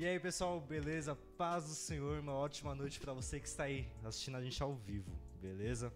E 0.00 0.06
aí, 0.06 0.18
pessoal, 0.18 0.58
beleza? 0.58 1.14
Paz 1.36 1.64
do 1.64 1.74
Senhor, 1.74 2.20
uma 2.20 2.32
ótima 2.32 2.74
noite 2.74 2.98
para 2.98 3.12
você 3.12 3.38
que 3.38 3.46
está 3.46 3.64
aí 3.64 3.86
assistindo 4.02 4.38
a 4.38 4.42
gente 4.42 4.62
ao 4.62 4.74
vivo, 4.74 5.12
beleza? 5.42 5.92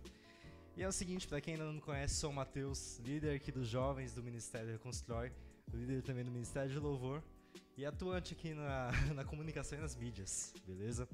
E 0.76 0.82
é 0.82 0.86
o 0.86 0.92
seguinte, 0.92 1.26
para 1.26 1.40
quem 1.40 1.54
ainda 1.54 1.64
não 1.64 1.80
conhece, 1.80 2.16
sou 2.16 2.28
o 2.28 2.34
Matheus, 2.34 2.98
líder 2.98 3.34
aqui 3.34 3.50
dos 3.50 3.66
jovens 3.66 4.12
do 4.12 4.22
Ministério 4.22 4.70
Reconstrói, 4.72 5.32
líder 5.72 6.02
também 6.02 6.22
do 6.22 6.30
Ministério 6.30 6.70
de 6.70 6.78
Louvor 6.78 7.22
e 7.78 7.86
atuante 7.86 8.34
aqui 8.34 8.52
na, 8.52 8.90
na 9.16 9.24
comunicação 9.24 9.78
e 9.78 9.80
nas 9.80 9.96
mídias, 9.96 10.52
beleza? 10.66 11.08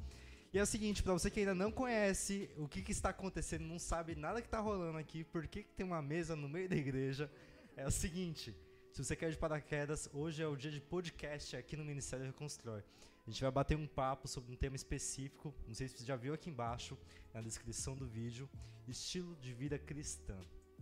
E 0.53 0.59
é 0.59 0.63
o 0.65 0.67
seguinte, 0.67 1.01
para 1.01 1.13
você 1.13 1.31
que 1.31 1.39
ainda 1.39 1.55
não 1.55 1.71
conhece 1.71 2.51
o 2.57 2.67
que, 2.67 2.83
que, 2.83 2.91
está 2.91 3.11
acontecendo, 3.11 3.63
não 3.63 3.79
sabe 3.79 4.17
nada 4.17 4.41
que 4.41 4.49
está 4.49 4.59
rolando 4.59 4.99
aqui, 4.99 5.23
por 5.23 5.47
que, 5.47 5.63
que 5.63 5.73
tem 5.75 5.87
uma 5.87 6.03
mesa 6.03 6.35
no 6.35 6.49
meio 6.49 6.69
da 6.69 6.75
igreja, 6.75 7.31
é 7.77 7.87
o 7.87 7.91
seguinte, 7.93 8.53
se 8.93 9.05
você 9.05 9.15
quer 9.15 9.31
de 9.31 9.39
paraquedas, 9.39 10.09
hoje 10.13 10.43
é 10.43 10.47
o 10.47 10.57
dia 10.57 10.71
de 10.71 10.81
podcast 10.81 11.57
aqui 11.57 11.77
no 11.77 11.85
Ministério 11.85 12.27
Reconstrói. 12.27 12.83
A 13.27 13.31
gente 13.31 13.41
vai 13.41 13.51
bater 13.51 13.77
um 13.77 13.87
papo 13.87 14.27
sobre 14.27 14.53
um 14.53 14.57
tema 14.57 14.75
específico, 14.75 15.55
não 15.67 15.75
sei 15.75 15.87
se 15.87 15.99
você 15.99 16.05
já 16.05 16.17
viu 16.17 16.35
aqui 16.35 16.51
embaixo, 16.51 16.99
na 17.33 17.41
descrição 17.41 17.97
do 17.97 18.07
vídeo, 18.07 18.51
estilo 18.89 19.37
de 19.37 19.53
vida 19.53 19.79
cristã. 19.79 20.37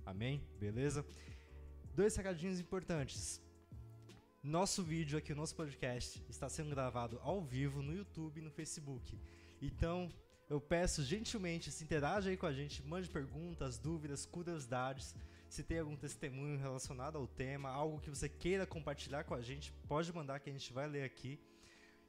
Amém? 0.07 0.43
Beleza? 0.59 1.05
Dois 1.95 2.17
recadinhos 2.17 2.59
importantes. 2.59 3.43
Nosso 4.43 4.83
vídeo 4.83 5.19
aqui, 5.19 5.33
o 5.33 5.37
nosso 5.37 5.55
podcast, 5.55 6.25
está 6.31 6.49
sendo 6.49 6.71
gravado 6.71 7.21
ao 7.23 7.43
vivo 7.43 7.83
no 7.83 7.95
YouTube 7.95 8.39
e 8.39 8.43
no 8.43 8.51
Facebook. 8.51 9.21
Então, 9.61 10.09
eu 10.49 10.59
peço 10.59 11.05
gentilmente, 11.05 11.71
se 11.71 11.85
interaja 11.85 12.31
aí 12.31 12.37
com 12.39 12.47
a 12.47 12.53
gente, 12.53 12.83
mande 12.83 13.11
perguntas, 13.11 13.77
dúvidas, 13.77 14.25
curiosidades. 14.25 15.15
Se 15.49 15.63
tem 15.63 15.79
algum 15.79 15.97
testemunho 15.97 16.59
relacionado 16.59 17.17
ao 17.17 17.27
tema, 17.27 17.71
algo 17.71 18.01
que 18.01 18.11
você 18.11 18.29
queira 18.29 18.67
compartilhar 18.67 19.25
com 19.25 19.35
a 19.35 19.41
gente, 19.41 19.73
pode 19.89 20.13
mandar 20.13 20.41
que 20.41 20.51
a 20.51 20.53
gente 20.53 20.73
vai 20.73 20.87
ler 20.87 21.05
aqui. 21.05 21.41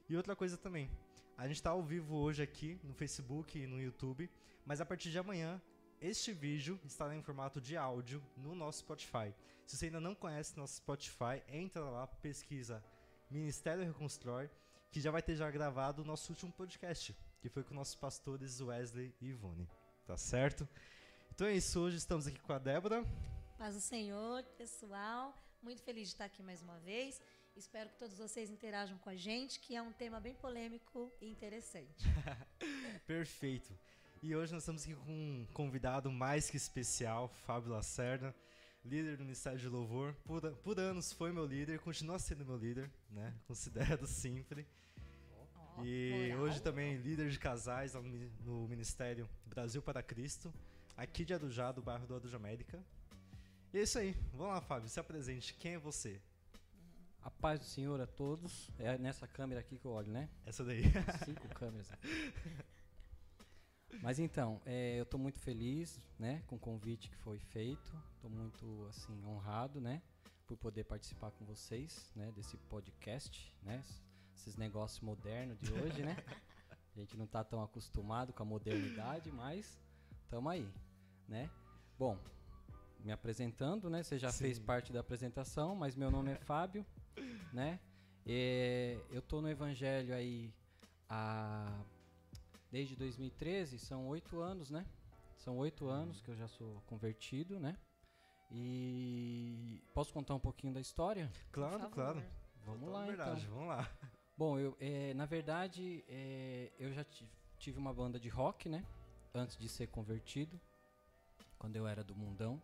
E 0.08 0.16
outra 0.16 0.36
coisa 0.36 0.58
também, 0.58 0.90
a 1.38 1.46
gente 1.46 1.56
está 1.56 1.70
ao 1.70 1.82
vivo 1.82 2.16
hoje 2.16 2.42
aqui 2.42 2.78
no 2.84 2.92
Facebook 2.92 3.58
e 3.58 3.66
no 3.66 3.80
YouTube, 3.80 4.30
mas 4.66 4.80
a 4.80 4.84
partir 4.84 5.10
de 5.10 5.18
amanhã 5.18 5.60
este 6.00 6.32
vídeo 6.32 6.78
estará 6.84 7.14
em 7.14 7.22
formato 7.22 7.60
de 7.60 7.76
áudio 7.76 8.22
no 8.36 8.54
nosso 8.54 8.80
Spotify. 8.80 9.34
Se 9.66 9.76
você 9.76 9.86
ainda 9.86 10.00
não 10.00 10.14
conhece 10.14 10.56
nosso 10.56 10.76
Spotify, 10.76 11.42
entra 11.48 11.82
lá, 11.84 12.06
pesquisa 12.06 12.84
Ministério 13.30 13.84
Reconstrói, 13.84 14.50
que 14.90 15.00
já 15.00 15.10
vai 15.10 15.22
ter 15.22 15.36
já 15.36 15.50
gravado 15.50 16.02
o 16.02 16.04
nosso 16.04 16.32
último 16.32 16.52
podcast, 16.52 17.16
que 17.40 17.48
foi 17.48 17.62
com 17.62 17.74
nossos 17.74 17.94
pastores 17.94 18.60
Wesley 18.60 19.14
e 19.20 19.28
Ivone. 19.28 19.68
Tá 20.04 20.16
certo? 20.16 20.68
Então 21.40 21.48
é 21.48 21.54
isso, 21.54 21.80
hoje 21.80 21.96
estamos 21.96 22.26
aqui 22.26 22.38
com 22.38 22.52
a 22.52 22.58
Débora. 22.58 23.02
Paz 23.56 23.74
do 23.74 23.80
Senhor, 23.80 24.44
pessoal. 24.58 25.34
Muito 25.62 25.80
feliz 25.80 26.08
de 26.08 26.12
estar 26.12 26.26
aqui 26.26 26.42
mais 26.42 26.60
uma 26.60 26.78
vez. 26.80 27.18
Espero 27.56 27.88
que 27.88 27.96
todos 27.96 28.18
vocês 28.18 28.50
interajam 28.50 28.98
com 28.98 29.08
a 29.08 29.16
gente, 29.16 29.58
que 29.58 29.74
é 29.74 29.80
um 29.80 29.90
tema 29.90 30.20
bem 30.20 30.34
polêmico 30.34 31.10
e 31.18 31.30
interessante. 31.30 32.04
Perfeito. 33.06 33.72
E 34.22 34.36
hoje 34.36 34.52
nós 34.52 34.64
estamos 34.64 34.82
aqui 34.82 34.94
com 34.94 35.10
um 35.10 35.46
convidado 35.54 36.12
mais 36.12 36.50
que 36.50 36.58
especial, 36.58 37.26
Fábio 37.46 37.72
Lacerda, 37.72 38.36
líder 38.84 39.16
do 39.16 39.22
Ministério 39.22 39.58
de 39.58 39.66
Louvor. 39.66 40.14
Por, 40.26 40.42
por 40.56 40.78
anos 40.78 41.10
foi 41.10 41.32
meu 41.32 41.46
líder, 41.46 41.80
continua 41.80 42.18
sendo 42.18 42.44
meu 42.44 42.58
líder, 42.58 42.92
né? 43.08 43.34
Considerado 43.48 44.06
sempre. 44.06 44.66
Oh, 45.78 45.82
e 45.86 46.32
moral. 46.32 46.42
hoje 46.42 46.60
também 46.60 46.98
líder 46.98 47.30
de 47.30 47.38
casais 47.38 47.94
no 47.94 48.68
Ministério 48.68 49.26
Brasil 49.46 49.80
para 49.80 50.02
Cristo 50.02 50.52
aqui 51.00 51.24
de 51.24 51.32
Arujá, 51.32 51.72
do 51.72 51.80
bairro 51.80 52.06
do 52.06 52.14
Arujá 52.14 52.36
América. 52.36 52.78
E 53.72 53.78
é 53.78 53.82
isso 53.82 53.98
aí. 53.98 54.12
Vamos 54.32 54.48
lá, 54.48 54.60
Fábio, 54.60 54.88
se 54.88 55.00
apresente. 55.00 55.54
Quem 55.54 55.74
é 55.74 55.78
você? 55.78 56.20
A 57.22 57.30
paz 57.30 57.58
do 57.58 57.64
Senhor 57.64 57.98
a 58.00 58.06
todos. 58.06 58.70
É 58.78 58.98
nessa 58.98 59.26
câmera 59.26 59.60
aqui 59.60 59.78
que 59.78 59.84
eu 59.86 59.92
olho, 59.92 60.12
né? 60.12 60.28
Essa 60.44 60.62
daí. 60.62 60.82
Cinco 61.24 61.48
câmeras. 61.54 61.90
Mas 64.02 64.18
então, 64.18 64.60
é, 64.66 64.98
eu 64.98 65.04
estou 65.04 65.18
muito 65.18 65.38
feliz, 65.40 66.00
né, 66.18 66.42
com 66.46 66.56
o 66.56 66.58
convite 66.58 67.10
que 67.10 67.16
foi 67.16 67.38
feito. 67.38 67.92
Estou 68.14 68.30
muito 68.30 68.86
assim 68.88 69.24
honrado, 69.24 69.80
né, 69.80 70.00
por 70.46 70.56
poder 70.56 70.84
participar 70.84 71.30
com 71.32 71.44
vocês, 71.44 72.10
né, 72.14 72.30
desse 72.32 72.56
podcast, 72.56 73.54
né, 73.62 73.82
esses 74.34 74.56
negócios 74.56 75.00
modernos 75.00 75.58
de 75.58 75.72
hoje, 75.72 76.02
né. 76.02 76.16
A 76.96 77.00
gente 77.00 77.16
não 77.16 77.24
está 77.24 77.44
tão 77.44 77.62
acostumado 77.62 78.32
com 78.32 78.42
a 78.42 78.46
modernidade, 78.46 79.30
mas 79.30 79.78
estamos 80.24 80.50
aí, 80.50 80.68
né? 81.30 81.48
Bom, 81.96 82.18
me 82.98 83.12
apresentando, 83.12 83.88
né? 83.88 84.02
Você 84.02 84.18
já 84.18 84.30
Sim. 84.30 84.44
fez 84.44 84.58
parte 84.58 84.92
da 84.92 85.00
apresentação, 85.00 85.74
mas 85.76 85.94
meu 85.94 86.10
nome 86.10 86.32
é 86.32 86.36
Fábio, 86.36 86.84
né? 87.54 87.78
E 88.26 88.98
eu 89.10 89.22
tô 89.22 89.40
no 89.40 89.48
Evangelho 89.48 90.14
aí 90.14 90.52
há 91.08 91.82
desde 92.70 92.96
2013, 92.96 93.78
são 93.78 94.08
oito 94.08 94.40
anos, 94.40 94.70
né? 94.70 94.84
São 95.36 95.56
oito 95.58 95.88
anos 95.88 96.20
que 96.20 96.30
eu 96.30 96.36
já 96.36 96.48
sou 96.48 96.82
convertido, 96.86 97.58
né? 97.58 97.78
E 98.50 99.82
posso 99.94 100.12
contar 100.12 100.34
um 100.34 100.40
pouquinho 100.40 100.74
da 100.74 100.80
história? 100.80 101.30
Claro, 101.52 101.88
claro. 101.90 102.22
Vamos 102.66 102.90
lá, 102.90 103.06
verdade, 103.06 103.44
então. 103.44 103.54
Vamos 103.54 103.68
lá. 103.68 103.90
Bom, 104.36 104.58
eu, 104.58 104.76
é, 104.80 105.14
na 105.14 105.24
verdade, 105.24 106.04
é, 106.08 106.72
eu 106.78 106.92
já 106.92 107.06
tive 107.58 107.78
uma 107.78 107.94
banda 107.94 108.18
de 108.18 108.28
rock, 108.28 108.68
né? 108.68 108.84
antes 109.34 109.56
de 109.56 109.68
ser 109.68 109.86
convertido, 109.88 110.60
quando 111.60 111.76
eu 111.76 111.86
era 111.86 112.02
do 112.02 112.16
mundão. 112.16 112.60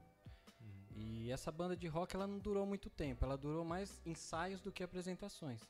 Uhum. 0.60 0.86
E 0.96 1.30
essa 1.30 1.52
banda 1.52 1.76
de 1.76 1.86
rock 1.86 2.16
ela 2.16 2.26
não 2.26 2.38
durou 2.38 2.66
muito 2.66 2.88
tempo, 2.88 3.24
ela 3.24 3.36
durou 3.36 3.64
mais 3.64 4.00
ensaios 4.04 4.60
do 4.60 4.72
que 4.72 4.82
apresentações. 4.82 5.60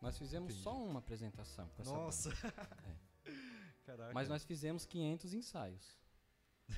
Nós 0.00 0.16
fizemos 0.16 0.50
Entendi. 0.50 0.62
só 0.62 0.72
uma 0.72 1.00
apresentação 1.00 1.68
com 1.70 1.82
essa 1.82 1.92
Nossa. 1.92 2.30
banda. 2.30 2.94
É. 3.86 4.12
Mas 4.14 4.30
nós 4.30 4.46
fizemos 4.46 4.86
500 4.86 5.34
ensaios. 5.34 5.98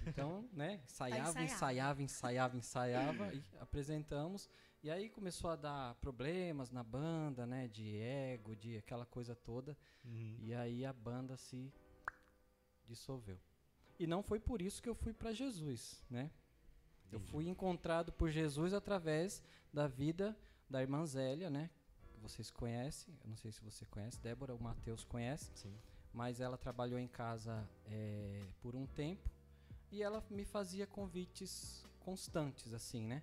Então, 0.08 0.48
né, 0.52 0.80
ensaiava, 0.84 1.34
tá 1.34 1.44
ensaiava, 1.44 2.02
ensaiava, 2.02 2.56
ensaiava 2.56 3.30
e 3.34 3.44
apresentamos. 3.60 4.50
E 4.82 4.90
aí 4.90 5.08
começou 5.08 5.50
a 5.50 5.54
dar 5.54 5.94
problemas 5.96 6.72
na 6.72 6.82
banda, 6.82 7.46
né, 7.46 7.68
de 7.68 7.96
ego, 7.96 8.56
de 8.56 8.76
aquela 8.76 9.06
coisa 9.06 9.36
toda. 9.36 9.78
Uhum. 10.04 10.36
E 10.40 10.52
aí 10.52 10.84
a 10.84 10.92
banda 10.92 11.36
se 11.36 11.72
dissolveu. 12.86 13.38
E 13.98 14.06
não 14.06 14.22
foi 14.22 14.38
por 14.38 14.60
isso 14.60 14.82
que 14.82 14.88
eu 14.88 14.94
fui 14.94 15.12
para 15.12 15.32
Jesus, 15.32 16.04
né? 16.10 16.30
Entendi. 17.06 17.14
Eu 17.14 17.20
fui 17.20 17.48
encontrado 17.48 18.12
por 18.12 18.30
Jesus 18.30 18.74
através 18.74 19.42
da 19.72 19.86
vida 19.86 20.36
da 20.68 20.82
irmã 20.82 21.04
Zélia, 21.06 21.48
né? 21.48 21.70
Que 22.12 22.20
vocês 22.20 22.50
conhecem, 22.50 23.14
eu 23.22 23.30
não 23.30 23.36
sei 23.36 23.52
se 23.52 23.62
você 23.62 23.84
conhece, 23.86 24.20
Débora, 24.20 24.54
o 24.54 24.62
Mateus 24.62 25.04
conhece. 25.04 25.50
Sim. 25.54 25.74
Mas 26.12 26.40
ela 26.40 26.56
trabalhou 26.56 26.98
em 26.98 27.08
casa 27.08 27.68
é, 27.86 28.42
por 28.60 28.74
um 28.74 28.86
tempo 28.86 29.30
e 29.90 30.02
ela 30.02 30.24
me 30.30 30.44
fazia 30.44 30.86
convites 30.86 31.84
constantes, 32.00 32.72
assim, 32.72 33.06
né? 33.06 33.22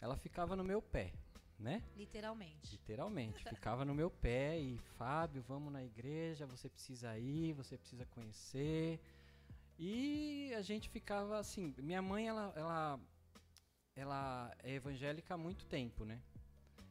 Ela 0.00 0.16
ficava 0.16 0.56
no 0.56 0.64
meu 0.64 0.82
pé 0.82 1.12
né? 1.58 1.82
Literalmente. 1.96 2.72
Literalmente. 2.72 3.44
Ficava 3.48 3.84
no 3.84 3.94
meu 3.94 4.10
pé 4.10 4.58
e, 4.58 4.78
Fábio, 4.96 5.42
vamos 5.42 5.72
na 5.72 5.82
igreja, 5.84 6.46
você 6.46 6.68
precisa 6.68 7.18
ir, 7.18 7.52
você 7.52 7.78
precisa 7.78 8.04
conhecer. 8.06 9.00
E 9.78 10.52
a 10.54 10.62
gente 10.62 10.88
ficava 10.88 11.38
assim, 11.38 11.74
minha 11.78 12.00
mãe, 12.00 12.28
ela, 12.28 12.52
ela, 12.56 13.00
ela 13.96 14.56
é 14.62 14.74
evangélica 14.74 15.34
há 15.34 15.38
muito 15.38 15.66
tempo, 15.66 16.04
né? 16.04 16.20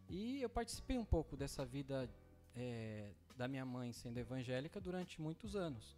E 0.09 0.41
eu 0.41 0.49
participei 0.49 0.97
um 0.97 1.05
pouco 1.05 1.37
dessa 1.37 1.65
vida 1.65 2.09
é, 2.55 3.11
da 3.37 3.47
minha 3.47 3.65
mãe 3.65 3.91
sendo 3.93 4.17
evangélica 4.17 4.79
durante 4.79 5.21
muitos 5.21 5.55
anos. 5.55 5.97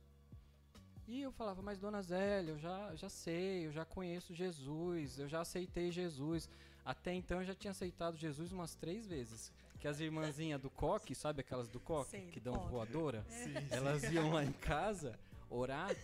E 1.08 1.22
eu 1.22 1.32
falava, 1.32 1.62
mas 1.62 1.78
dona 1.78 2.02
Zélia, 2.02 2.52
eu 2.52 2.58
já, 2.58 2.96
já 2.96 3.10
sei, 3.10 3.68
eu 3.68 3.72
já 3.72 3.86
conheço 3.86 4.34
Jesus, 4.34 5.20
eu 5.20 5.28
já 5.28 5.42
aceitei 5.42 5.92
Jesus. 5.92 6.50
Até 6.84 7.14
então 7.14 7.40
eu 7.40 7.46
já 7.46 7.54
tinha 7.54 7.72
aceitado 7.72 8.18
Jesus 8.18 8.52
umas 8.52 8.76
três 8.76 9.06
vezes. 9.08 9.52
Que 9.80 9.88
as 9.88 10.00
irmãzinhas 10.00 10.62
do 10.62 10.70
coque, 10.70 11.14
sabe 11.14 11.42
aquelas 11.42 11.68
do 11.68 11.80
coque, 11.80 12.12
sei, 12.12 12.28
que 12.28 12.40
dão 12.40 12.54
coque. 12.54 12.70
voadora? 12.70 13.26
Sim, 13.28 13.54
elas 13.70 14.04
iam 14.04 14.32
lá 14.32 14.44
em 14.44 14.52
casa 14.52 15.20
orar 15.50 15.96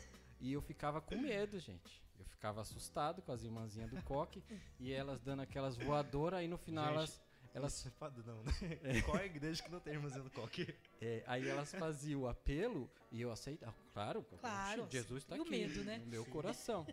e 0.42 0.52
eu 0.54 0.62
ficava 0.62 1.00
com 1.00 1.16
medo, 1.16 1.58
gente. 1.60 2.02
Eu 2.20 2.26
ficava 2.26 2.62
assustado 2.62 3.22
com 3.22 3.32
as 3.32 3.44
irmãzinhas 3.44 3.90
do 3.90 4.02
coque 4.04 4.44
e 4.80 4.92
elas 4.92 5.22
dando 5.22 5.42
aquelas 5.42 5.78
voadoras, 5.78 6.40
aí 6.40 6.48
no 6.48 6.58
final 6.58 6.86
gente, 6.86 6.98
elas 6.98 7.22
elas... 7.54 7.78
Isso 7.78 7.88
é 7.88 7.92
padrão, 7.92 8.42
né? 8.44 8.52
É. 8.84 9.02
Qual 9.02 9.18
é 9.18 9.24
a 9.24 9.26
igreja 9.26 9.62
que 9.62 9.70
não 9.70 9.80
tem 9.80 9.94
irmãzinha 9.94 10.24
do 10.24 10.30
coque? 10.30 10.74
É, 11.02 11.24
aí 11.28 11.48
elas 11.48 11.74
faziam 11.74 12.22
o 12.22 12.28
apelo 12.28 12.90
e 13.12 13.22
eu 13.22 13.32
aceitava. 13.32 13.76
Claro, 13.94 14.24
claro 14.40 14.88
Jesus 14.90 15.24
está 15.24 15.36
aqui 15.36 15.50
medo, 15.50 15.84
né? 15.84 15.98
no 15.98 16.06
meu 16.06 16.24
Sim. 16.24 16.32
coração. 16.32 16.88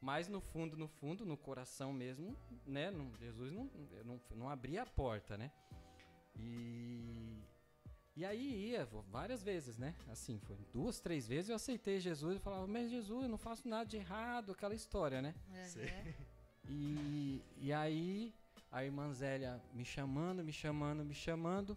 Mas 0.00 0.28
no 0.28 0.40
fundo, 0.40 0.76
no 0.76 0.88
fundo, 0.88 1.24
no 1.24 1.36
coração 1.36 1.92
mesmo, 1.92 2.36
né? 2.66 2.90
Não, 2.90 3.10
Jesus 3.16 3.52
não, 3.52 3.70
não, 4.04 4.20
não 4.34 4.50
abria 4.50 4.82
a 4.82 4.86
porta, 4.86 5.38
né? 5.38 5.50
E, 6.36 7.42
e 8.16 8.24
aí 8.24 8.70
ia 8.70 8.86
várias 9.10 9.42
vezes, 9.42 9.76
né? 9.76 9.94
Assim, 10.08 10.38
foi 10.38 10.56
duas, 10.72 11.00
três 11.00 11.26
vezes 11.26 11.50
eu 11.50 11.56
aceitei 11.56 11.98
Jesus 11.98 12.36
e 12.36 12.40
falava, 12.40 12.66
mas 12.66 12.88
Jesus, 12.88 13.24
eu 13.24 13.28
não 13.28 13.38
faço 13.38 13.68
nada 13.68 13.84
de 13.84 13.96
errado, 13.96 14.52
aquela 14.52 14.74
história, 14.74 15.20
né? 15.20 15.34
Uhum. 15.48 16.14
E, 16.68 17.42
e 17.58 17.72
aí 17.72 18.32
a 18.70 18.84
irmã 18.84 19.12
Zélia 19.12 19.60
me 19.72 19.84
chamando, 19.84 20.44
me 20.44 20.52
chamando, 20.52 21.04
me 21.04 21.14
chamando. 21.14 21.76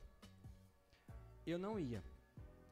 eu 1.45 1.57
não 1.57 1.79
ia. 1.79 2.03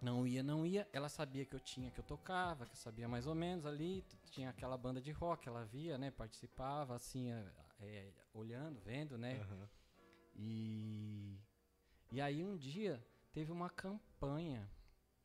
Não 0.01 0.27
ia, 0.27 0.43
não 0.43 0.63
ia. 0.65 0.87
Ela 0.93 1.09
sabia 1.09 1.43
que 1.45 1.55
eu 1.55 1.59
tinha, 1.59 1.89
que 1.89 1.99
eu 1.99 2.03
tocava, 2.03 2.65
que 2.65 2.73
eu 2.73 2.77
sabia 2.77 3.07
mais 3.07 3.25
ou 3.25 3.33
menos 3.33 3.65
ali. 3.65 4.03
Tinha 4.29 4.51
aquela 4.51 4.77
banda 4.77 5.01
de 5.01 5.11
rock, 5.11 5.47
ela 5.47 5.65
via, 5.65 5.97
né? 5.97 6.11
Participava, 6.11 6.95
assim, 6.95 7.31
é, 7.81 8.11
olhando, 8.33 8.79
vendo, 8.81 9.17
né? 9.17 9.39
Aham. 9.41 9.69
E, 10.35 11.39
e 12.11 12.21
aí 12.21 12.43
um 12.43 12.55
dia 12.55 13.03
teve 13.35 13.51
uma 13.51 13.69
campanha, 13.69 14.65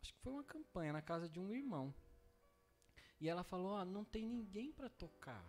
acho 0.03 0.12
que 0.12 0.19
foi 0.21 0.33
uma 0.33 0.43
campanha 0.43 0.93
na 0.93 1.01
casa 1.01 1.29
de 1.29 1.39
um 1.39 1.55
irmão. 1.55 1.95
E 3.21 3.29
ela 3.29 3.45
falou: 3.45 3.77
"Ah, 3.77 3.85
não 3.85 4.05
tem 4.05 4.27
ninguém 4.27 4.73
para 4.73 4.91
tocar". 4.91 5.49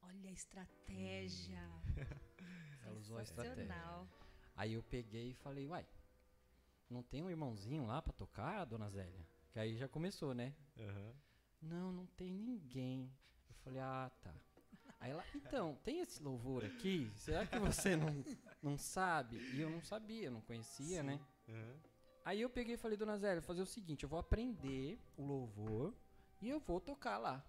Olha 0.00 0.30
a 0.30 0.32
estratégia. 0.32 1.60
Ela 2.84 2.94
usou 2.94 3.18
a 3.18 3.22
estratégia. 3.24 3.74
Aí 4.54 4.74
eu 4.74 4.82
peguei 4.84 5.30
e 5.30 5.34
falei: 5.34 5.66
"Uai, 5.66 5.84
não 6.88 7.02
tem 7.02 7.24
um 7.24 7.30
irmãozinho 7.30 7.84
lá 7.84 8.00
para 8.00 8.12
tocar, 8.12 8.64
dona 8.64 8.88
Zélia?" 8.88 9.26
Que 9.50 9.58
aí 9.58 9.76
já 9.76 9.88
começou, 9.88 10.32
né? 10.32 10.54
Aham. 10.78 11.14
Não, 11.62 11.90
não 11.90 12.06
tem 12.06 12.32
ninguém. 12.32 13.12
Eu 13.48 13.56
falei: 13.56 13.80
"Ah, 13.80 14.08
tá". 14.22 14.32
Aí 15.00 15.10
ela: 15.10 15.24
"Então, 15.34 15.74
tem 15.82 15.98
esse 15.98 16.22
louvor 16.22 16.64
aqui? 16.64 17.10
Será 17.16 17.44
que 17.44 17.58
você 17.58 17.96
não 17.96 18.22
não 18.62 18.78
sabe?" 18.78 19.36
E 19.56 19.60
eu 19.60 19.68
não 19.68 19.82
sabia, 19.82 20.30
não 20.30 20.40
conhecia, 20.42 21.02
né? 21.02 21.18
Aham. 21.48 21.80
Aí 22.24 22.40
eu 22.40 22.50
peguei 22.50 22.74
e 22.74 22.78
falei, 22.78 22.96
dona 22.96 23.16
Zélia, 23.16 23.40
vou 23.40 23.46
fazer 23.46 23.62
o 23.62 23.66
seguinte, 23.66 24.02
eu 24.02 24.08
vou 24.08 24.18
aprender 24.18 24.98
o 25.16 25.24
louvor 25.24 25.94
e 26.42 26.48
eu 26.48 26.58
vou 26.58 26.80
tocar 26.80 27.18
lá. 27.18 27.44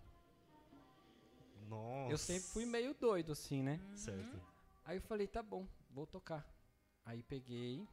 Nossa. 1.68 2.12
Eu 2.12 2.18
sempre 2.18 2.48
fui 2.50 2.66
meio 2.66 2.94
doido 2.94 3.32
assim, 3.32 3.64
né? 3.64 3.80
Certo. 3.96 4.40
Aí 4.86 4.98
eu 4.98 5.02
falei, 5.02 5.28
tá 5.28 5.42
bom, 5.42 5.68
vou 5.90 6.06
tocar. 6.06 6.48
Aí 7.04 7.24
peguei 7.24 7.88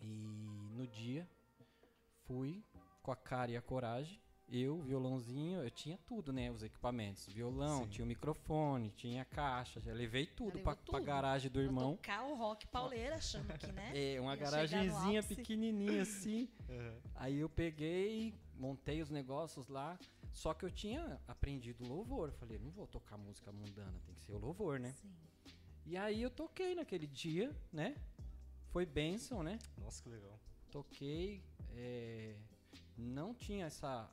e 0.00 0.68
no 0.72 0.86
dia 0.86 1.28
fui 2.26 2.62
com 3.02 3.10
a 3.10 3.16
cara 3.16 3.50
e 3.50 3.56
a 3.56 3.62
coragem. 3.62 4.20
Eu, 4.50 4.80
violãozinho, 4.80 5.62
eu 5.62 5.70
tinha 5.70 5.98
tudo, 6.06 6.32
né? 6.32 6.50
Os 6.50 6.62
equipamentos. 6.62 7.26
Violão, 7.28 7.82
Sim. 7.84 7.88
tinha 7.90 8.04
o 8.04 8.08
microfone, 8.08 8.90
tinha 8.90 9.20
a 9.22 9.24
caixa, 9.24 9.78
já 9.78 9.92
levei 9.92 10.24
tudo 10.26 10.52
pra, 10.60 10.74
pra 10.74 10.76
tudo. 10.76 11.02
garagem 11.04 11.50
do 11.50 11.60
irmão. 11.60 11.96
tocar 11.96 12.24
o 12.24 12.34
rock 12.34 12.66
pauleira, 12.68 13.16
achando 13.16 13.46
que, 13.58 13.70
né? 13.70 13.92
É, 13.94 14.18
uma 14.20 14.34
garagenzinha 14.36 15.22
pequenininha 15.22 16.00
assim. 16.02 16.48
Aham. 16.70 16.94
Aí 17.14 17.38
eu 17.38 17.48
peguei, 17.48 18.34
montei 18.54 19.02
os 19.02 19.10
negócios 19.10 19.68
lá. 19.68 19.98
Só 20.32 20.54
que 20.54 20.64
eu 20.64 20.70
tinha 20.70 21.20
aprendido 21.28 21.86
louvor. 21.86 22.28
Eu 22.28 22.34
Falei, 22.34 22.58
não 22.58 22.70
vou 22.70 22.86
tocar 22.86 23.18
música 23.18 23.52
mundana, 23.52 24.00
tem 24.06 24.14
que 24.14 24.20
ser 24.22 24.32
o 24.32 24.38
louvor, 24.38 24.78
né? 24.80 24.94
Sim. 25.02 25.12
E 25.84 25.96
aí 25.96 26.22
eu 26.22 26.30
toquei 26.30 26.74
naquele 26.74 27.06
dia, 27.06 27.54
né? 27.72 27.94
Foi 28.70 28.86
bênção, 28.86 29.42
né? 29.42 29.58
Nossa, 29.76 30.02
que 30.02 30.08
legal. 30.08 30.38
Toquei. 30.70 31.42
é, 31.74 32.36
Não 32.96 33.34
tinha 33.34 33.66
essa 33.66 34.08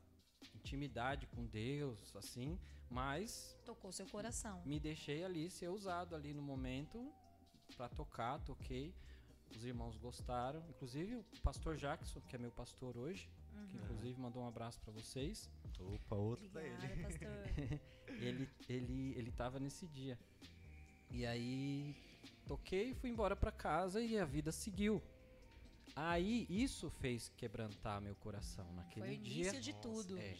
intimidade 0.65 1.27
com 1.27 1.45
Deus, 1.45 2.15
assim, 2.15 2.59
mas 2.89 3.55
Tocou 3.63 3.91
seu 3.91 4.07
coração. 4.07 4.61
me 4.65 4.79
deixei 4.79 5.23
ali 5.23 5.49
ser 5.49 5.69
usado 5.69 6.15
ali 6.15 6.33
no 6.33 6.41
momento 6.41 7.11
pra 7.77 7.87
tocar, 7.87 8.39
toquei. 8.39 8.93
Os 9.55 9.63
irmãos 9.63 9.95
gostaram, 9.97 10.63
inclusive 10.67 11.15
o 11.17 11.23
pastor 11.43 11.75
Jackson, 11.77 12.19
que 12.21 12.35
é 12.35 12.39
meu 12.39 12.51
pastor 12.51 12.97
hoje, 12.97 13.29
que 13.69 13.77
inclusive 13.77 14.19
mandou 14.19 14.41
um 14.41 14.47
abraço 14.47 14.81
pra 14.81 14.91
vocês. 14.91 15.49
Opa, 15.79 16.15
outro 16.15 16.47
Obrigada, 16.47 16.85
ele. 16.85 17.03
pastor. 17.03 17.27
ele 18.19 18.49
ele 18.67 19.13
ele 19.15 19.31
tava 19.31 19.59
nesse 19.59 19.85
dia. 19.87 20.17
E 21.11 21.25
aí 21.27 21.95
toquei, 22.47 22.93
fui 22.95 23.09
embora 23.11 23.35
pra 23.35 23.51
casa 23.51 24.01
e 24.01 24.17
a 24.17 24.25
vida 24.25 24.51
seguiu. 24.51 25.01
Aí 25.95 26.45
isso 26.49 26.89
fez 26.89 27.29
quebrantar 27.29 28.01
meu 28.01 28.15
coração 28.15 28.71
naquele 28.73 29.05
Foi 29.05 29.15
o 29.15 29.19
dia. 29.19 29.43
início 29.43 29.61
de 29.61 29.73
tudo. 29.73 30.17
É, 30.17 30.35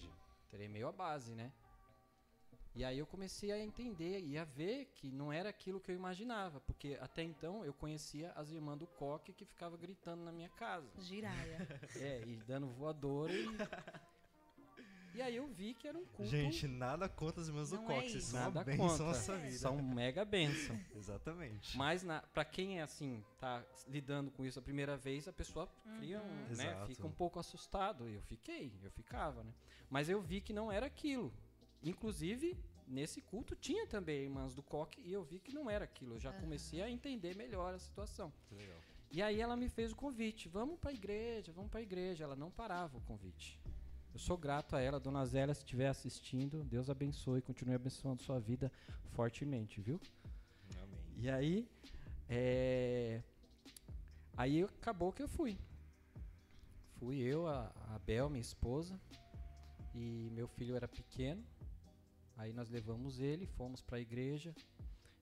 tremeu 0.49 0.87
a 0.87 0.91
base, 0.91 1.33
né? 1.33 1.51
E 2.73 2.83
aí 2.83 2.99
eu 2.99 3.07
comecei 3.07 3.53
a 3.53 3.59
entender 3.59 4.19
e 4.19 4.37
a 4.37 4.43
ver 4.43 4.91
que 4.95 5.09
não 5.09 5.31
era 5.31 5.47
aquilo 5.47 5.79
que 5.79 5.89
eu 5.89 5.95
imaginava, 5.95 6.59
porque 6.59 6.97
até 6.99 7.23
então 7.23 7.63
eu 7.63 7.73
conhecia 7.73 8.33
as 8.33 8.51
irmãs 8.51 8.77
do 8.77 8.85
coque 8.85 9.31
que 9.31 9.45
ficava 9.45 9.77
gritando 9.77 10.25
na 10.25 10.31
minha 10.31 10.49
casa. 10.49 10.91
Giraia. 10.99 11.57
É, 11.95 12.21
e 12.25 12.35
dando 12.45 12.67
voadora 12.67 13.31
e 13.31 13.45
E 15.15 15.21
aí 15.21 15.37
eu 15.37 15.47
vi 15.47 15.73
que 15.73 15.87
era 15.87 15.97
um 15.97 16.03
culto 16.05 16.29
Gente, 16.29 16.67
nada 16.67 17.07
contra 17.07 17.41
as 17.41 17.47
irmãs 17.47 17.69
do 17.69 17.77
Não 17.77 17.83
é 17.83 17.87
Cox. 17.87 18.11
Vocês 18.11 18.23
isso. 18.23 18.31
são 18.31 18.41
uma 18.41 18.51
nada 18.51 18.77
contra. 18.77 19.05
na 19.05 19.13
sua 19.13 19.37
vida. 19.37 19.57
São 19.57 19.81
mega 19.81 20.25
bênção. 20.25 20.77
Exatamente. 20.93 21.77
Mas 21.77 22.03
na, 22.03 22.19
pra 22.21 22.43
quem 22.43 22.79
é 22.79 22.81
assim, 22.81 23.23
tá 23.39 23.65
lidando 23.87 24.29
com 24.29 24.45
isso 24.45 24.59
a 24.59 24.61
primeira 24.61 24.97
vez, 24.97 25.25
a 25.25 25.31
pessoa 25.31 25.69
cria 25.97 26.19
um, 26.19 26.35
né, 26.55 26.67
Exato. 26.71 26.87
fica 26.87 27.07
um 27.07 27.11
pouco 27.11 27.39
assustado. 27.39 28.09
E 28.09 28.15
eu 28.15 28.21
fiquei, 28.23 28.73
eu 28.83 28.91
ficava, 28.91 29.41
né? 29.41 29.53
Mas 29.89 30.09
eu 30.09 30.21
vi 30.21 30.41
que 30.41 30.51
não 30.51 30.69
era 30.69 30.85
aquilo. 30.85 31.33
Inclusive, 31.81 32.57
nesse 32.85 33.21
culto 33.21 33.55
tinha 33.55 33.87
também 33.87 34.23
irmãs 34.23 34.53
do 34.53 34.61
coque 34.61 35.01
e 35.01 35.13
eu 35.13 35.23
vi 35.23 35.39
que 35.39 35.53
não 35.53 35.69
era 35.69 35.85
aquilo. 35.85 36.15
Eu 36.15 36.19
já 36.19 36.33
comecei 36.33 36.81
a 36.81 36.89
entender 36.89 37.37
melhor 37.37 37.73
a 37.73 37.79
situação. 37.79 38.33
Que 38.49 38.55
legal. 38.55 38.77
E 39.11 39.21
aí 39.21 39.39
ela 39.39 39.55
me 39.55 39.69
fez 39.69 39.93
o 39.93 39.95
convite, 39.95 40.49
vamos 40.49 40.77
pra 40.77 40.91
igreja, 40.91 41.53
vamos 41.53 41.71
pra 41.71 41.81
igreja. 41.81 42.25
Ela 42.25 42.35
não 42.35 42.51
parava 42.51 42.97
o 42.97 43.01
convite. 43.01 43.57
Eu 44.15 44.19
sou 44.19 44.37
grato 44.37 44.77
a 44.77 44.79
ela, 44.79 44.97
dona 44.97 45.25
Zélia, 45.25 45.53
se 45.53 45.59
estiver 45.59 45.89
assistindo, 45.89 46.63
Deus 46.63 46.89
abençoe, 46.89 47.41
continue 47.41 47.75
abençoando 47.75 48.23
sua 48.23 48.39
vida 48.39 48.71
fortemente, 49.11 49.81
viu? 49.81 49.99
Amém. 50.81 51.03
E 51.17 51.29
aí, 51.29 51.67
é, 52.29 53.21
aí 54.37 54.63
acabou 54.63 55.11
que 55.11 55.21
eu 55.21 55.27
fui. 55.27 55.59
Fui 56.97 57.17
eu, 57.17 57.45
a, 57.45 57.69
a 57.93 57.99
Bel, 57.99 58.29
minha 58.29 58.39
esposa, 58.39 58.97
e 59.93 60.29
meu 60.31 60.47
filho 60.47 60.77
era 60.77 60.87
pequeno. 60.87 61.43
Aí 62.37 62.53
nós 62.53 62.69
levamos 62.69 63.19
ele, 63.19 63.45
fomos 63.45 63.81
para 63.81 63.97
a 63.97 63.99
igreja 63.99 64.55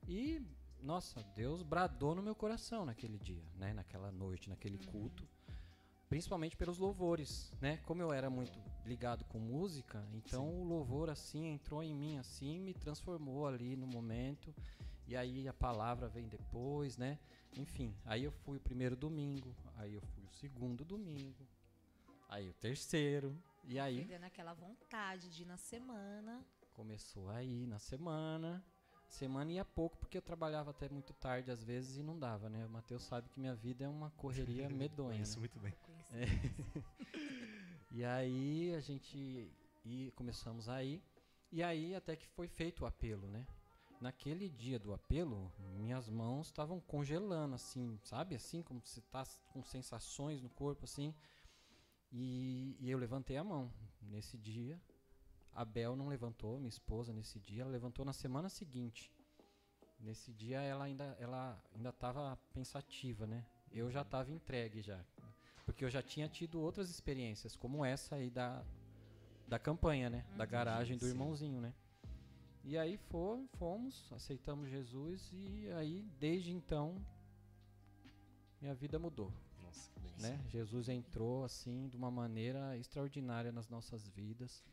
e 0.08 0.40
nossa, 0.84 1.24
Deus 1.36 1.64
bradou 1.64 2.14
no 2.14 2.22
meu 2.22 2.36
coração 2.36 2.86
naquele 2.86 3.18
dia, 3.18 3.44
né? 3.56 3.74
Naquela 3.74 4.12
noite, 4.12 4.52
naquele 4.52 4.78
culto, 4.78 5.28
principalmente 6.14 6.56
pelos 6.56 6.78
louvores, 6.78 7.52
né? 7.60 7.78
Como 7.78 8.00
eu 8.00 8.14
era 8.14 8.30
muito 8.30 8.62
ligado 8.86 9.26
com 9.26 9.40
música, 9.40 10.08
então 10.14 10.48
o 10.48 10.64
louvor 10.64 11.10
assim 11.10 11.48
entrou 11.48 11.82
em 11.82 11.92
mim 11.92 12.20
assim, 12.20 12.60
me 12.60 12.72
transformou 12.72 13.48
ali 13.48 13.76
no 13.76 13.88
momento. 13.88 14.54
E 15.08 15.16
aí 15.16 15.48
a 15.48 15.54
palavra 15.54 16.08
vem 16.08 16.28
depois, 16.28 16.98
né? 16.98 17.18
Enfim, 17.58 17.96
aí 18.06 18.24
eu 18.24 18.32
fui 18.32 18.60
o 18.60 18.62
primeiro 18.62 18.96
domingo, 18.96 19.56
aí 19.76 19.96
eu 19.96 20.04
fui 20.04 20.24
o 20.24 20.30
segundo 20.30 20.86
domingo, 20.86 21.48
aí 22.30 22.48
o 22.48 22.54
terceiro, 22.54 23.36
e 23.64 23.80
aí 23.80 23.98
Perdendo 23.98 24.26
aquela 24.26 24.54
vontade 24.54 25.32
de 25.32 25.42
ir 25.42 25.46
na 25.48 25.58
semana. 25.58 26.46
começou 26.74 27.28
aí 27.32 27.66
na 27.66 27.80
semana. 27.80 28.64
Semana 29.08 29.52
ia 29.52 29.66
pouco 29.66 29.98
porque 29.98 30.18
eu 30.18 30.22
trabalhava 30.22 30.70
até 30.70 30.88
muito 30.90 31.12
tarde 31.14 31.50
às 31.50 31.64
vezes 31.64 31.98
e 31.98 32.04
não 32.04 32.20
dava, 32.20 32.52
né? 32.52 32.64
O 32.68 32.70
Matheus 32.70 33.02
sabe 33.02 33.30
que 33.30 33.40
minha 33.40 33.56
vida 33.56 33.84
é 33.84 33.90
uma 33.90 34.12
correria 34.12 34.70
medonha. 34.70 35.14
Conheço 35.14 35.36
né? 35.36 35.40
muito 35.40 35.60
bem. 35.60 35.74
Conheci. 36.14 36.54
E 37.96 38.04
aí 38.04 38.74
a 38.74 38.80
gente 38.80 39.52
e 39.86 40.12
começamos 40.16 40.68
aí. 40.68 41.00
E 41.52 41.62
aí 41.62 41.94
até 41.94 42.16
que 42.16 42.28
foi 42.28 42.48
feito 42.48 42.84
o 42.84 42.86
apelo, 42.88 43.28
né? 43.28 43.46
Naquele 44.02 44.50
dia 44.50 44.80
do 44.80 44.94
apelo, 44.94 45.52
minhas 45.78 46.10
mãos 46.10 46.48
estavam 46.48 46.80
congelando, 46.80 47.54
assim, 47.54 48.00
sabe? 48.04 48.34
Assim, 48.34 48.64
como 48.64 48.82
se 48.84 49.00
tá 49.02 49.24
com 49.50 49.64
sensações 49.64 50.42
no 50.42 50.50
corpo, 50.50 50.86
assim. 50.86 51.14
E, 52.12 52.76
e 52.80 52.90
eu 52.90 52.98
levantei 52.98 53.38
a 53.38 53.44
mão. 53.44 53.72
Nesse 54.02 54.40
dia, 54.40 54.82
a 55.54 55.64
Bel 55.64 55.96
não 55.96 56.08
levantou, 56.08 56.58
minha 56.58 56.70
esposa, 56.70 57.14
nesse 57.14 57.40
dia. 57.40 57.62
Ela 57.62 57.72
levantou 57.72 58.04
na 58.04 58.14
semana 58.14 58.50
seguinte. 58.50 59.12
Nesse 60.00 60.34
dia, 60.34 60.62
ela 60.62 60.86
ainda 60.86 61.16
ela 61.20 61.64
ainda 61.76 61.90
estava 61.90 62.36
pensativa, 62.54 63.28
né? 63.28 63.46
Eu 63.72 63.92
já 63.92 64.02
estava 64.02 64.32
entregue 64.32 64.82
já. 64.82 65.06
Porque 65.66 65.84
eu 65.86 65.90
já 65.90 66.02
tinha 66.02 66.28
tido 66.28 66.60
outras 66.60 66.90
experiências, 66.90 67.56
como 67.56 67.84
essa 67.86 68.16
aí 68.16 68.30
da, 68.30 68.64
da 69.48 69.58
campanha, 69.58 70.10
né? 70.10 70.26
Da 70.36 70.46
garagem 70.46 70.98
do 70.98 71.06
sim. 71.06 71.12
irmãozinho, 71.12 71.62
né? 71.62 71.74
E 72.66 72.78
aí 72.78 72.98
fo- 72.98 73.46
fomos, 73.58 74.12
aceitamos 74.14 74.70
Jesus 74.70 75.30
e 75.34 75.70
aí, 75.74 76.02
desde 76.20 76.52
então, 76.52 76.96
minha 78.62 78.74
vida 78.74 78.98
mudou, 78.98 79.32
Nossa, 79.62 79.90
que 79.92 80.00
bênção. 80.00 80.30
né? 80.30 80.46
Jesus 80.50 80.88
entrou, 80.90 81.44
assim, 81.44 81.88
de 81.90 81.98
uma 81.98 82.10
maneira 82.12 82.78
extraordinária 82.78 83.52
nas 83.52 83.68
nossas 83.70 84.08
vidas. 84.08 84.64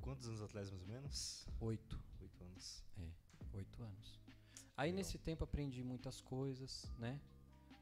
Quantos 0.00 0.28
anos 0.28 0.42
atrás, 0.42 0.70
mais 0.70 0.82
ou 0.82 0.88
menos? 0.88 1.48
Oito, 1.60 2.00
Oito 2.20 2.44
anos. 2.44 2.84
oito 3.52 3.82
anos. 3.82 4.20
Aí, 4.76 4.90
Legal. 4.90 4.96
nesse 4.98 5.18
tempo, 5.18 5.42
aprendi 5.42 5.82
muitas 5.82 6.20
coisas, 6.20 6.92
né? 6.98 7.18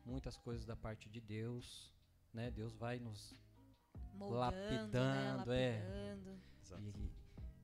Muitas 0.06 0.36
coisas 0.36 0.64
da 0.64 0.76
parte 0.76 1.08
de 1.10 1.20
Deus, 1.20 1.92
né? 2.34 2.50
Deus 2.50 2.74
vai 2.74 2.98
nos 2.98 3.34
Moldando, 4.14 4.38
Lapidando, 4.40 5.50
né? 5.50 5.76
é. 5.76 5.78
Lapidando. 6.14 6.38
Exato. 6.62 6.82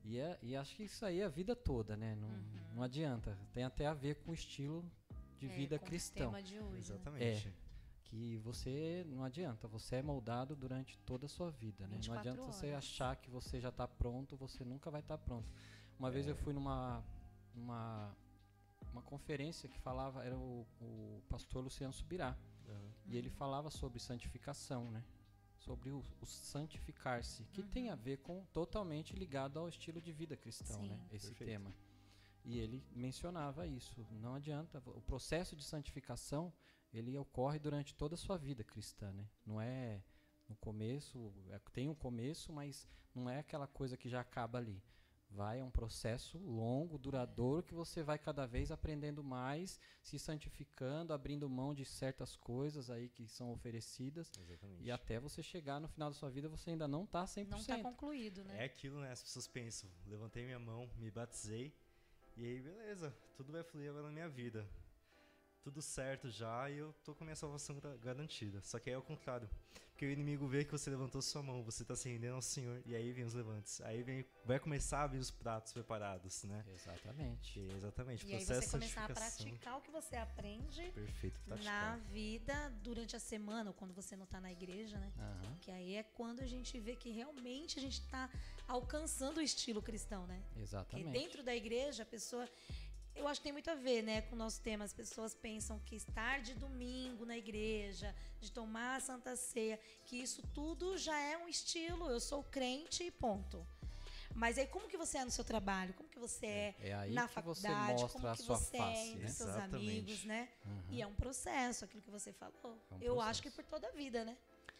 E, 0.03 0.09
e, 0.13 0.17
é- 0.19 0.39
e 0.41 0.55
acho 0.55 0.75
que 0.75 0.83
isso 0.83 1.05
aí 1.05 1.19
é 1.21 1.25
a 1.25 1.29
vida 1.29 1.55
toda, 1.55 1.95
né? 1.95 2.15
Não, 2.15 2.29
não 2.75 2.83
adianta. 2.83 3.37
Tem 3.53 3.63
até 3.63 3.85
a 3.85 3.93
ver 3.93 4.15
com 4.15 4.31
o 4.31 4.33
estilo 4.33 4.83
de 5.37 5.45
É, 5.47 5.49
vida 5.49 5.79
com 5.79 5.85
o 5.85 5.87
cristão. 5.87 6.27
tema 6.31 6.41
de 6.43 6.59
hoje, 6.59 6.71
né? 6.73 6.77
Exatamente. 6.79 7.43
Que 7.49 7.71
que 8.03 8.37
você 8.39 9.05
não 9.07 9.23
adianta, 9.23 9.69
você 9.69 9.95
é 9.95 10.01
moldado 10.03 10.53
durante 10.53 10.97
toda 11.05 11.27
a 11.27 11.29
sua 11.29 11.49
vida, 11.49 11.85
né? 11.85 11.91
Não 11.91 11.97
24 12.01 12.19
adianta 12.29 12.41
você 12.51 12.67
horas. 12.71 12.77
achar 12.79 13.15
que 13.15 13.29
você 13.29 13.61
já 13.61 13.69
está 13.69 13.87
pronto, 13.87 14.35
você 14.35 14.65
nunca 14.65 14.91
vai 14.91 14.99
estar 14.99 15.17
pronto. 15.17 15.49
Uma 15.97 16.11
vez 16.11 16.27
eu 16.27 16.35
fui 16.35 16.51
numa 16.51 17.01
uma, 17.55 18.13
uma 18.91 19.01
conferência 19.01 19.69
que 19.69 19.79
falava, 19.79 20.25
era 20.25 20.35
o, 20.37 20.67
o 20.81 21.21
pastor 21.29 21.63
Luciano 21.63 21.93
Subirá, 21.93 22.35
Aham. 22.73 22.91
e 23.05 23.17
ele 23.17 23.29
falava 23.29 23.69
sobre 23.69 23.99
santificação, 23.99 24.89
né? 24.91 25.03
Sobre 25.57 25.91
o, 25.91 26.03
o 26.19 26.25
santificar-se, 26.25 27.43
que 27.53 27.61
tem 27.61 27.89
a 27.89 27.95
ver 27.95 28.17
com 28.17 28.43
totalmente 28.51 29.15
ligado 29.15 29.59
ao 29.59 29.69
estilo 29.69 30.01
de 30.01 30.11
vida 30.11 30.35
cristão, 30.35 30.81
né? 30.81 30.95
Sim. 30.97 31.15
Esse 31.15 31.27
Perfeito. 31.27 31.49
tema. 31.49 31.73
E 32.43 32.57
ele 32.57 32.83
mencionava 32.91 33.67
isso. 33.67 34.05
Não 34.11 34.33
adianta. 34.33 34.81
O 34.87 35.01
processo 35.01 35.55
de 35.55 35.63
santificação 35.63 36.51
ele 36.91 37.15
ocorre 37.17 37.59
durante 37.59 37.93
toda 37.93 38.15
a 38.15 38.17
sua 38.17 38.37
vida 38.37 38.63
cristã, 38.63 39.11
né? 39.13 39.29
Não 39.45 39.61
é 39.61 40.01
no 40.49 40.55
começo, 40.55 41.31
é- 41.49 41.59
tem 41.71 41.87
um 41.87 41.95
começo, 41.95 42.51
mas 42.51 42.87
não 43.13 43.29
é 43.29 43.39
aquela 43.39 43.67
coisa 43.67 43.95
que 43.95 44.09
já 44.09 44.19
acaba 44.19 44.57
ali. 44.57 44.81
Vai 45.33 45.59
é 45.59 45.63
um 45.63 45.71
processo 45.71 46.37
longo, 46.37 46.97
duradouro, 46.97 47.63
que 47.63 47.73
você 47.73 48.03
vai 48.03 48.19
cada 48.19 48.45
vez 48.45 48.69
aprendendo 48.69 49.23
mais, 49.23 49.79
se 50.03 50.19
santificando, 50.19 51.13
abrindo 51.13 51.49
mão 51.49 51.73
de 51.73 51.85
certas 51.85 52.35
coisas 52.35 52.89
aí 52.89 53.07
que 53.07 53.27
são 53.27 53.51
oferecidas, 53.51 54.29
Exatamente. 54.37 54.83
e 54.83 54.91
até 54.91 55.19
você 55.19 55.41
chegar 55.41 55.79
no 55.79 55.87
final 55.87 56.09
da 56.09 56.15
sua 56.15 56.29
vida, 56.29 56.49
você 56.49 56.71
ainda 56.71 56.87
não 56.87 57.05
está 57.05 57.23
100%. 57.23 57.47
Não 57.47 57.57
está 57.59 57.79
concluído, 57.79 58.43
né? 58.43 58.63
É 58.63 58.65
aquilo, 58.65 58.99
né? 58.99 59.11
As 59.11 59.23
pessoas 59.23 59.47
pensam, 59.47 59.89
levantei 60.05 60.43
minha 60.43 60.59
mão, 60.59 60.89
me 60.97 61.09
batizei, 61.09 61.73
e 62.35 62.45
aí, 62.45 62.61
beleza, 62.61 63.15
tudo 63.35 63.51
vai 63.51 63.63
fluir 63.63 63.89
agora 63.89 64.07
na 64.07 64.11
minha 64.11 64.29
vida. 64.29 64.67
Tudo 65.61 65.81
certo 65.81 66.29
já 66.29 66.69
e 66.69 66.77
eu 66.77 66.93
tô 67.03 67.13
com 67.13 67.23
a 67.23 67.25
minha 67.25 67.35
salvação 67.35 67.79
garantida. 68.01 68.61
Só 68.63 68.79
que 68.79 68.89
aí 68.89 68.95
é 68.95 68.97
o 68.97 69.01
contrário. 69.01 69.49
Porque 69.91 70.05
o 70.07 70.09
inimigo 70.11 70.47
vê 70.47 70.65
que 70.65 70.71
você 70.71 70.89
levantou 70.89 71.21
sua 71.21 71.43
mão, 71.43 71.61
você 71.61 71.85
tá 71.85 71.95
se 71.95 72.09
rendendo 72.09 72.33
ao 72.33 72.41
Senhor, 72.41 72.81
e 72.87 72.95
aí 72.95 73.13
vem 73.13 73.23
os 73.23 73.35
levantes. 73.35 73.79
Aí 73.81 74.01
vem, 74.01 74.25
vai 74.43 74.59
começar 74.59 75.03
a 75.03 75.07
vir 75.07 75.19
os 75.19 75.29
pratos 75.29 75.71
preparados, 75.73 76.43
né? 76.45 76.65
Exatamente. 76.73 77.59
É 77.59 77.73
exatamente, 77.77 78.25
E 78.25 78.33
aí 78.33 78.43
você 78.43 78.67
começar 78.67 79.05
a 79.05 79.13
praticar 79.13 79.77
o 79.77 79.81
que 79.81 79.91
você 79.91 80.15
aprende 80.15 80.91
Perfeito, 80.93 81.39
na 81.41 81.55
praticar. 81.55 81.99
vida 82.09 82.69
durante 82.81 83.15
a 83.15 83.19
semana, 83.19 83.69
ou 83.69 83.75
quando 83.75 83.93
você 83.93 84.15
não 84.15 84.23
está 84.23 84.41
na 84.41 84.51
igreja, 84.51 84.97
né? 84.97 85.13
Aham, 85.19 85.57
Que 85.61 85.69
aí 85.69 85.93
é 85.95 86.01
quando 86.01 86.39
a 86.39 86.47
gente 86.47 86.79
vê 86.79 86.95
que 86.95 87.11
realmente 87.11 87.77
a 87.77 87.81
gente 87.83 88.01
está 88.01 88.27
alcançando 88.67 89.37
o 89.37 89.41
estilo 89.41 89.83
cristão, 89.83 90.25
né? 90.25 90.41
Porque 90.47 90.61
Exatamente. 90.61 91.11
dentro 91.11 91.43
da 91.43 91.55
igreja, 91.55 92.01
a 92.01 92.07
pessoa. 92.07 92.49
Eu 93.15 93.27
acho 93.27 93.39
que 93.39 93.43
tem 93.43 93.51
muito 93.53 93.69
a 93.69 93.75
ver, 93.75 94.01
né, 94.01 94.21
com 94.21 94.35
o 94.35 94.37
nosso 94.37 94.61
tema. 94.61 94.83
As 94.85 94.93
pessoas 94.93 95.33
pensam 95.35 95.79
que 95.79 95.95
estar 95.95 96.41
de 96.41 96.53
domingo 96.55 97.25
na 97.25 97.37
igreja, 97.37 98.15
de 98.39 98.51
tomar 98.51 98.95
a 98.95 98.99
Santa 98.99 99.35
Ceia, 99.35 99.79
que 100.05 100.15
isso 100.15 100.41
tudo 100.53 100.97
já 100.97 101.17
é 101.19 101.37
um 101.37 101.47
estilo. 101.47 102.09
Eu 102.09 102.19
sou 102.19 102.43
crente 102.43 103.03
e 103.03 103.11
ponto. 103.11 103.65
Mas 104.33 104.57
aí, 104.57 104.65
como 104.65 104.87
que 104.87 104.95
você 104.97 105.17
é 105.17 105.25
no 105.25 105.31
seu 105.31 105.43
trabalho? 105.43 105.93
Como 105.93 106.07
que 106.07 106.17
você 106.17 106.45
é, 106.45 106.75
É 106.79 106.93
aí 106.93 107.11
na 107.13 107.27
que 107.27 107.27
você 107.43 107.67
faculdade? 107.67 107.91
mostra 108.01 108.09
como 108.09 108.27
a 108.27 108.35
que 108.35 108.41
sua 108.43 108.55
você 108.57 108.77
é 108.77 108.79
face, 108.79 109.09
entre 109.09 109.21
né? 109.23 109.27
seus 109.29 109.49
Exatamente. 109.49 109.75
amigos, 109.75 110.23
né? 110.23 110.49
Uhum. 110.65 110.81
E 110.89 111.01
é 111.01 111.07
um 111.07 111.13
processo, 111.13 111.83
aquilo 111.85 112.01
que 112.01 112.09
você 112.09 112.31
falou. 112.31 112.77
É 112.91 112.95
um 112.95 113.01
Eu 113.01 113.19
acho 113.21 113.41
que 113.41 113.49
processo. 113.51 113.69
por 113.69 113.79
toda 113.81 113.89
a 113.89 113.91
vida, 113.91 114.23
né? 114.23 114.37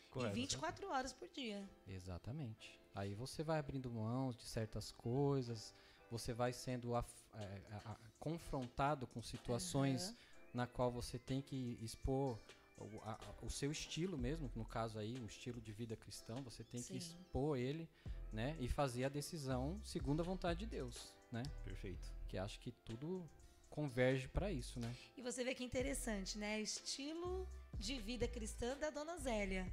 Correto. 0.10 0.38
E 0.38 0.40
24 0.42 0.90
horas 0.90 1.12
por 1.12 1.28
dia. 1.28 1.70
Exatamente. 1.86 2.80
Aí 2.96 3.14
você 3.14 3.44
vai 3.44 3.60
abrindo 3.60 3.92
mãos 3.92 4.38
de 4.38 4.44
certas 4.44 4.92
coisas, 4.94 5.74
você 6.12 6.34
vai 6.34 6.52
sendo 6.54 6.94
af- 6.96 7.26
é, 7.34 7.62
a- 7.72 7.92
a- 7.92 7.98
confrontado 8.20 9.08
com 9.08 9.22
situações 9.22 10.10
Aham. 10.10 10.16
na 10.54 10.68
qual 10.68 10.92
você 10.92 11.18
tem 11.18 11.42
que 11.42 11.80
expor 11.82 12.38
o, 12.78 13.46
o 13.46 13.50
seu 13.50 13.72
estilo 13.72 14.18
mesmo, 14.18 14.52
no 14.56 14.66
caso 14.66 15.00
aí, 15.00 15.16
o 15.20 15.26
estilo 15.26 15.62
de 15.62 15.72
vida 15.72 15.96
cristão, 15.96 16.42
você 16.44 16.64
tem 16.64 16.82
Sim. 16.82 16.94
que 16.94 16.98
expor 16.98 17.58
ele, 17.58 17.88
né, 18.34 18.56
e 18.60 18.68
fazer 18.68 19.06
a 19.06 19.10
decisão 19.10 19.80
segundo 19.84 20.20
a 20.22 20.24
vontade 20.24 20.60
de 20.62 20.66
Deus, 20.66 21.14
né? 21.32 21.44
Perfeito. 21.64 22.12
Que 22.28 22.38
acho 22.38 22.60
que 22.60 22.72
tudo 22.72 23.28
converge 23.70 24.28
para 24.28 24.52
isso, 24.52 24.80
né? 24.80 24.94
E 25.18 25.22
você 25.22 25.44
vê 25.44 25.54
que 25.56 25.64
interessante, 25.64 26.38
né? 26.38 26.60
Estilo 26.62 27.48
de 27.80 27.98
vida 28.00 28.28
cristã 28.28 28.78
da 28.78 28.90
Dona 28.90 29.18
Zélia. 29.18 29.66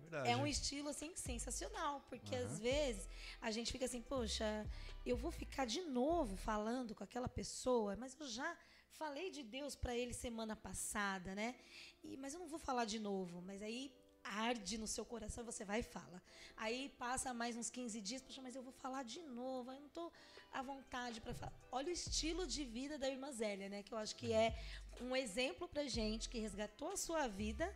Verdade. 0.00 0.30
É 0.30 0.36
um 0.36 0.46
estilo 0.46 0.88
assim 0.88 1.14
sensacional, 1.16 2.00
porque 2.08 2.34
Aham. 2.34 2.44
às 2.46 2.58
vezes 2.58 3.08
a 3.40 3.50
gente 3.50 3.70
fica 3.72 3.84
assim, 3.84 4.00
poxa, 4.00 4.66
eu 5.04 5.16
vou 5.16 5.30
ficar 5.30 5.64
de 5.64 5.82
novo 5.82 6.36
falando 6.36 6.94
com 6.94 7.04
aquela 7.04 7.28
pessoa, 7.28 7.96
mas 7.96 8.16
eu 8.18 8.26
já 8.26 8.56
falei 8.92 9.30
de 9.30 9.42
Deus 9.42 9.74
para 9.76 9.96
ele 9.96 10.12
semana 10.12 10.56
passada, 10.56 11.34
né? 11.34 11.54
E, 12.02 12.16
mas 12.16 12.34
eu 12.34 12.40
não 12.40 12.48
vou 12.48 12.58
falar 12.58 12.84
de 12.84 12.98
novo, 12.98 13.40
mas 13.42 13.62
aí 13.62 13.92
arde 14.24 14.76
no 14.76 14.86
seu 14.86 15.04
coração, 15.04 15.44
você 15.44 15.64
vai 15.64 15.80
e 15.80 15.82
fala. 15.82 16.22
Aí 16.56 16.88
passa 16.98 17.32
mais 17.32 17.56
uns 17.56 17.70
15 17.70 18.00
dias, 18.00 18.20
poxa, 18.20 18.42
mas 18.42 18.54
eu 18.54 18.62
vou 18.62 18.72
falar 18.72 19.02
de 19.02 19.22
novo, 19.22 19.70
eu 19.72 19.80
não 19.80 19.88
tô 19.88 20.12
à 20.52 20.62
vontade 20.62 21.20
para 21.20 21.34
falar. 21.34 21.52
Olha 21.70 21.88
o 21.88 21.90
estilo 21.90 22.46
de 22.46 22.64
vida 22.64 22.98
da 22.98 23.08
irmã 23.08 23.30
Zélia, 23.32 23.68
né? 23.68 23.82
Que 23.82 23.92
eu 23.94 23.98
acho 23.98 24.16
que 24.16 24.32
é 24.32 24.58
um 25.00 25.14
exemplo 25.14 25.68
pra 25.68 25.84
gente 25.86 26.28
que 26.28 26.38
resgatou 26.38 26.90
a 26.92 26.96
sua 26.96 27.26
vida, 27.28 27.74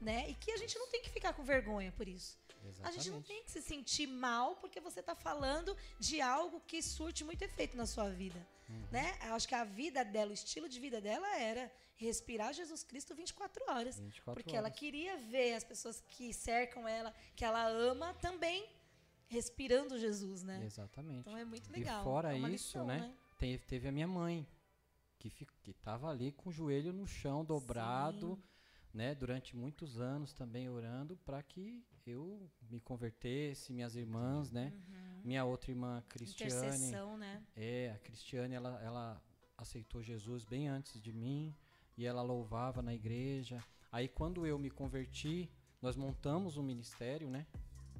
né? 0.00 0.28
E 0.30 0.34
que 0.34 0.50
a 0.52 0.56
gente 0.56 0.78
não 0.78 0.88
tem 0.88 1.02
que 1.02 1.10
ficar 1.10 1.32
com 1.32 1.42
vergonha 1.42 1.92
por 1.92 2.08
isso. 2.08 2.38
A 2.82 2.90
gente 2.90 3.10
não 3.10 3.22
tem 3.22 3.42
que 3.42 3.50
se 3.50 3.62
sentir 3.62 4.06
mal 4.06 4.56
porque 4.56 4.80
você 4.80 5.00
está 5.00 5.14
falando 5.14 5.74
de 5.98 6.20
algo 6.20 6.60
que 6.66 6.82
surte 6.82 7.24
muito 7.24 7.42
efeito 7.42 7.74
na 7.76 7.86
sua 7.86 8.10
vida, 8.10 8.46
Uhum. 8.68 8.86
né? 8.92 9.18
Eu 9.26 9.34
acho 9.34 9.48
que 9.48 9.54
a 9.54 9.64
vida 9.64 10.04
dela, 10.04 10.30
o 10.30 10.34
estilo 10.34 10.68
de 10.68 10.78
vida 10.78 11.00
dela 11.00 11.26
era 11.38 11.72
respirar 11.96 12.52
Jesus 12.52 12.82
Cristo 12.84 13.14
24 13.14 13.64
horas, 13.68 13.98
24 13.98 14.42
porque 14.42 14.54
ela 14.56 14.66
horas. 14.68 14.78
queria 14.78 15.16
ver 15.16 15.54
as 15.54 15.64
pessoas 15.64 16.02
que 16.10 16.32
cercam 16.34 16.86
ela, 16.86 17.14
que 17.34 17.44
ela 17.44 17.66
ama, 17.66 18.12
também 18.14 18.68
respirando 19.28 19.98
Jesus, 19.98 20.42
né? 20.42 20.62
Exatamente. 20.64 21.20
Então 21.20 21.36
é 21.36 21.44
muito 21.44 21.68
E 21.70 21.72
legal. 21.72 22.04
fora 22.04 22.34
é 22.34 22.38
isso, 22.38 22.46
lição, 22.48 22.86
né? 22.86 23.14
Teve, 23.38 23.64
teve 23.64 23.88
a 23.88 23.92
minha 23.92 24.08
mãe, 24.08 24.46
que, 25.18 25.30
fi- 25.30 25.46
que 25.62 25.72
tava 25.72 26.08
ali 26.10 26.30
com 26.32 26.50
o 26.50 26.52
joelho 26.52 26.92
no 26.92 27.06
chão, 27.06 27.44
dobrado, 27.44 28.36
Sim. 28.36 28.42
Né? 28.92 29.14
Durante 29.14 29.56
muitos 29.56 29.98
anos 30.00 30.32
também 30.32 30.68
orando 30.68 31.16
para 31.24 31.42
que 31.42 31.84
eu 32.06 32.50
me 32.70 32.80
convertesse, 32.80 33.72
minhas 33.72 33.94
irmãs, 33.96 34.50
né? 34.50 34.72
Minha 35.24 35.44
outra 35.44 35.70
irmã, 35.70 36.02
Cristiane, 36.08 36.94
Uhum. 36.96 37.16
Né? 37.18 37.42
é, 37.56 37.92
a 37.94 37.98
Cristiane, 37.98 38.54
ela, 38.54 38.80
ela 38.82 39.22
aceitou 39.56 40.02
Jesus 40.02 40.44
bem 40.44 40.68
antes 40.68 41.00
de 41.00 41.12
mim 41.12 41.54
e 41.96 42.06
ela 42.06 42.22
louvava 42.22 42.80
na 42.82 42.94
igreja. 42.94 43.62
Aí 43.92 44.08
quando 44.08 44.46
eu 44.46 44.58
me 44.58 44.70
converti, 44.70 45.50
nós 45.82 45.94
montamos 45.96 46.56
um 46.56 46.62
ministério, 46.62 47.28
né? 47.28 47.46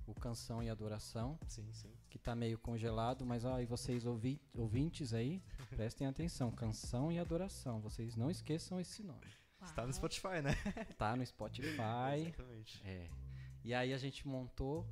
O 0.06 0.14
Canção 0.14 0.60
e 0.62 0.68
Adoração 0.68 1.38
Sim, 1.46 1.70
sim. 1.72 1.92
que 2.08 2.18
tá 2.18 2.34
meio 2.34 2.58
congelado, 2.58 3.24
mas 3.24 3.44
ó, 3.44 3.60
e 3.60 3.66
vocês 3.66 4.04
ouvi- 4.06 4.40
ouvintes 4.54 5.12
aí, 5.14 5.40
prestem 5.76 6.06
atenção, 6.06 6.50
canção 6.50 7.12
e 7.12 7.18
adoração, 7.18 7.80
vocês 7.80 8.16
não 8.16 8.28
esqueçam 8.30 8.80
esse 8.80 9.02
nome. 9.04 9.26
Está 9.62 9.86
no. 9.86 9.92
Spotify, 9.92 10.42
né? 10.42 10.54
Tá 10.98 11.16
no 11.16 11.24
Spotify. 11.24 12.20
Exatamente. 12.20 12.82
É. 12.84 13.08
E 13.62 13.74
aí 13.74 13.92
a 13.92 13.98
gente 13.98 14.26
montou 14.26 14.86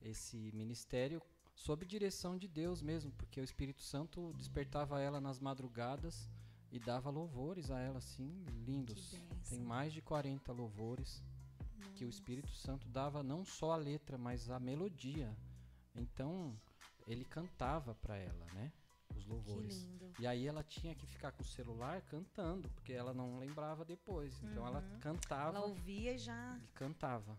esse 0.00 0.50
ministério 0.52 1.20
sob 1.54 1.84
direção 1.84 2.36
de 2.36 2.46
Deus 2.46 2.82
mesmo, 2.82 3.10
porque 3.12 3.40
o 3.40 3.44
Espírito 3.44 3.82
Santo 3.82 4.32
despertava 4.34 5.00
ela 5.00 5.20
nas 5.20 5.40
madrugadas 5.40 6.28
e 6.70 6.78
dava 6.78 7.10
louvores 7.10 7.70
a 7.70 7.80
ela 7.80 7.98
assim, 7.98 8.44
lindos. 8.66 9.14
Tem 9.48 9.60
mais 9.60 9.92
de 9.92 10.02
40 10.02 10.52
louvores 10.52 11.22
que 11.94 12.04
o 12.04 12.08
Espírito 12.08 12.50
Santo 12.50 12.88
dava 12.88 13.22
não 13.22 13.44
só 13.44 13.72
a 13.72 13.76
letra, 13.76 14.18
mas 14.18 14.50
a 14.50 14.60
melodia. 14.60 15.34
Então, 15.94 16.54
ele 17.06 17.24
cantava 17.24 17.94
para 17.94 18.16
ela, 18.16 18.44
né? 18.52 18.72
Os 19.14 19.22
Que 19.24 19.28
louvores. 19.30 19.82
lindo. 19.82 20.12
E 20.18 20.26
aí 20.26 20.46
ela 20.46 20.62
tinha 20.62 20.94
que 20.94 21.06
ficar 21.06 21.32
com 21.32 21.42
o 21.42 21.46
celular 21.46 22.00
cantando, 22.02 22.68
porque 22.70 22.92
ela 22.92 23.12
não 23.12 23.38
lembrava 23.38 23.84
depois. 23.84 24.42
Então 24.42 24.66
ela 24.66 24.80
Uhum. 24.80 25.00
cantava 25.00 25.56
Ela 25.58 25.66
ouvia 25.66 26.12
e 26.14 26.18
já. 26.18 26.58
e 26.62 26.66
cantava. 26.74 27.38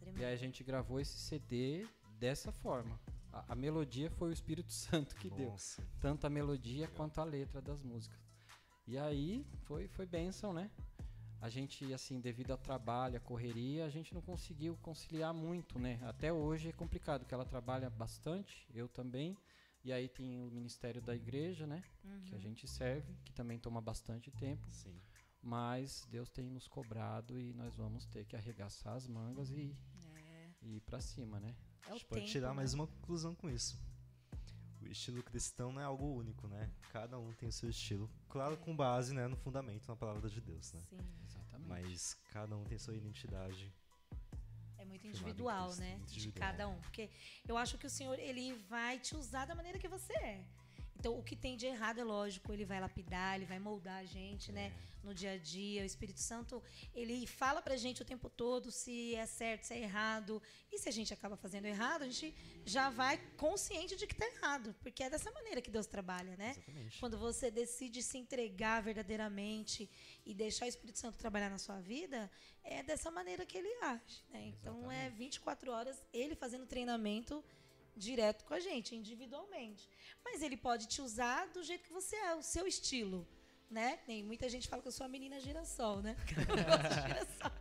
Tremendo. 0.00 0.20
E 0.20 0.24
aí 0.24 0.32
a 0.34 0.36
gente 0.36 0.62
gravou 0.64 1.00
esse 1.00 1.18
CD 1.18 1.86
dessa 2.18 2.50
forma. 2.52 2.98
A, 3.32 3.52
a 3.52 3.54
melodia 3.54 4.10
foi 4.10 4.30
o 4.30 4.32
Espírito 4.32 4.72
Santo 5.06 5.14
que 5.16 5.30
deu. 5.30 5.50
Nossa. 5.50 5.82
Tanto 6.00 6.26
a 6.26 6.30
melodia 6.30 6.82
Legal. 6.82 6.96
quanto 6.96 7.20
a 7.20 7.24
letra 7.24 7.60
das 7.60 7.82
músicas. 7.82 8.18
E 8.86 8.98
aí 8.98 9.46
foi, 9.64 9.88
foi 9.88 10.04
bênção, 10.06 10.52
né? 10.52 10.70
A 11.40 11.48
gente, 11.50 11.92
assim, 11.92 12.20
devido 12.20 12.52
ao 12.52 12.58
trabalho, 12.58 13.16
à 13.18 13.20
correria, 13.20 13.84
a 13.84 13.90
gente 13.90 14.14
não 14.14 14.22
conseguiu 14.22 14.76
conciliar 14.80 15.34
muito, 15.34 15.78
né? 15.78 15.98
Até 16.02 16.32
hoje 16.32 16.68
é 16.70 16.72
complicado, 16.72 17.20
porque 17.20 17.34
ela 17.34 17.44
trabalha 17.44 17.90
bastante, 17.90 18.66
eu 18.74 18.88
também. 18.88 19.36
E 19.84 19.92
aí 19.92 20.08
tem 20.08 20.40
o 20.40 20.50
ministério 20.50 21.00
da 21.02 21.14
igreja, 21.14 21.66
né? 21.66 21.82
Que 22.26 22.34
a 22.34 22.36
Uhum. 22.36 22.40
gente 22.42 22.66
serve, 22.66 23.14
que 23.24 23.32
também 23.32 23.58
toma 23.58 23.80
bastante 23.80 24.30
tempo. 24.30 24.66
Sim. 24.72 24.98
Mas 25.42 26.06
Deus 26.10 26.30
tem 26.30 26.48
nos 26.48 26.66
cobrado 26.66 27.38
e 27.38 27.52
nós 27.52 27.74
vamos 27.76 28.06
ter 28.06 28.24
que 28.24 28.34
arregaçar 28.34 28.94
as 28.94 29.06
mangas 29.06 29.50
e, 29.50 29.76
É, 30.16 30.50
e 30.62 30.76
ir 30.76 30.80
pra 30.80 31.00
cima, 31.02 31.38
né? 31.38 31.54
é 31.86 31.90
A 31.90 31.92
gente 31.92 32.06
pode 32.06 32.22
tempo, 32.22 32.32
tirar 32.32 32.48
né? 32.48 32.54
mais 32.54 32.72
uma 32.72 32.86
conclusão 32.86 33.34
com 33.34 33.50
isso. 33.50 33.78
O 34.80 34.86
estilo 34.86 35.22
cristão 35.22 35.70
não 35.72 35.80
é 35.80 35.84
algo 35.84 36.06
único, 36.14 36.46
né? 36.48 36.70
Cada 36.90 37.18
um 37.18 37.30
tem 37.34 37.48
o 37.48 37.52
seu 37.52 37.68
estilo. 37.68 38.08
Claro, 38.28 38.56
com 38.56 38.74
base 38.74 39.12
né, 39.14 39.26
no 39.28 39.36
fundamento, 39.36 39.86
na 39.86 39.96
palavra 39.96 40.28
de 40.30 40.40
Deus, 40.40 40.72
né? 40.72 40.80
Sim. 40.88 40.98
Exatamente. 41.24 41.68
Mas 41.68 42.14
cada 42.32 42.56
um 42.56 42.64
tem 42.64 42.78
sua 42.78 42.94
identidade. 42.96 43.70
Muito 44.94 45.08
individual, 45.08 45.74
né? 45.76 45.96
muito 45.96 46.12
De 46.12 46.18
individual. 46.20 46.50
cada 46.50 46.68
um. 46.68 46.78
Porque 46.80 47.10
eu 47.48 47.56
acho 47.56 47.76
que 47.76 47.86
o 47.86 47.90
Senhor, 47.90 48.16
ele 48.18 48.52
vai 48.68 48.98
te 48.98 49.16
usar 49.16 49.44
da 49.44 49.54
maneira 49.54 49.78
que 49.78 49.88
você 49.88 50.12
é. 50.18 50.44
Então, 51.04 51.18
o 51.18 51.22
que 51.22 51.36
tem 51.36 51.54
de 51.54 51.66
errado 51.66 51.98
é 52.00 52.02
lógico, 52.02 52.50
ele 52.50 52.64
vai 52.64 52.80
lapidar, 52.80 53.36
ele 53.36 53.44
vai 53.44 53.58
moldar 53.58 53.98
a 53.98 54.06
gente, 54.06 54.50
né? 54.50 54.72
No 55.02 55.12
dia 55.12 55.32
a 55.32 55.36
dia. 55.36 55.82
O 55.82 55.84
Espírito 55.84 56.18
Santo, 56.18 56.62
ele 56.94 57.26
fala 57.26 57.60
pra 57.60 57.76
gente 57.76 58.00
o 58.00 58.06
tempo 58.06 58.30
todo 58.30 58.70
se 58.70 59.14
é 59.14 59.26
certo, 59.26 59.64
se 59.64 59.74
é 59.74 59.80
errado. 59.82 60.42
E 60.72 60.78
se 60.78 60.88
a 60.88 60.92
gente 60.92 61.12
acaba 61.12 61.36
fazendo 61.36 61.66
errado, 61.66 62.04
a 62.04 62.06
gente 62.06 62.34
já 62.64 62.88
vai 62.88 63.18
consciente 63.36 63.96
de 63.96 64.06
que 64.06 64.14
tá 64.14 64.26
errado. 64.26 64.74
Porque 64.80 65.02
é 65.02 65.10
dessa 65.10 65.30
maneira 65.30 65.60
que 65.60 65.70
Deus 65.70 65.86
trabalha, 65.86 66.38
né? 66.38 66.52
Exatamente. 66.52 66.98
Quando 66.98 67.18
você 67.18 67.50
decide 67.50 68.02
se 68.02 68.16
entregar 68.16 68.80
verdadeiramente 68.80 69.90
e 70.24 70.32
deixar 70.32 70.64
o 70.64 70.68
Espírito 70.70 70.98
Santo 70.98 71.18
trabalhar 71.18 71.50
na 71.50 71.58
sua 71.58 71.82
vida, 71.82 72.30
é 72.62 72.82
dessa 72.82 73.10
maneira 73.10 73.44
que 73.44 73.58
ele 73.58 73.68
age. 73.82 74.24
Né? 74.30 74.54
Então 74.58 74.90
é 74.90 75.10
24 75.10 75.70
horas 75.70 76.02
ele 76.14 76.34
fazendo 76.34 76.64
treinamento 76.64 77.44
direto 77.96 78.44
com 78.44 78.54
a 78.54 78.60
gente, 78.60 78.94
individualmente. 78.94 79.88
Mas 80.24 80.42
ele 80.42 80.56
pode 80.56 80.86
te 80.86 81.00
usar 81.00 81.48
do 81.48 81.62
jeito 81.62 81.84
que 81.84 81.92
você 81.92 82.16
é, 82.16 82.34
o 82.34 82.42
seu 82.42 82.66
estilo. 82.66 83.26
Né? 83.70 83.98
Tem 84.06 84.22
muita 84.22 84.48
gente 84.48 84.68
fala 84.68 84.82
que 84.82 84.88
eu 84.88 84.92
sou 84.92 85.06
a 85.06 85.08
menina 85.08 85.40
girassol, 85.40 86.00
né? 86.00 86.14
Eu 86.36 86.64
gosto 86.64 86.88
de 86.88 87.08
girassol. 87.08 87.52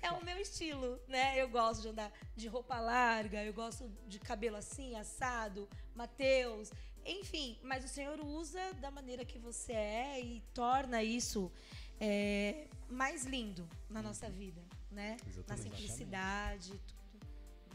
É 0.00 0.10
o 0.12 0.24
meu 0.24 0.38
estilo, 0.38 1.00
né? 1.08 1.38
Eu 1.38 1.48
gosto 1.48 1.82
de 1.82 1.88
andar 1.88 2.12
de 2.34 2.48
roupa 2.48 2.80
larga, 2.80 3.44
eu 3.44 3.52
gosto 3.52 3.90
de 4.06 4.18
cabelo 4.18 4.56
assim, 4.56 4.96
assado, 4.96 5.68
Mateus, 5.94 6.70
enfim. 7.04 7.58
Mas 7.62 7.84
o 7.84 7.88
Senhor 7.88 8.18
usa 8.24 8.72
da 8.74 8.90
maneira 8.90 9.24
que 9.24 9.38
você 9.38 9.72
é 9.72 10.20
e 10.20 10.40
torna 10.54 11.02
isso 11.02 11.52
é, 12.00 12.66
mais 12.88 13.24
lindo 13.24 13.68
na 13.88 14.02
nossa 14.02 14.28
vida, 14.30 14.62
né? 14.90 15.16
Na 15.22 15.28
Exatamente. 15.28 15.62
simplicidade, 15.62 16.80
tudo. 16.86 16.91
Ele 16.91 16.91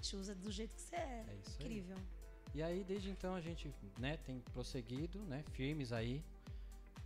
te 0.08 0.16
usa 0.16 0.34
do 0.34 0.52
jeito 0.52 0.76
que 0.76 0.82
você 0.82 0.96
é. 0.96 1.26
É 1.28 1.36
isso 1.36 1.58
aí. 1.60 1.66
Incrível. 1.66 1.98
E 2.54 2.64
aí, 2.64 2.84
desde 2.84 3.10
então, 3.10 3.36
a 3.36 3.42
gente 3.42 3.72
né, 4.00 4.18
tem 4.18 4.40
prosseguido, 4.54 5.20
né, 5.26 5.44
firmes 5.52 5.92
aí. 5.92 6.24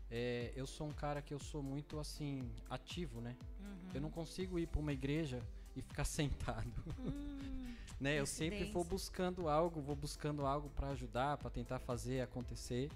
É, 0.09 0.51
eu 0.55 0.67
sou 0.67 0.87
um 0.87 0.91
cara 0.91 1.21
que 1.21 1.33
eu 1.33 1.39
sou 1.39 1.63
muito, 1.63 1.99
assim, 1.99 2.51
ativo, 2.69 3.21
né? 3.21 3.35
Uhum. 3.59 3.89
Eu 3.93 4.01
não 4.01 4.11
consigo 4.11 4.59
ir 4.59 4.67
para 4.67 4.79
uma 4.79 4.93
igreja 4.93 5.41
e 5.75 5.81
ficar 5.81 6.03
sentado, 6.05 6.83
Hum, 6.99 7.73
né? 7.99 8.19
Eu 8.19 8.25
sempre 8.25 8.65
vou 8.65 8.83
buscando 8.83 9.47
algo, 9.47 9.81
vou 9.81 9.95
buscando 9.95 10.45
algo 10.45 10.69
para 10.69 10.89
ajudar, 10.89 11.37
para 11.37 11.49
tentar 11.49 11.79
fazer 11.79 12.21
acontecer. 12.21 12.91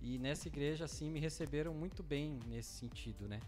E 0.00 0.18
nessa 0.18 0.48
igreja, 0.48 0.84
assim, 0.84 1.10
me 1.10 1.20
receberam 1.20 1.74
muito 1.74 2.02
bem 2.02 2.38
nesse 2.46 2.70
sentido, 2.70 3.28
né? 3.28 3.40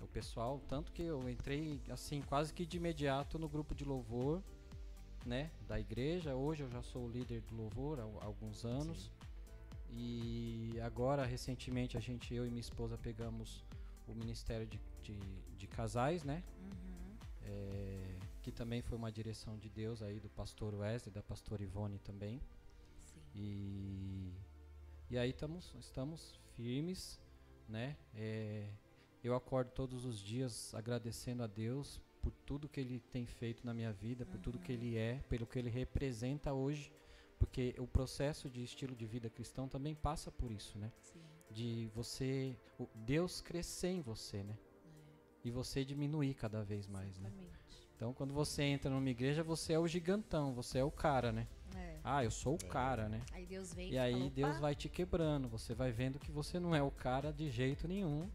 O 0.00 0.06
pessoal, 0.06 0.60
tanto 0.68 0.90
que 0.90 1.02
eu 1.02 1.28
entrei, 1.28 1.80
assim, 1.88 2.20
quase 2.22 2.52
que 2.52 2.66
de 2.66 2.76
imediato 2.76 3.38
no 3.38 3.48
grupo 3.48 3.72
de 3.72 3.84
louvor, 3.84 4.42
né? 5.26 5.50
Da 5.66 5.78
igreja. 5.78 6.34
Hoje 6.34 6.62
eu 6.62 6.70
já 6.70 6.82
sou 6.82 7.06
o 7.06 7.10
líder 7.10 7.40
do 7.42 7.54
louvor 7.54 8.00
há 8.00 8.02
há 8.02 8.24
alguns 8.24 8.64
anos. 8.64 9.10
E 9.90 10.78
agora, 10.82 11.24
recentemente, 11.26 11.96
a 11.96 12.00
gente, 12.00 12.34
eu 12.34 12.46
e 12.46 12.50
minha 12.50 12.60
esposa, 12.60 12.96
pegamos 12.96 13.64
o 14.06 14.14
Ministério 14.14 14.66
de, 14.66 14.80
de, 15.02 15.18
de 15.56 15.66
Casais, 15.66 16.24
né? 16.24 16.42
uhum. 16.58 17.16
É, 17.44 18.18
que 18.42 18.50
também 18.50 18.82
foi 18.82 18.96
uma 18.96 19.12
direção 19.12 19.58
de 19.58 19.68
Deus 19.68 20.02
aí 20.02 20.18
do 20.18 20.28
pastor 20.30 20.74
Wesley, 20.74 21.12
da 21.12 21.22
pastora 21.22 21.62
Ivone 21.62 21.98
também. 21.98 22.40
Sim. 22.98 23.20
E, 23.34 24.32
e 25.10 25.18
aí 25.18 25.32
tamos, 25.32 25.74
estamos 25.78 26.40
firmes, 26.54 27.20
né? 27.68 27.96
É, 28.14 28.68
eu 29.22 29.34
acordo 29.34 29.70
todos 29.70 30.04
os 30.04 30.18
dias 30.18 30.74
agradecendo 30.74 31.42
a 31.42 31.46
Deus 31.46 32.00
por 32.22 32.32
tudo 32.46 32.68
que 32.68 32.80
Ele 32.80 33.00
tem 33.10 33.26
feito 33.26 33.66
na 33.66 33.74
minha 33.74 33.92
vida, 33.92 34.24
por 34.24 34.38
tudo 34.38 34.58
que 34.58 34.72
Ele 34.72 34.96
é, 34.96 35.20
pelo 35.28 35.46
que 35.46 35.58
Ele 35.58 35.68
representa 35.68 36.52
hoje, 36.52 36.92
porque 37.38 37.74
o 37.78 37.86
processo 37.86 38.48
de 38.48 38.62
estilo 38.62 38.94
de 38.94 39.04
vida 39.04 39.28
cristão 39.28 39.68
também 39.68 39.94
passa 39.94 40.30
por 40.30 40.50
isso, 40.52 40.78
né? 40.78 40.92
Sim. 41.02 41.20
De 41.50 41.90
você, 41.94 42.56
o 42.78 42.88
Deus 42.94 43.40
crescer 43.40 43.88
em 43.88 44.00
você, 44.00 44.42
né? 44.44 44.56
E 45.44 45.50
você 45.50 45.84
diminuir 45.84 46.34
cada 46.34 46.62
vez 46.62 46.86
mais, 46.86 47.18
né? 47.18 47.28
Exatamente. 47.28 47.62
Então, 47.96 48.14
quando 48.14 48.32
você 48.32 48.62
entra 48.62 48.90
numa 48.90 49.10
igreja, 49.10 49.42
você 49.42 49.72
é 49.72 49.78
o 49.78 49.86
gigantão, 49.86 50.54
você 50.54 50.78
é 50.78 50.84
o 50.84 50.90
cara, 50.90 51.32
né? 51.32 51.46
É. 51.76 51.98
Ah, 52.04 52.24
eu 52.24 52.30
sou 52.30 52.54
o 52.54 52.64
cara, 52.66 53.08
né? 53.08 53.20
Aí 53.32 53.46
Deus 53.46 53.74
vem 53.74 53.90
E 53.90 53.98
aí 53.98 54.12
fala, 54.12 54.30
Deus 54.30 54.50
"Opa, 54.50 54.60
vai 54.60 54.74
te 54.74 54.88
quebrando, 54.88 55.48
você 55.48 55.74
vai 55.74 55.90
vendo 55.92 56.18
que 56.18 56.30
você 56.30 56.58
não 56.58 56.74
é 56.74 56.82
o 56.82 56.90
cara 56.90 57.32
de 57.32 57.50
jeito 57.50 57.86
nenhum. 57.86 58.28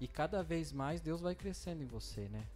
E 0.00 0.08
cada 0.08 0.42
vez 0.42 0.72
mais 0.72 1.00
Deus 1.00 1.20
vai 1.20 1.34
crescendo 1.34 1.82
em 1.82 1.86
você, 1.86 2.28
né? 2.28 2.46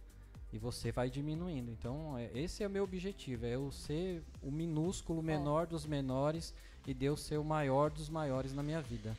E 0.53 0.57
você 0.57 0.91
vai 0.91 1.09
diminuindo. 1.09 1.69
Então, 1.71 2.17
é- 2.17 2.31
esse 2.33 2.63
é 2.63 2.67
o 2.67 2.69
meu 2.69 2.83
objetivo, 2.83 3.45
é 3.45 3.55
eu 3.55 3.71
ser 3.71 4.23
o 4.41 4.49
minúsculo 4.49 5.21
menor 5.21 5.67
dos 5.67 5.85
menores 5.85 6.53
e 6.87 6.93
Deus 6.93 7.21
ser 7.21 7.37
o 7.37 7.43
maior 7.43 7.89
dos 7.89 8.09
maiores 8.09 8.53
na 8.53 8.63
minha 8.63 8.81
vida. 8.81 9.17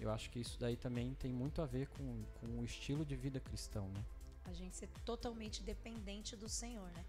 Eu 0.00 0.10
acho 0.10 0.28
que 0.30 0.40
isso 0.40 0.58
daí 0.58 0.76
também 0.76 1.14
tem 1.14 1.32
muito 1.32 1.62
a 1.62 1.66
ver 1.66 1.88
com, 1.88 2.22
com 2.40 2.60
o 2.60 2.64
estilo 2.64 3.04
de 3.04 3.16
vida 3.16 3.40
cristão, 3.40 3.88
né? 3.88 4.04
a 4.48 4.52
gente 4.52 4.76
ser 4.76 4.88
totalmente 5.04 5.62
dependente 5.62 6.36
do 6.36 6.48
Senhor, 6.48 6.88
né? 6.92 7.04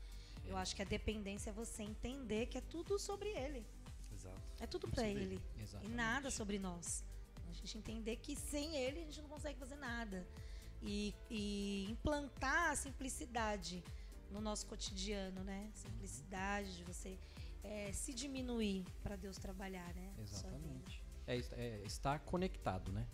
Eu 0.45 0.57
acho 0.57 0.75
que 0.75 0.81
a 0.81 0.86
dependência 0.86 1.49
é 1.49 1.53
você 1.53 1.83
entender 1.83 2.47
que 2.47 2.57
é 2.57 2.62
tudo 2.62 2.97
sobre 2.97 3.29
Ele. 3.29 3.65
Exato. 4.13 4.41
É 4.60 4.65
tudo 4.65 4.88
para 4.88 5.07
Ele. 5.07 5.39
E 5.57 5.62
Exatamente. 5.62 5.95
nada 5.95 6.31
sobre 6.31 6.57
nós. 6.57 7.03
A 7.49 7.53
gente 7.53 7.77
entender 7.77 8.15
que 8.17 8.36
sem 8.36 8.75
Ele 8.75 9.01
a 9.01 9.03
gente 9.05 9.21
não 9.21 9.29
consegue 9.29 9.60
fazer 9.60 9.75
nada. 9.75 10.25
E, 10.81 11.13
e 11.29 11.87
implantar 11.89 12.71
a 12.71 12.75
simplicidade 12.75 13.83
no 14.31 14.39
nosso 14.39 14.65
cotidiano, 14.67 15.43
né? 15.43 15.69
Simplicidade 15.73 16.77
de 16.77 16.83
você 16.83 17.17
eh, 17.63 17.91
se 17.93 18.13
diminuir 18.13 18.85
para 19.01 19.15
Deus 19.15 19.37
trabalhar, 19.37 19.93
né? 19.95 20.13
Exatamente. 20.19 21.03
É, 21.25 21.37
é 21.37 21.81
estar 21.85 22.19
conectado, 22.19 22.91
né? 22.91 23.05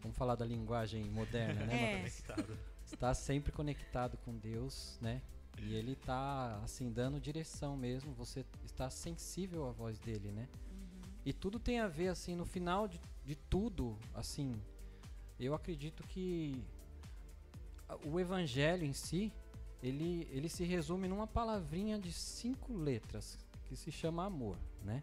Vamos 0.00 0.16
falar 0.16 0.34
da 0.34 0.44
linguagem 0.44 1.04
moderna, 1.10 1.64
né? 1.64 1.94
É. 1.94 1.96
Conectado. 1.98 2.58
Está 2.84 3.14
sempre 3.14 3.50
conectado 3.50 4.16
com 4.18 4.36
Deus, 4.36 4.98
né? 5.00 5.22
E 5.62 5.74
ele 5.74 5.94
tá 5.94 6.60
assim 6.62 6.92
dando 6.92 7.20
direção 7.20 7.76
mesmo, 7.76 8.12
você 8.12 8.44
está 8.64 8.90
sensível 8.90 9.66
à 9.66 9.72
voz 9.72 9.98
dele, 9.98 10.30
né? 10.30 10.48
E 11.24 11.32
tudo 11.32 11.58
tem 11.58 11.80
a 11.80 11.88
ver 11.88 12.08
assim 12.08 12.36
no 12.36 12.44
final 12.44 12.86
de, 12.86 13.00
de 13.24 13.34
tudo, 13.34 13.98
assim, 14.14 14.60
eu 15.38 15.54
acredito 15.54 16.02
que 16.06 16.62
o 18.04 18.18
evangelho 18.18 18.84
em 18.84 18.92
si, 18.92 19.32
ele 19.82 20.28
ele 20.30 20.48
se 20.48 20.64
resume 20.64 21.08
numa 21.08 21.26
palavrinha 21.26 21.98
de 21.98 22.12
cinco 22.12 22.72
letras 22.76 23.38
que 23.64 23.76
se 23.76 23.90
chama 23.90 24.24
amor, 24.24 24.56
né? 24.82 25.02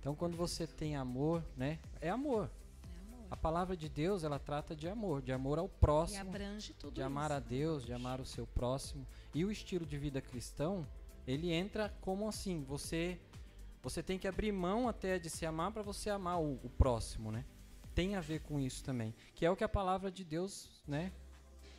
Então 0.00 0.14
quando 0.14 0.36
você 0.36 0.66
tem 0.66 0.96
amor, 0.96 1.44
né? 1.56 1.78
É 2.00 2.10
amor. 2.10 2.50
É 2.84 3.00
amor. 3.00 3.26
A 3.30 3.36
palavra 3.36 3.76
de 3.76 3.88
Deus, 3.88 4.22
ela 4.24 4.38
trata 4.38 4.74
de 4.76 4.88
amor, 4.88 5.22
de 5.22 5.32
amor 5.32 5.58
ao 5.58 5.66
E 5.66 5.68
próximo, 5.68 6.20
abrange 6.20 6.74
tudo 6.74 6.94
de 6.94 7.02
amar 7.02 7.30
isso. 7.30 7.34
a 7.34 7.40
Deus, 7.40 7.84
de 7.84 7.92
amar 7.92 8.20
o 8.20 8.26
seu 8.26 8.46
próximo. 8.46 9.06
E 9.34 9.44
o 9.44 9.50
estilo 9.50 9.86
de 9.86 9.96
vida 9.98 10.20
cristão, 10.20 10.86
ele 11.26 11.50
entra 11.52 11.88
como 12.00 12.28
assim, 12.28 12.62
você 12.62 13.18
você 13.82 14.02
tem 14.02 14.18
que 14.18 14.26
abrir 14.26 14.50
mão 14.50 14.88
até 14.88 15.18
de 15.18 15.28
se 15.28 15.44
amar 15.44 15.70
para 15.70 15.82
você 15.82 16.08
amar 16.08 16.40
o, 16.40 16.54
o 16.62 16.70
próximo, 16.70 17.30
né? 17.30 17.44
Tem 17.94 18.16
a 18.16 18.20
ver 18.20 18.40
com 18.40 18.58
isso 18.58 18.82
também, 18.82 19.14
que 19.34 19.44
é 19.44 19.50
o 19.50 19.54
que 19.54 19.62
a 19.62 19.68
palavra 19.68 20.10
de 20.10 20.24
Deus, 20.24 20.82
né, 20.86 21.12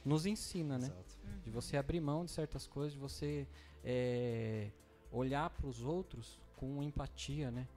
nos 0.06 0.26
ensina, 0.26 0.78
né? 0.78 0.88
Exato. 0.88 1.16
De 1.44 1.50
você 1.50 1.76
abrir 1.76 2.00
mão 2.00 2.24
de 2.24 2.32
certas 2.32 2.68
coisas, 2.68 2.94
de 2.94 3.00
você 3.00 3.48
é, 3.84 4.70
olhar 5.12 5.50
para 5.50 5.68
os 5.68 5.82
outros 5.82 6.40
com 6.56 6.82
empatia, 6.82 7.52
né? 7.52 7.68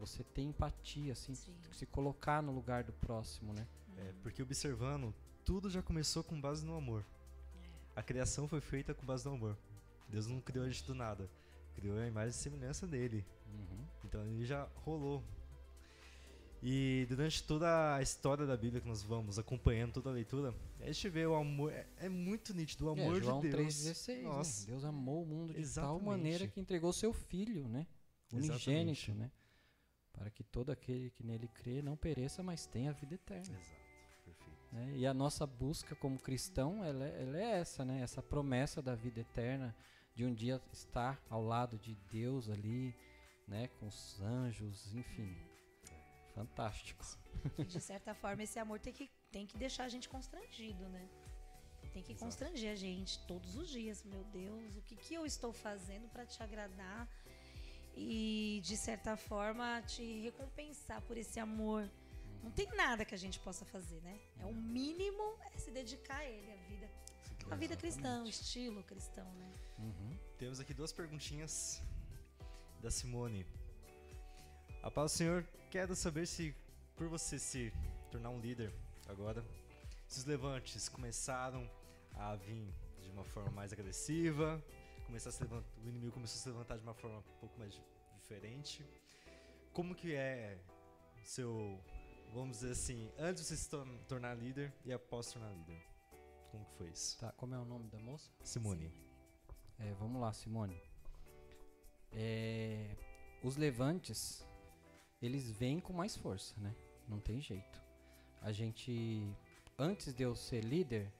Você 0.00 0.24
ter 0.24 0.42
empatia, 0.42 1.12
assim, 1.12 1.34
Sim. 1.34 1.54
se 1.70 1.86
colocar 1.86 2.42
no 2.42 2.52
lugar 2.52 2.82
do 2.82 2.92
próximo, 2.92 3.52
né? 3.52 3.66
É, 3.98 4.12
porque 4.22 4.42
observando, 4.42 5.14
tudo 5.44 5.70
já 5.70 5.82
começou 5.82 6.24
com 6.24 6.40
base 6.40 6.64
no 6.64 6.74
amor. 6.74 7.04
A 7.94 8.02
criação 8.02 8.48
foi 8.48 8.60
feita 8.60 8.94
com 8.94 9.04
base 9.04 9.26
no 9.26 9.34
amor. 9.34 9.56
Deus 10.08 10.26
não 10.26 10.40
criou 10.40 10.64
a 10.64 10.68
gente 10.68 10.84
do 10.84 10.94
nada. 10.94 11.28
Criou 11.74 11.98
a 11.98 12.06
imagem 12.06 12.30
e 12.30 12.32
semelhança 12.32 12.86
dele. 12.86 13.24
Uhum. 13.46 13.84
Então 14.04 14.24
ele 14.26 14.44
já 14.44 14.66
rolou. 14.76 15.22
E 16.62 17.06
durante 17.08 17.42
toda 17.42 17.96
a 17.96 18.02
história 18.02 18.46
da 18.46 18.56
Bíblia 18.56 18.80
que 18.80 18.86
nós 18.86 19.02
vamos 19.02 19.36
acompanhando 19.36 19.94
toda 19.94 20.10
a 20.10 20.12
leitura, 20.12 20.54
a 20.80 20.86
gente 20.86 21.08
vê 21.08 21.26
o 21.26 21.34
amor. 21.34 21.72
É, 21.72 21.88
é 21.96 22.08
muito 22.08 22.54
nítido 22.54 22.86
o 22.86 22.90
amor 22.90 23.16
é, 23.16 23.20
João 23.20 23.40
de 23.40 23.50
Deus. 23.50 23.74
3,16. 23.74 24.22
Nossa. 24.22 24.60
Né? 24.60 24.66
Deus 24.68 24.84
amou 24.84 25.24
o 25.24 25.26
mundo 25.26 25.48
de 25.48 25.54
tal 25.54 25.62
Exatamente. 25.62 26.04
maneira 26.04 26.46
que 26.46 26.60
entregou 26.60 26.92
seu 26.92 27.12
filho, 27.12 27.66
né? 27.66 27.84
Unigênito, 28.32 28.60
Exatamente. 28.60 29.12
né? 29.12 29.32
Para 30.12 30.30
que 30.30 30.44
todo 30.44 30.70
aquele 30.70 31.10
que 31.10 31.24
nele 31.24 31.48
crê 31.48 31.82
não 31.82 31.96
pereça, 31.96 32.44
mas 32.44 32.64
tenha 32.64 32.90
a 32.90 32.94
vida 32.94 33.16
eterna. 33.16 33.58
Exato, 33.58 33.76
perfeito. 34.24 34.68
né? 34.70 34.92
E 34.98 35.04
a 35.04 35.12
nossa 35.12 35.44
busca 35.44 35.96
como 35.96 36.16
cristão, 36.16 36.84
ela 36.84 37.04
é, 37.04 37.22
ela 37.22 37.38
é 37.38 37.58
essa, 37.58 37.84
né? 37.84 38.02
Essa 38.02 38.22
promessa 38.22 38.80
da 38.80 38.94
vida 38.94 39.18
eterna, 39.18 39.74
de 40.14 40.24
um 40.24 40.32
dia 40.32 40.62
estar 40.72 41.20
ao 41.28 41.42
lado 41.42 41.76
de 41.76 41.96
Deus 42.08 42.48
ali, 42.48 42.94
né? 43.48 43.66
Com 43.80 43.88
os 43.88 44.20
anjos, 44.22 44.94
enfim. 44.94 45.34
Fantástico. 46.34 47.04
De 47.66 47.80
certa 47.80 48.14
forma, 48.14 48.42
esse 48.42 48.58
amor 48.58 48.78
tem 48.78 48.92
que, 48.92 49.10
tem 49.30 49.46
que 49.46 49.56
deixar 49.56 49.84
a 49.84 49.88
gente 49.88 50.08
constrangido, 50.08 50.88
né? 50.88 51.08
Tem 51.92 52.02
que 52.02 52.12
Exato. 52.12 52.24
constranger 52.24 52.72
a 52.72 52.74
gente 52.74 53.18
todos 53.26 53.56
os 53.56 53.68
dias. 53.68 54.02
Meu 54.04 54.24
Deus, 54.24 54.76
o 54.76 54.82
que, 54.82 54.96
que 54.96 55.14
eu 55.14 55.26
estou 55.26 55.52
fazendo 55.52 56.08
para 56.08 56.24
te 56.24 56.42
agradar? 56.42 57.08
E, 57.94 58.60
de 58.64 58.76
certa 58.76 59.16
forma, 59.16 59.82
te 59.82 60.20
recompensar 60.20 61.02
por 61.02 61.16
esse 61.16 61.38
amor. 61.38 61.90
Não 62.42 62.50
tem 62.50 62.66
nada 62.74 63.04
que 63.04 63.14
a 63.14 63.18
gente 63.18 63.38
possa 63.38 63.64
fazer, 63.64 64.00
né? 64.02 64.18
É 64.40 64.46
o 64.46 64.54
mínimo 64.54 65.36
é 65.52 65.58
se 65.58 65.70
dedicar 65.70 66.16
a 66.16 66.24
ele, 66.24 66.50
a 66.50 66.56
vida, 66.68 66.90
a 67.50 67.56
vida 67.56 67.76
cristã, 67.76 68.22
o 68.22 68.26
estilo 68.26 68.82
cristão, 68.82 69.30
né? 69.34 69.52
Uhum. 69.78 70.18
Temos 70.38 70.58
aqui 70.58 70.72
duas 70.72 70.92
perguntinhas 70.92 71.82
da 72.80 72.90
Simone. 72.90 73.46
A 74.82 74.90
paz 74.90 75.12
do 75.12 75.16
Senhor, 75.16 75.46
quero 75.70 75.94
saber 75.94 76.26
se, 76.26 76.54
por 76.96 77.08
você 77.08 77.38
se 77.38 77.72
tornar 78.10 78.30
um 78.30 78.40
líder 78.40 78.72
agora, 79.08 79.44
se 80.08 80.18
os 80.18 80.24
levantes 80.24 80.88
começaram 80.88 81.70
a 82.14 82.34
vir 82.36 82.66
de 83.02 83.10
uma 83.10 83.24
forma 83.24 83.50
mais 83.52 83.72
agressiva, 83.72 84.62
começar 85.06 85.28
a 85.30 85.32
se 85.32 85.42
levantar, 85.42 85.68
o 85.84 85.88
inimigo 85.88 86.12
começou 86.12 86.38
a 86.38 86.42
se 86.42 86.48
levantar 86.48 86.76
de 86.76 86.82
uma 86.82 86.94
forma 86.94 87.18
um 87.18 87.38
pouco 87.40 87.58
mais 87.58 87.80
diferente. 88.16 88.84
Como 89.72 89.94
que 89.94 90.14
é 90.14 90.58
seu, 91.24 91.80
vamos 92.32 92.58
dizer 92.58 92.72
assim, 92.72 93.10
antes 93.18 93.42
de 93.42 93.48
você 93.48 93.56
se 93.56 93.70
tor- 93.70 93.86
tornar 94.08 94.34
líder 94.34 94.72
e 94.84 94.92
após 94.92 95.26
se 95.26 95.34
tornar 95.34 95.52
líder? 95.52 95.80
Como 96.50 96.64
que 96.66 96.74
foi 96.74 96.88
isso? 96.88 97.18
Tá, 97.18 97.32
como 97.32 97.54
é 97.54 97.58
o 97.58 97.64
nome 97.64 97.88
da 97.88 97.98
moça? 97.98 98.30
Simone. 98.42 98.92
É, 99.78 99.92
vamos 99.94 100.20
lá, 100.20 100.32
Simone. 100.32 100.78
É, 102.12 102.94
os 103.42 103.56
levantes, 103.56 104.44
eles 105.22 105.50
vêm 105.50 105.78
com 105.78 105.92
mais 105.92 106.16
força, 106.16 106.54
né? 106.58 106.74
Não 107.08 107.20
tem 107.20 107.40
jeito. 107.40 107.80
A 108.40 108.50
gente, 108.50 109.22
antes 109.78 110.12
de 110.12 110.24
eu 110.24 110.34
ser 110.34 110.64
líder, 110.64 111.12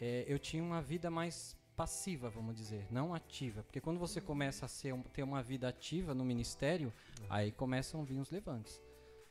é, 0.00 0.24
eu 0.26 0.38
tinha 0.38 0.62
uma 0.62 0.82
vida 0.82 1.10
mais 1.10 1.56
passiva, 1.76 2.28
vamos 2.28 2.56
dizer, 2.56 2.86
não 2.90 3.14
ativa. 3.14 3.62
Porque 3.62 3.80
quando 3.80 3.98
você 3.98 4.20
começa 4.20 4.64
a 4.64 4.68
ser, 4.68 4.94
ter 5.12 5.22
uma 5.22 5.42
vida 5.42 5.68
ativa 5.68 6.14
no 6.14 6.24
ministério, 6.24 6.92
aí 7.28 7.52
começam 7.52 8.00
a 8.00 8.04
vir 8.04 8.18
os 8.18 8.30
levantes. 8.30 8.82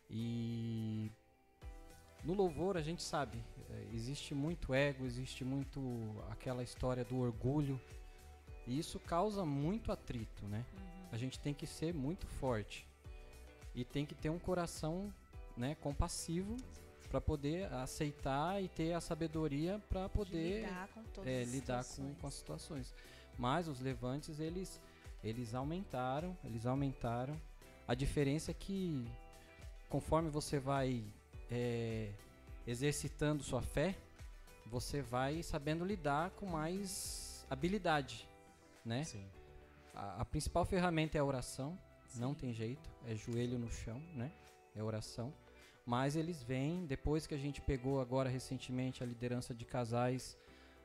E 0.10 1.12
no 2.24 2.34
louvor 2.34 2.78
a 2.78 2.82
gente 2.82 3.04
sabe, 3.04 3.44
é, 3.70 3.88
existe 3.94 4.34
muito 4.34 4.74
ego, 4.74 5.06
existe 5.06 5.44
muito 5.44 5.82
aquela 6.30 6.64
história 6.64 7.04
do 7.04 7.18
orgulho. 7.18 7.82
E 8.68 8.80
isso 8.80 9.00
causa 9.00 9.46
muito 9.46 9.92
atrito, 9.92 10.48
né? 10.48 10.66
A 11.12 11.18
gente 11.18 11.40
tem 11.40 11.54
que 11.54 11.68
ser 11.68 11.94
muito 11.94 12.26
forte. 12.26 12.88
E 13.76 13.84
tem 13.84 14.06
que 14.06 14.16
ter 14.16 14.30
um 14.30 14.40
coração, 14.40 15.14
né, 15.58 15.76
compassivo 15.76 16.56
para 17.10 17.22
poder 17.22 17.72
aceitar 17.74 18.62
e 18.62 18.68
ter 18.68 18.94
a 18.94 19.02
sabedoria 19.02 19.82
para 19.90 20.08
De 20.08 20.14
poder 20.14 20.62
lidar 20.62 20.88
com 20.90 21.04
todas 21.04 21.30
é, 21.30 21.42
as 21.42 21.52
lidar 21.52 21.78
com, 21.78 21.84
situações. 21.84 22.18
com 22.20 22.28
as 22.28 22.34
situações. 22.34 22.96
Mas 23.38 23.68
os 23.68 23.80
levantes, 23.80 24.40
eles, 24.40 24.82
eles 25.24 25.54
aumentaram, 25.54 26.36
eles 26.44 26.66
aumentaram. 26.66 27.40
A 27.88 27.94
diferença 27.94 28.52
é 28.52 28.54
que 28.54 29.06
conforme 29.90 30.30
você 30.30 30.60
vai 30.60 31.04
é, 31.52 32.12
exercitando 32.66 33.44
sua 33.44 33.62
fé, 33.62 33.96
você 34.66 35.02
vai 35.02 35.44
sabendo 35.44 35.86
lidar 35.86 36.32
com 36.32 36.46
mais 36.48 37.46
habilidade, 37.50 38.28
né? 38.84 39.04
Sim. 39.04 39.26
A, 39.94 40.22
a 40.22 40.26
principal 40.26 40.66
ferramenta 40.66 41.18
é 41.18 41.22
a 41.22 41.26
oração, 41.26 41.78
não 42.18 42.34
tem 42.34 42.54
jeito, 42.54 42.90
é 43.08 43.16
joelho 43.16 43.58
no 43.60 43.72
chão, 43.72 44.02
né? 44.14 44.32
É 44.76 44.84
oração. 44.84 45.34
Mas 45.86 46.16
eles 46.16 46.42
vêm, 46.42 46.86
depois 46.86 47.28
que 47.28 47.36
a 47.36 47.38
gente 47.38 47.62
pegou 47.62 48.02
agora 48.02 48.30
recentemente 48.30 49.04
a 49.04 49.06
liderança 49.06 49.54
de 49.54 49.66
casais, 49.66 50.38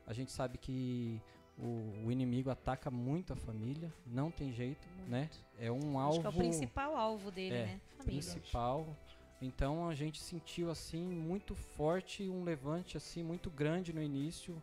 a 0.05 0.13
gente 0.13 0.31
sabe 0.31 0.57
que 0.57 1.19
o, 1.57 2.05
o 2.05 2.11
inimigo 2.11 2.49
ataca 2.49 2.91
muito 2.91 3.33
a 3.33 3.35
família, 3.35 3.91
não 4.05 4.29
tem 4.31 4.51
jeito, 4.53 4.87
né? 5.07 5.29
É 5.57 5.71
um 5.71 5.99
Acho 5.99 6.19
que 6.19 6.25
é 6.25 6.29
o 6.29 6.31
alvo 6.31 6.37
principal 6.37 6.95
alvo 6.95 7.31
dele, 7.31 7.55
É, 7.55 7.65
né? 7.65 7.81
Família. 7.97 8.05
principal. 8.05 8.97
Então 9.41 9.89
a 9.89 9.95
gente 9.95 10.21
sentiu 10.21 10.69
assim 10.69 11.03
muito 11.03 11.55
forte 11.55 12.29
um 12.29 12.43
levante 12.43 12.95
assim 12.95 13.23
muito 13.23 13.49
grande 13.49 13.91
no 13.91 14.01
início. 14.01 14.61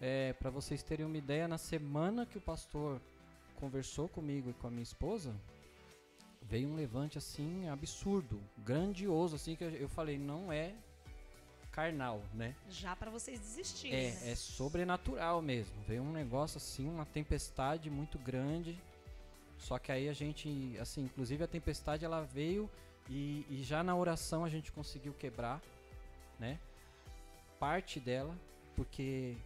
É, 0.00 0.32
para 0.34 0.50
vocês 0.50 0.82
terem 0.82 1.06
uma 1.06 1.16
ideia, 1.16 1.46
na 1.48 1.58
semana 1.58 2.26
que 2.26 2.36
o 2.36 2.40
pastor 2.40 3.00
conversou 3.54 4.08
comigo 4.08 4.50
e 4.50 4.52
com 4.52 4.66
a 4.66 4.70
minha 4.70 4.82
esposa, 4.82 5.34
veio 6.48 6.68
um 6.68 6.76
levante 6.76 7.18
assim 7.18 7.68
absurdo, 7.68 8.40
grandioso 8.58 9.36
assim 9.36 9.56
que 9.56 9.64
eu- 9.64 9.88
falei 9.88 10.18
não 10.18 10.52
é 10.52 10.72
carnal, 11.72 12.22
né? 12.32 12.54
Já 12.70 12.96
para 12.96 13.10
vocês 13.10 13.38
desistirem. 13.38 13.98
É, 13.98 14.10
né? 14.12 14.32
é 14.32 14.34
sobrenatural 14.34 15.42
mesmo. 15.42 15.74
Veio 15.86 16.02
um 16.02 16.12
negócio 16.12 16.56
assim, 16.56 16.88
uma 16.88 17.04
tempestade 17.04 17.90
muito 17.90 18.18
grande. 18.18 18.78
Só 19.58 19.78
que 19.78 19.92
aí 19.92 20.08
a 20.08 20.12
gente, 20.12 20.76
assim, 20.80 21.04
inclusive 21.04 21.44
a 21.44 21.46
tempestade 21.46 22.04
ela 22.04 22.22
veio 22.22 22.70
e, 23.10 23.44
e 23.50 23.62
já 23.62 23.82
na 23.82 23.94
oração 23.96 24.44
a 24.44 24.48
gente 24.48 24.72
conseguiu 24.72 25.12
quebrar, 25.14 25.60
né? 26.38 26.58
Parte 27.58 27.98
dela, 28.00 28.34
porque 28.74 29.36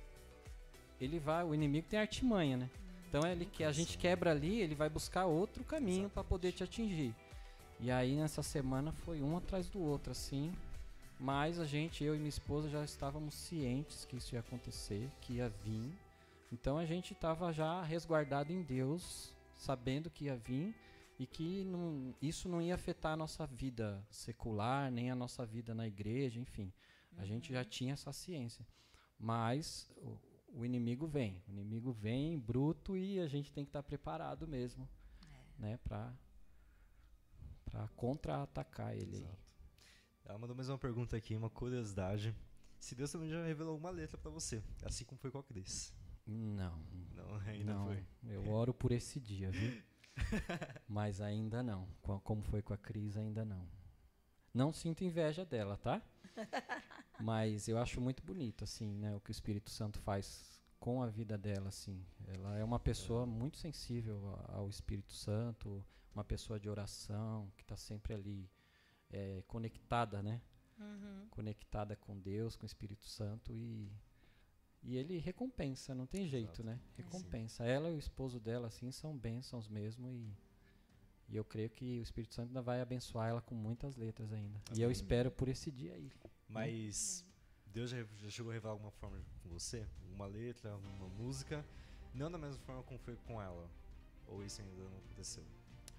ele 1.01 1.19
vai, 1.19 1.45
o 1.45 1.55
inimigo 1.55 1.87
tem 1.89 1.99
artimanha, 1.99 2.57
né? 2.57 2.71
Então 3.11 3.27
ele 3.27 3.45
que 3.45 3.65
a 3.65 3.73
gente 3.73 3.99
quebra 3.99 4.31
ali, 4.31 4.61
ele 4.61 4.77
vai 4.77 4.89
buscar 4.89 5.27
outro 5.27 5.65
caminho 5.65 6.09
para 6.09 6.23
poder 6.23 6.53
te 6.53 6.63
atingir. 6.63 7.13
E 7.81 7.91
aí 7.91 8.15
nessa 8.15 8.41
semana 8.41 8.93
foi 8.93 9.21
um 9.21 9.37
atrás 9.37 9.69
do 9.69 9.81
outro, 9.81 10.13
assim. 10.13 10.53
Mas 11.19 11.59
a 11.59 11.67
gente, 11.67 12.05
eu 12.05 12.15
e 12.15 12.19
minha 12.19 12.29
esposa, 12.29 12.71
já 12.71 12.85
estávamos 12.85 13.35
cientes 13.35 14.05
que 14.05 14.17
isso 14.17 14.35
ia 14.37 14.41
acontecer, 14.41 15.11
que 15.21 15.35
ia 15.35 15.49
vir. 15.49 15.93
Então 16.53 16.79
a 16.79 16.87
gente 16.87 17.13
estava 17.13 17.53
já 17.53 17.83
resguardado 17.83 18.53
em 18.53 18.63
Deus, 18.63 19.35
sabendo 19.55 20.09
que 20.09 20.27
ia 20.27 20.37
vir 20.37 20.73
e 21.19 21.27
que 21.27 21.65
não- 21.65 22.15
isso 22.23 22.49
não 22.49 22.63
ia 22.63 22.77
afetar 22.77 23.15
a 23.15 23.17
nossa 23.17 23.45
vida 23.45 24.07
secular, 24.09 24.89
nem 24.89 25.11
a 25.11 25.17
nossa 25.17 25.45
vida 25.45 25.75
na 25.75 25.87
igreja, 25.87 26.39
enfim. 26.39 26.73
A 27.19 27.25
gente 27.25 27.53
já 27.53 27.65
tinha 27.65 27.95
essa 27.95 28.13
ciência. 28.13 28.65
Mas 29.19 29.91
o, 30.53 30.65
inimigo 30.65 31.07
vem, 31.07 31.43
o 31.49 31.51
inimigo 31.51 31.93
vem 31.93 32.39
bruto 32.39 32.97
e 32.97 33.21
a 33.21 33.27
gente 33.27 33.53
tem 33.53 33.65
que 33.65 33.69
estar 33.71 33.83
preparado 33.83 34.47
mesmo, 34.47 34.89
né, 35.59 35.79
para 35.79 36.13
para 37.65 37.87
contra-atacar 37.97 38.95
ele. 38.97 39.17
aí. 39.17 39.23
Exato. 39.23 39.39
Ela 40.25 40.39
mandou 40.39 40.57
mais 40.57 40.69
uma 40.69 40.79
pergunta 40.79 41.17
aqui, 41.17 41.37
uma 41.37 41.49
curiosidade. 41.51 42.35
Se 42.79 42.95
Deus 42.95 43.13
também 43.13 43.29
já 43.31 43.45
revelou 43.45 43.73
alguma 43.73 43.91
letra 43.91 44.19
pra 44.19 44.31
você, 44.31 44.63
assim 44.85 45.05
como 45.05 45.21
foi 45.21 45.31
com 45.31 45.39
a 45.39 45.45
Cris. 45.45 45.93
Não, 46.27 46.79
Não, 47.15 47.35
ainda 47.47 47.75
não, 47.75 47.87
foi. 47.87 48.05
eu 48.29 48.49
oro 48.49 48.73
por 48.75 48.91
esse 48.93 49.19
dia, 49.21 49.51
viu? 49.51 49.83
Mas 50.89 51.21
ainda 51.21 51.63
não. 51.63 51.89
Co- 52.03 52.21
Como 52.21 52.43
foi 52.43 52.61
com 52.63 52.73
a 52.73 52.77
Cris, 52.79 53.17
ainda 53.17 53.45
não. 53.45 53.67
Não 54.53 54.73
sinto 54.73 55.05
inveja 55.05 55.45
dela, 55.45 55.77
tá? 55.77 56.03
Mas 57.23 57.69
eu 57.69 57.79
acho 57.79 58.01
muito 58.01 58.23
bonito, 58.23 58.65
assim, 58.65 58.95
né? 58.97 59.15
O 59.15 59.21
que 59.21 59.31
o 59.31 59.33
Espírito 59.33 59.71
Santo 59.71 59.99
faz 59.99 60.61
com 60.79 61.03
a 61.03 61.07
vida 61.07 61.37
dela, 61.37 61.69
assim. 61.69 62.05
Ela 62.27 62.59
é 62.59 62.65
uma 62.65 62.79
pessoa 62.79 63.27
muito 63.27 63.59
sensível 63.59 64.39
ao 64.49 64.69
Espírito 64.69 65.13
Santo, 65.13 65.85
uma 66.15 66.25
pessoa 66.25 66.59
de 66.59 66.69
oração, 66.69 67.51
que 67.57 67.63
está 67.63 67.77
sempre 67.77 68.15
ali 68.15 68.51
eh, 69.11 69.43
conectada, 69.47 70.23
né? 70.23 70.41
Uhum. 70.79 71.27
conectada 71.29 71.95
com 71.95 72.19
Deus, 72.19 72.57
com 72.57 72.63
o 72.63 72.67
Espírito 72.67 73.05
Santo 73.05 73.53
e 73.55 73.93
e 74.83 74.97
ele 74.97 75.19
recompensa, 75.19 75.95
não 75.95 76.07
tem 76.07 76.27
jeito, 76.27 76.63
Exato. 76.63 76.65
né? 76.65 76.81
Recompensa. 76.97 77.65
Ela 77.65 77.91
e 77.91 77.95
o 77.97 77.99
esposo 77.99 78.41
dela 78.41 78.69
assim 78.69 78.91
são 78.91 79.15
bênçãos 79.15 79.69
mesmo 79.69 80.11
e 80.11 80.33
e 81.29 81.37
eu 81.37 81.45
creio 81.45 81.71
que 81.71 82.01
o 82.01 82.03
Espírito 82.03 82.35
Santo 82.35 82.49
ainda 82.49 82.61
vai 82.63 82.81
abençoar 82.81 83.29
ela 83.29 83.41
com 83.41 83.55
muitas 83.55 83.95
letras 83.95 84.33
ainda. 84.33 84.61
E 84.75 84.81
eu 84.81 84.87
Amém. 84.87 84.93
espero 84.93 85.31
por 85.31 85.49
esse 85.49 85.71
dia 85.71 85.95
aí. 85.95 86.11
Mas 86.51 87.25
Deus 87.67 87.91
já, 87.91 88.05
já 88.19 88.31
chegou 88.31 88.51
a 88.51 88.55
revelar 88.55 88.73
alguma 88.73 88.91
forma 88.91 89.17
com 89.43 89.49
você? 89.49 89.87
Uma 90.13 90.27
letra, 90.27 90.77
uma 90.77 91.09
música? 91.09 91.65
Não 92.15 92.31
da 92.31 92.39
mesma 92.39 92.61
forma 92.63 92.83
como 92.83 92.99
foi 92.99 93.17
com 93.27 93.41
ela. 93.41 93.71
Ou 94.27 94.45
isso 94.45 94.61
ainda 94.61 94.75
não 94.75 94.99
aconteceu? 94.99 95.45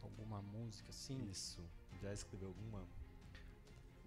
Alguma 0.01 0.41
música 0.41 0.89
assim? 0.89 1.29
Isso. 1.29 1.61
Já 2.01 2.13
escreveu 2.13 2.49
alguma? 2.49 2.85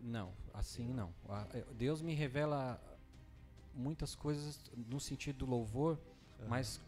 Não, 0.00 0.34
assim 0.52 0.92
não. 0.92 1.14
Eh, 1.54 1.64
Deus 1.74 2.02
me 2.02 2.14
revela 2.14 2.80
muitas 3.74 4.14
coisas 4.14 4.60
no 4.76 5.00
sentido 5.00 5.38
do 5.38 5.46
louvor, 5.46 5.98
mas 6.48 6.80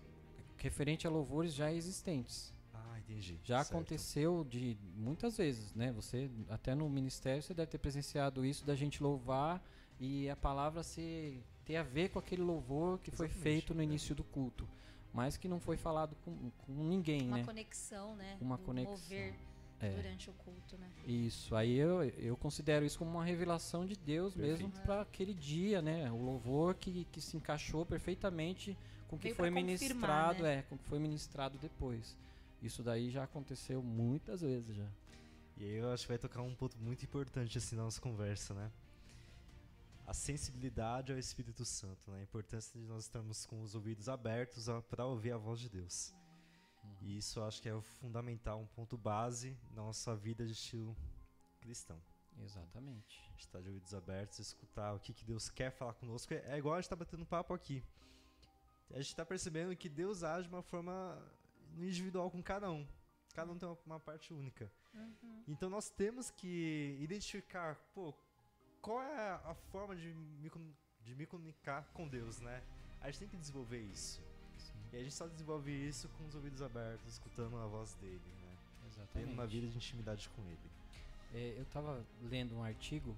referente 0.59 1.07
a 1.07 1.11
louvores 1.11 1.55
já 1.55 1.73
existentes. 1.73 2.53
Ah, 2.77 2.99
entendi. 2.99 3.39
Já 3.45 3.59
Certo. 3.65 3.71
aconteceu 3.75 4.45
de 4.45 4.77
muitas 4.95 5.37
vezes, 5.37 5.75
né? 5.75 5.93
Você 5.93 6.31
até 6.49 6.75
no 6.75 6.89
ministério 6.89 7.43
você 7.43 7.55
deve 7.55 7.71
ter 7.71 7.79
presenciado 7.79 8.45
isso 8.45 8.65
da 8.67 8.75
gente 8.75 9.03
louvar 9.03 9.63
e 9.99 10.29
a 10.29 10.37
palavra 10.37 10.83
se 10.83 11.43
ter 11.65 11.77
a 11.77 11.83
ver 11.83 12.11
com 12.11 12.19
aquele 12.19 12.43
louvor 12.43 12.99
que 13.01 13.11
foi 13.11 13.27
Exatamente, 13.27 13.43
feito 13.43 13.75
no 13.75 13.81
é. 13.81 13.85
início 13.85 14.15
do 14.15 14.23
culto, 14.25 14.69
mas 15.13 15.37
que 15.37 15.49
não 15.49 15.59
foi 15.59 15.77
falado 15.77 16.15
com, 16.25 16.51
com 16.59 16.73
ninguém, 16.85 17.27
Uma 17.29 17.39
né? 17.39 17.45
conexão, 17.45 18.15
né? 18.17 18.37
Uma 18.41 18.57
Do 18.57 18.63
conexão. 18.65 18.93
Mover 18.97 19.35
É. 19.81 19.91
durante 19.91 20.31
o 20.31 20.33
culto, 20.35 20.77
né? 20.79 20.89
Isso, 21.07 21.55
aí 21.55 21.75
eu, 21.77 22.03
eu 22.05 22.37
considero 22.37 22.85
isso 22.85 22.99
como 22.99 23.11
uma 23.11 23.25
revelação 23.25 23.85
de 23.85 23.95
Deus 23.97 24.35
mesmo 24.35 24.69
Perfeito. 24.69 24.87
para 24.87 25.01
aquele 25.03 25.35
dia, 25.35 25.83
né? 25.83 26.11
O 26.11 26.17
louvor 26.23 26.75
que, 26.77 27.05
que 27.13 27.21
se 27.21 27.37
encaixou 27.37 27.85
perfeitamente 27.85 28.77
com 29.09 29.17
o 29.17 29.19
que 29.19 29.25
Veio 29.29 29.37
foi 29.37 29.51
ministrado, 29.51 30.43
né? 30.43 30.59
é, 30.59 30.63
com 30.63 30.75
o 30.77 30.79
que 30.79 30.85
foi 30.85 30.99
ministrado 30.99 31.59
depois. 31.59 32.17
Isso 32.63 32.83
daí 32.83 33.11
já 33.11 33.25
aconteceu 33.25 33.83
muitas 33.83 34.41
vezes 34.41 34.77
já. 34.77 34.89
E 35.57 35.65
aí 35.65 35.77
eu 35.77 35.93
acho 35.93 36.05
que 36.05 36.09
vai 36.09 36.19
tocar 36.19 36.43
um 36.43 36.55
ponto 36.55 36.77
muito 36.79 37.05
importante 37.05 37.57
assim 37.59 37.77
na 37.77 37.85
nossa 37.85 38.01
conversa, 38.01 38.55
né? 38.55 38.71
A 40.07 40.15
sensibilidade 40.15 41.13
ao 41.13 41.19
Espírito 41.19 41.65
Santo, 41.65 42.11
né? 42.11 42.21
A 42.21 42.23
importância 42.23 42.79
de 42.79 42.87
nós 42.87 43.05
estarmos 43.05 43.47
com 43.47 43.63
os 43.63 43.75
ouvidos 43.75 44.09
abertos 44.09 44.67
para 44.89 45.05
ouvir 45.05 45.33
a 45.33 45.37
voz 45.37 45.61
de 45.61 45.69
Deus. 45.69 46.15
E 47.01 47.19
isso 47.19 47.39
eu 47.39 47.45
acho 47.45 47.61
que 47.61 47.69
é 47.69 47.81
fundamental, 47.81 48.61
um 48.61 48.67
ponto 48.67 48.97
base 48.97 49.57
na 49.71 49.83
nossa 49.83 50.15
vida 50.15 50.45
de 50.45 50.53
estilo 50.53 50.97
cristão. 51.61 52.01
Exatamente. 52.45 53.21
A 53.21 53.31
gente 53.31 53.41
estar 53.41 53.61
de 53.61 53.69
ouvidos 53.69 53.95
abertos, 53.95 54.39
escutar 54.39 54.95
o 54.95 55.01
que, 55.01 55.13
que 55.13 55.25
Deus 55.25 55.49
quer 55.49 55.71
falar 55.71 55.95
conosco. 55.95 56.33
É 56.35 56.59
igual 56.59 56.75
a 56.75 56.81
gente 56.81 56.91
tá 56.91 56.97
batendo 56.97 57.25
papo 57.25 57.55
aqui. 57.55 57.83
A 58.91 58.97
gente 58.97 59.09
está 59.09 59.25
percebendo 59.25 59.75
que 59.75 59.89
Deus 59.89 60.23
age 60.23 60.47
de 60.47 60.55
uma 60.55 60.63
forma 60.63 61.19
individual 61.77 62.31
com 62.31 62.43
cada 62.43 62.71
um. 62.71 62.87
Cada 63.35 63.53
um 63.53 63.59
tem 63.59 63.69
uma, 63.69 63.79
uma 63.87 64.01
parte 64.01 64.33
única. 64.33 64.71
Então 65.47 65.69
nós 65.69 65.91
temos 65.91 66.31
que 66.31 66.97
identificar, 67.01 67.77
pô, 67.95 68.15
qual 68.81 69.03
é 69.03 69.31
a 69.45 69.55
forma 69.71 69.95
de 69.95 70.09
me, 70.15 70.51
de 71.03 71.15
me 71.15 71.27
comunicar 71.27 71.85
com 71.93 72.09
Deus, 72.09 72.41
né? 72.41 72.63
A 73.01 73.07
gente 73.07 73.19
tem 73.21 73.29
que 73.29 73.37
desenvolver 73.37 73.81
isso. 73.81 74.23
E 74.93 74.97
a 74.97 75.03
gente 75.03 75.15
só 75.15 75.27
desenvolve 75.27 75.71
isso 75.71 76.09
com 76.11 76.25
os 76.25 76.35
ouvidos 76.35 76.63
abertos, 76.63 77.07
escutando 77.13 77.57
a 77.59 77.67
voz 77.67 77.95
dele, 77.95 78.21
né? 78.41 78.57
Tendo 78.81 78.87
Exatamente. 78.87 79.33
uma 79.33 79.47
vida 79.47 79.67
de 79.67 79.77
intimidade 79.77 80.29
com 80.31 80.43
ele. 80.43 80.71
É, 81.35 81.59
eu 81.59 81.63
estava 81.63 82.05
lendo 82.23 82.57
um 82.57 82.63
artigo 82.63 83.17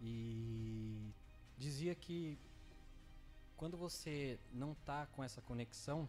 e 0.00 1.12
dizia 1.56 1.94
que 1.94 2.38
quando 3.56 3.76
você 3.76 4.38
não 4.52 4.74
tá 4.74 5.06
com 5.06 5.22
essa 5.22 5.40
conexão, 5.40 6.08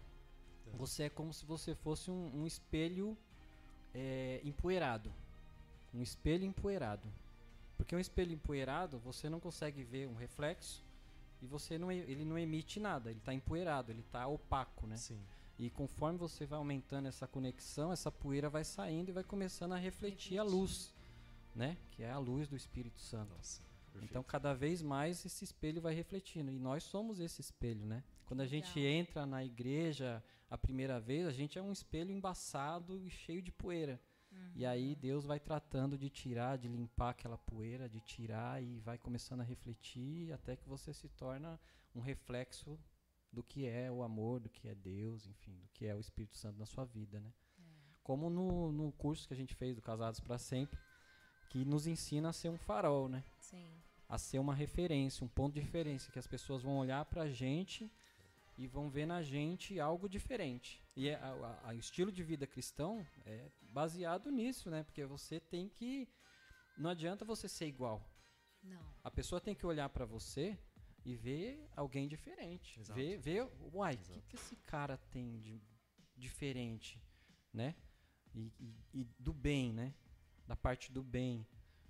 Tá. 0.71 0.77
você 0.77 1.03
é 1.03 1.10
como 1.10 1.34
se 1.34 1.45
você 1.45 1.75
fosse 1.75 2.12
um, 2.12 2.32
um 2.34 2.47
espelho 2.47 3.17
é, 3.93 4.41
empoeirado. 4.43 5.12
Um 5.93 6.01
espelho 6.01 6.45
empoeirado. 6.45 7.08
Porque 7.77 7.95
um 7.95 7.99
espelho 7.99 8.34
empoeirado, 8.34 8.97
você 8.99 9.30
não 9.30 9.39
consegue 9.39 9.84
ver 9.84 10.08
um 10.08 10.15
reflexo 10.15 10.84
e 11.41 11.45
você 11.45 11.77
não, 11.77 11.91
ele 11.91 12.25
não 12.25 12.38
emite 12.38 12.80
nada, 12.80 13.10
ele 13.10 13.19
está 13.19 13.34
empoeirado, 13.34 13.91
ele 13.91 14.01
está 14.01 14.27
opaco, 14.27 14.88
né? 14.88 14.97
Sim. 14.97 15.19
E 15.60 15.69
conforme 15.69 16.17
você 16.17 16.45
vai 16.45 16.58
aumentando 16.58 17.08
essa 17.08 17.27
conexão, 17.27 17.91
essa 17.91 18.12
poeira 18.12 18.49
vai 18.49 18.63
saindo 18.63 19.10
e 19.10 19.12
vai 19.12 19.23
começando 19.23 19.73
a 19.73 19.77
refletir 19.77 20.38
a 20.38 20.43
luz, 20.43 20.91
né? 21.56 21.77
Que 21.91 22.03
é 22.03 22.12
a 22.12 22.19
luz 22.19 22.47
do 22.47 22.56
Espírito 22.56 22.99
Santo. 22.99 23.34
Nossa. 23.36 23.62
Então, 24.03 24.21
cada 24.21 24.53
vez 24.53 24.82
mais 24.82 25.25
esse 25.25 25.43
espelho 25.43 25.82
vai 25.82 25.93
refletindo. 25.93 26.51
E 26.51 26.60
nós 26.60 26.84
somos 26.84 27.19
esse 27.19 27.41
espelho, 27.41 27.84
né? 27.86 28.03
Quando 28.27 28.41
a 28.41 28.45
gente 28.45 28.77
Legal. 28.77 28.93
entra 28.93 29.25
na 29.25 29.43
igreja 29.43 30.23
a 30.49 30.57
primeira 30.57 30.99
vez, 30.99 31.25
a 31.25 31.31
gente 31.31 31.57
é 31.57 31.61
um 31.61 31.71
espelho 31.71 32.11
embaçado 32.11 32.99
e 32.99 33.09
cheio 33.09 33.41
de 33.41 33.51
poeira. 33.51 33.99
E 34.55 34.65
aí 34.65 34.95
Deus 34.95 35.25
vai 35.25 35.39
tratando 35.39 35.97
de 35.97 36.09
tirar, 36.09 36.57
de 36.57 36.67
limpar 36.67 37.11
aquela 37.11 37.37
poeira, 37.37 37.87
de 37.87 37.99
tirar 38.01 38.61
e 38.61 38.79
vai 38.79 38.97
começando 38.97 39.41
a 39.41 39.43
refletir 39.43 40.31
até 40.33 40.55
que 40.55 40.67
você 40.67 40.93
se 40.93 41.07
torna 41.09 41.59
um 41.95 41.99
reflexo 42.01 42.77
do 43.31 43.41
que 43.43 43.65
é 43.65 43.91
o 43.91 44.03
amor, 44.03 44.39
do 44.39 44.49
que 44.49 44.67
é 44.67 44.75
Deus, 44.75 45.25
enfim, 45.25 45.57
do 45.57 45.67
que 45.69 45.85
é 45.85 45.95
o 45.95 45.99
Espírito 45.99 46.35
Santo 46.35 46.59
na 46.59 46.65
sua 46.65 46.85
vida, 46.85 47.19
né? 47.19 47.31
Como 48.03 48.29
no, 48.29 48.71
no 48.71 48.91
curso 48.91 49.27
que 49.27 49.33
a 49.33 49.37
gente 49.37 49.53
fez 49.53 49.75
do 49.75 49.81
Casados 49.81 50.19
para 50.19 50.37
Sempre, 50.37 50.79
que 51.49 51.63
nos 51.63 51.87
ensina 51.87 52.29
a 52.29 52.33
ser 52.33 52.49
um 52.49 52.57
farol, 52.57 53.07
né? 53.07 53.23
Sim. 53.39 53.69
a 54.09 54.17
ser 54.17 54.39
uma 54.39 54.55
referência, 54.55 55.23
um 55.23 55.27
ponto 55.27 55.53
de 55.53 55.59
referência, 55.59 56.11
que 56.11 56.19
as 56.19 56.27
pessoas 56.27 56.63
vão 56.63 56.77
olhar 56.77 57.03
pra 57.05 57.29
gente 57.29 57.91
e 58.58 58.67
vão 58.67 58.89
ver 58.89 59.06
na 59.06 59.22
gente 59.22 59.80
algo 59.80 60.10
diferente. 60.10 60.84
E 60.96 61.08
é, 61.10 61.15
a- 61.15 61.28
a- 61.63 61.70
a- 61.70 61.74
o 61.74 61.78
estilo 61.80 62.12
de 62.12 62.24
vida 62.24 62.48
cristão 62.48 63.06
é 63.26 63.50
baseado 63.62 64.32
nisso, 64.32 64.70
né? 64.70 64.84
Porque 64.84 65.06
você 65.06 65.39
tem 65.39 65.70
que. 65.70 66.08
Não 66.78 66.89
adianta 66.89 67.24
você 67.26 67.48
ser 67.48 67.67
igual. 67.67 68.02
Não. 68.63 68.82
A 69.04 69.12
pessoa 69.12 69.39
tem 69.39 69.54
que 69.56 69.65
olhar 69.65 69.89
pra 69.89 70.06
você 70.06 70.58
e 71.06 71.15
ver 71.15 71.70
alguém 71.76 72.08
diferente. 72.08 72.80
Exato. 72.80 73.00
Ver, 73.00 73.17
ver, 73.17 73.48
uai, 73.74 73.96
o 73.96 73.98
que, 74.00 74.22
que 74.22 74.36
esse 74.36 74.56
cara 74.58 74.98
tem 75.12 75.39
de 75.39 75.62
diferente, 76.15 77.00
né? 77.54 77.76
E, 78.34 78.52
e- 78.60 78.76
e 79.02 79.04
do 79.20 79.34
bem, 79.34 79.72
né? 79.74 79.93
Da 80.48 80.56
parte 80.56 80.91
do 80.91 81.04
bem. 81.04 81.46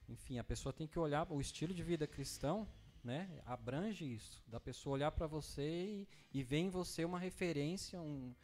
Enfim, 0.10 0.38
a 0.38 0.44
pessoa 0.44 0.72
tem 0.74 0.88
que 0.88 1.00
olhar 1.00 1.30
o 1.32 1.40
estilo 1.42 1.74
de 1.74 1.84
vida 1.84 2.06
cristão, 2.08 2.68
né? 3.08 3.42
Abrange 3.46 4.04
isso, 4.06 4.44
da 4.48 4.60
pessoa 4.60 4.94
olhar 4.96 5.12
para 5.12 5.26
você 5.28 5.62
e, 5.96 6.08
e 6.34 6.44
ver 6.44 6.58
em 6.58 6.70
você 6.70 7.06
uma 7.06 7.18
referência, 7.18 8.02
um, 8.02 8.36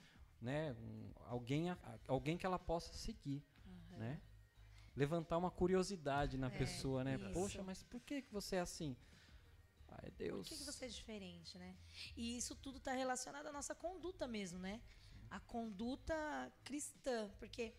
né? 0.41 0.73
Um, 0.73 1.11
alguém, 1.25 1.69
a- 1.69 1.99
alguém 2.07 2.37
que 2.37 2.45
ela 2.45 2.57
possa 2.57 2.93
seguir, 2.93 3.43
né? 3.97 4.21
Levantar 4.95 5.37
uma 5.37 5.51
curiosidade 5.51 6.37
na 6.37 6.47
É, 6.47 6.57
pessoa, 6.57 7.03
né? 7.03 7.15
isso. 7.17 7.33
Poxa, 7.33 7.61
mas 7.61 7.83
por 7.83 8.01
que 8.01 8.21
que 8.21 8.31
você 8.31 8.55
é 8.55 8.61
assim? 8.61 8.95
Por 9.87 10.11
Deus. 10.11 10.47
que, 10.49 10.57
que 10.57 10.63
você 10.63 10.85
é 10.85 10.87
diferente, 10.87 11.57
né? 11.57 11.75
E 12.15 12.37
isso 12.37 12.55
tudo 12.55 12.77
está 12.77 12.93
relacionado 12.93 13.47
à 13.47 13.51
nossa 13.51 13.75
conduta 13.75 14.27
mesmo, 14.27 14.59
né? 14.59 14.81
A 15.29 15.39
conduta 15.39 16.15
cristã, 16.63 17.29
porque 17.39 17.73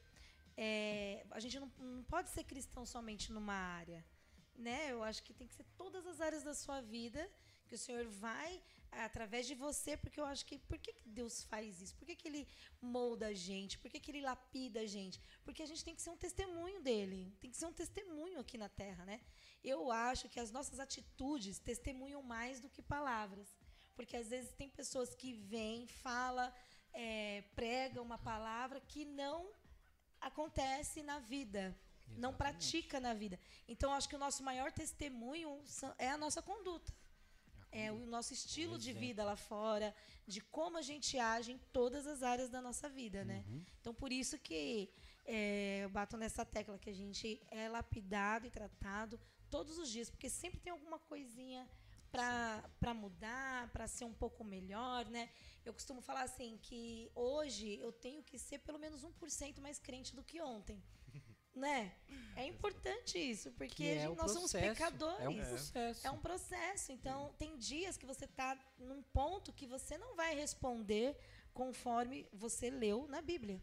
é, 0.57 1.25
a 1.31 1.40
gente 1.40 1.59
não, 1.59 1.70
não 1.79 2.05
pode 2.05 2.31
ser 2.31 2.44
cristão 2.44 2.85
somente 2.87 3.33
numa 3.33 3.55
área, 3.55 4.05
né? 4.57 4.90
Eu 4.90 5.03
acho 5.03 5.23
que 5.23 5.33
tem 5.33 5.47
que 5.47 5.55
ser 5.55 5.67
todas 5.77 6.07
as 6.07 6.21
áreas 6.21 6.43
da 6.43 6.55
sua 6.55 6.81
vida 6.81 7.31
que 7.67 7.75
o 7.75 7.79
Senhor 7.79 8.07
vai 8.07 8.62
através 8.90 9.47
de 9.47 9.55
você, 9.55 9.97
porque 9.97 10.21
eu 10.21 10.25
acho 10.25 10.45
que 10.47 10.59
por 10.59 10.79
que, 10.79 10.95
Deus 11.05 11.43
faz 11.45 11.81
isso? 11.81 11.97
Por 11.97 12.07
que, 12.07 12.14
que 12.14 12.29
Ele 12.29 12.47
molda 12.81 13.29
a 13.29 13.33
gente? 13.33 13.79
Por 13.79 13.90
que, 13.90 13.99
que 13.99 14.11
Ele 14.11 14.21
lapida 14.21 14.81
a 14.81 14.87
gente? 14.87 15.21
Porque 15.45 15.62
a 15.62 15.67
gente 15.67 15.85
tem 15.85 15.95
que 15.95 16.03
ser 16.03 16.11
um 16.11 16.17
testemunho 16.17 16.81
dele, 16.81 17.35
tem 17.40 17.51
que 17.51 17.57
ser 17.57 17.67
um 17.67 17.73
testemunho 17.73 18.38
aqui 18.38 18.57
na 18.57 18.69
Terra, 18.69 19.05
né? 19.05 19.21
Eu 19.62 19.90
acho 19.90 20.29
que 20.29 20.38
as 20.38 20.51
nossas 20.51 20.79
atitudes 20.79 21.59
testemunham 21.59 22.23
mais 22.23 22.61
do 22.61 22.69
que 22.69 22.83
palavras. 22.83 23.49
Porque 23.97 24.17
às 24.17 24.29
vezes 24.29 24.53
tem 24.53 24.69
pessoas 24.69 25.14
que 25.14 25.33
vêm, 25.33 25.87
fala, 25.87 26.55
é, 26.93 27.43
prega 27.55 28.03
uma 28.03 28.19
palavra 28.19 28.81
que 28.81 29.05
não 29.05 29.51
acontece 30.21 31.03
na 31.03 31.19
vida, 31.19 31.77
não 32.09 32.31
Exatamente. 32.31 32.37
pratica 32.37 33.01
na 33.01 33.14
vida. 33.14 33.38
Então 33.69 33.93
acho 33.93 34.09
que 34.09 34.17
o 34.17 34.19
nosso 34.19 34.43
maior 34.43 34.73
testemunho 34.73 35.62
é 35.99 36.11
a 36.11 36.19
nossa 36.19 36.43
conduta. 36.43 36.93
É 37.71 37.90
o 37.90 38.07
nosso 38.07 38.33
estilo 38.33 38.79
de 38.79 38.93
vida 38.93 39.25
lá 39.25 39.35
fora, 39.35 39.93
de 40.29 40.40
como 40.40 40.79
a 40.79 40.83
gente 40.83 41.19
age 41.19 41.51
em 41.51 41.59
todas 41.73 42.07
as 42.07 42.23
áreas 42.23 42.49
da 42.49 42.61
nossa 42.62 42.88
vida, 42.88 43.25
né? 43.25 43.45
Uhum. 43.49 43.64
Então, 43.81 43.93
por 43.93 44.12
isso 44.12 44.38
que 44.38 44.88
é, 45.25 45.81
eu 45.83 45.90
bato 45.90 46.17
nessa 46.17 46.45
tecla 46.45 46.79
que 46.79 46.88
a 46.88 46.95
gente 46.95 47.43
é 47.51 47.69
lapidado 47.69 48.47
e 48.47 48.51
tratado 48.51 49.19
todos 49.51 49.77
os 49.77 49.90
dias, 49.90 50.09
porque 50.09 50.31
sempre 50.31 50.61
tem 50.61 50.73
alguma 50.73 51.01
coisinha 51.01 51.69
para 52.12 52.95
mudar, 52.95 53.69
para 53.73 53.88
ser 53.88 54.05
um 54.05 54.12
pouco 54.12 54.45
melhor, 54.45 55.05
né? 55.07 55.29
Eu 55.64 55.73
costumo 55.73 56.01
falar 56.01 56.23
assim 56.23 56.57
que 56.62 57.11
hoje 57.12 57.79
eu 57.81 57.90
tenho 57.90 58.23
que 58.23 58.38
ser 58.38 58.59
pelo 58.59 58.79
menos 58.79 59.05
1% 59.05 59.61
mais 59.61 59.81
crente 59.81 60.14
do 60.14 60.23
que 60.23 60.40
ontem. 60.40 60.81
Né? 61.55 61.95
É 62.37 62.47
importante 62.47 63.17
isso, 63.19 63.53
porque 63.53 63.85
é 63.85 64.07
gente- 64.07 64.17
nós 64.17 64.31
somos 64.33 64.51
processo, 64.51 64.75
pecadores. 64.75 65.21
É 65.21 65.29
um 65.29 65.37
processo. 65.37 66.07
É 66.07 66.11
um 66.11 66.19
processo. 66.19 66.93
Então, 66.93 67.33
tem 67.38 67.57
dias 67.57 67.97
que 67.97 68.05
você 68.07 68.25
está 68.25 68.59
num 68.79 69.03
ponto 69.03 69.53
que 69.53 69.67
você 69.67 69.97
não 69.97 70.17
vai 70.17 70.35
responder 70.35 71.17
conforme 71.53 72.27
você 72.33 72.71
leu 72.71 73.07
na 73.07 73.23
Bíblia, 73.23 73.62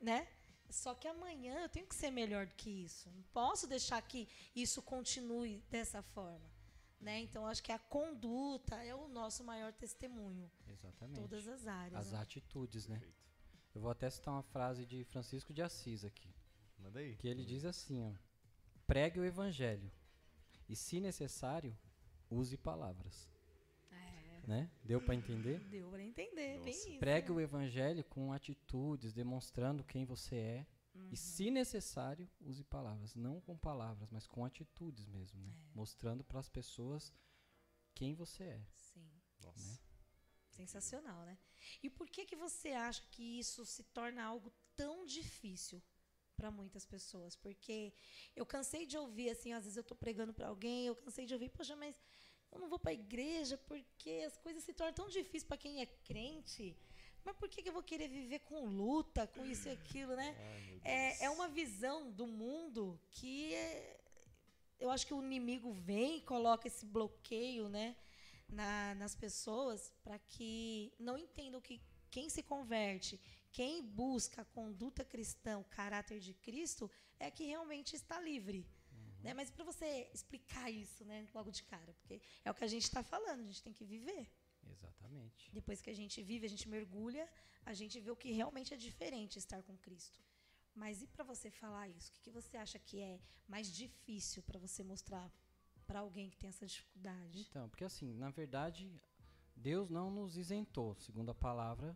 né? 0.00 0.26
Só 0.68 0.94
que 0.94 1.06
amanhã 1.06 1.60
eu 1.60 1.68
tenho 1.68 1.86
que 1.86 1.94
ser 1.94 2.10
melhor 2.10 2.46
do 2.46 2.54
que 2.54 2.70
isso. 2.70 3.08
Não 3.10 3.22
posso 3.24 3.66
deixar 3.68 4.00
que 4.02 4.26
isso 4.56 4.80
continue 4.82 5.62
dessa 5.70 6.02
forma, 6.02 6.50
né? 6.98 7.20
Então, 7.20 7.46
acho 7.46 7.62
que 7.62 7.70
a 7.70 7.78
conduta 7.78 8.74
é 8.82 8.94
o 8.94 9.06
nosso 9.06 9.44
maior 9.44 9.72
testemunho, 9.72 10.50
Exatamente. 10.66 11.20
todas 11.20 11.46
as 11.46 11.66
áreas. 11.66 12.06
As 12.06 12.12
né? 12.12 12.18
atitudes, 12.20 12.88
né? 12.88 12.96
Perfeito. 12.96 13.22
Eu 13.74 13.80
vou 13.80 13.90
até 13.90 14.08
citar 14.10 14.34
uma 14.34 14.42
frase 14.42 14.84
de 14.84 15.04
Francisco 15.04 15.52
de 15.52 15.62
Assis 15.62 16.04
aqui, 16.04 16.28
Manda 16.82 16.98
aí. 17.00 17.16
que 17.16 17.28
ele 17.28 17.44
diz 17.44 17.64
assim, 17.64 18.00
ó: 18.02 18.12
Pregue 18.86 19.20
o 19.20 19.24
evangelho 19.24 19.90
e, 20.68 20.74
se 20.76 21.00
necessário, 21.00 21.76
use 22.30 22.56
palavras, 22.56 23.28
É, 23.90 24.46
né? 24.46 24.70
Deu 24.84 25.00
para 25.00 25.14
entender? 25.14 25.60
deu 25.68 25.90
para 25.90 26.02
entender, 26.02 26.58
bem 26.60 26.74
Nossa. 26.74 26.88
isso. 26.88 26.98
Pregue 26.98 27.28
né? 27.30 27.34
o 27.36 27.40
evangelho 27.40 28.04
com 28.04 28.32
atitudes, 28.32 29.12
demonstrando 29.12 29.84
quem 29.84 30.04
você 30.04 30.36
é. 30.36 30.66
Uhum. 30.94 31.08
E, 31.10 31.16
se 31.16 31.50
necessário, 31.50 32.28
use 32.40 32.62
palavras. 32.64 33.14
Não 33.14 33.40
com 33.40 33.56
palavras, 33.56 34.10
mas 34.10 34.26
com 34.26 34.44
atitudes 34.44 35.06
mesmo, 35.06 35.40
né? 35.40 35.50
É. 35.50 35.74
Mostrando 35.74 36.22
para 36.22 36.38
as 36.40 36.48
pessoas 36.50 37.14
quem 37.94 38.14
você 38.14 38.44
é. 38.44 38.66
Sim. 38.74 39.10
Nossa. 39.40 39.70
né? 39.70 39.78
Sensacional, 40.50 41.24
né? 41.24 41.38
E 41.82 41.88
por 41.88 42.08
que 42.10 42.26
que 42.26 42.36
você 42.36 42.70
acha 42.72 43.02
que 43.10 43.38
isso 43.38 43.64
se 43.64 43.82
torna 43.84 44.22
algo 44.22 44.52
tão 44.76 45.06
difícil? 45.06 45.82
Para 46.36 46.50
muitas 46.50 46.84
pessoas, 46.84 47.36
porque 47.36 47.92
eu 48.34 48.44
cansei 48.44 48.86
de 48.86 48.96
ouvir 48.96 49.30
assim, 49.30 49.52
às 49.52 49.64
vezes 49.64 49.76
eu 49.76 49.82
estou 49.82 49.96
pregando 49.96 50.32
para 50.32 50.48
alguém, 50.48 50.86
eu 50.86 50.96
cansei 50.96 51.24
de 51.26 51.34
ouvir, 51.34 51.50
poxa, 51.50 51.76
mas 51.76 51.94
eu 52.50 52.58
não 52.58 52.68
vou 52.68 52.78
para 52.78 52.90
a 52.90 52.94
igreja 52.94 53.56
porque 53.56 54.24
as 54.26 54.36
coisas 54.36 54.62
se 54.62 54.72
tornam 54.72 54.94
tão 54.94 55.08
difíceis 55.08 55.44
para 55.44 55.56
quem 55.56 55.80
é 55.80 55.86
crente. 55.86 56.76
Mas 57.24 57.36
por 57.36 57.48
que, 57.48 57.62
que 57.62 57.68
eu 57.68 57.72
vou 57.72 57.82
querer 57.82 58.08
viver 58.08 58.40
com 58.40 58.66
luta, 58.66 59.26
com 59.28 59.44
isso 59.46 59.68
e 59.68 59.70
aquilo, 59.70 60.16
né? 60.16 60.34
Ai, 60.38 60.80
é, 60.84 61.24
é 61.26 61.30
uma 61.30 61.48
visão 61.48 62.10
do 62.10 62.26
mundo 62.26 63.00
que 63.10 63.54
é, 63.54 64.00
eu 64.80 64.90
acho 64.90 65.06
que 65.06 65.14
o 65.14 65.22
inimigo 65.22 65.72
vem 65.72 66.18
e 66.18 66.20
coloca 66.22 66.66
esse 66.66 66.84
bloqueio, 66.84 67.68
né, 67.68 67.96
na, 68.48 68.94
nas 68.96 69.14
pessoas 69.14 69.92
para 70.02 70.18
que 70.18 70.92
não 70.98 71.16
entendam 71.16 71.60
que 71.60 71.80
quem 72.10 72.28
se 72.28 72.42
converte, 72.42 73.18
quem 73.52 73.82
busca 73.82 74.42
a 74.42 74.44
conduta 74.44 75.04
cristã, 75.04 75.58
o 75.58 75.64
caráter 75.64 76.18
de 76.18 76.34
Cristo, 76.34 76.90
é 77.18 77.30
que 77.30 77.44
realmente 77.44 77.94
está 77.94 78.18
livre. 78.20 78.66
Uhum. 78.92 79.22
Né? 79.24 79.34
Mas 79.34 79.50
para 79.50 79.64
você 79.64 80.10
explicar 80.12 80.70
isso 80.70 81.04
né, 81.04 81.26
logo 81.34 81.50
de 81.50 81.62
cara, 81.64 81.92
porque 81.94 82.20
é 82.44 82.50
o 82.50 82.54
que 82.54 82.64
a 82.64 82.72
gente 82.74 82.84
está 82.84 83.02
falando, 83.02 83.40
a 83.40 83.44
gente 83.44 83.62
tem 83.62 83.72
que 83.72 83.84
viver. 83.84 84.26
Exatamente. 84.70 85.50
Depois 85.52 85.80
que 85.82 85.90
a 85.90 85.94
gente 85.94 86.22
vive, 86.22 86.46
a 86.46 86.48
gente 86.48 86.68
mergulha, 86.68 87.28
a 87.64 87.74
gente 87.74 88.00
vê 88.00 88.10
o 88.10 88.16
que 88.16 88.32
realmente 88.32 88.72
é 88.72 88.76
diferente 88.76 89.38
estar 89.38 89.62
com 89.62 89.76
Cristo. 89.76 90.20
Mas 90.74 91.02
e 91.02 91.06
para 91.06 91.24
você 91.24 91.50
falar 91.50 91.88
isso? 91.88 92.10
O 92.10 92.12
que, 92.14 92.20
que 92.22 92.30
você 92.30 92.56
acha 92.56 92.78
que 92.78 92.98
é 93.00 93.20
mais 93.46 93.70
difícil 93.70 94.42
para 94.42 94.58
você 94.58 94.82
mostrar 94.82 95.30
para 95.86 96.00
alguém 96.00 96.30
que 96.30 96.38
tem 96.38 96.48
essa 96.48 96.66
dificuldade? 96.66 97.46
Então, 97.50 97.68
porque 97.68 97.84
assim, 97.84 98.14
na 98.14 98.30
verdade, 98.30 98.90
Deus 99.54 99.90
não 99.90 100.10
nos 100.10 100.36
isentou, 100.38 100.94
segundo 100.94 101.30
a 101.30 101.34
palavra, 101.34 101.94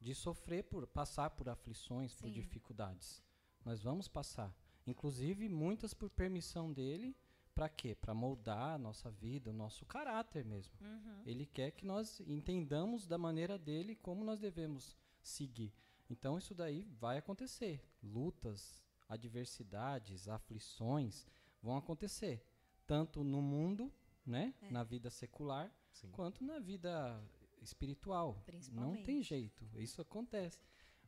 de 0.00 0.14
sofrer 0.14 0.64
por 0.64 0.86
passar 0.86 1.30
por 1.30 1.48
aflições, 1.48 2.12
Sim. 2.12 2.18
por 2.20 2.30
dificuldades. 2.30 3.22
Nós 3.64 3.82
vamos 3.82 4.08
passar, 4.08 4.54
inclusive 4.86 5.48
muitas 5.48 5.92
por 5.92 6.08
permissão 6.10 6.72
dele, 6.72 7.16
para 7.54 7.68
quê? 7.68 7.94
Para 7.94 8.14
moldar 8.14 8.74
a 8.74 8.78
nossa 8.78 9.10
vida, 9.10 9.50
o 9.50 9.52
nosso 9.52 9.84
caráter 9.84 10.44
mesmo. 10.44 10.72
Uhum. 10.80 11.22
Ele 11.26 11.44
quer 11.44 11.72
que 11.72 11.84
nós 11.84 12.20
entendamos 12.20 13.06
da 13.06 13.18
maneira 13.18 13.58
dele 13.58 13.96
como 13.96 14.24
nós 14.24 14.38
devemos 14.38 14.96
seguir. 15.20 15.74
Então 16.08 16.38
isso 16.38 16.54
daí 16.54 16.86
vai 17.00 17.18
acontecer. 17.18 17.84
Lutas, 18.00 18.80
adversidades, 19.08 20.28
aflições 20.28 21.26
vão 21.60 21.76
acontecer, 21.76 22.46
tanto 22.86 23.24
no 23.24 23.42
mundo, 23.42 23.92
né, 24.24 24.54
é. 24.62 24.70
na 24.70 24.84
vida 24.84 25.10
secular, 25.10 25.72
Sim. 25.90 26.10
quanto 26.12 26.44
na 26.44 26.60
vida 26.60 27.20
espiritual. 27.62 28.42
Não 28.72 29.02
tem 29.02 29.22
jeito, 29.22 29.68
isso 29.74 30.00
acontece. 30.00 30.58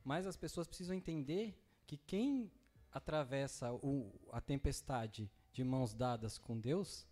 Mas 0.03 0.25
as 0.25 0.35
pessoas 0.35 0.67
precisam 0.67 0.95
entender 0.95 1.55
que 1.85 1.97
quem 1.97 2.51
atravessa 2.91 3.71
o, 3.73 4.11
a 4.31 4.41
tempestade 4.41 5.31
de 5.51 5.63
mãos 5.63 5.93
dadas 5.93 6.37
com 6.37 6.59
Deus, 6.59 7.07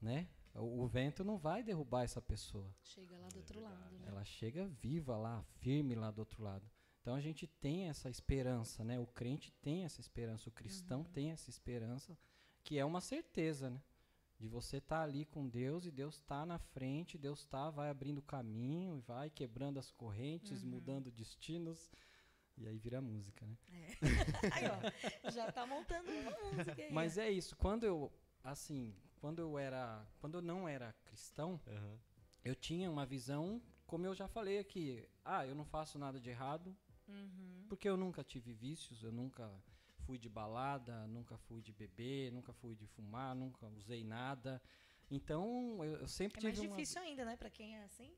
né? 0.00 0.28
O, 0.54 0.82
o, 0.82 0.86
vento 0.86 1.22
não 1.22 1.36
vai 1.36 1.62
derrubar 1.62 2.04
essa 2.04 2.20
pessoa. 2.20 2.74
Chega 2.82 3.16
lá 3.18 3.28
do 3.28 3.38
outro 3.38 3.60
lado, 3.60 3.98
né? 3.98 4.08
Ela 4.08 4.24
chega 4.24 4.66
viva 4.66 5.16
lá, 5.16 5.42
firme 5.58 5.94
lá 5.94 6.10
do 6.10 6.20
outro 6.20 6.42
lado. 6.42 6.64
Então 7.00 7.14
a 7.14 7.20
gente 7.20 7.46
tem 7.46 7.88
essa 7.88 8.08
esperança, 8.08 8.82
né? 8.84 8.98
O 8.98 9.06
crente 9.06 9.52
tem 9.62 9.84
essa 9.84 10.00
esperança, 10.00 10.48
o 10.48 10.52
cristão 10.52 11.00
uhum. 11.00 11.12
tem 11.12 11.30
essa 11.30 11.50
esperança, 11.50 12.18
que 12.64 12.78
é 12.78 12.84
uma 12.84 13.00
certeza, 13.00 13.70
né? 13.70 13.80
De 14.38 14.48
você 14.48 14.78
estar 14.78 14.98
tá 14.98 15.02
ali 15.02 15.24
com 15.24 15.48
Deus 15.48 15.86
e 15.86 15.90
Deus 15.90 16.16
está 16.16 16.44
na 16.44 16.58
frente, 16.58 17.16
Deus 17.16 17.40
está, 17.40 17.70
vai 17.70 17.88
abrindo 17.88 18.20
caminho, 18.20 19.00
vai 19.06 19.30
quebrando 19.30 19.78
as 19.78 19.90
correntes, 19.90 20.62
uhum. 20.62 20.70
mudando 20.70 21.10
destinos. 21.10 21.90
E 22.58 22.66
aí 22.66 22.78
vira 22.78 23.00
música, 23.00 23.46
né? 23.46 23.56
É. 23.70 23.86
aí, 24.52 24.64
ó, 25.24 25.30
já 25.30 25.50
tá 25.52 25.66
montando 25.66 26.10
uma 26.10 26.30
música 26.30 26.82
aí. 26.82 26.92
Mas 26.92 27.18
é 27.18 27.30
isso, 27.30 27.56
quando 27.56 27.84
eu, 27.84 28.12
assim, 28.42 28.94
quando 29.20 29.40
eu 29.40 29.58
era, 29.58 30.06
quando 30.20 30.38
eu 30.38 30.42
não 30.42 30.68
era 30.68 30.94
cristão, 31.04 31.60
uhum. 31.66 31.98
eu 32.44 32.54
tinha 32.54 32.90
uma 32.90 33.04
visão, 33.04 33.60
como 33.86 34.06
eu 34.06 34.14
já 34.14 34.26
falei 34.26 34.58
aqui, 34.58 35.06
ah, 35.24 35.46
eu 35.46 35.54
não 35.54 35.64
faço 35.64 35.98
nada 35.98 36.18
de 36.18 36.30
errado, 36.30 36.74
Uhum. 37.08 37.64
Porque 37.68 37.88
eu 37.88 37.96
nunca 37.96 38.24
tive 38.24 38.52
vícios, 38.52 39.02
eu 39.02 39.12
nunca 39.12 39.50
fui 40.06 40.18
de 40.18 40.28
balada, 40.28 41.06
nunca 41.08 41.36
fui 41.36 41.60
de 41.60 41.72
beber, 41.72 42.32
nunca 42.32 42.52
fui 42.52 42.74
de 42.74 42.86
fumar, 42.86 43.34
nunca 43.34 43.66
usei 43.68 44.04
nada. 44.04 44.62
Então, 45.10 45.84
eu, 45.84 45.96
eu 45.96 46.08
sempre 46.08 46.38
é 46.38 46.40
tive. 46.40 46.52
É 46.52 46.68
mais 46.68 46.70
difícil 46.70 47.02
ainda, 47.02 47.24
né, 47.24 47.36
para 47.36 47.50
quem 47.50 47.76
é 47.76 47.84
assim? 47.84 48.12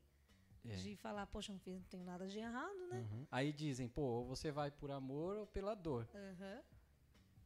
É. 0.65 0.75
De 0.75 0.95
falar, 0.97 1.25
poxa, 1.27 1.51
não, 1.51 1.59
fiz, 1.59 1.73
não 1.73 1.83
tenho 1.83 2.03
nada 2.03 2.27
de 2.27 2.37
errado, 2.37 2.87
né? 2.87 2.99
Uhum. 2.99 3.27
Aí 3.31 3.51
dizem, 3.51 3.87
pô, 3.87 4.01
ou 4.01 4.25
você 4.25 4.51
vai 4.51 4.69
por 4.69 4.91
amor 4.91 5.37
ou 5.37 5.47
pela 5.47 5.73
dor. 5.73 6.07
Uhum. 6.13 6.61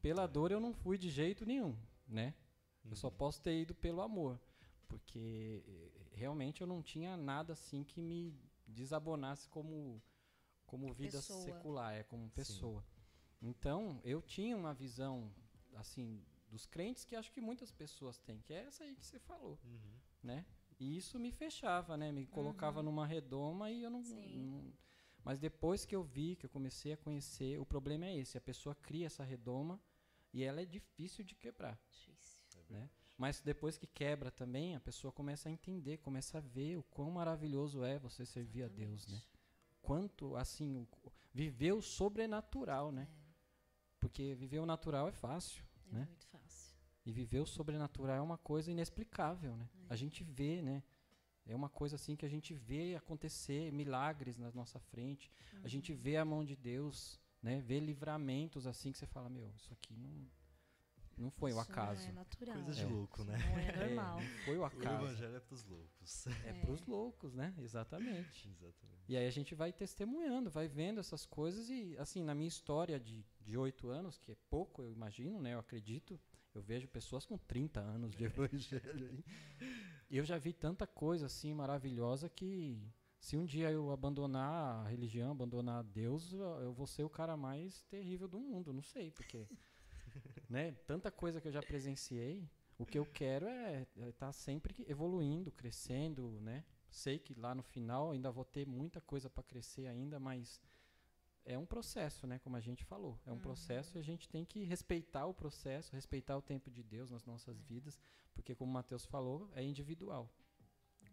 Pela 0.01 0.27
dor 0.27 0.51
eu 0.51 0.59
não 0.59 0.73
fui 0.73 0.97
de 0.97 1.09
jeito 1.09 1.45
nenhum, 1.45 1.77
né? 2.07 2.33
Eu 2.83 2.95
só 2.95 3.07
uhum. 3.07 3.13
posso 3.13 3.41
ter 3.41 3.61
ido 3.61 3.73
pelo 3.73 4.01
amor. 4.01 4.39
Porque 4.87 5.63
eh, 5.65 5.91
realmente 6.11 6.61
eu 6.61 6.67
não 6.67 6.81
tinha 6.81 7.15
nada 7.15 7.53
assim 7.53 7.83
que 7.83 8.01
me 8.01 8.35
desabonasse 8.67 9.47
como 9.49 10.01
como 10.65 10.91
vida 10.91 11.17
pessoa. 11.17 11.41
secular, 11.41 11.93
é 11.93 12.03
como 12.03 12.29
pessoa. 12.31 12.81
Sim. 12.81 12.92
Então, 13.43 13.99
eu 14.05 14.21
tinha 14.21 14.55
uma 14.55 14.73
visão, 14.73 15.29
assim, 15.75 16.23
dos 16.49 16.65
crentes 16.65 17.03
que 17.03 17.15
acho 17.15 17.31
que 17.31 17.41
muitas 17.41 17.71
pessoas 17.71 18.17
têm, 18.19 18.39
que 18.41 18.53
é 18.53 18.63
essa 18.63 18.85
aí 18.85 18.95
que 18.95 19.05
você 19.05 19.19
falou, 19.19 19.59
uhum. 19.65 19.99
né? 20.23 20.45
E 20.79 20.97
isso 20.97 21.19
me 21.19 21.31
fechava, 21.31 21.97
né? 21.97 22.11
Me 22.11 22.25
colocava 22.25 22.79
uhum. 22.79 22.85
numa 22.85 23.05
redoma 23.05 23.69
e 23.69 23.83
eu 23.83 23.89
não, 23.89 24.01
não, 24.01 24.73
Mas 25.23 25.39
depois 25.39 25.85
que 25.85 25.95
eu 25.95 26.03
vi, 26.03 26.35
que 26.37 26.45
eu 26.45 26.49
comecei 26.49 26.93
a 26.93 26.97
conhecer, 26.97 27.59
o 27.59 27.65
problema 27.65 28.05
é 28.05 28.17
esse: 28.17 28.37
a 28.37 28.41
pessoa 28.41 28.73
cria 28.75 29.07
essa 29.07 29.23
redoma 29.23 29.79
e 30.33 30.43
ela 30.43 30.61
é 30.61 30.65
difícil 30.65 31.23
de 31.23 31.35
quebrar. 31.35 31.77
Difícil. 31.89 32.63
Né? 32.69 32.89
Mas 33.17 33.41
depois 33.41 33.77
que 33.77 33.85
quebra 33.85 34.31
também, 34.31 34.75
a 34.75 34.79
pessoa 34.79 35.11
começa 35.11 35.47
a 35.47 35.51
entender, 35.51 35.97
começa 35.97 36.37
a 36.37 36.41
ver 36.41 36.77
o 36.77 36.83
quão 36.83 37.11
maravilhoso 37.11 37.83
é 37.83 37.99
você 37.99 38.25
servir 38.25 38.61
Exatamente. 38.61 38.83
a 38.83 38.87
Deus, 38.87 39.07
né? 39.07 39.21
quanto, 39.83 40.35
assim, 40.37 40.87
viver 41.33 41.73
o 41.73 41.81
sobrenatural, 41.81 42.91
né? 42.91 43.07
É. 43.19 43.22
Porque 44.03 44.35
viver 44.35 44.59
o 44.59 44.65
natural 44.65 45.07
é 45.07 45.11
fácil, 45.11 45.63
é 45.87 45.95
né? 45.95 46.05
muito 46.05 46.27
fácil. 46.27 46.75
E 47.05 47.11
viver 47.11 47.39
o 47.39 47.45
sobrenatural 47.45 48.17
é 48.17 48.21
uma 48.21 48.37
coisa 48.37 48.69
inexplicável, 48.69 49.55
né? 49.55 49.69
É. 49.89 49.93
A 49.93 49.95
gente 49.95 50.23
vê, 50.23 50.61
né? 50.61 50.83
É 51.45 51.55
uma 51.55 51.69
coisa 51.69 51.95
assim 51.95 52.15
que 52.15 52.25
a 52.25 52.29
gente 52.29 52.53
vê 52.53 52.95
acontecer 52.95 53.71
milagres 53.71 54.37
na 54.37 54.51
nossa 54.51 54.79
frente. 54.79 55.31
Uhum. 55.53 55.59
A 55.63 55.67
gente 55.67 55.93
vê 55.93 56.17
a 56.17 56.25
mão 56.25 56.43
de 56.43 56.55
Deus, 56.55 57.19
né? 57.41 57.61
Vê 57.61 57.79
livramentos 57.79 58.67
assim 58.67 58.91
que 58.91 58.97
você 58.97 59.05
fala, 59.05 59.29
meu, 59.29 59.49
isso 59.55 59.71
aqui 59.73 59.95
não 59.95 60.25
não 61.17 61.31
foi 61.31 61.51
Isso 61.51 61.59
o 61.59 61.61
acaso. 61.61 62.01
Não 62.03 62.09
é 62.09 62.13
natural. 62.13 62.55
Coisa 62.55 62.73
de 62.73 62.81
é. 62.81 62.85
louco, 62.85 63.23
né? 63.23 63.37
Não 63.37 63.59
é 63.59 63.87
normal. 63.87 64.19
É, 64.19 64.23
não 64.23 64.37
foi 64.45 64.57
o 64.57 64.65
acaso. 64.65 65.03
O 65.03 65.07
evangelho 65.07 65.35
é 65.35 65.39
pros 65.39 65.63
loucos. 65.65 66.27
É, 66.27 66.49
é 66.49 66.53
pros 66.53 66.85
loucos, 66.85 67.33
né? 67.33 67.53
Exatamente. 67.59 68.49
Exatamente. 68.49 69.03
E 69.07 69.17
aí 69.17 69.27
a 69.27 69.31
gente 69.31 69.53
vai 69.53 69.71
testemunhando, 69.71 70.49
vai 70.49 70.67
vendo 70.67 70.99
essas 70.99 71.25
coisas 71.25 71.69
e, 71.69 71.95
assim, 71.97 72.23
na 72.23 72.33
minha 72.33 72.47
história 72.47 72.99
de 72.99 73.57
oito 73.57 73.89
anos, 73.89 74.17
que 74.17 74.31
é 74.31 74.35
pouco, 74.49 74.81
eu 74.81 74.91
imagino, 74.91 75.41
né? 75.41 75.53
Eu 75.53 75.59
acredito, 75.59 76.19
eu 76.55 76.61
vejo 76.61 76.87
pessoas 76.87 77.25
com 77.25 77.37
30 77.37 77.79
anos 77.79 78.15
de 78.15 78.23
evangelho. 78.25 79.23
e 80.09 80.17
eu 80.17 80.23
já 80.23 80.37
vi 80.37 80.53
tanta 80.53 80.87
coisa, 80.87 81.25
assim, 81.25 81.53
maravilhosa 81.53 82.29
que 82.29 82.81
se 83.23 83.37
um 83.37 83.45
dia 83.45 83.71
eu 83.71 83.89
abandonar 83.91 84.85
a 84.85 84.89
religião, 84.89 85.31
abandonar 85.31 85.81
Deus, 85.81 86.33
eu 86.33 86.73
vou 86.73 86.85
ser 86.85 87.03
o 87.03 87.09
cara 87.09 87.37
mais 87.37 87.81
terrível 87.83 88.27
do 88.27 88.37
mundo. 88.37 88.73
Não 88.73 88.83
sei, 88.83 89.11
porque 89.11 89.47
né? 90.49 90.71
Tanta 90.85 91.11
coisa 91.11 91.41
que 91.41 91.47
eu 91.47 91.51
já 91.51 91.61
presenciei. 91.61 92.49
O 92.77 92.85
que 92.85 92.97
eu 92.97 93.05
quero 93.05 93.47
é 93.47 93.81
estar 93.81 94.07
é 94.07 94.11
tá 94.11 94.31
sempre 94.31 94.83
evoluindo, 94.87 95.51
crescendo, 95.51 96.39
né? 96.41 96.63
Sei 96.89 97.19
que 97.19 97.33
lá 97.33 97.53
no 97.55 97.63
final 97.63 98.11
ainda 98.11 98.31
vou 98.31 98.45
ter 98.45 98.67
muita 98.67 98.99
coisa 99.01 99.29
para 99.29 99.43
crescer 99.43 99.87
ainda, 99.87 100.19
mas 100.19 100.59
é 101.45 101.57
um 101.57 101.65
processo, 101.65 102.25
né? 102.25 102.39
Como 102.39 102.55
a 102.55 102.59
gente 102.59 102.83
falou, 102.83 103.19
é 103.25 103.31
um 103.31 103.35
uhum. 103.35 103.39
processo 103.39 103.97
e 103.97 103.99
a 103.99 104.03
gente 104.03 104.29
tem 104.29 104.45
que 104.45 104.63
respeitar 104.63 105.25
o 105.25 105.33
processo, 105.33 105.93
respeitar 105.93 106.37
o 106.37 106.41
tempo 106.41 106.71
de 106.71 106.83
Deus 106.83 107.09
nas 107.09 107.25
nossas 107.25 107.59
é. 107.59 107.63
vidas, 107.63 107.99
porque 108.33 108.55
como 108.55 108.71
o 108.71 108.73
Mateus 108.73 109.05
falou, 109.05 109.49
é 109.53 109.63
individual. 109.63 110.29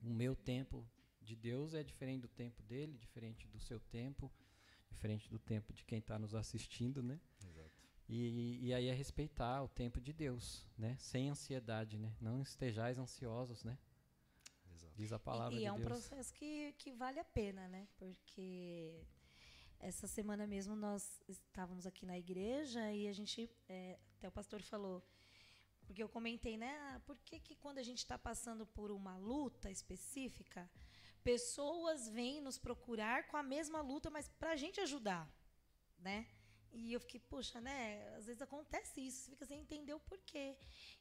O 0.03 0.09
meu 0.09 0.35
tempo 0.35 0.89
de 1.21 1.37
Deus 1.37 1.75
é 1.75 1.83
diferente 1.83 2.23
do 2.23 2.29
tempo 2.29 2.63
dele, 2.63 2.97
diferente 2.97 3.47
do 3.49 3.59
seu 3.59 3.79
tempo, 3.81 4.33
diferente 4.91 5.29
do 5.29 5.39
tempo 5.39 5.73
de 5.73 5.85
quem 5.85 5.99
está 5.99 6.19
nos 6.19 6.35
assistindo, 6.35 7.03
né? 7.03 7.21
E, 8.13 8.67
e 8.67 8.75
aí 8.75 8.89
é 8.89 8.93
respeitar 8.93 9.63
o 9.63 9.69
tempo 9.69 10.01
de 10.01 10.13
Deus, 10.13 10.67
né? 10.77 10.97
Sem 10.99 11.31
ansiedade, 11.31 11.97
né? 11.97 12.13
Não 12.21 12.43
estejais 12.43 12.99
ansiosos, 12.99 13.63
né? 13.63 13.79
Exato. 14.75 14.93
Diz 14.97 15.13
a 15.13 15.19
palavra 15.21 15.55
e, 15.55 15.59
e 15.59 15.61
de 15.61 15.67
é 15.67 15.73
um 15.73 15.77
Deus. 15.77 15.87
processo 15.87 16.35
que, 16.35 16.73
que 16.73 16.91
vale 16.91 17.21
a 17.21 17.25
pena, 17.25 17.69
né? 17.69 17.87
Porque 17.97 19.07
essa 19.79 20.09
semana 20.09 20.45
mesmo 20.45 20.75
nós 20.75 21.23
estávamos 21.29 21.87
aqui 21.87 22.05
na 22.05 22.19
igreja 22.19 22.93
e 22.93 23.07
a 23.07 23.13
gente, 23.13 23.49
é, 23.69 23.97
até 24.17 24.27
o 24.27 24.33
pastor 24.33 24.61
falou, 24.61 25.07
porque 25.87 26.03
eu 26.03 26.09
comentei, 26.09 26.57
né? 26.57 26.77
Ah, 26.89 27.01
por 27.07 27.17
que, 27.19 27.39
que 27.39 27.55
quando 27.55 27.79
a 27.79 27.85
gente 27.85 27.99
está 27.99 28.19
passando 28.19 28.67
por 28.67 28.91
uma 28.91 29.17
luta 29.19 29.71
específica, 29.71 30.69
pessoas 31.23 32.09
vêm 32.09 32.41
nos 32.41 32.59
procurar 32.59 33.29
com 33.29 33.37
a 33.37 33.43
mesma 33.43 33.81
luta, 33.81 34.11
mas 34.11 34.29
para 34.29 34.51
a 34.51 34.57
gente 34.57 34.81
ajudar, 34.81 35.33
né? 35.97 36.27
E 36.73 36.93
eu 36.93 37.01
fiquei, 37.01 37.21
poxa, 37.21 37.61
né? 37.61 38.15
Às 38.17 38.27
vezes 38.27 38.41
acontece 38.43 39.01
isso, 39.01 39.25
você 39.25 39.31
fica 39.31 39.47
sem 39.47 39.61
entender 39.61 39.95
o 39.95 40.01
porquê. 40.01 40.57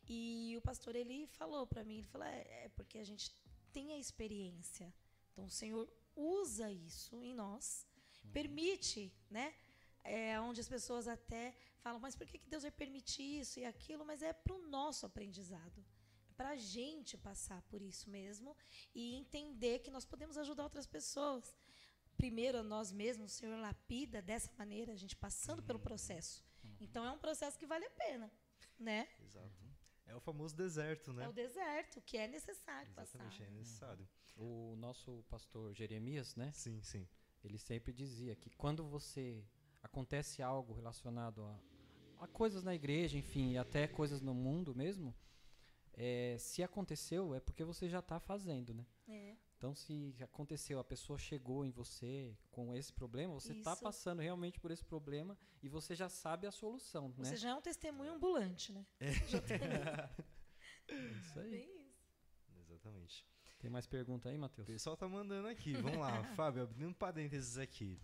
E 0.07 0.55
o 0.57 0.61
pastor, 0.61 0.95
ele 0.95 1.27
falou 1.27 1.67
para 1.67 1.83
mim, 1.83 1.99
ele 1.99 2.07
falou, 2.07 2.27
é, 2.27 2.65
é 2.65 2.69
porque 2.75 2.97
a 2.97 3.03
gente 3.03 3.31
tem 3.71 3.93
a 3.93 3.97
experiência. 3.97 4.93
Então, 5.31 5.45
o 5.45 5.49
Senhor 5.49 5.87
usa 6.15 6.71
isso 6.71 7.23
em 7.23 7.33
nós, 7.33 7.87
uhum. 8.25 8.31
permite, 8.31 9.13
né? 9.29 9.53
É, 10.03 10.39
onde 10.39 10.59
as 10.59 10.67
pessoas 10.67 11.07
até 11.07 11.55
falam, 11.81 11.99
mas 11.99 12.15
por 12.15 12.25
que, 12.25 12.39
que 12.39 12.49
Deus 12.49 12.63
vai 12.63 12.71
permitir 12.71 13.41
isso 13.41 13.59
e 13.59 13.65
aquilo? 13.65 14.05
Mas 14.05 14.21
é 14.21 14.33
para 14.33 14.55
o 14.55 14.67
nosso 14.67 15.05
aprendizado. 15.05 15.85
É 16.29 16.33
para 16.33 16.49
a 16.51 16.55
gente 16.55 17.17
passar 17.17 17.61
por 17.63 17.81
isso 17.81 18.09
mesmo 18.09 18.55
e 18.95 19.15
entender 19.15 19.79
que 19.79 19.91
nós 19.91 20.05
podemos 20.05 20.37
ajudar 20.37 20.63
outras 20.63 20.87
pessoas 20.87 21.53
primeiro 22.19 22.57
a 22.57 22.63
nós 22.63 22.91
mesmos, 22.91 23.31
o 23.31 23.35
Senhor 23.39 23.57
lapida 23.57 24.21
dessa 24.21 24.51
maneira, 24.57 24.91
a 24.91 24.95
gente 24.95 25.15
passando 25.15 25.59
uhum. 25.59 25.65
pelo 25.65 25.79
processo. 25.79 26.43
Uhum. 26.63 26.75
Então 26.81 27.05
é 27.05 27.11
um 27.11 27.17
processo 27.17 27.57
que 27.57 27.65
vale 27.65 27.85
a 27.85 27.89
pena, 27.91 28.29
né? 28.77 29.07
Exato. 29.23 29.63
É 30.05 30.13
o 30.13 30.19
famoso 30.19 30.53
deserto, 30.55 31.13
né? 31.13 31.23
É 31.23 31.29
o 31.29 31.31
deserto 31.31 32.01
que 32.01 32.17
é 32.17 32.27
necessário 32.27 32.91
Exatamente, 32.91 33.37
passar. 33.37 33.43
é 33.45 33.49
necessário. 33.51 34.09
O 34.35 34.75
nosso 34.77 35.23
pastor 35.29 35.73
Jeremias, 35.73 36.35
né? 36.35 36.51
Sim, 36.51 36.81
sim. 36.81 37.07
Ele 37.41 37.57
sempre 37.57 37.93
dizia 37.93 38.35
que 38.35 38.49
quando 38.49 38.83
você 38.85 39.41
acontece 39.81 40.41
algo 40.41 40.73
relacionado 40.73 41.41
a, 41.43 41.59
a 42.25 42.27
coisas 42.27 42.63
na 42.63 42.75
igreja, 42.75 43.17
enfim, 43.17 43.51
e 43.51 43.57
até 43.57 43.87
coisas 43.87 44.19
no 44.21 44.33
mundo 44.33 44.75
mesmo, 44.75 45.15
é, 45.93 46.35
se 46.37 46.61
aconteceu 46.63 47.33
é 47.33 47.39
porque 47.39 47.63
você 47.63 47.87
já 47.87 47.99
está 47.99 48.19
fazendo, 48.19 48.73
né? 48.73 48.85
É. 49.59 49.65
Então, 49.69 49.75
se 49.75 50.15
aconteceu, 50.21 50.79
a 50.79 50.83
pessoa 50.83 51.19
chegou 51.19 51.65
em 51.65 51.69
você 51.69 52.33
com 52.49 52.73
esse 52.73 52.93
problema, 52.93 53.33
você 53.33 53.51
está 53.51 53.75
passando 53.75 54.21
realmente 54.21 54.57
por 54.57 54.71
esse 54.71 54.85
problema 54.85 55.37
e 55.61 55.67
você 55.67 55.93
já 55.93 56.07
sabe 56.07 56.47
a 56.47 56.51
solução, 56.51 57.11
você 57.11 57.31
né? 57.31 57.37
já 57.37 57.49
é 57.49 57.55
um 57.55 57.61
testemunho 57.61 58.13
ambulante, 58.13 58.71
né? 58.71 58.85
É. 60.91 61.11
isso 61.19 61.39
aí. 61.39 61.51
Bem 61.51 61.87
isso. 61.87 62.09
Exatamente. 62.61 63.23
Tem 63.59 63.69
mais 63.69 63.85
pergunta 63.85 64.27
aí, 64.29 64.37
Matheus? 64.37 64.67
O 64.67 64.71
pessoal 64.71 64.97
tá 64.97 65.07
mandando 65.07 65.47
aqui. 65.47 65.73
Vamos 65.73 65.99
lá, 65.99 66.23
Fábio, 66.35 66.63
abrindo 66.63 66.95
parênteses 66.95 67.57
aqui. 67.57 68.01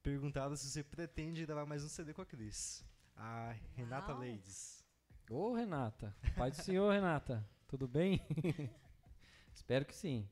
Perguntado 0.00 0.56
se 0.56 0.70
você 0.70 0.84
pretende 0.84 1.44
gravar 1.44 1.66
mais 1.66 1.82
um 1.82 1.88
CD 1.88 2.14
com 2.14 2.22
a 2.22 2.26
Cris. 2.26 2.84
A 3.16 3.56
Renata 3.74 4.12
Uau. 4.12 4.20
Leides. 4.20 4.84
Ô, 5.28 5.54
Renata. 5.54 6.14
Pai 6.36 6.52
do 6.52 6.62
Senhor, 6.62 6.92
Renata. 6.92 7.44
Tudo 7.66 7.88
bem? 7.88 8.20
Espero 9.52 9.84
que 9.84 9.96
sim. 9.96 10.28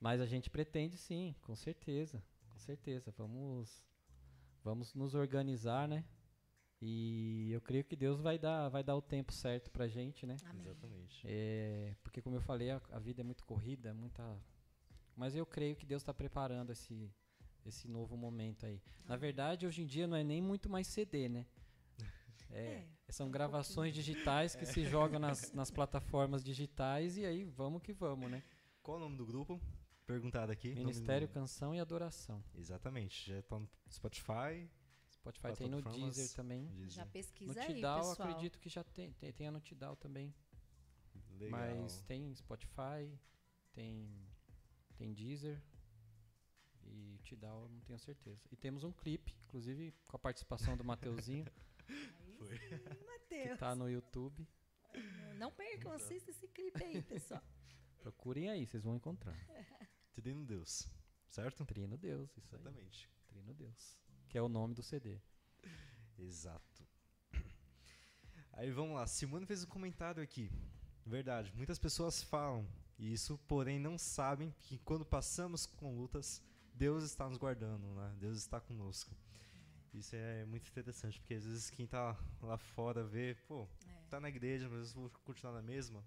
Mas 0.00 0.20
a 0.20 0.26
gente 0.26 0.50
pretende 0.50 0.96
sim, 0.96 1.34
com 1.42 1.54
certeza. 1.54 2.22
Com 2.50 2.58
certeza. 2.58 3.10
Vamos, 3.16 3.82
vamos 4.62 4.94
nos 4.94 5.14
organizar, 5.14 5.88
né? 5.88 6.04
E 6.80 7.50
eu 7.50 7.60
creio 7.60 7.84
que 7.84 7.96
Deus 7.96 8.20
vai 8.20 8.38
dar, 8.38 8.68
vai 8.68 8.84
dar 8.84 8.94
o 8.96 9.00
tempo 9.00 9.32
certo 9.32 9.70
pra 9.70 9.88
gente, 9.88 10.26
né? 10.26 10.36
Amém. 10.44 10.60
Exatamente. 10.60 11.22
É, 11.26 11.94
porque 12.02 12.20
como 12.20 12.36
eu 12.36 12.40
falei, 12.42 12.70
a, 12.70 12.80
a 12.90 12.98
vida 12.98 13.22
é 13.22 13.24
muito 13.24 13.44
corrida, 13.44 13.88
é 13.88 13.92
muita. 13.92 14.22
Mas 15.16 15.34
eu 15.34 15.46
creio 15.46 15.76
que 15.76 15.86
Deus 15.86 16.02
está 16.02 16.12
preparando 16.12 16.70
esse, 16.72 17.10
esse 17.64 17.88
novo 17.88 18.16
momento 18.16 18.66
aí. 18.66 18.82
Na 19.06 19.16
verdade, 19.16 19.66
hoje 19.66 19.82
em 19.82 19.86
dia 19.86 20.06
não 20.06 20.16
é 20.16 20.24
nem 20.24 20.42
muito 20.42 20.68
mais 20.68 20.86
CD, 20.86 21.28
né? 21.28 21.46
É, 22.50 22.84
É, 23.08 23.12
são 23.12 23.28
um 23.28 23.30
gravações 23.30 23.94
digitais 23.94 24.54
que 24.54 24.66
se 24.66 24.84
jogam 24.84 25.18
nas, 25.18 25.52
nas 25.52 25.70
plataformas 25.70 26.44
digitais 26.44 27.16
e 27.16 27.24
aí 27.24 27.44
vamos 27.44 27.82
que 27.82 27.92
vamos, 27.92 28.30
né? 28.30 28.42
Qual 28.84 28.98
o 28.98 29.00
nome 29.00 29.16
do 29.16 29.24
grupo? 29.24 29.58
Perguntado 30.06 30.52
aqui. 30.52 30.74
Ministério, 30.74 31.26
Canção 31.26 31.74
e 31.74 31.80
Adoração. 31.80 32.44
Exatamente. 32.54 33.30
Já 33.30 33.40
tá 33.42 33.58
no 33.58 33.66
Spotify. 33.90 34.70
Spotify 35.10 35.56
tem 35.56 35.68
no 35.70 35.80
Deezer 35.80 36.30
também. 36.34 36.66
Deezer. 36.66 36.90
Já 36.90 37.04
No 37.06 37.10
pesquisa 37.10 37.62
aí, 37.62 37.74
Tidal, 37.76 38.10
pessoal. 38.10 38.28
acredito 38.28 38.58
que 38.58 38.68
já 38.68 38.84
tem, 38.84 39.10
tem, 39.14 39.32
tem 39.32 39.48
a 39.48 39.50
no 39.50 39.60
Tidal 39.62 39.96
também. 39.96 40.34
Legal. 41.30 41.58
Mas 41.58 42.02
tem 42.02 42.34
Spotify, 42.34 43.10
tem, 43.72 44.28
tem 44.98 45.14
Deezer 45.14 45.58
e 46.82 47.18
Tidal, 47.24 47.62
eu 47.62 47.68
não 47.70 47.80
tenho 47.80 47.98
certeza. 47.98 48.46
E 48.52 48.56
temos 48.56 48.84
um 48.84 48.92
clipe, 48.92 49.34
inclusive 49.46 49.94
com 50.06 50.16
a 50.16 50.18
participação 50.18 50.76
do 50.76 50.84
Mateuzinho, 50.84 51.46
Aí 51.88 52.34
Foi. 52.36 52.48
sim, 52.58 52.78
que 52.78 53.04
Mateus. 53.06 53.58
tá 53.58 53.74
no 53.74 53.88
YouTube. 53.88 54.46
Não 55.38 55.50
percam, 55.50 55.90
assista 55.92 56.30
esse 56.30 56.46
clipe 56.48 56.84
aí, 56.84 57.00
pessoal. 57.02 57.42
Procurem 58.04 58.50
aí, 58.50 58.66
vocês 58.66 58.82
vão 58.84 58.96
encontrar. 58.96 59.34
Trino 60.14 60.44
Deus. 60.44 60.86
Certo? 61.26 61.64
Trino 61.64 61.96
Deus, 61.96 62.36
isso 62.36 62.54
aí. 62.54 62.60
Exatamente. 62.60 63.08
Trino 63.28 63.54
Deus. 63.54 63.96
Que 64.28 64.36
é 64.36 64.42
o 64.42 64.48
nome 64.48 64.74
do 64.74 64.82
CD. 64.82 65.18
Exato. 66.18 66.86
Aí 68.52 68.70
vamos 68.70 68.94
lá. 68.96 69.06
Simone 69.06 69.46
fez 69.46 69.64
um 69.64 69.68
comentário 69.68 70.22
aqui. 70.22 70.50
Verdade. 71.06 71.50
Muitas 71.56 71.78
pessoas 71.78 72.22
falam 72.22 72.68
isso, 72.98 73.38
porém 73.48 73.78
não 73.80 73.96
sabem 73.96 74.54
que 74.60 74.78
quando 74.80 75.06
passamos 75.06 75.64
com 75.64 75.96
lutas, 75.96 76.42
Deus 76.74 77.04
está 77.04 77.26
nos 77.26 77.38
guardando, 77.38 77.86
né? 77.94 78.14
Deus 78.20 78.36
está 78.36 78.60
conosco. 78.60 79.16
Isso 79.94 80.14
é 80.14 80.44
muito 80.44 80.68
interessante, 80.68 81.18
porque 81.20 81.34
às 81.34 81.44
vezes 81.44 81.70
quem 81.70 81.86
tá 81.86 82.18
lá 82.42 82.58
fora 82.58 83.02
vê, 83.02 83.34
pô, 83.48 83.66
É. 83.86 83.92
tá 84.10 84.20
na 84.20 84.28
igreja, 84.28 84.68
mas 84.68 84.94
eu 84.94 85.00
vou 85.00 85.10
continuar 85.24 85.54
na 85.54 85.62
mesma. 85.62 86.04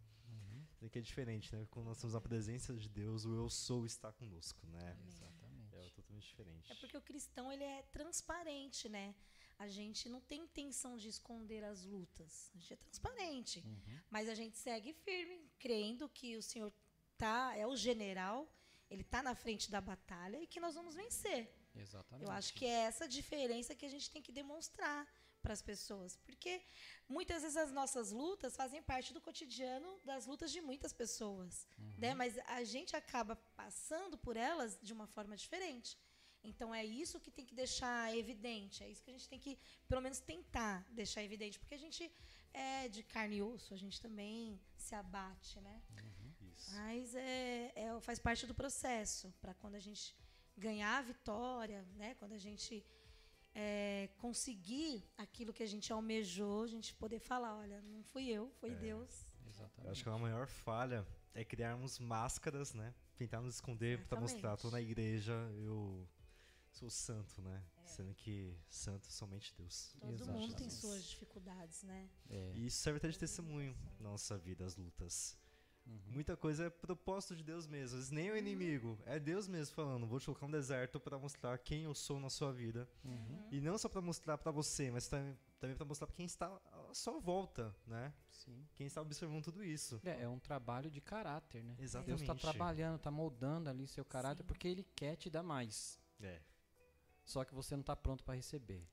Isso 0.77 0.85
aqui 0.85 0.99
é 0.99 1.01
diferente, 1.01 1.53
né? 1.55 1.65
Quando 1.71 1.87
nós 1.87 1.99
temos 1.99 2.13
a 2.15 2.21
presença 2.21 2.71
de 2.73 2.87
Deus, 2.87 3.25
o 3.25 3.33
eu 3.35 3.49
sou 3.49 3.83
está 3.85 4.11
conosco, 4.13 4.65
né? 4.67 4.95
Exatamente. 5.07 5.75
É 5.75 5.89
totalmente 5.89 6.27
diferente. 6.27 6.71
É 6.71 6.75
porque 6.75 6.95
o 6.95 7.01
cristão 7.01 7.51
ele 7.51 7.63
é 7.63 7.81
transparente, 7.91 8.87
né? 8.87 9.15
A 9.57 9.67
gente 9.67 10.07
não 10.07 10.21
tem 10.21 10.41
intenção 10.43 10.95
de 10.95 11.07
esconder 11.07 11.63
as 11.63 11.83
lutas. 11.83 12.51
A 12.53 12.59
gente 12.59 12.73
é 12.73 12.75
transparente, 12.75 13.59
Uhum. 13.65 13.99
mas 14.11 14.29
a 14.29 14.35
gente 14.35 14.55
segue 14.57 14.93
firme, 14.93 15.49
crendo 15.57 16.07
que 16.09 16.37
o 16.37 16.43
Senhor 16.43 16.71
tá 17.17 17.55
é 17.55 17.65
o 17.65 17.75
general, 17.75 18.47
ele 18.87 19.03
tá 19.03 19.23
na 19.23 19.33
frente 19.33 19.71
da 19.71 19.81
batalha 19.81 20.39
e 20.39 20.45
que 20.45 20.59
nós 20.59 20.75
vamos 20.75 20.93
vencer. 20.93 21.51
Exatamente. 21.75 22.23
Eu 22.27 22.31
acho 22.31 22.53
que 22.53 22.65
é 22.65 22.81
essa 22.91 23.07
diferença 23.07 23.73
que 23.75 23.85
a 23.85 23.89
gente 23.89 24.11
tem 24.11 24.21
que 24.21 24.31
demonstrar 24.31 25.07
para 25.41 25.53
as 25.53 25.61
pessoas, 25.61 26.17
porque 26.17 26.61
muitas 27.07 27.41
vezes 27.43 27.57
as 27.57 27.71
nossas 27.71 28.11
lutas 28.11 28.55
fazem 28.55 28.81
parte 28.81 29.13
do 29.13 29.21
cotidiano 29.21 29.99
das 30.03 30.25
lutas 30.25 30.51
de 30.51 30.61
muitas 30.61 30.91
pessoas, 30.93 31.67
né? 31.97 32.13
Mas 32.13 32.37
a 32.45 32.63
gente 32.63 32.95
acaba 32.95 33.35
passando 33.55 34.17
por 34.17 34.35
elas 34.35 34.77
de 34.81 34.93
uma 34.93 35.07
forma 35.07 35.35
diferente. 35.35 35.97
Então 36.43 36.73
é 36.73 36.85
isso 36.85 37.19
que 37.19 37.31
tem 37.31 37.45
que 37.45 37.55
deixar 37.55 38.15
evidente, 38.15 38.83
é 38.83 38.89
isso 38.89 39.03
que 39.03 39.09
a 39.09 39.13
gente 39.13 39.27
tem 39.27 39.39
que, 39.39 39.57
pelo 39.87 40.01
menos, 40.01 40.19
tentar 40.19 40.85
deixar 40.91 41.23
evidente, 41.23 41.59
porque 41.59 41.75
a 41.75 41.79
gente 41.79 42.11
é 42.53 42.87
de 42.87 43.03
carne 43.03 43.37
e 43.37 43.41
osso, 43.41 43.73
a 43.73 43.77
gente 43.77 44.01
também 44.01 44.59
se 44.77 44.95
abate, 44.95 45.59
né? 45.61 45.81
Isso. 46.55 46.71
Mas 46.75 47.15
é, 47.15 47.71
é- 47.75 47.99
faz 48.01 48.19
parte 48.19 48.45
do 48.47 48.55
processo 48.55 49.33
para 49.41 49.53
quando 49.53 49.75
a 49.75 49.79
gente 49.79 50.15
ganhar 50.55 50.97
a 50.97 51.01
vitória, 51.01 51.85
né? 51.95 52.15
Quando 52.15 52.33
a 52.33 52.37
gente 52.37 52.83
é, 53.59 54.07
conseguir 54.19 55.03
aquilo 55.17 55.51
que 55.51 55.63
a 55.63 55.65
gente 55.65 55.91
almejou, 55.91 56.61
a 56.61 56.67
gente 56.67 56.93
poder 56.93 57.17
falar, 57.17 57.57
olha, 57.57 57.81
não 57.81 58.03
fui 58.03 58.29
eu, 58.29 58.51
foi 58.51 58.75
Deus. 58.75 59.25
Eu 59.43 59.49
Exatamente. 59.49 59.91
acho 59.91 60.03
que 60.03 60.09
a 60.09 60.17
maior 60.19 60.45
falha 60.45 61.07
é 61.33 61.43
criarmos 61.43 61.97
máscaras, 61.97 62.75
né? 62.75 62.93
Tentar 63.15 63.41
nos 63.41 63.55
esconder 63.55 64.05
para 64.05 64.19
mostrar, 64.19 64.55
tô 64.57 64.69
na 64.69 64.79
Exatamente. 64.79 64.91
igreja, 64.91 65.33
eu 65.55 66.07
sou 66.69 66.87
santo, 66.91 67.41
né? 67.41 67.63
Sendo 67.83 68.13
que 68.13 68.55
santo 68.69 69.07
é 69.07 69.11
somente 69.11 69.51
Deus. 69.57 69.95
Todo 69.99 70.11
mundo 70.11 70.27
tem 70.27 70.45
Exatamente. 70.45 70.73
suas 70.75 71.03
dificuldades, 71.03 71.81
né? 71.81 72.07
É. 72.29 72.51
E 72.53 72.67
isso 72.67 72.77
serve 72.77 72.97
até 72.97 73.09
de 73.09 73.17
testemunho 73.17 73.75
na 73.99 74.11
nossa 74.11 74.37
vida, 74.37 74.65
as 74.65 74.75
lutas. 74.75 75.35
Uhum. 75.87 76.13
Muita 76.13 76.35
coisa 76.35 76.65
é 76.65 76.69
propósito 76.69 77.35
de 77.35 77.43
Deus 77.43 77.65
mesmo. 77.65 77.85
Às 77.85 77.93
vezes 77.93 78.11
nem 78.11 78.29
o 78.29 78.37
inimigo, 78.37 78.99
é 79.05 79.17
Deus 79.19 79.47
mesmo 79.47 79.73
falando, 79.73 80.05
vou 80.05 80.19
te 80.19 80.25
colocar 80.25 80.45
um 80.45 80.51
deserto 80.51 80.99
para 80.99 81.17
mostrar 81.17 81.57
quem 81.57 81.83
eu 81.83 81.93
sou 81.93 82.19
na 82.19 82.29
sua 82.29 82.51
vida. 82.51 82.87
Uhum. 83.03 83.47
E 83.51 83.61
não 83.61 83.77
só 83.77 83.87
para 83.87 84.01
mostrar 84.01 84.37
para 84.37 84.51
você, 84.51 84.91
mas 84.91 85.07
também, 85.07 85.37
também 85.59 85.75
para 85.75 85.85
mostrar 85.85 86.07
para 86.07 86.15
quem 86.15 86.25
está 86.25 86.47
à 86.89 86.93
sua 86.93 87.19
volta, 87.19 87.73
né? 87.85 88.13
Sim. 88.29 88.67
Quem 88.75 88.87
está 88.87 89.01
observando 89.01 89.43
tudo 89.43 89.63
isso. 89.63 90.01
É, 90.03 90.23
é 90.23 90.27
um 90.27 90.39
trabalho 90.39 90.91
de 90.91 90.99
caráter, 90.99 91.63
né? 91.63 91.73
Deus 91.77 91.91
Exatamente. 91.91 92.21
está 92.21 92.35
trabalhando, 92.35 92.97
está 92.97 93.11
moldando 93.11 93.69
ali 93.69 93.87
seu 93.87 94.03
caráter 94.03 94.43
Sim. 94.43 94.47
porque 94.47 94.67
Ele 94.67 94.83
quer 94.95 95.15
te 95.15 95.29
dar 95.29 95.43
mais. 95.43 95.99
É. 96.21 96.41
Só 97.23 97.43
que 97.43 97.53
você 97.53 97.75
não 97.75 97.81
está 97.81 97.95
pronto 97.95 98.23
para 98.23 98.35
receber. 98.35 98.87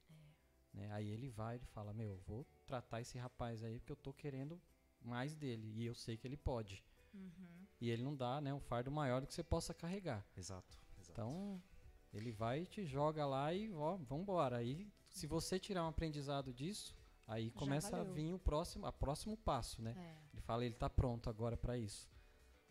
Né? 0.73 0.91
Aí 0.93 1.09
ele 1.09 1.31
vai 1.31 1.57
e 1.57 1.67
fala: 1.67 1.93
Meu, 1.93 2.11
eu 2.11 2.21
vou 2.27 2.45
tratar 2.67 3.01
esse 3.01 3.17
rapaz 3.17 3.63
aí 3.63 3.79
porque 3.79 3.93
eu 3.93 3.97
tô 3.97 4.13
querendo 4.13 4.61
mais 5.05 5.35
dele. 5.35 5.73
E 5.77 5.87
eu 5.87 5.95
sei 5.95 6.17
que 6.17 6.27
ele 6.27 6.37
pode. 6.37 6.83
Uhum. 7.13 7.67
E 7.81 7.91
ele 7.91 8.03
não 8.03 8.15
dá 8.15 8.41
né, 8.41 8.53
um 8.53 8.61
fardo 8.61 8.91
maior 8.91 9.21
do 9.21 9.27
que 9.27 9.35
você 9.35 9.43
possa 9.43 9.75
carregar. 9.75 10.27
Exato. 10.37 10.79
exato. 10.99 11.13
Então, 11.13 11.63
ele 12.13 12.33
vai 12.33 12.63
e 12.63 12.67
te 12.67 12.85
joga 12.85 13.27
lá 13.27 13.53
e 13.53 13.73
ó, 13.75 13.97
vambora. 13.97 14.57
Aí, 14.57 14.91
se 15.05 15.27
você 15.27 15.59
tirar 15.59 15.85
um 15.85 15.89
aprendizado 15.89 16.53
disso, 16.53 16.97
aí 17.27 17.51
Já 17.51 17.59
começa 17.59 17.97
a 18.01 18.05
vir 18.05 18.33
o 18.33 18.39
próximo, 18.39 18.87
a 18.87 18.93
próximo 18.93 19.37
passo, 19.37 19.83
né? 19.83 19.95
É. 19.97 20.33
Ele 20.33 20.43
fala, 20.43 20.65
ele 20.65 20.75
tá 20.75 20.89
pronto 20.89 21.29
agora 21.29 21.57
para 21.57 21.77
isso. 21.77 22.09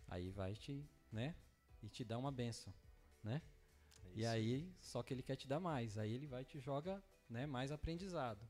Aí 0.08 0.30
vai 0.30 0.56
te, 0.56 0.90
né? 1.12 1.36
E 1.82 1.90
te 1.90 2.04
dá 2.04 2.18
uma 2.18 2.32
benção, 2.32 2.74
né? 3.22 3.42
É 4.06 4.12
E 4.16 4.26
aí, 4.26 4.74
só 4.80 5.04
que 5.04 5.14
ele 5.14 5.24
quer 5.24 5.36
te 5.36 5.48
dar 5.48 5.60
mais. 5.60 5.98
Aí 5.98 6.12
ele 6.12 6.28
vai 6.28 6.44
e 6.44 6.46
te 6.46 6.60
joga 6.60 7.04
né, 7.30 7.46
mais 7.46 7.72
aprendizado. 7.72 8.48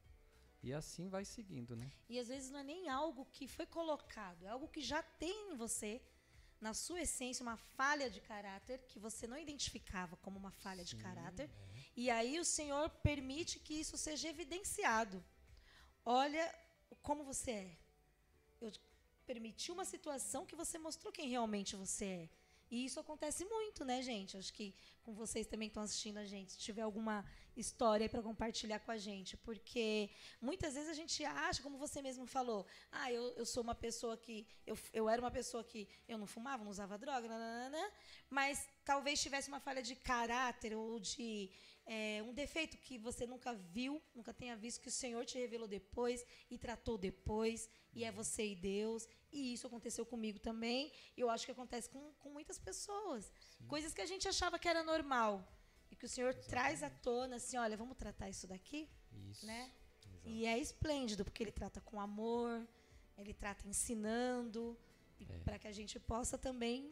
E 0.64 0.74
assim 0.74 1.10
vai 1.10 1.26
seguindo, 1.26 1.76
né? 1.76 1.92
E 2.10 2.18
às 2.18 2.30
vezes 2.30 2.50
não 2.50 2.60
é 2.60 2.64
nem 2.64 2.88
algo 2.88 3.26
que 3.36 3.48
foi 3.48 3.66
colocado, 3.66 4.46
é 4.46 4.50
algo 4.50 4.68
que 4.70 4.82
já 4.82 5.04
tem 5.04 5.52
em 5.52 5.56
você, 5.56 6.02
na 6.62 6.74
sua 6.74 7.02
essência, 7.02 7.44
uma 7.44 7.58
falha 7.58 8.10
de 8.10 8.22
caráter 8.22 8.78
que 8.88 8.98
você 8.98 9.28
não 9.28 9.38
identificava 9.38 10.16
como 10.18 10.40
uma 10.40 10.52
falha 10.52 10.84
de 10.86 10.96
Sim, 10.96 11.00
caráter. 11.00 11.50
é. 11.50 11.84
E 11.98 12.10
aí 12.10 12.40
o 12.40 12.46
Senhor 12.46 12.90
permite 13.10 13.60
que 13.60 13.74
isso 13.74 13.98
seja 13.98 14.30
evidenciado. 14.30 15.22
Olha 16.06 16.46
como 17.02 17.26
você 17.26 17.52
é. 17.52 17.78
Eu 18.62 18.72
permiti 19.26 19.70
uma 19.72 19.84
situação 19.84 20.46
que 20.46 20.56
você 20.56 20.78
mostrou 20.78 21.12
quem 21.12 21.28
realmente 21.28 21.76
você 21.76 22.06
é. 22.06 22.30
E 22.74 22.86
isso 22.86 23.00
acontece 23.00 23.46
muito, 23.46 23.86
né, 23.86 24.02
gente? 24.02 24.36
Acho 24.36 24.52
que 24.52 24.74
com 25.04 25.14
vocês 25.14 25.46
também 25.46 25.68
estão 25.68 25.84
assistindo 25.84 26.18
a 26.18 26.26
gente, 26.26 26.54
se 26.54 26.58
tiver 26.58 26.82
alguma 26.82 27.24
história 27.56 28.10
para 28.10 28.20
compartilhar 28.30 28.80
com 28.80 28.92
a 28.92 28.98
gente. 28.98 29.38
Porque 29.38 30.10
muitas 30.42 30.74
vezes 30.74 30.90
a 30.90 30.98
gente 31.02 31.24
acha, 31.24 31.62
como 31.62 31.78
você 31.78 32.02
mesmo 32.02 32.26
falou, 32.26 32.66
ah, 32.92 33.12
eu, 33.12 33.26
eu 33.42 33.46
sou 33.46 33.62
uma 33.62 33.76
pessoa 33.76 34.18
que. 34.18 34.48
Eu, 34.66 34.76
eu 34.92 35.08
era 35.08 35.22
uma 35.22 35.30
pessoa 35.30 35.64
que 35.64 35.88
eu 36.08 36.18
não 36.18 36.26
fumava, 36.26 36.64
não 36.64 36.72
usava 36.72 36.98
droga, 36.98 37.28
nananana, 37.28 37.92
mas 38.28 38.68
talvez 38.84 39.22
tivesse 39.22 39.50
uma 39.50 39.60
falha 39.60 39.84
de 39.84 39.96
caráter 39.96 40.76
ou 40.76 41.00
de 41.00 41.52
é, 41.86 42.24
um 42.24 42.34
defeito 42.34 42.78
que 42.78 42.98
você 42.98 43.26
nunca 43.28 43.54
viu, 43.54 44.02
nunca 44.16 44.34
tenha 44.34 44.56
visto, 44.56 44.80
que 44.82 44.88
o 44.88 44.92
Senhor 44.92 45.26
te 45.26 45.38
revelou 45.38 45.68
depois 45.68 46.26
e 46.50 46.58
tratou 46.58 46.98
depois, 46.98 47.70
e 47.94 48.04
é 48.04 48.12
você 48.12 48.46
e 48.48 48.56
Deus. 48.56 49.08
E 49.32 49.54
isso 49.54 49.68
aconteceu 49.68 50.06
comigo 50.06 50.40
também. 50.40 50.92
E 51.18 51.22
eu 51.22 51.30
acho 51.30 51.46
que 51.46 51.52
acontece 51.52 51.90
com, 51.90 52.14
com 52.14 52.30
muitas 52.30 52.58
pessoas. 52.58 53.32
Coisas 53.68 53.94
que 53.94 54.02
a 54.02 54.06
gente 54.06 54.28
achava 54.28 54.58
que 54.58 54.68
era 54.68 54.84
normal. 54.84 55.46
E 55.92 55.96
que 55.96 56.06
o 56.06 56.10
Senhor 56.10 56.34
traz 56.34 56.82
à 56.84 56.90
tona, 56.90 57.36
assim, 57.36 57.58
olha, 57.58 57.76
vamos 57.78 57.98
tratar 57.98 58.30
isso 58.30 58.48
daqui, 58.48 58.90
Isso. 59.30 59.46
né? 59.46 59.72
Exato. 60.02 60.20
E 60.26 60.46
é 60.46 60.58
esplêndido, 60.58 61.24
porque 61.24 61.44
ele 61.44 61.52
trata 61.52 61.80
com 61.82 62.00
amor, 62.00 62.68
ele 63.18 63.34
trata 63.34 63.68
ensinando, 63.68 64.78
É. 65.20 65.38
para 65.40 65.60
que 65.60 65.68
a 65.68 65.72
gente 65.72 66.00
possa 66.00 66.38
também 66.38 66.92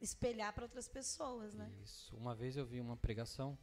espelhar 0.00 0.52
para 0.52 0.64
outras 0.64 0.86
pessoas, 0.88 1.54
né? 1.54 1.70
Isso. 1.82 2.14
Uma 2.16 2.34
vez 2.34 2.56
eu 2.56 2.66
vi 2.66 2.80
uma 2.80 2.96
pregação 2.96 3.56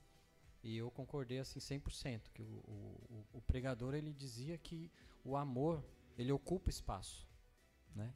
e 0.63 0.77
eu 0.77 0.91
concordei 0.91 1.39
assim 1.39 1.59
100%, 1.59 2.29
que 2.33 2.41
o, 2.41 2.45
o, 2.67 3.25
o- 3.33 3.41
pregador 3.41 3.93
ele 3.93 4.13
dizia 4.13 4.57
que 4.57 4.91
o 5.23 5.35
amor, 5.37 5.83
ele 6.17 6.31
ocupa 6.31 6.69
espaço, 6.69 7.27
né? 7.95 8.13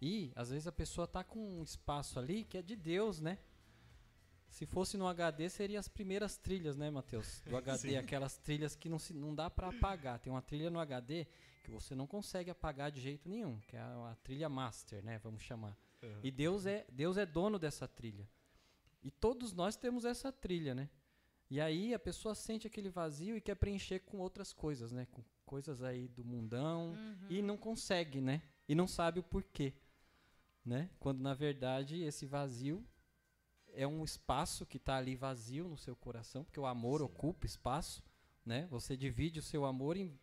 E 0.00 0.32
às 0.36 0.50
vezes 0.50 0.66
a 0.66 0.72
pessoa 0.72 1.06
tá 1.06 1.24
com 1.24 1.38
um 1.60 1.62
espaço 1.62 2.18
ali 2.18 2.44
que 2.44 2.58
é 2.58 2.62
de 2.62 2.76
Deus, 2.76 3.18
né? 3.20 3.38
Se 4.48 4.64
fosse 4.64 4.96
no 4.96 5.06
HD, 5.06 5.48
seria 5.50 5.78
as 5.78 5.88
primeiras 5.88 6.36
trilhas, 6.38 6.76
né, 6.76 6.90
Matheus? 6.90 7.42
Do 7.46 7.56
HD, 7.58 7.78
Sim. 7.90 7.96
aquelas 7.96 8.36
trilhas 8.38 8.74
que 8.76 8.88
não, 8.88 8.98
se, 8.98 9.12
não 9.12 9.34
dá 9.34 9.50
para 9.50 9.68
apagar. 9.68 10.18
Tem 10.18 10.32
uma 10.32 10.40
trilha 10.40 10.70
no 10.70 10.78
HD 10.78 11.26
que 11.64 11.70
você 11.70 11.94
não 11.94 12.06
consegue 12.06 12.50
apagar 12.50 12.90
de 12.90 13.00
jeito 13.00 13.28
nenhum, 13.28 13.58
que 13.60 13.76
é 13.76 13.80
a, 13.80 14.10
a 14.12 14.14
trilha 14.16 14.48
master, 14.48 15.02
né? 15.04 15.18
Vamos 15.18 15.42
chamar. 15.42 15.76
Uhum. 16.02 16.20
E 16.22 16.30
Deus 16.30 16.64
é, 16.64 16.86
Deus 16.90 17.16
é 17.18 17.26
dono 17.26 17.58
dessa 17.58 17.86
trilha. 17.88 18.28
E 19.02 19.10
todos 19.10 19.52
nós 19.52 19.76
temos 19.76 20.04
essa 20.04 20.32
trilha, 20.32 20.74
né? 20.74 20.88
E 21.50 21.60
aí 21.60 21.94
a 21.94 21.98
pessoa 21.98 22.34
sente 22.34 22.66
aquele 22.66 22.90
vazio 22.90 23.36
e 23.36 23.40
quer 23.40 23.54
preencher 23.54 24.00
com 24.00 24.18
outras 24.18 24.52
coisas, 24.52 24.92
né? 24.92 25.06
Com 25.10 25.22
coisas 25.46 25.82
aí 25.82 26.06
do 26.08 26.24
mundão 26.24 26.94
e 27.30 27.40
não 27.42 27.56
consegue, 27.56 28.20
né? 28.20 28.42
E 28.68 28.74
não 28.74 28.86
sabe 28.86 29.18
o 29.18 29.22
porquê, 29.22 29.72
né? 30.64 30.90
Quando 31.00 31.20
na 31.20 31.32
verdade 31.32 32.02
esse 32.02 32.26
vazio 32.26 32.84
é 33.72 33.86
um 33.86 34.04
espaço 34.04 34.66
que 34.66 34.76
está 34.76 34.96
ali 34.96 35.14
vazio 35.16 35.66
no 35.68 35.78
seu 35.78 35.96
coração, 35.96 36.44
porque 36.44 36.60
o 36.60 36.66
amor 36.66 36.98
Sim. 37.00 37.06
ocupa 37.06 37.46
espaço, 37.46 38.02
né? 38.44 38.66
Você 38.70 38.96
divide 38.96 39.38
o 39.38 39.42
seu 39.42 39.64
amor 39.64 39.96
em 39.96 40.18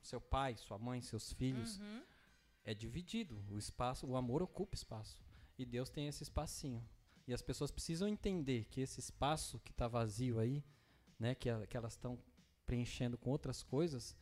seu 0.00 0.20
pai, 0.20 0.56
sua 0.56 0.78
mãe, 0.78 1.00
seus 1.02 1.32
filhos, 1.32 1.78
Uhum. 1.78 2.02
é 2.64 2.72
dividido. 2.74 3.44
O 3.50 3.58
espaço, 3.58 4.06
o 4.06 4.16
amor 4.16 4.42
ocupa 4.42 4.74
espaço. 4.74 5.22
E 5.58 5.64
Deus 5.66 5.90
tem 5.90 6.06
esse 6.08 6.22
espacinho. 6.22 6.82
E 7.26 7.32
as 7.32 7.42
pessoas 7.42 7.70
precisam 7.70 8.08
entender 8.08 8.64
que 8.66 8.80
esse 8.80 8.98
espaço 9.00 9.58
que 9.60 9.70
está 9.70 9.86
vazio 9.88 10.38
aí, 10.38 10.64
né, 11.18 11.34
que, 11.34 11.48
a- 11.48 11.66
que 11.66 11.76
elas 11.76 11.92
estão 11.92 12.18
preenchendo 12.66 13.16
com 13.16 13.30
outras 13.30 13.62
coisas, 13.62 14.16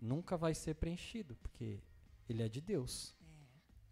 nunca 0.00 0.36
vai 0.36 0.54
ser 0.54 0.74
preenchido, 0.74 1.36
porque 1.36 1.80
ele 2.28 2.42
é 2.42 2.48
de 2.48 2.60
Deus. 2.60 3.14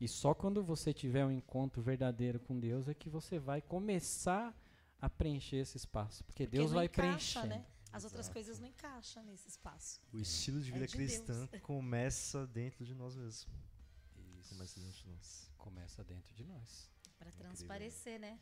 E 0.01 0.09
só 0.09 0.35
quando 0.35 0.65
você 0.65 0.93
tiver 0.93 1.25
um 1.25 1.31
encontro 1.31 1.81
verdadeiro 1.81 2.41
com 2.41 2.59
Deus 2.59 2.89
é 2.89 2.95
que 2.95 3.09
você 3.09 3.39
vai 3.39 3.63
começar 3.63 4.53
a 5.01 5.09
preencher 5.09 5.57
esse 5.57 5.77
espaço, 5.77 6.25
porque, 6.25 6.45
Porque 6.45 6.57
Deus 6.57 6.73
vai 6.73 6.87
encaixa, 6.87 7.41
preenchendo. 7.41 7.49
né? 7.63 7.67
As 7.93 8.05
outras 8.05 8.25
Exato. 8.27 8.33
coisas 8.35 8.59
não 8.59 8.67
encaixam 8.69 9.23
nesse 9.25 9.49
espaço. 9.49 10.01
O 10.13 10.19
estilo 10.19 10.61
de 10.63 10.71
É 10.71 10.75
vida 10.75 10.87
de 10.87 10.93
cristã 10.95 11.47
Deus. 11.47 11.61
começa 11.63 12.47
dentro 12.47 12.85
de 12.87 12.95
nós 12.95 13.15
mesmos. 13.15 13.47
Isso. 14.41 14.49
Começa 14.55 14.81
dentro 14.81 14.99
de 14.99 15.09
nós. 15.11 15.51
Começa 15.59 16.05
dentro 16.05 16.35
de 16.35 16.45
nós. 16.45 16.91
Para 17.23 17.31
Incrível, 17.31 17.51
transparecer, 17.51 18.19
né? 18.19 18.39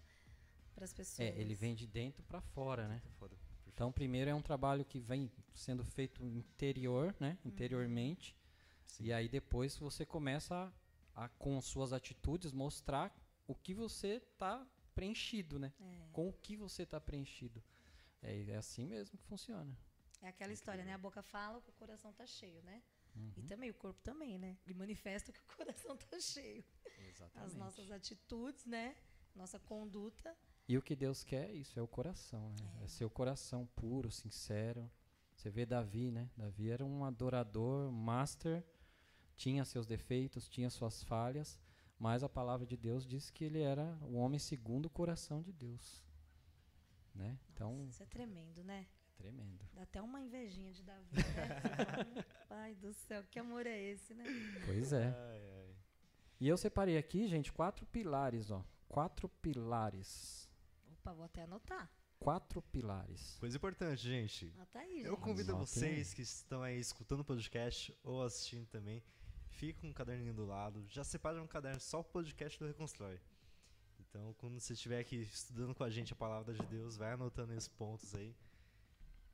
Para 0.74 0.85
as 0.85 0.93
pessoas. 0.93 1.28
É, 1.28 1.39
ele 1.39 1.55
vem 1.55 1.74
de 1.74 1.87
dentro 1.87 2.22
para 2.22 2.41
fora, 2.41 2.89
né? 2.89 3.01
Tá 3.03 3.11
foda. 3.11 3.37
Então, 3.66 3.93
primeiro 3.93 4.31
é 4.31 4.35
um 4.35 4.43
trabalho 4.43 4.85
que 4.85 4.99
vem 4.99 5.31
sendo 5.55 5.85
feito 5.85 6.24
interior, 6.24 7.14
né? 7.18 7.39
Interiormente. 7.45 8.37
Sim. 8.87 9.05
E 9.05 9.12
aí 9.12 9.28
depois 9.28 9.76
você 9.76 10.05
começa 10.05 10.72
a, 11.14 11.24
a, 11.24 11.28
com 11.28 11.61
suas 11.61 11.93
atitudes, 11.93 12.53
mostrar 12.53 13.14
o 13.47 13.55
que 13.55 13.72
você 13.74 14.16
está 14.16 14.66
preenchido, 14.95 15.59
né? 15.59 15.72
É. 15.81 16.09
Com 16.12 16.28
o 16.28 16.33
que 16.33 16.57
você 16.57 16.83
está 16.83 17.01
preenchido. 17.01 17.62
É, 18.22 18.51
é 18.51 18.57
assim 18.57 18.87
mesmo 18.87 19.16
que 19.18 19.24
funciona. 19.24 19.76
É 20.22 20.28
aquela 20.28 20.53
história, 20.53 20.85
né? 20.85 20.93
A 20.93 20.99
boca 20.99 21.22
fala 21.22 21.59
o 21.59 21.72
coração 21.72 22.12
tá 22.12 22.26
cheio, 22.26 22.62
né? 22.62 22.83
Uhum. 23.17 23.33
E 23.37 23.43
também 23.43 23.71
o 23.71 23.75
corpo 23.75 24.01
também, 24.03 24.39
né? 24.39 24.57
Ele 24.65 24.75
manifesta 24.75 25.33
que 25.33 25.41
o 25.41 25.45
coração 25.57 25.97
tá 25.97 26.21
cheio. 26.21 26.65
As 26.85 27.09
Exatamente. 27.09 27.57
nossas 27.57 27.91
atitudes, 27.91 28.67
né? 28.67 28.97
Nossa 29.35 29.59
conduta. 29.59 30.37
E 30.69 30.79
o 30.79 30.83
que 30.83 30.95
Deus 30.95 31.25
quer 31.25 31.51
é 31.51 31.53
isso, 31.53 31.79
é 31.79 31.83
o 31.83 31.89
coração, 31.89 32.55
né? 32.61 32.85
É, 32.85 32.87
ser 32.87 33.05
o 33.05 33.11
coração 33.11 33.67
puro, 33.75 34.11
sincero. 34.11 34.91
Você 35.35 35.51
vê 35.51 35.65
Davi, 35.65 36.11
né? 36.11 36.31
Davi 36.37 36.71
era 36.71 36.85
um 36.85 37.05
adorador, 37.05 37.91
master, 37.91 38.65
tinha 39.37 39.65
seus 39.65 39.87
defeitos, 39.87 40.49
tinha 40.49 40.69
suas 40.69 41.03
falhas, 41.03 41.59
mas 41.99 42.23
a 42.23 42.29
palavra 42.29 42.67
de 42.67 42.77
Deus 42.77 43.07
diz 43.07 43.31
que 43.31 43.45
ele 43.45 43.61
era 43.61 43.99
o 44.03 44.17
homem 44.17 44.39
segundo 44.39 44.87
o 44.87 44.91
coração 44.91 45.43
de 45.43 45.53
Deus. 45.53 46.05
Né? 47.15 47.39
Então, 47.53 47.75
Nossa, 47.75 47.91
isso 47.91 48.03
é 48.03 48.07
tremendo, 48.07 48.63
né? 48.63 48.87
Tremendo. 49.21 49.64
Dá 49.75 49.83
até 49.83 50.01
uma 50.01 50.21
invejinha 50.21 50.73
de 50.73 50.83
Davi, 50.83 51.11
né? 51.12 52.25
Pai 52.49 52.75
do 52.75 52.93
céu, 52.93 53.23
que 53.31 53.39
amor 53.39 53.66
é 53.66 53.79
esse, 53.79 54.14
né? 54.14 54.25
Pois 54.64 54.93
é. 54.93 55.07
Ai, 55.07 55.51
ai. 55.59 55.77
E 56.41 56.49
eu 56.49 56.57
separei 56.57 56.97
aqui, 56.97 57.27
gente, 57.29 57.53
quatro 57.53 57.85
pilares, 57.87 58.51
ó. 58.51 58.64
Quatro 58.89 59.29
pilares. 59.29 60.49
Opa, 60.93 61.12
vou 61.12 61.25
até 61.25 61.43
anotar. 61.43 61.91
Quatro 62.18 62.61
pilares. 62.62 63.37
Coisa 63.39 63.57
importante, 63.57 64.03
gente. 64.03 64.53
Anota 64.57 64.79
aí, 64.79 65.03
Eu 65.03 65.12
gente. 65.12 65.21
convido 65.23 65.53
Anotem 65.53 65.66
vocês 65.66 66.14
que 66.14 66.23
estão 66.23 66.62
aí 66.62 66.79
escutando 66.79 67.21
o 67.21 67.25
podcast 67.25 67.97
ou 68.03 68.23
assistindo 68.23 68.66
também, 68.66 69.03
fica 69.51 69.81
com 69.81 69.89
um 69.89 69.93
caderninho 69.93 70.35
do 70.35 70.45
lado, 70.45 70.85
já 70.89 71.05
separa 71.05 71.43
um 71.43 71.47
caderno 71.47 71.81
só 71.81 72.01
o 72.01 72.05
podcast 72.05 72.59
do 72.59 72.66
Reconstrói. 72.66 73.21
Então, 73.99 74.35
quando 74.39 74.59
você 74.59 74.73
estiver 74.73 74.99
aqui 74.99 75.16
estudando 75.16 75.75
com 75.75 75.85
a 75.85 75.91
gente 75.91 76.12
a 76.12 76.16
palavra 76.16 76.53
de 76.53 76.66
Deus, 76.66 76.97
vai 76.97 77.12
anotando 77.12 77.53
esses 77.53 77.68
pontos 77.68 78.14
aí 78.14 78.35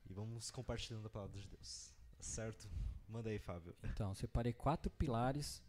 e 0.08 0.12
vamos 0.12 0.50
compartilhando 0.50 1.06
a 1.06 1.10
palavra 1.10 1.40
de 1.40 1.48
Deus. 1.48 1.92
Certo? 2.20 2.68
Manda 3.08 3.30
aí, 3.30 3.38
Fábio. 3.38 3.74
Então, 3.84 4.10
eu 4.10 4.14
separei 4.14 4.52
quatro 4.52 4.90
pilares 4.90 5.62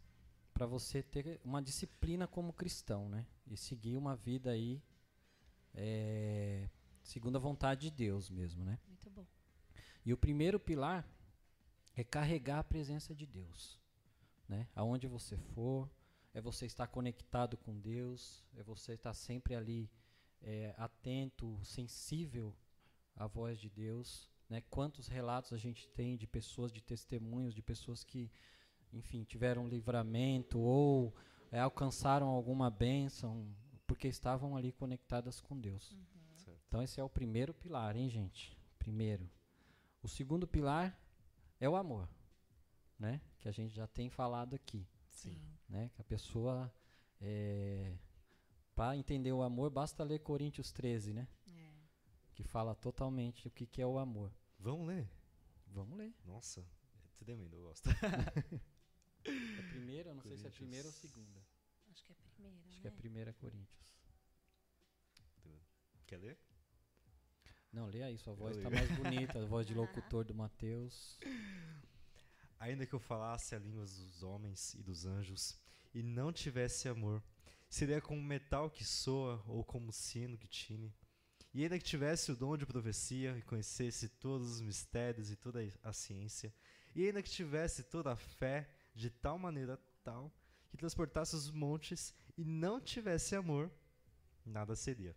para 0.52 0.66
você 0.66 1.02
ter 1.02 1.40
uma 1.44 1.62
disciplina 1.62 2.26
como 2.26 2.52
cristão, 2.52 3.08
né? 3.08 3.26
E 3.46 3.56
seguir 3.56 3.96
uma 3.96 4.16
vida 4.16 4.50
aí 4.50 4.82
é, 5.74 6.68
segundo 7.02 7.36
a 7.36 7.38
vontade 7.38 7.82
de 7.82 7.90
Deus 7.90 8.28
mesmo, 8.28 8.64
né? 8.64 8.78
Muito 8.88 9.08
bom. 9.10 9.26
E 10.04 10.12
o 10.12 10.16
primeiro 10.16 10.58
pilar 10.58 11.06
é 11.94 12.02
carregar 12.02 12.60
a 12.60 12.64
presença 12.64 13.14
de 13.14 13.26
Deus, 13.26 13.80
né? 14.48 14.68
Aonde 14.74 15.06
você 15.06 15.36
for, 15.36 15.88
é 16.34 16.40
você 16.40 16.66
estar 16.66 16.86
conectado 16.86 17.56
com 17.56 17.78
Deus, 17.78 18.44
é 18.56 18.62
você 18.62 18.94
estar 18.94 19.14
sempre 19.14 19.54
ali 19.54 19.90
é, 20.42 20.74
atento, 20.76 21.58
sensível 21.64 22.54
à 23.18 23.26
voz 23.26 23.58
de 23.58 23.68
Deus, 23.68 24.30
né? 24.48 24.62
Quantos 24.70 25.08
relatos 25.08 25.52
a 25.52 25.58
gente 25.58 25.88
tem 25.88 26.16
de 26.16 26.26
pessoas, 26.26 26.72
de 26.72 26.80
testemunhos, 26.80 27.54
de 27.54 27.60
pessoas 27.60 28.04
que, 28.04 28.30
enfim, 28.92 29.24
tiveram 29.24 29.68
livramento 29.68 30.58
ou 30.58 31.14
é, 31.50 31.58
alcançaram 31.58 32.28
alguma 32.28 32.70
bênção 32.70 33.46
porque 33.86 34.06
estavam 34.06 34.56
ali 34.56 34.72
conectadas 34.72 35.40
com 35.40 35.58
Deus. 35.58 35.96
Certo. 36.36 36.60
Então 36.68 36.82
esse 36.82 37.00
é 37.00 37.04
o 37.04 37.08
primeiro 37.08 37.52
pilar, 37.52 37.96
hein, 37.96 38.08
gente? 38.08 38.56
Primeiro. 38.78 39.28
O 40.02 40.08
segundo 40.08 40.46
pilar 40.46 40.96
é 41.58 41.68
o 41.68 41.74
amor, 41.74 42.08
né? 42.98 43.20
Que 43.40 43.48
a 43.48 43.52
gente 43.52 43.74
já 43.74 43.86
tem 43.86 44.08
falado 44.08 44.54
aqui, 44.54 44.86
Sim. 45.10 45.36
né? 45.68 45.90
Que 45.94 46.00
a 46.00 46.04
pessoa 46.04 46.72
para 48.76 48.96
entender 48.96 49.32
o 49.32 49.42
amor 49.42 49.70
basta 49.70 50.04
ler 50.04 50.20
Coríntios 50.20 50.70
13, 50.70 51.12
né? 51.12 51.26
Que 52.38 52.44
fala 52.44 52.72
totalmente 52.72 53.48
o 53.48 53.50
que, 53.50 53.66
que 53.66 53.82
é 53.82 53.86
o 53.86 53.98
amor. 53.98 54.32
Vamos 54.60 54.86
ler? 54.86 55.10
Nossa, 56.24 56.60
é 56.60 57.08
tremendo, 57.18 57.56
eu 57.56 57.62
gosto. 57.62 57.90
É 59.24 59.62
primeira, 59.70 60.14
não 60.14 60.22
sei 60.22 60.36
se 60.36 60.46
é 60.46 60.50
primeira 60.50 60.86
ou 60.86 60.92
segunda. 60.92 61.44
Acho 61.90 62.04
que 62.04 62.12
é 62.12 62.14
a 62.14 62.30
primeira, 62.30 62.56
Acho 62.60 62.76
né? 62.76 62.80
que 62.80 62.86
é 62.86 62.90
primeira 62.92 63.32
Coríntios. 63.32 63.98
Quer 66.06 66.18
ler? 66.18 66.38
Não, 67.72 67.86
lê 67.86 68.04
aí, 68.04 68.16
sua 68.16 68.34
voz 68.34 68.56
tá 68.56 68.68
leio. 68.68 68.86
mais 68.86 68.98
bonita, 68.98 69.42
a 69.42 69.44
voz 69.44 69.66
de 69.66 69.74
locutor 69.74 70.24
do 70.24 70.32
Mateus. 70.32 71.18
Ainda 72.60 72.86
que 72.86 72.94
eu 72.94 73.00
falasse 73.00 73.56
a 73.56 73.58
língua 73.58 73.84
dos 73.84 74.22
homens 74.22 74.74
e 74.74 74.82
dos 74.84 75.04
anjos 75.04 75.60
e 75.92 76.04
não 76.04 76.32
tivesse 76.32 76.88
amor, 76.88 77.20
seria 77.68 78.00
como 78.00 78.22
metal 78.22 78.70
que 78.70 78.84
soa 78.84 79.42
ou 79.48 79.64
como 79.64 79.92
sino 79.92 80.38
que 80.38 80.46
tine. 80.46 80.94
E 81.58 81.64
ainda 81.64 81.76
que 81.76 81.84
tivesse 81.84 82.30
o 82.30 82.36
dom 82.36 82.56
de 82.56 82.64
profecia 82.64 83.36
e 83.36 83.42
conhecesse 83.42 84.08
todos 84.08 84.48
os 84.48 84.60
mistérios 84.60 85.28
e 85.28 85.34
toda 85.34 85.58
a 85.82 85.92
ciência, 85.92 86.54
e 86.94 87.04
ainda 87.04 87.20
que 87.20 87.28
tivesse 87.28 87.82
toda 87.82 88.12
a 88.12 88.16
fé 88.16 88.70
de 88.94 89.10
tal 89.10 89.36
maneira 89.40 89.76
tal 90.04 90.32
que 90.70 90.76
transportasse 90.76 91.34
os 91.34 91.50
montes 91.50 92.14
e 92.36 92.44
não 92.44 92.80
tivesse 92.80 93.34
amor, 93.34 93.72
nada 94.46 94.76
seria. 94.76 95.16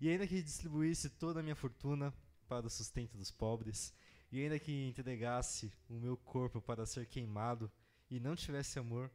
E 0.00 0.08
ainda 0.08 0.26
que 0.26 0.42
distribuísse 0.42 1.08
toda 1.08 1.38
a 1.38 1.42
minha 1.44 1.54
fortuna 1.54 2.12
para 2.48 2.66
o 2.66 2.68
sustento 2.68 3.16
dos 3.16 3.30
pobres, 3.30 3.94
e 4.32 4.42
ainda 4.42 4.58
que 4.58 4.88
entregasse 4.88 5.72
o 5.88 5.94
meu 5.94 6.16
corpo 6.16 6.60
para 6.60 6.84
ser 6.86 7.06
queimado 7.06 7.70
e 8.10 8.18
não 8.18 8.34
tivesse 8.34 8.80
amor, 8.80 9.08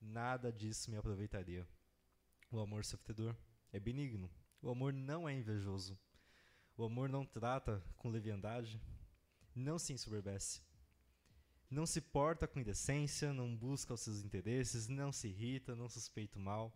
nada 0.00 0.52
disso 0.52 0.90
me 0.90 0.96
aproveitaria. 0.96 1.64
O 2.50 2.58
amor 2.58 2.84
sofredor 2.84 3.36
é 3.72 3.78
benigno. 3.78 4.28
O 4.64 4.70
amor 4.70 4.94
não 4.94 5.28
é 5.28 5.34
invejoso. 5.34 5.94
O 6.74 6.84
amor 6.84 7.06
não 7.06 7.26
trata 7.26 7.84
com 7.98 8.08
leviandade, 8.08 8.80
não 9.54 9.78
se 9.78 9.92
ensoberbece. 9.92 10.62
Não 11.68 11.84
se 11.84 12.00
porta 12.00 12.48
com 12.48 12.58
indecência, 12.58 13.30
não 13.34 13.54
busca 13.54 13.92
os 13.92 14.00
seus 14.00 14.24
interesses, 14.24 14.88
não 14.88 15.12
se 15.12 15.28
irrita, 15.28 15.76
não 15.76 15.86
suspeita 15.86 16.38
o 16.38 16.40
mal. 16.40 16.74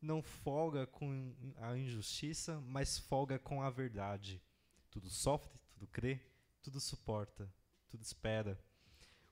Não 0.00 0.22
folga 0.22 0.86
com 0.86 1.36
a 1.58 1.76
injustiça, 1.76 2.58
mas 2.62 2.98
folga 2.98 3.38
com 3.38 3.62
a 3.62 3.68
verdade. 3.68 4.42
Tudo 4.90 5.10
sofre, 5.10 5.60
tudo 5.74 5.86
crê, 5.88 6.22
tudo 6.62 6.80
suporta, 6.80 7.52
tudo 7.90 8.02
espera. 8.02 8.58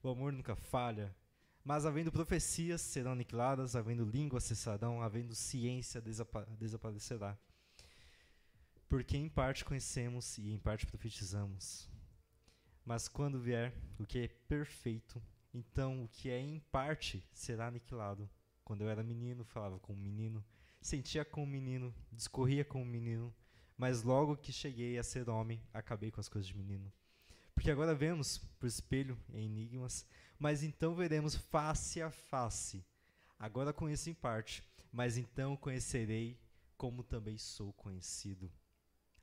O 0.03 0.11
amor 0.11 0.31
nunca 0.31 0.55
falha, 0.55 1.17
mas 1.65 1.87
havendo 1.87 2.13
profecias 2.13 2.83
serão 2.83 3.13
aniquiladas, 3.13 3.75
havendo 3.75 4.05
línguas 4.05 4.45
cessarão, 4.45 5.01
havendo 5.01 5.35
ciência 5.35 6.03
desapa 6.03 6.45
desaparecerá. 6.59 7.39
Porque 8.89 9.17
em 9.17 9.29
parte 9.29 9.65
conhecemos 9.65 10.39
e 10.39 10.51
em 10.51 10.59
parte 10.59 10.87
profetizamos. 10.87 11.89
Mas 12.85 13.07
quando 13.07 13.39
vier 13.39 13.75
o 13.99 14.07
que 14.07 14.21
é 14.21 14.29
perfeito, 14.29 15.23
então 15.53 16.05
o 16.05 16.09
que 16.09 16.31
é 16.31 16.41
em 16.41 16.59
parte 16.59 17.23
será 17.33 17.67
aniquilado. 17.67 18.29
Quando 18.65 18.83
eu 18.83 18.89
era 18.89 19.03
menino, 19.03 19.45
falava 19.45 19.79
como 19.79 19.99
menino, 19.99 20.43
sentia 20.81 21.25
como 21.25 21.47
menino, 21.47 21.95
discorria 22.11 22.65
como 22.65 22.85
menino, 22.85 23.35
mas 23.77 24.03
logo 24.03 24.37
que 24.37 24.53
cheguei 24.53 24.99
a 24.99 25.03
ser 25.03 25.29
homem, 25.29 25.63
acabei 25.73 26.11
com 26.11 26.21
as 26.21 26.29
coisas 26.29 26.49
de 26.49 26.57
menino. 26.57 26.91
Porque 27.55 27.71
agora 27.71 27.95
vemos 27.95 28.39
por 28.59 28.67
espelho 28.67 29.19
em 29.35 29.45
enigmas, 29.45 30.07
mas 30.39 30.63
então 30.63 30.95
veremos 30.95 31.35
face 31.35 32.01
a 32.01 32.11
face. 32.11 32.85
Agora 33.39 33.73
conheço 33.73 34.09
em 34.09 34.15
parte, 34.15 34.63
mas 34.91 35.19
então 35.19 35.57
conhecerei 35.57 36.41
como 36.77 37.03
também 37.03 37.37
sou 37.37 37.73
conhecido. 37.73 38.51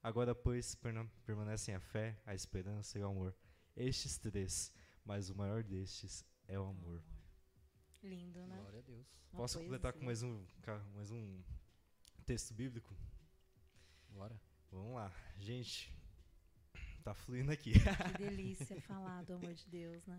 Agora, 0.06 0.36
pois, 0.36 0.78
permanecem 1.26 1.74
a 1.74 1.80
fé, 1.80 2.16
a 2.28 2.36
esperança 2.36 2.96
e 3.00 3.02
o 3.02 3.08
amor. 3.08 3.36
Estes 3.76 4.20
três, 4.20 4.72
mas 5.04 5.32
o 5.32 5.36
maior 5.36 5.64
destes 5.64 6.24
é 6.48 6.60
o 6.60 6.68
amor. 6.68 7.04
Lindo, 8.04 8.46
né? 8.46 8.56
Glória 8.56 8.80
a 8.82 8.84
Deus. 8.84 9.08
Uma 9.32 9.40
Posso 9.40 9.58
completar 9.58 9.94
com 9.94 10.06
mais 10.06 10.22
um, 10.22 10.46
mais 10.94 11.10
um 11.10 11.44
texto 12.24 12.54
bíblico? 12.54 12.96
Bora. 14.10 14.40
Vamos 14.70 14.94
lá. 14.94 15.12
Gente, 15.40 15.92
tá 17.04 17.16
fluindo 17.16 17.52
aqui. 17.52 17.74
Que 17.74 18.18
delícia 18.20 18.80
falar 18.86 19.24
do 19.24 19.34
amor 19.34 19.56
de 19.56 19.68
Deus, 19.68 20.06
né? 20.06 20.18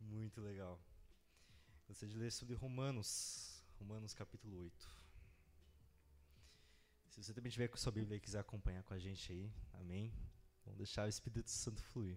Muito 0.00 0.40
legal. 0.40 0.76
Gostaria 1.86 2.12
de 2.12 2.20
ler 2.20 2.32
sobre 2.32 2.56
Romanos, 2.56 3.64
Romanos 3.78 4.12
capítulo 4.12 4.58
8. 4.58 5.07
Se 7.18 7.24
você 7.24 7.34
também 7.34 7.50
tiver 7.50 7.66
com 7.66 7.76
sua 7.76 7.90
Bíblia 7.90 8.16
e 8.16 8.20
quiser 8.20 8.38
acompanhar 8.38 8.84
com 8.84 8.94
a 8.94 8.98
gente 8.98 9.32
aí, 9.32 9.52
amém? 9.72 10.14
Vamos 10.64 10.78
deixar 10.78 11.04
o 11.04 11.08
Espírito 11.08 11.50
Santo 11.50 11.82
fluir. 11.82 12.16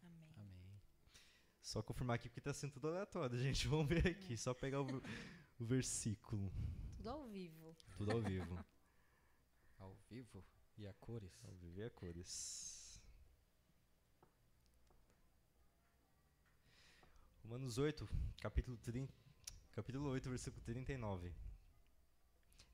Amém. 0.00 0.34
Amém. 0.36 0.80
Só 1.60 1.82
confirmar 1.82 2.14
aqui 2.14 2.28
porque 2.28 2.40
tá 2.40 2.54
sendo 2.54 2.70
tudo 2.70 2.86
aleatório, 2.86 3.36
gente. 3.36 3.66
Vamos 3.66 3.88
ver 3.88 4.06
aqui, 4.06 4.36
só 4.36 4.54
pegar 4.54 4.82
o, 4.82 5.02
o 5.58 5.64
versículo. 5.64 6.52
Tudo 6.96 7.10
ao 7.10 7.26
vivo. 7.26 7.76
Tudo 7.96 8.12
ao 8.12 8.22
vivo. 8.22 8.64
Ao 9.78 9.94
vivo 10.08 10.44
e 10.78 10.86
a 10.86 10.94
cores. 10.94 11.44
Ao 11.44 11.52
vivo 11.56 11.80
e 11.80 11.82
a 11.82 11.90
cores. 11.90 13.02
Romanos 17.42 17.78
8, 17.78 18.08
capítulo, 18.40 18.76
30, 18.78 19.12
capítulo 19.72 20.08
8, 20.08 20.30
versículo 20.30 20.62
39. 20.64 21.34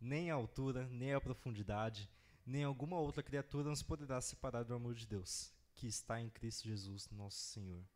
Nem 0.03 0.33
a 0.33 0.35
altura, 0.35 0.89
nem 0.89 1.15
a 1.15 1.21
profundidade, 1.21 2.11
nem 2.45 2.65
alguma 2.65 2.99
outra 2.99 3.23
criatura 3.23 3.71
nos 3.71 3.85
poderá 3.85 4.21
separar 4.21 4.65
do 4.65 4.75
amor 4.75 4.97
de 4.97 5.07
Deus, 5.07 5.55
que 5.77 5.87
está 5.87 6.21
em 6.21 6.29
Cristo 6.29 6.67
Jesus, 6.67 7.09
nosso 7.11 7.39
Senhor. 7.39 7.87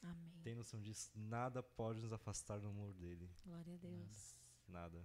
Amém. 0.00 0.40
Tem 0.44 0.54
noção 0.54 0.80
disso? 0.80 1.10
Nada 1.16 1.64
pode 1.64 2.00
nos 2.00 2.12
afastar 2.12 2.60
do 2.60 2.68
amor 2.68 2.92
dele. 2.92 3.28
Glória 3.44 3.74
a 3.74 3.76
Deus. 3.76 4.40
Nada. 4.68 5.04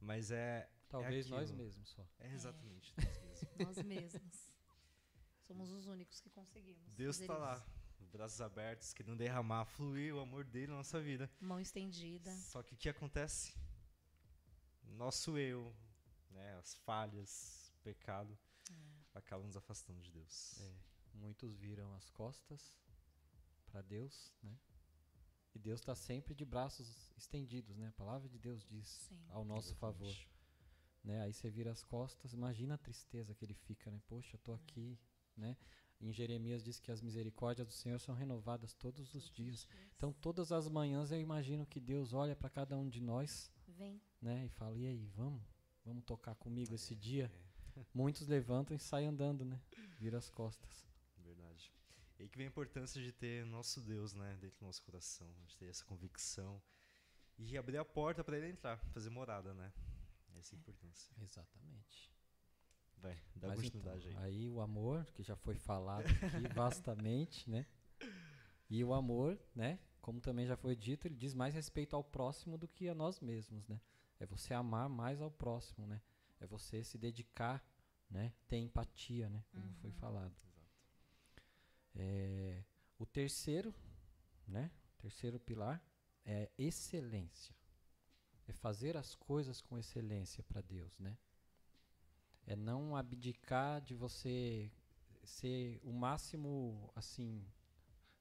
Mas 0.00 0.30
é. 0.30 0.66
Talvez 0.88 1.28
nós 1.28 1.50
aquilo. 1.50 1.58
mesmos 1.58 1.90
só. 1.90 2.08
É 2.18 2.32
exatamente 2.32 2.94
nós 2.96 3.06
mesmos. 3.06 3.58
Nós 3.76 3.82
mesmos. 3.84 4.54
Somos 5.46 5.70
os 5.70 5.86
únicos 5.86 6.18
que 6.20 6.30
conseguimos. 6.30 6.94
Deus 6.94 7.20
está 7.20 7.36
lá, 7.36 7.62
braços 8.10 8.40
abertos, 8.40 8.94
querendo 8.94 9.18
derramar, 9.18 9.66
fluir 9.66 10.14
o 10.14 10.20
amor 10.20 10.44
dele 10.44 10.68
na 10.68 10.76
nossa 10.76 10.98
vida. 10.98 11.30
Mão 11.40 11.60
estendida. 11.60 12.30
Só 12.36 12.62
que 12.62 12.72
o 12.72 12.76
que 12.76 12.88
acontece? 12.88 13.54
Nosso 14.88 15.38
eu, 15.38 15.74
né, 16.30 16.54
as 16.56 16.74
falhas, 16.74 17.72
o 17.76 17.78
pecado, 17.78 18.36
acabam 19.14 19.46
nos 19.46 19.56
afastando 19.56 20.00
de 20.00 20.10
Deus. 20.10 20.60
É, 20.60 20.74
muitos 21.14 21.56
viram 21.56 21.92
as 21.94 22.10
costas 22.10 22.74
para 23.66 23.82
Deus, 23.82 24.34
né? 24.42 24.56
E 25.54 25.58
Deus 25.58 25.80
está 25.80 25.94
sempre 25.94 26.34
de 26.34 26.44
braços 26.44 27.12
estendidos, 27.16 27.76
né? 27.76 27.88
A 27.88 27.92
palavra 27.92 28.28
de 28.28 28.38
Deus 28.38 28.64
diz 28.64 28.86
Sim. 28.86 29.20
ao 29.30 29.44
nosso 29.44 29.74
favor, 29.76 30.14
né? 31.02 31.22
Aí 31.22 31.32
você 31.32 31.50
vira 31.50 31.70
as 31.70 31.82
costas, 31.82 32.32
imagina 32.32 32.74
a 32.74 32.78
tristeza 32.78 33.34
que 33.34 33.44
ele 33.44 33.54
fica, 33.54 33.90
né? 33.90 34.00
Poxa, 34.06 34.36
eu 34.36 34.40
tô 34.40 34.52
aqui, 34.52 34.98
né? 35.36 35.56
Em 36.00 36.12
Jeremias 36.12 36.62
diz 36.62 36.78
que 36.78 36.92
as 36.92 37.02
misericórdias 37.02 37.66
do 37.66 37.72
Senhor 37.72 37.98
são 37.98 38.14
renovadas 38.14 38.72
todos 38.72 39.14
os 39.14 39.28
dias. 39.30 39.66
Então, 39.96 40.12
todas 40.12 40.52
as 40.52 40.68
manhãs 40.68 41.10
eu 41.10 41.20
imagino 41.20 41.66
que 41.66 41.80
Deus 41.80 42.12
olha 42.12 42.36
para 42.36 42.48
cada 42.48 42.76
um 42.76 42.88
de 42.88 43.00
nós, 43.00 43.50
Vem. 43.78 44.00
né? 44.20 44.44
E 44.46 44.48
fala: 44.50 44.76
"E 44.76 44.86
aí, 44.86 45.06
vamos? 45.14 45.42
Vamos 45.84 46.04
tocar 46.04 46.34
comigo 46.34 46.74
esse 46.74 46.94
dia?" 46.94 47.30
É, 47.76 47.84
Muitos 47.94 48.26
levantam 48.26 48.76
e 48.76 48.80
saem 48.80 49.06
andando, 49.06 49.44
né? 49.44 49.60
Vira 49.98 50.18
as 50.18 50.28
costas. 50.28 50.86
verdade. 51.18 51.72
E 52.18 52.22
aí 52.22 52.28
que 52.28 52.36
vem 52.36 52.46
a 52.46 52.50
importância 52.50 53.00
de 53.00 53.12
ter 53.12 53.46
nosso 53.46 53.80
Deus, 53.80 54.12
né, 54.12 54.36
dentro 54.40 54.58
do 54.58 54.66
nosso 54.66 54.82
coração, 54.82 55.32
de 55.46 55.56
ter 55.56 55.66
essa 55.66 55.84
convicção 55.84 56.60
e 57.38 57.56
abrir 57.56 57.76
a 57.78 57.84
porta 57.84 58.24
para 58.24 58.36
ele 58.36 58.48
entrar, 58.48 58.76
fazer 58.92 59.10
morada, 59.10 59.54
né? 59.54 59.72
Essa 60.36 60.54
é 60.54 60.56
a 60.56 60.60
importância. 60.60 61.14
Exatamente. 61.22 62.12
Vai, 62.96 63.16
dá 63.36 63.48
Mas 63.48 63.60
continuidade 63.60 64.08
então, 64.08 64.20
aí. 64.22 64.34
aí 64.40 64.48
o 64.48 64.60
amor, 64.60 65.06
que 65.14 65.22
já 65.22 65.36
foi 65.36 65.54
falado 65.54 66.04
aqui 66.22 66.48
vastamente, 66.54 67.48
né? 67.48 67.64
E 68.68 68.82
o 68.84 68.92
amor, 68.92 69.38
né? 69.54 69.78
Como 70.00 70.20
também 70.20 70.46
já 70.46 70.56
foi 70.56 70.74
dito, 70.74 71.06
ele 71.06 71.16
diz 71.16 71.34
mais 71.34 71.54
respeito 71.54 71.94
ao 71.94 72.04
próximo 72.04 72.56
do 72.56 72.68
que 72.68 72.88
a 72.88 72.94
nós 72.94 73.20
mesmos, 73.20 73.66
né? 73.66 73.80
É 74.18 74.26
você 74.26 74.54
amar 74.54 74.88
mais 74.88 75.20
ao 75.20 75.30
próximo, 75.30 75.86
né? 75.86 76.00
É 76.40 76.46
você 76.46 76.82
se 76.82 76.98
dedicar, 76.98 77.64
né? 78.10 78.32
Ter 78.46 78.56
empatia, 78.56 79.28
né? 79.28 79.44
Como 79.52 79.74
foi 79.74 79.92
falado. 79.92 80.34
É, 81.94 82.64
o 82.98 83.06
terceiro, 83.06 83.74
né? 84.46 84.70
O 84.94 85.02
terceiro 85.02 85.38
pilar 85.38 85.82
é 86.24 86.50
excelência. 86.56 87.54
É 88.46 88.52
fazer 88.52 88.96
as 88.96 89.14
coisas 89.14 89.60
com 89.60 89.78
excelência 89.78 90.42
para 90.42 90.60
Deus, 90.60 90.98
né? 90.98 91.16
É 92.46 92.56
não 92.56 92.96
abdicar 92.96 93.80
de 93.82 93.94
você 93.94 94.72
ser 95.22 95.78
o 95.82 95.92
máximo, 95.92 96.90
assim, 96.96 97.44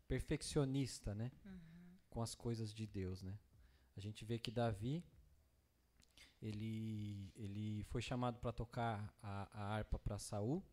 perfeccionista, 0.08 1.14
né? 1.14 1.32
Com 2.10 2.22
as 2.22 2.34
coisas 2.34 2.74
de 2.74 2.88
Deus, 2.88 3.22
né? 3.22 3.38
A 3.96 4.00
gente 4.00 4.24
vê 4.26 4.38
que 4.38 4.52
Davi, 4.52 5.04
ele, 6.42 7.32
ele 7.36 7.84
foi 7.86 8.02
chamado 8.02 8.40
para 8.40 8.52
tocar 8.52 9.14
a, 9.22 9.50
a 9.52 9.76
harpa 9.76 9.98
para 10.00 10.20
Saul, 10.20 10.64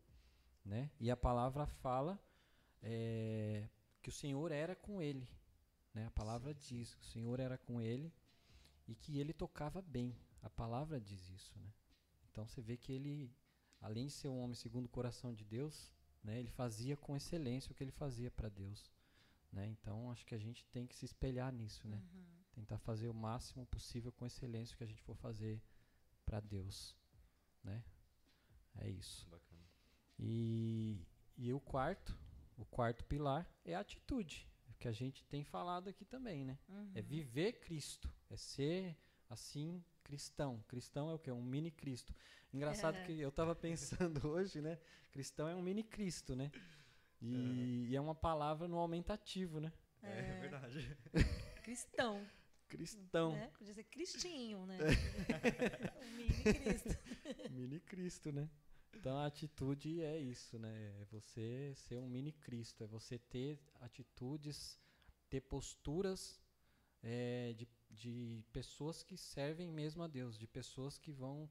né? 0.63 0.91
E 0.99 1.09
a 1.11 1.17
palavra 1.17 1.65
fala 1.65 2.19
é, 2.81 3.67
que 4.01 4.09
o 4.09 4.11
Senhor 4.11 4.51
era 4.51 4.75
com 4.75 5.01
ele. 5.01 5.27
Né? 5.93 6.05
A 6.05 6.11
palavra 6.11 6.53
diz 6.53 6.93
que 6.93 7.01
o 7.01 7.07
Senhor 7.07 7.39
era 7.39 7.57
com 7.57 7.81
ele 7.81 8.13
e 8.87 8.93
que 8.93 9.19
ele 9.19 9.33
tocava 9.33 9.81
bem. 9.81 10.15
A 10.41 10.49
palavra 10.49 10.99
diz 10.99 11.29
isso. 11.29 11.57
Né? 11.57 11.73
Então 12.29 12.45
você 12.45 12.61
vê 12.61 12.77
que 12.77 12.91
ele, 12.91 13.33
além 13.81 14.07
de 14.07 14.13
ser 14.13 14.27
um 14.27 14.39
homem 14.39 14.55
segundo 14.55 14.85
o 14.85 14.89
coração 14.89 15.33
de 15.33 15.43
Deus, 15.43 15.91
né, 16.23 16.39
ele 16.39 16.49
fazia 16.49 16.97
com 16.97 17.15
excelência 17.15 17.71
o 17.71 17.75
que 17.75 17.83
ele 17.83 17.91
fazia 17.91 18.29
para 18.29 18.49
Deus. 18.49 18.91
Né? 19.55 19.67
Então 19.67 20.11
acho 20.11 20.25
que 20.25 20.35
a 20.35 20.37
gente 20.37 20.65
tem 20.65 20.85
que 20.85 20.95
se 20.95 21.05
espelhar 21.05 21.51
nisso. 21.51 21.87
Né? 21.87 21.97
Uhum. 21.97 22.25
Tentar 22.51 22.77
fazer 22.77 23.07
o 23.07 23.13
máximo 23.13 23.65
possível 23.65 24.11
com 24.11 24.25
excelência 24.25 24.75
o 24.75 24.77
que 24.77 24.83
a 24.83 24.87
gente 24.87 25.01
for 25.01 25.15
fazer 25.15 25.63
para 26.25 26.41
Deus. 26.41 26.93
Né? 27.63 27.81
É 28.75 28.89
isso. 28.89 29.27
Bacana. 29.29 29.63
E, 30.19 30.99
e 31.37 31.53
o 31.53 31.59
quarto, 31.59 32.17
o 32.57 32.65
quarto 32.65 33.05
pilar 33.05 33.49
é 33.63 33.73
a 33.75 33.79
atitude, 33.79 34.47
que 34.77 34.87
a 34.89 34.91
gente 34.91 35.23
tem 35.25 35.43
falado 35.43 35.89
aqui 35.89 36.05
também, 36.05 36.43
né? 36.43 36.59
Uhum. 36.69 36.91
É 36.93 37.01
viver 37.01 37.53
Cristo, 37.53 38.13
é 38.29 38.35
ser 38.35 38.97
assim 39.29 39.83
cristão. 40.03 40.63
Cristão 40.67 41.09
é 41.09 41.13
o 41.13 41.19
que? 41.19 41.31
Um 41.31 41.41
mini 41.41 41.71
Cristo. 41.71 42.13
Engraçado 42.53 42.97
É. 42.97 43.03
que 43.05 43.19
eu 43.19 43.29
estava 43.29 43.55
pensando 43.55 44.27
hoje, 44.27 44.61
né? 44.61 44.77
Cristão 45.11 45.47
é 45.47 45.55
um 45.55 45.61
mini 45.61 45.83
Cristo, 45.83 46.35
né? 46.35 46.51
E, 47.21 47.87
e 47.89 47.95
é 47.95 48.01
uma 48.01 48.15
palavra 48.15 48.67
no 48.67 48.77
aumentativo, 48.77 49.59
né? 49.59 49.71
É, 50.01 50.19
É. 50.19 50.39
verdade. 50.41 50.97
Cristão. 51.63 52.25
Cristão, 52.67 53.31
Né? 53.33 53.51
Podia 53.57 53.73
ser 53.73 53.83
Cristinho, 53.85 54.65
né? 54.65 54.77
o 56.01 56.11
mini 56.15 56.43
Cristo. 56.43 56.97
mini 57.51 57.79
Cristo, 57.79 58.31
né? 58.31 58.49
Então 58.93 59.17
a 59.17 59.25
atitude 59.27 60.01
é 60.01 60.19
isso, 60.19 60.57
né? 60.57 60.93
É 61.01 61.05
você 61.05 61.73
ser 61.75 61.99
um 61.99 62.07
mini 62.07 62.31
Cristo, 62.31 62.83
é 62.83 62.87
você 62.87 63.19
ter 63.19 63.59
atitudes, 63.81 64.79
ter 65.29 65.41
posturas 65.41 66.41
é, 67.03 67.53
de, 67.53 67.67
de 67.89 68.43
pessoas 68.51 69.03
que 69.03 69.15
servem 69.17 69.71
mesmo 69.71 70.01
a 70.01 70.07
Deus, 70.07 70.37
de 70.37 70.47
pessoas 70.47 70.97
que 70.97 71.11
vão 71.11 71.49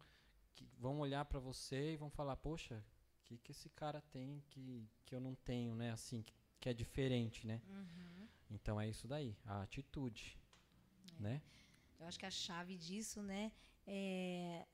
que 0.53 0.65
vão 0.79 1.01
olhar 1.01 1.25
para 1.25 1.41
você 1.41 1.95
e 1.95 1.97
vão 1.97 2.09
falar, 2.11 2.37
poxa, 2.37 2.85
que, 3.25 3.39
que 3.39 3.53
esse 3.53 3.69
cara 3.71 4.01
tem 4.13 4.43
que, 4.51 4.89
que 5.05 5.15
eu 5.15 5.21
não 5.21 5.35
tenho, 5.35 5.75
né? 5.75 5.91
Assim, 5.91 6.23
que, 6.23 6.35
que 6.61 6.69
é 6.69 6.75
diferente, 6.75 7.47
né? 7.47 7.61
Uhum. 7.69 8.29
Então 8.51 8.81
é 8.81 8.89
isso 8.89 9.09
daí, 9.09 9.37
a 9.45 9.63
atitude, 9.63 10.39
né? 11.19 11.43
Eu 11.99 12.07
acho 12.07 12.19
que 12.19 12.27
a 12.27 12.31
chave 12.31 12.77
disso, 12.77 13.23
né, 13.23 13.53
é 13.87 14.67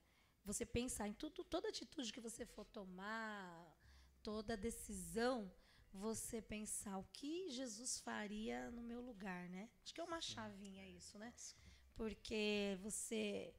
você 0.45 0.65
pensar 0.65 1.07
em 1.07 1.13
tudo, 1.13 1.45
toda 1.45 1.69
atitude 1.69 2.13
que 2.13 2.21
você 2.21 2.45
for 2.45 2.65
tomar, 2.65 3.79
toda 4.23 4.57
decisão, 4.57 5.53
você 5.93 6.41
pensar 6.41 6.99
o 6.99 7.05
que 7.13 7.51
Jesus 7.51 8.01
faria 8.01 8.71
no 8.71 8.83
meu 8.83 9.01
lugar, 9.01 9.49
né? 9.49 9.69
Acho 9.83 9.95
que 9.95 10.01
é 10.01 10.05
uma 10.05 10.21
chavinha 10.21 10.89
isso, 10.89 11.19
né? 11.19 11.33
Porque 11.95 12.79
você 12.81 13.55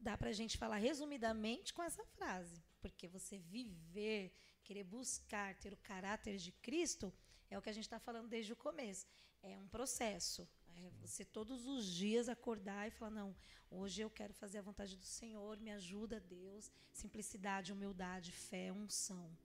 dá 0.00 0.16
pra 0.16 0.32
gente 0.32 0.58
falar 0.58 0.76
resumidamente 0.76 1.72
com 1.72 1.82
essa 1.82 2.04
frase, 2.04 2.62
porque 2.80 3.06
você 3.08 3.38
viver, 3.38 4.32
querer 4.64 4.84
buscar 4.84 5.54
ter 5.56 5.72
o 5.72 5.76
caráter 5.76 6.36
de 6.36 6.52
Cristo, 6.52 7.12
é 7.50 7.58
o 7.58 7.62
que 7.62 7.70
a 7.70 7.72
gente 7.72 7.84
está 7.84 7.98
falando 7.98 8.28
desde 8.28 8.52
o 8.52 8.56
começo. 8.56 9.06
É 9.42 9.58
um 9.58 9.68
processo. 9.68 10.48
É 10.76 10.90
você 11.00 11.24
todos 11.24 11.66
os 11.66 11.86
dias 11.86 12.28
acordar 12.28 12.86
e 12.88 12.90
falar: 12.90 13.10
não, 13.10 13.36
hoje 13.70 14.02
eu 14.02 14.10
quero 14.10 14.32
fazer 14.32 14.58
a 14.58 14.62
vontade 14.62 14.96
do 14.96 15.04
Senhor, 15.04 15.58
me 15.58 15.70
ajuda, 15.70 16.20
Deus. 16.20 16.70
Simplicidade, 16.92 17.72
humildade, 17.72 18.32
fé, 18.32 18.72
unção. 18.72 19.36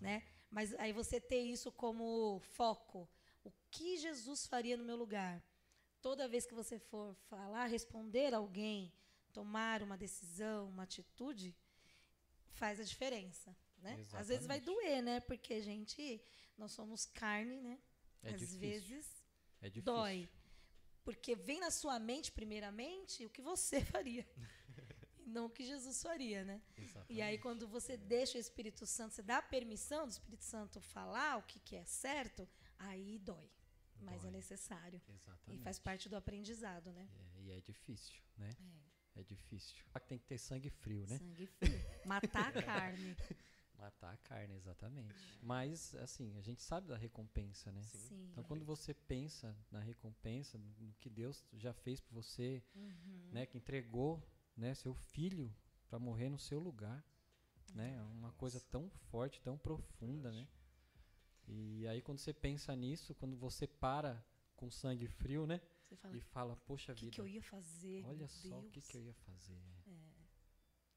Né? 0.00 0.22
Mas 0.50 0.74
aí 0.74 0.92
você 0.92 1.20
ter 1.20 1.40
isso 1.40 1.70
como 1.72 2.40
foco. 2.40 3.08
O 3.44 3.52
que 3.70 3.96
Jesus 3.96 4.46
faria 4.46 4.76
no 4.76 4.84
meu 4.84 4.96
lugar? 4.96 5.42
Toda 6.00 6.28
vez 6.28 6.46
que 6.46 6.54
você 6.54 6.78
for 6.78 7.14
falar, 7.28 7.66
responder 7.66 8.32
alguém, 8.32 8.92
tomar 9.32 9.82
uma 9.82 9.96
decisão, 9.96 10.68
uma 10.68 10.84
atitude, 10.84 11.54
faz 12.58 12.78
a 12.80 12.84
diferença. 12.84 13.56
Né? 13.78 13.92
Às 14.12 14.28
vezes 14.28 14.46
vai 14.46 14.58
Exatamente. 14.58 14.64
doer, 14.64 15.02
né? 15.02 15.20
Porque, 15.20 15.60
gente, 15.62 16.20
nós 16.56 16.72
somos 16.72 17.06
carne, 17.06 17.60
né? 17.60 17.78
É 18.22 18.30
Às 18.34 18.40
difícil. 18.40 18.58
vezes 18.60 19.06
É 19.60 19.66
difícil. 19.68 19.82
dói. 19.84 20.28
Porque 21.04 21.34
vem 21.34 21.60
na 21.60 21.70
sua 21.70 21.98
mente, 21.98 22.30
primeiramente, 22.32 23.24
o 23.24 23.30
que 23.30 23.40
você 23.40 23.80
faria. 24.04 24.26
e 25.20 25.30
não 25.30 25.46
o 25.46 25.50
que 25.50 25.64
Jesus 25.64 26.02
faria, 26.02 26.44
né? 26.44 26.60
E 27.08 27.22
aí, 27.22 27.38
quando 27.38 27.68
você 27.68 27.96
deixa 27.96 28.36
o 28.36 28.40
Espírito 28.40 28.84
Santo, 28.86 29.14
você 29.14 29.22
dá 29.22 29.38
a 29.38 29.42
permissão 29.42 30.06
do 30.06 30.10
Espírito 30.10 30.44
Santo 30.44 30.80
falar 30.80 31.38
o 31.38 31.42
que, 31.44 31.58
que 31.60 31.76
é 31.76 31.84
certo, 31.84 32.46
aí 32.78 33.18
dói. 33.18 33.48
Mas 34.00 34.20
Dói. 34.22 34.28
é 34.30 34.32
necessário. 34.32 35.00
Exatamente. 35.08 35.60
E 35.60 35.64
faz 35.64 35.78
parte 35.78 36.08
do 36.08 36.16
aprendizado, 36.16 36.92
né? 36.92 37.08
É, 37.36 37.40
e 37.42 37.50
é 37.52 37.60
difícil, 37.60 38.20
né? 38.36 38.50
É. 38.60 38.87
difícil. 39.22 39.76
Tem 40.06 40.18
que 40.18 40.24
ter 40.26 40.38
sangue 40.38 40.70
frio, 40.70 41.06
né? 41.06 41.18
Sangue 41.18 41.46
frio. 41.46 41.80
Matar 42.04 42.48
a 42.48 42.62
carne. 42.62 43.16
Matar 43.78 44.12
a 44.12 44.16
carne, 44.18 44.54
exatamente. 44.56 45.14
Mas, 45.42 45.94
assim, 45.96 46.36
a 46.36 46.40
gente 46.40 46.62
sabe 46.62 46.88
da 46.88 46.96
recompensa, 46.96 47.70
né? 47.70 47.82
Sim. 47.84 48.28
Então, 48.30 48.42
quando 48.44 48.64
você 48.64 48.92
pensa 48.92 49.56
na 49.70 49.80
recompensa, 49.80 50.58
no 50.58 50.92
que 50.94 51.08
Deus 51.08 51.44
já 51.52 51.72
fez 51.72 52.00
por 52.00 52.14
você, 52.14 52.62
Uhum. 52.74 53.28
né? 53.32 53.46
Que 53.46 53.56
entregou, 53.58 54.22
né? 54.56 54.74
Seu 54.74 54.94
filho 54.94 55.54
para 55.88 55.98
morrer 55.98 56.28
no 56.28 56.38
seu 56.38 56.58
lugar, 56.58 57.04
né? 57.74 57.94
É 57.96 58.02
uma 58.02 58.32
coisa 58.32 58.60
tão 58.60 58.88
forte, 59.10 59.40
tão 59.40 59.56
profunda, 59.56 60.32
né? 60.32 60.48
E 61.46 61.86
aí, 61.86 62.02
quando 62.02 62.18
você 62.18 62.32
pensa 62.32 62.74
nisso, 62.74 63.14
quando 63.14 63.36
você 63.36 63.66
para 63.66 64.22
com 64.56 64.70
sangue 64.70 65.06
frio, 65.06 65.46
né? 65.46 65.60
Você 65.88 65.96
fala, 65.96 66.16
E 66.16 66.20
fala, 66.20 66.56
poxa 66.56 66.92
o 66.92 66.94
que, 66.94 67.00
vida, 67.06 67.14
que 67.14 67.20
eu 67.20 67.26
ia 67.28 67.42
fazer? 67.42 68.04
olha 68.04 68.18
meu 68.18 68.28
só 68.28 68.58
o 68.60 68.62
que, 68.64 68.72
Deus?" 68.80 68.86
que 68.88 68.96
eu 68.96 69.02
ia 69.02 69.14
fazer. 69.14 69.58
É. 69.86 70.18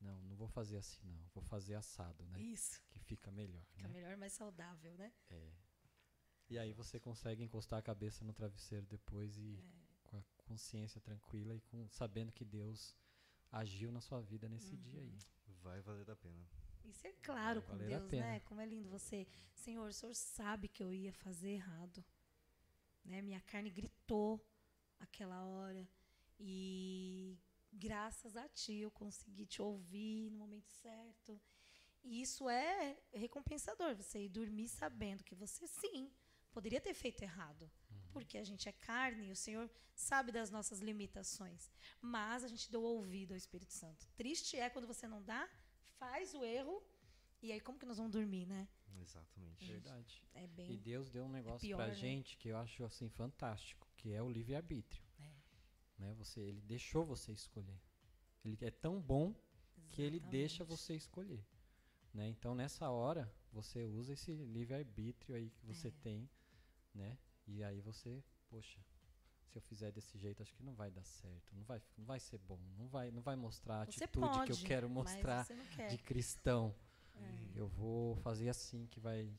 Não, 0.02 0.22
não 0.24 0.36
vou 0.36 0.48
fazer 0.48 0.78
assim, 0.78 1.06
não. 1.08 1.24
Vou 1.34 1.44
fazer 1.44 1.76
assado, 1.76 2.26
né? 2.26 2.40
Isso. 2.42 2.82
Que 2.90 3.00
fica 3.00 3.32
melhor, 3.32 3.64
Fica 3.68 3.88
né? 3.88 3.94
melhor, 3.94 4.18
mais 4.18 4.34
saudável, 4.34 4.98
né? 4.98 5.14
É. 5.30 5.52
E 6.50 6.58
aí 6.60 6.74
você 6.74 7.00
consegue 7.00 7.44
encostar 7.44 7.80
a 7.80 7.82
cabeça 7.82 8.26
no 8.26 8.34
travesseiro 8.34 8.86
depois 8.88 9.38
e 9.38 9.56
É. 9.58 9.64
com 10.04 10.18
a 10.18 10.24
consciência 10.38 11.00
tranquila 11.00 11.56
e 11.56 11.62
com 11.62 11.88
sabendo 11.90 12.32
que 12.32 12.44
Deus 12.44 12.98
agiu 13.52 13.92
na 13.92 14.02
sua 14.02 14.20
vida 14.22 14.50
nesse 14.50 14.76
dia 14.76 15.00
Uhum. 15.00 15.06
aí. 15.06 15.18
Vai 15.62 15.80
valer 15.82 16.10
a 16.10 16.16
pena. 16.16 16.46
E 16.84 16.92
ser 16.92 17.14
claro 17.22 17.62
com 17.62 17.78
Deus, 17.78 18.10
pena. 18.10 18.26
né? 18.26 18.40
Como 18.42 18.60
é 18.60 18.66
lindo 18.66 18.90
você. 18.90 19.28
Senhor, 19.54 19.88
o 19.90 19.94
Senhor 19.94 20.16
sabe 20.16 20.68
que 20.68 20.84
eu 20.84 20.92
ia 20.92 21.14
fazer 21.14 21.52
errado. 21.52 22.04
Né? 23.06 23.22
Minha 23.22 23.40
carne 23.42 23.70
gritou 23.70 24.44
aquela 25.02 25.46
hora. 25.46 25.88
E 26.40 27.38
graças 27.72 28.36
a 28.36 28.48
Ti 28.50 28.78
eu 28.80 28.92
consegui 28.92 29.46
te 29.46 29.62
ouvir 29.62 30.30
no 30.32 30.38
momento 30.38 30.70
certo. 30.70 31.40
E 32.04 32.22
isso 32.22 32.50
é 32.50 32.98
recompensador, 33.14 33.96
você 33.96 34.26
ir 34.26 34.30
dormir 34.30 34.68
sabendo 34.68 35.24
que 35.24 35.36
você 35.36 35.68
sim 35.68 36.12
poderia 36.52 36.82
ter 36.82 36.94
feito 36.94 37.22
errado. 37.22 37.70
Porque 38.12 38.38
a 38.38 38.44
gente 38.44 38.68
é 38.68 38.72
carne 38.72 39.28
e 39.28 39.32
o 39.32 39.36
Senhor 39.36 39.70
sabe 39.94 40.32
das 40.32 40.50
nossas 40.50 40.80
limitações. 40.80 41.72
Mas 42.02 42.44
a 42.44 42.48
gente 42.48 42.72
deu 42.72 42.84
ouvido 42.84 43.32
ao 43.32 43.38
Espírito 43.38 43.74
Santo. 43.74 44.08
Triste 44.18 44.58
é 44.58 44.70
quando 44.70 44.88
você 44.88 45.08
não 45.08 45.22
dá, 45.22 45.48
faz 46.00 46.34
o 46.34 46.44
erro, 46.44 46.84
e 47.42 47.52
aí 47.52 47.60
como 47.60 47.80
que 47.80 47.86
nós 47.86 47.98
vamos 47.98 48.12
dormir, 48.12 48.46
né? 48.46 48.68
Exatamente. 49.00 49.66
Verdade. 49.68 50.24
É 50.34 50.44
E 50.44 50.48
bem. 50.48 50.78
Deus 50.80 51.10
deu 51.10 51.24
um 51.26 51.30
negócio 51.30 51.68
pior, 51.68 51.78
pra 51.78 51.88
né? 51.88 51.94
gente 51.96 52.38
que 52.38 52.50
eu 52.50 52.58
acho 52.58 52.84
assim 52.84 53.10
fantástico, 53.10 53.88
que 53.96 54.12
é 54.12 54.22
o 54.22 54.30
livre-arbítrio. 54.30 55.04
É. 55.20 55.32
Né? 55.98 56.14
Você, 56.16 56.40
ele 56.42 56.62
deixou 56.62 57.06
você 57.06 57.32
escolher. 57.32 57.80
Ele 58.44 58.58
é 58.62 58.72
tão 58.72 59.00
bom 59.00 59.34
que 59.92 60.02
ele 60.02 60.20
deixa 60.20 60.64
Exatamente. 60.64 60.80
você 60.82 60.96
escolher. 60.96 61.46
Né? 62.14 62.28
Então 62.30 62.54
nessa 62.56 62.90
hora 62.90 63.32
você 63.52 63.86
usa 63.86 64.14
esse 64.14 64.34
livre-arbítrio 64.34 65.36
aí 65.36 65.50
que 65.50 65.66
você 65.66 65.88
É. 65.90 65.94
tem, 66.02 66.30
né? 66.94 67.18
E 67.48 67.64
aí 67.64 67.80
você, 67.82 68.24
poxa, 68.50 68.80
se 69.46 69.58
eu 69.58 69.62
fizer 69.62 69.92
desse 69.92 70.18
jeito 70.18 70.42
acho 70.42 70.54
que 70.56 70.64
não 70.64 70.74
vai 70.74 70.90
dar 70.90 71.04
certo, 71.04 71.54
não 71.56 71.64
vai, 71.64 71.82
não 71.98 72.06
vai 72.06 72.20
ser 72.20 72.38
bom, 72.38 72.60
não 72.78 72.88
vai, 72.88 73.12
não 73.12 73.22
vai 73.22 73.36
mostrar 73.36 73.82
a 73.82 73.86
Você 73.86 74.04
atitude 74.06 74.28
pode, 74.30 74.46
que 74.46 74.52
eu 74.52 74.68
quero 74.68 74.90
mostrar 74.90 75.46
quer. 75.76 75.88
de 75.90 75.98
cristão. 75.98 76.74
É. 77.22 77.60
Eu 77.60 77.68
vou 77.68 78.16
fazer 78.18 78.50
assim 78.50 78.88
que 78.88 79.00
vai 79.00 79.32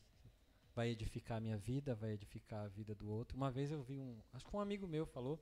vai 0.75 0.89
edificar 0.89 1.37
a 1.37 1.41
minha 1.41 1.59
vida, 1.59 1.95
vai 1.95 2.13
edificar 2.13 2.65
a 2.65 2.69
vida 2.69 2.95
do 2.95 3.09
outro. 3.11 3.37
Uma 3.37 3.51
vez 3.51 3.71
eu 3.71 3.83
vi 3.83 4.01
um, 4.01 4.19
acho 4.33 4.47
que 4.47 4.57
um 4.57 4.61
amigo 4.61 4.87
meu 4.87 5.05
falou, 5.05 5.39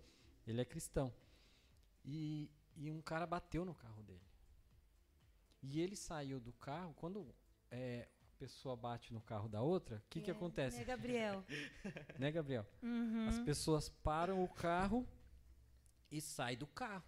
ele 0.46 0.60
é 0.60 0.64
cristão. 0.64 1.12
E, 2.04 2.50
e 2.76 2.90
um 2.90 3.00
cara 3.00 3.26
bateu 3.26 3.64
no 3.64 3.74
carro 3.74 4.02
dele. 4.02 4.24
E 5.62 5.80
ele 5.80 5.94
saiu 5.94 6.40
do 6.40 6.52
carro, 6.54 6.94
quando 6.94 7.32
é, 7.70 8.08
a 8.34 8.38
pessoa 8.38 8.74
bate 8.76 9.12
no 9.12 9.20
carro 9.20 9.48
da 9.48 9.60
outra, 9.60 9.98
o 9.98 10.08
que, 10.08 10.20
que 10.20 10.30
É, 10.30 10.34
acontece? 10.34 10.78
Né, 10.78 10.84
Gabriel? 10.84 11.44
Né, 12.18 12.32
Gabriel? 12.32 12.66
Uhum. 12.82 13.28
As 13.28 13.38
pessoas 13.38 13.88
param 13.88 14.42
o 14.42 14.48
carro 14.48 15.06
e 16.10 16.20
saem 16.20 16.56
do 16.58 16.66
carro. 16.66 17.04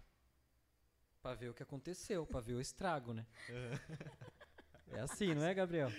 Pra 1.21 1.33
ver 1.33 1.49
o 1.49 1.53
que 1.53 1.63
aconteceu, 1.63 2.25
pra 2.25 2.39
ver 2.39 2.53
o 2.53 2.61
estrago, 2.61 3.13
né? 3.13 3.25
É 4.95 5.01
assim, 5.01 5.33
não 5.33 5.43
é, 5.43 5.53
Gabriel? 5.53 5.89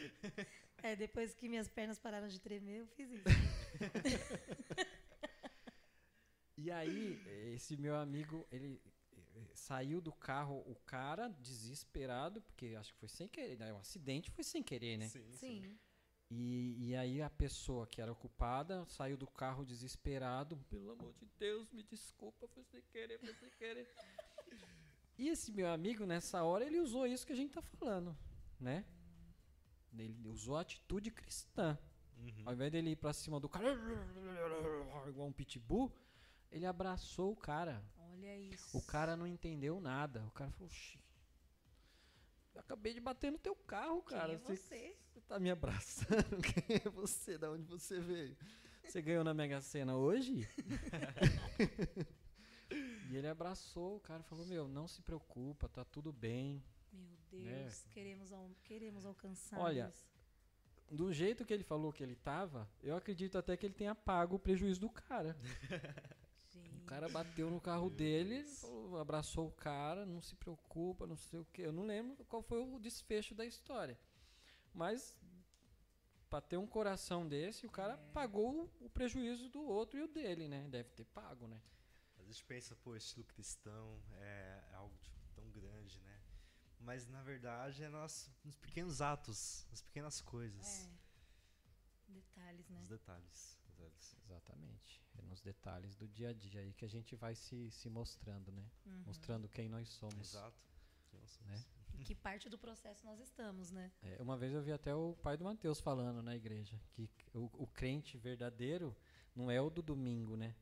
É, 0.82 0.95
depois 0.95 1.34
que 1.34 1.49
minhas 1.49 1.68
pernas 1.68 1.99
pararam 1.99 2.28
de 2.28 2.38
tremer, 2.38 2.80
eu 2.80 2.86
fiz 2.86 3.11
isso. 3.11 3.24
aí, 6.74 7.20
esse 7.55 7.76
meu 7.76 7.97
amigo, 7.97 8.47
ele 8.51 8.80
eh, 9.12 9.51
saiu 9.55 10.01
do 10.01 10.12
carro, 10.12 10.59
o 10.66 10.74
cara 10.86 11.28
desesperado, 11.28 12.40
porque 12.42 12.74
acho 12.78 12.92
que 12.92 12.99
foi 12.99 13.09
sem 13.09 13.28
querer, 13.28 13.59
né? 13.59 13.72
O 13.72 13.78
acidente 13.78 14.30
foi 14.30 14.45
sem 14.45 14.62
querer, 14.62 14.97
né? 14.99 15.09
Sim, 15.09 15.32
sim. 15.32 15.62
Sim. 15.62 15.78
E, 16.30 16.88
e 16.88 16.97
aí 16.97 17.22
a 17.22 17.30
pessoa 17.30 17.86
que 17.86 18.01
era 18.01 18.11
ocupada 18.11 18.84
saiu 18.86 19.16
do 19.16 19.26
carro 19.26 19.64
desesperado. 19.64 20.57
Pelo 20.68 20.92
amor 20.92 21.12
de 21.14 21.26
Deus, 21.38 21.70
me 21.70 21.82
desculpa, 21.82 22.49
foi 22.49 22.64
sem 22.64 22.82
querer, 22.90 23.18
foi 23.18 23.34
sem 23.34 23.51
querer. 23.51 23.88
e 25.16 25.28
esse 25.28 25.53
meu 25.53 25.68
amigo, 25.68 26.05
nessa 26.05 26.42
hora, 26.42 26.64
ele 26.64 26.80
usou 26.80 27.07
isso 27.07 27.26
que 27.26 27.32
a 27.32 27.36
gente 27.36 27.53
tá 27.53 27.62
falando, 27.62 28.16
né? 28.61 28.84
Ele 29.96 30.28
usou 30.28 30.57
a 30.57 30.61
atitude 30.61 31.11
cristã. 31.11 31.78
Uhum. 32.18 32.42
Ao 32.46 32.55
invés 32.55 32.72
dele 32.72 32.90
ir 32.90 32.96
pra 32.96 33.12
cima 33.12 33.38
do 33.38 33.48
cara, 33.48 33.68
igual 35.09 35.28
um 35.28 35.32
pitbull, 35.32 35.92
ele 36.50 36.66
abraçou 36.66 37.32
o 37.32 37.36
cara. 37.36 37.84
Olha 37.98 38.36
isso. 38.38 38.76
O 38.76 38.82
cara 38.82 39.16
não 39.16 39.26
entendeu 39.26 39.80
nada. 39.80 40.24
O 40.26 40.30
cara 40.30 40.50
falou, 40.50 40.68
Oxi, 40.68 40.98
eu 42.55 42.61
acabei 42.61 42.94
de 42.94 43.00
bater 43.00 43.32
no 43.32 43.38
teu 43.38 43.55
carro, 43.55 44.02
Quem 44.02 44.16
cara. 44.16 44.32
é 44.32 44.36
você? 44.36 44.96
Você 45.12 45.20
tá 45.20 45.38
me 45.38 45.50
abraçando? 45.50 46.38
Quem 46.42 46.76
é 46.76 46.88
você? 46.88 47.36
Da 47.36 47.50
onde 47.50 47.64
você 47.64 48.00
veio? 48.00 48.36
Você 48.84 49.02
ganhou 49.02 49.24
na 49.24 49.34
Mega 49.34 49.61
Sena 49.61 49.96
hoje? 49.96 50.48
e 53.11 53.16
ele 53.16 53.26
abraçou 53.26 53.96
o 53.96 54.00
cara 54.00 54.20
e 54.20 54.24
falou: 54.24 54.46
Meu, 54.46 54.68
não 54.68 54.86
se 54.86 55.02
preocupa, 55.02 55.68
tá 55.68 55.84
tudo 55.84 56.12
bem. 56.12 56.62
Meu 56.95 57.16
Deus, 57.30 57.84
queremos, 57.90 58.32
al- 58.32 58.51
queremos 58.62 59.05
alcançar. 59.05 59.59
Olha, 59.61 59.88
isso. 59.92 60.07
Do 60.90 61.12
jeito 61.12 61.45
que 61.45 61.53
ele 61.53 61.64
falou 61.64 61.92
que 61.92 62.03
ele 62.03 62.14
tava, 62.14 62.68
eu 62.82 62.95
acredito 62.97 63.36
até 63.38 63.57
que 63.57 63.66
ele 63.66 63.74
tenha 63.74 63.95
pago 63.95 64.36
o 64.36 64.38
prejuízo 64.38 64.80
do 64.80 64.90
cara. 64.90 65.36
Gente. 66.51 66.82
O 66.82 66.86
cara 66.86 67.09
bateu 67.09 67.51
no 67.51 67.61
carro 67.61 67.90
dele, 67.90 68.45
falou- 68.45 68.99
abraçou 68.99 69.49
o 69.49 69.53
cara, 69.53 70.07
não 70.07 70.20
se 70.22 70.36
preocupa, 70.36 71.07
não 71.07 71.16
sei 71.16 71.40
o 71.40 71.45
que. 71.47 71.62
Eu 71.62 71.72
não 71.72 71.84
lembro 71.86 72.24
qual 72.26 72.42
foi 72.42 72.61
o 72.61 72.78
desfecho 72.78 73.34
da 73.34 73.45
história. 73.45 73.99
Mas 74.72 75.16
pra 76.30 76.40
ter 76.40 76.57
um 76.57 76.66
coração 76.66 77.26
desse, 77.26 77.66
o 77.66 77.70
cara 77.70 77.95
É. 77.95 78.12
pagou 78.12 78.70
o 78.80 78.88
prejuízo 78.88 79.49
do 79.49 79.62
outro 79.62 79.99
e 79.99 80.03
o 80.03 80.09
dele, 80.09 80.47
né? 80.49 80.68
Deve 80.68 80.90
ter 80.90 81.05
pago, 81.07 81.47
né? 81.49 81.61
A 82.18 82.22
gente 82.22 82.45
pensa, 82.45 82.76
pô, 82.76 82.95
estilo 82.95 83.24
cristão 83.24 84.01
é 84.20 84.62
é 84.70 84.74
algo 84.74 84.95
né? 84.95 85.14
Mas 86.85 87.09
na 87.09 87.22
verdade 87.22 87.82
é 87.82 87.89
nas, 87.89 88.30
nos 88.45 88.57
pequenos 88.57 89.01
atos, 89.01 89.66
nas 89.70 89.80
pequenas 89.82 90.20
coisas, 90.20 90.87
É. 90.87 91.05
Detalhes, 92.12 92.68
né? 92.68 92.78
nos 92.78 92.89
detalhes. 92.89 93.59
detalhes. 93.66 94.16
Exatamente. 94.24 95.03
É 95.18 95.22
nos 95.22 95.41
detalhes 95.41 95.97
do 95.97 96.07
dia 96.07 96.28
a 96.28 96.32
dia 96.32 96.61
aí 96.61 96.72
que 96.74 96.85
a 96.85 96.89
gente 96.89 97.16
vai 97.16 97.35
se, 97.35 97.70
se 97.70 97.89
mostrando, 97.89 98.53
né? 98.53 98.64
Uhum. 98.87 99.03
Mostrando 99.07 99.49
quem 99.49 99.68
nós 99.68 99.89
somos. 99.89 100.35
Exato. 100.35 100.62
Que 101.11 101.16
nós 101.16 101.30
somos. 101.30 101.51
Né? 101.51 101.64
Que 102.05 102.14
parte 102.14 102.49
do 102.49 102.59
processo 102.59 103.05
nós 103.07 103.18
estamos, 103.20 103.70
né? 103.70 103.91
É, 104.03 104.20
uma 104.20 104.37
vez 104.37 104.53
eu 104.53 104.62
vi 104.62 104.72
até 104.72 104.95
o 104.95 105.14
pai 105.22 105.37
do 105.37 105.45
Mateus 105.45 105.80
falando 105.80 106.22
na 106.22 106.37
igreja 106.37 106.78
que 106.93 107.09
o, 107.32 107.45
o 107.55 107.66
crente 107.66 108.18
verdadeiro 108.18 108.95
não 109.35 109.51
é 109.51 109.61
o 109.61 109.70
do 109.70 109.80
domingo, 109.80 110.37
né? 110.37 110.55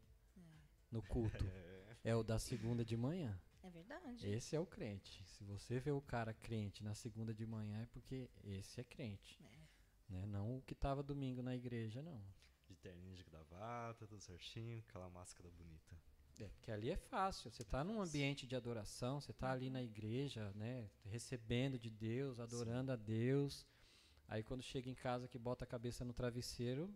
No 0.90 1.02
culto. 1.02 1.44
É 2.04 2.16
o 2.16 2.24
da 2.24 2.36
segunda 2.36 2.84
de 2.84 2.96
manhã. 2.96 3.40
É 3.72 3.82
verdade. 3.82 4.28
Esse 4.28 4.54
é 4.54 4.60
o 4.60 4.66
crente. 4.66 5.24
Se 5.24 5.42
você 5.44 5.80
vê 5.80 5.90
o 5.90 6.00
cara 6.00 6.34
crente 6.34 6.84
na 6.84 6.94
segunda 6.94 7.32
de 7.32 7.46
manhã 7.46 7.82
é 7.82 7.86
porque 7.86 8.28
esse 8.44 8.80
é 8.80 8.84
crente. 8.84 9.42
É. 9.42 10.12
Né? 10.12 10.26
Não 10.26 10.58
o 10.58 10.62
que 10.62 10.74
tava 10.74 11.02
domingo 11.02 11.42
na 11.42 11.56
igreja, 11.56 12.02
não. 12.02 12.22
De 12.68 12.76
terninho 12.76 13.16
de 13.16 13.24
gravata, 13.24 14.06
tudo 14.06 14.20
certinho, 14.20 14.84
aquela 14.86 15.08
máscara 15.08 15.50
bonita. 15.50 15.96
É, 16.38 16.48
porque 16.48 16.70
ali 16.70 16.90
é 16.90 16.96
fácil. 16.96 17.50
Você 17.50 17.64
tá 17.64 17.82
num 17.82 18.00
ambiente 18.00 18.46
de 18.46 18.54
adoração, 18.54 19.20
você 19.20 19.32
tá 19.32 19.50
ali 19.50 19.70
na 19.70 19.82
igreja, 19.82 20.52
né? 20.54 20.90
Recebendo 21.04 21.78
de 21.78 21.90
Deus, 21.90 22.38
adorando 22.38 22.92
a 22.92 22.96
Deus. 22.96 23.66
Aí 24.28 24.42
quando 24.42 24.62
chega 24.62 24.90
em 24.90 24.94
casa 24.94 25.28
que 25.28 25.38
bota 25.38 25.64
a 25.64 25.68
cabeça 25.68 26.04
no 26.04 26.12
travesseiro, 26.12 26.94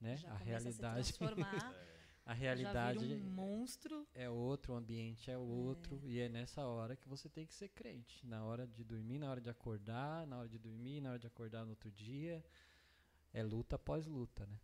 né? 0.00 0.16
Já 0.16 0.30
a 0.32 0.36
realidade, 0.36 1.00
a 1.00 1.04
se 1.04 1.12
transformar. 1.14 1.74
a 2.26 2.32
realidade 2.32 3.14
um 3.14 3.30
monstro. 3.30 4.06
é 4.14 4.30
outro, 4.30 4.72
o 4.72 4.76
ambiente 4.76 5.30
é 5.30 5.36
outro, 5.36 6.00
e 6.04 6.18
é 6.18 6.28
nessa 6.28 6.64
hora 6.66 6.96
que 6.96 7.06
você 7.06 7.28
tem 7.28 7.46
que 7.46 7.52
ser 7.52 7.68
crente. 7.68 8.26
Na 8.26 8.42
hora 8.44 8.66
de 8.66 8.82
dormir, 8.82 9.18
na 9.18 9.30
hora 9.30 9.40
de 9.40 9.50
acordar, 9.50 10.26
na 10.26 10.38
hora 10.38 10.48
de 10.48 10.58
dormir, 10.58 11.00
na 11.00 11.10
hora 11.10 11.18
de 11.18 11.26
acordar 11.26 11.64
no 11.64 11.70
outro 11.70 11.90
dia. 11.90 12.44
É 13.32 13.42
luta 13.42 13.76
após 13.76 14.06
luta, 14.06 14.46
né? 14.46 14.58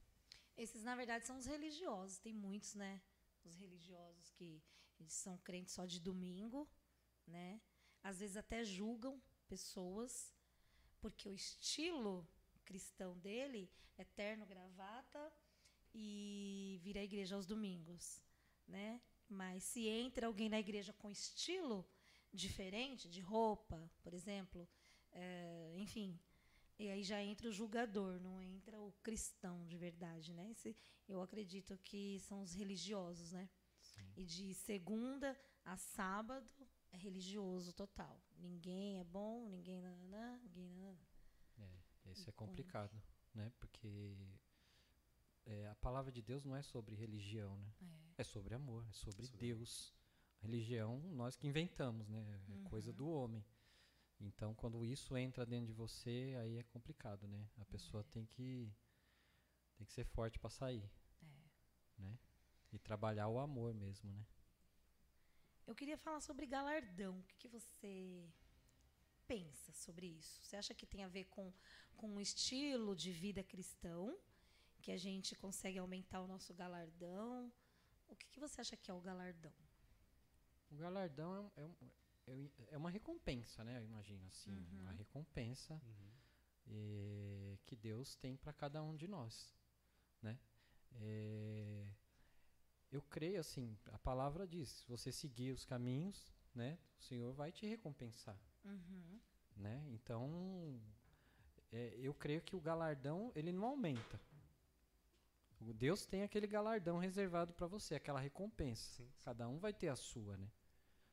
Esses, 0.56 0.82
na 0.82 0.94
verdade, 0.94 1.26
são 1.26 1.36
os 1.36 1.46
religiosos. 1.46 2.18
Tem 2.18 2.32
muitos, 2.32 2.74
né? 2.74 3.02
Os 3.44 3.54
religiosos 3.56 4.30
que 4.30 4.62
eles 4.98 5.12
são 5.12 5.36
crentes 5.38 5.74
só 5.74 5.84
de 5.84 6.00
domingo, 6.00 6.68
né? 7.26 7.60
Às 8.02 8.20
vezes 8.20 8.36
até 8.36 8.64
julgam 8.64 9.20
pessoas, 9.48 10.32
porque 11.00 11.28
o 11.28 11.34
estilo 11.34 12.26
cristão 12.64 13.18
dele 13.18 13.68
é 13.98 14.04
terno, 14.04 14.46
gravata 14.46 15.32
e 15.94 16.78
vir 16.82 16.96
à 16.98 17.04
igreja 17.04 17.34
aos 17.36 17.46
domingos, 17.46 18.22
né? 18.66 19.00
Mas 19.28 19.62
se 19.64 19.86
entra 19.88 20.26
alguém 20.26 20.48
na 20.48 20.58
igreja 20.58 20.92
com 20.92 21.10
estilo 21.10 21.86
diferente, 22.32 23.08
de 23.08 23.20
roupa, 23.20 23.90
por 24.02 24.12
exemplo, 24.14 24.68
eh, 25.12 25.74
enfim, 25.78 26.18
e 26.78 26.88
aí 26.88 27.02
já 27.02 27.22
entra 27.22 27.48
o 27.48 27.52
julgador, 27.52 28.20
não 28.20 28.40
entra 28.40 28.80
o 28.80 28.92
cristão 29.02 29.66
de 29.66 29.76
verdade, 29.76 30.32
né? 30.32 30.50
Esse, 30.50 30.74
eu 31.08 31.20
acredito 31.20 31.76
que 31.78 32.18
são 32.20 32.40
os 32.42 32.52
religiosos, 32.54 33.32
né? 33.32 33.48
E 34.16 34.24
de 34.24 34.54
segunda 34.54 35.38
a 35.64 35.76
sábado 35.76 36.48
é 36.92 36.96
religioso 36.96 37.72
total. 37.72 38.20
Ninguém 38.36 38.98
é 38.98 39.04
bom, 39.04 39.48
ninguém 39.48 39.80
nananã, 39.80 40.38
ninguém 40.42 40.68
nananã. 40.68 40.98
Esse 42.06 42.28
é 42.28 42.32
com- 42.32 42.46
complicado, 42.46 43.00
né? 43.34 43.52
Porque 43.58 44.16
é, 45.52 45.68
a 45.68 45.74
palavra 45.76 46.10
de 46.12 46.22
Deus 46.22 46.44
não 46.44 46.54
é 46.56 46.62
sobre 46.62 46.94
religião, 46.94 47.56
né? 47.58 47.72
É. 48.16 48.22
É 48.22 48.24
sobre 48.24 48.54
amor, 48.54 48.86
é 48.88 48.92
sobre 48.92 49.26
Sobre 49.26 49.46
Deus. 49.46 49.94
Religião, 50.40 50.98
nós 51.12 51.36
que 51.36 51.46
inventamos, 51.46 52.08
né? 52.08 52.22
É 52.48 52.68
coisa 52.68 52.90
Uhum. 52.90 52.96
do 52.96 53.08
homem. 53.08 53.44
Então, 54.20 54.54
quando 54.54 54.84
isso 54.84 55.16
entra 55.16 55.44
dentro 55.46 55.66
de 55.66 55.72
você, 55.72 56.36
aí 56.40 56.56
é 56.58 56.62
complicado, 56.62 57.26
né? 57.26 57.48
A 57.58 57.64
pessoa 57.64 58.04
tem 58.04 58.24
que 58.26 58.70
tem 59.76 59.86
que 59.86 59.92
ser 59.92 60.04
forte 60.04 60.38
para 60.38 60.50
sair, 60.50 60.84
É. 61.22 62.02
né? 62.02 62.18
E 62.72 62.78
trabalhar 62.78 63.28
o 63.28 63.38
amor 63.38 63.72
mesmo, 63.74 64.10
né? 64.12 64.24
Eu 65.66 65.74
queria 65.74 65.96
falar 65.96 66.20
sobre 66.20 66.46
galardão. 66.46 67.18
O 67.20 67.22
que, 67.24 67.36
que 67.36 67.48
você 67.48 68.28
pensa 69.26 69.72
sobre 69.72 70.06
isso? 70.06 70.42
Você 70.42 70.56
acha 70.56 70.74
que 70.74 70.86
tem 70.86 71.02
a 71.04 71.08
ver 71.08 71.24
com, 71.26 71.52
com 71.96 72.08
um 72.16 72.20
estilo 72.20 72.94
de 72.94 73.10
vida 73.12 73.42
cristão? 73.42 74.18
Que 74.82 74.92
a 74.92 74.96
gente 74.96 75.34
consegue 75.36 75.78
aumentar 75.78 76.20
o 76.22 76.26
nosso 76.26 76.54
galardão? 76.54 77.52
O 78.08 78.16
que, 78.16 78.28
que 78.28 78.40
você 78.40 78.60
acha 78.60 78.76
que 78.76 78.90
é 78.90 78.94
o 78.94 79.00
galardão? 79.00 79.52
O 80.70 80.76
galardão 80.76 81.52
é, 81.56 81.62
é, 81.62 82.32
é 82.32 82.50
é 82.72 82.76
uma 82.78 82.90
recompensa, 82.90 83.62
né? 83.64 83.78
Eu 83.78 83.84
imagino 83.84 84.26
assim, 84.28 84.50
Uhum. 84.52 84.82
uma 84.82 84.92
recompensa 84.92 85.74
Uhum. 85.84 86.10
eh, 86.68 87.58
que 87.66 87.76
Deus 87.76 88.16
tem 88.16 88.36
para 88.36 88.52
cada 88.52 88.82
um 88.82 88.96
de 88.96 89.06
nós, 89.08 89.54
né? 90.22 90.38
Eh, 90.92 91.86
eu 92.92 93.02
creio 93.02 93.40
assim, 93.40 93.76
a 93.92 93.98
palavra 93.98 94.46
diz, 94.46 94.68
se 94.70 94.86
você 94.88 95.12
seguir 95.12 95.52
os 95.52 95.64
caminhos, 95.64 96.32
né, 96.54 96.78
o 96.98 97.02
Senhor 97.02 97.32
vai 97.32 97.52
te 97.52 97.66
recompensar, 97.66 98.38
Uhum. 98.64 99.20
né? 99.56 99.84
Então, 99.90 100.80
eh, 101.72 101.94
eu 101.98 102.14
creio 102.14 102.42
que 102.42 102.54
o 102.56 102.60
galardão 102.60 103.32
ele 103.34 103.52
não 103.52 103.64
aumenta. 103.66 104.20
Deus 105.60 106.06
tem 106.06 106.22
aquele 106.22 106.46
galardão 106.46 106.98
reservado 106.98 107.52
para 107.52 107.66
você, 107.66 107.94
aquela 107.94 108.18
recompensa. 108.18 108.82
Sim, 108.96 109.04
sim. 109.04 109.12
Cada 109.20 109.48
um 109.48 109.58
vai 109.58 109.72
ter 109.72 109.88
a 109.88 109.96
sua, 109.96 110.36
né? 110.36 110.50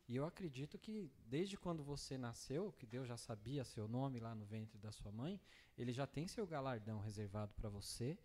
E 0.07 0.15
eu 0.15 0.25
acredito 0.25 0.79
que 0.79 1.11
desde 1.25 1.57
quando 1.57 1.83
você 1.83 2.17
nasceu, 2.17 2.71
que 2.71 2.85
Deus 2.85 3.07
já 3.07 3.17
sabia 3.17 3.65
seu 3.65 3.89
nome 3.89 4.21
lá 4.21 4.33
no 4.33 4.45
ventre 4.45 4.77
da 4.77 4.89
sua 4.89 5.11
mãe, 5.11 5.39
ele 5.77 5.91
já 5.91 6.07
tem 6.07 6.27
seu 6.29 6.47
galardão 6.47 6.99
reservado 6.99 7.53
para 7.55 7.69
você. 7.69 8.17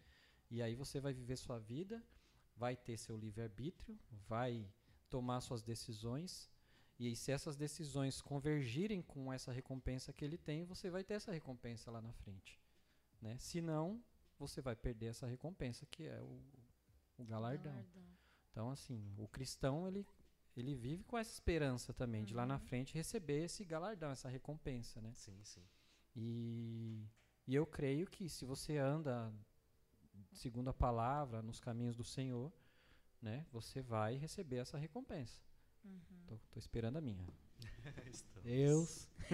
E 0.48 0.62
aí 0.62 0.76
você 0.76 1.00
vai 1.00 1.12
viver 1.12 1.36
sua 1.36 1.58
vida, 1.58 2.00
vai 2.56 2.76
ter 2.76 2.96
seu 2.96 3.16
livre-arbítrio, 3.16 3.98
vai 4.28 4.70
tomar 5.10 5.40
suas 5.40 5.62
decisões. 5.62 6.48
E 7.00 7.16
se 7.16 7.32
essas 7.32 7.56
decisões 7.56 8.20
convergirem 8.20 9.02
com 9.02 9.32
essa 9.32 9.50
recompensa 9.50 10.12
que 10.12 10.24
ele 10.24 10.38
tem, 10.38 10.64
você 10.64 10.88
vai 10.88 11.02
ter 11.02 11.14
essa 11.14 11.32
recompensa 11.32 11.90
lá 11.90 12.00
na 12.00 12.12
frente. 12.12 12.60
Né? 13.20 13.36
Se 13.38 13.60
não, 13.60 14.00
você 14.42 14.60
vai 14.60 14.76
perder 14.76 15.06
essa 15.06 15.26
recompensa, 15.26 15.86
que 15.86 16.06
é 16.06 16.20
o, 16.20 16.40
o 17.18 17.24
galardão. 17.24 17.84
Então, 18.50 18.70
assim, 18.70 19.14
o 19.18 19.26
cristão, 19.28 19.88
ele, 19.88 20.06
ele 20.56 20.74
vive 20.74 21.04
com 21.04 21.16
essa 21.18 21.32
esperança 21.32 21.92
também, 21.94 22.24
de 22.24 22.34
lá 22.34 22.44
na 22.46 22.54
Uhum. 22.54 22.60
frente 22.60 22.94
receber 22.94 23.44
esse 23.44 23.64
galardão, 23.64 24.10
essa 24.10 24.28
recompensa, 24.28 25.00
né? 25.00 25.12
Sim, 25.14 25.42
sim. 25.44 25.64
E, 26.14 27.06
e 27.46 27.54
eu 27.54 27.66
creio 27.66 28.06
que 28.06 28.28
se 28.28 28.44
você 28.44 28.76
anda 28.78 29.32
segundo 30.32 30.68
a 30.68 30.74
palavra, 30.74 31.42
nos 31.42 31.60
caminhos 31.60 31.96
do 31.96 32.04
Senhor, 32.04 32.52
né, 33.20 33.46
você 33.52 33.80
vai 33.82 34.16
receber 34.16 34.56
essa 34.58 34.78
recompensa. 34.78 35.40
Uhum. 35.84 36.00
Tô, 36.26 36.38
tô 36.50 36.58
esperando 36.58 36.96
a 36.98 37.00
minha. 37.00 37.26
Deus, 38.42 39.08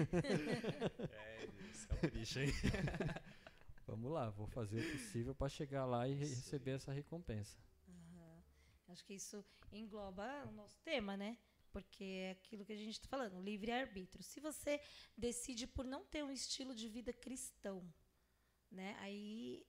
É, 1.11 1.47
Deus, 1.47 1.85
capricha, 1.85 2.43
hein? 2.43 2.51
vamos 3.89 4.11
lá, 4.11 4.29
vou 4.29 4.47
fazer 4.47 4.79
o 4.79 4.91
possível 4.91 5.35
para 5.35 5.49
chegar 5.49 5.85
lá 5.85 6.07
e 6.07 6.13
aí. 6.13 6.19
receber 6.19 6.71
essa 6.71 6.91
recompensa. 6.91 7.57
Aham. 7.87 8.43
Acho 8.87 9.03
que 9.05 9.13
isso 9.13 9.43
engloba 9.71 10.45
o 10.47 10.51
nosso 10.51 10.79
tema, 10.81 11.17
né? 11.17 11.37
Porque 11.71 12.03
é 12.03 12.31
aquilo 12.31 12.65
que 12.65 12.73
a 12.73 12.77
gente 12.77 12.93
está 12.93 13.07
falando, 13.07 13.41
livre-arbítrio. 13.41 14.23
Se 14.23 14.39
você 14.39 14.81
decide 15.17 15.67
por 15.67 15.85
não 15.85 16.03
ter 16.05 16.23
um 16.23 16.31
estilo 16.31 16.73
de 16.73 16.87
vida 16.89 17.13
cristão, 17.13 17.87
né? 18.71 18.95
Aí 18.99 19.65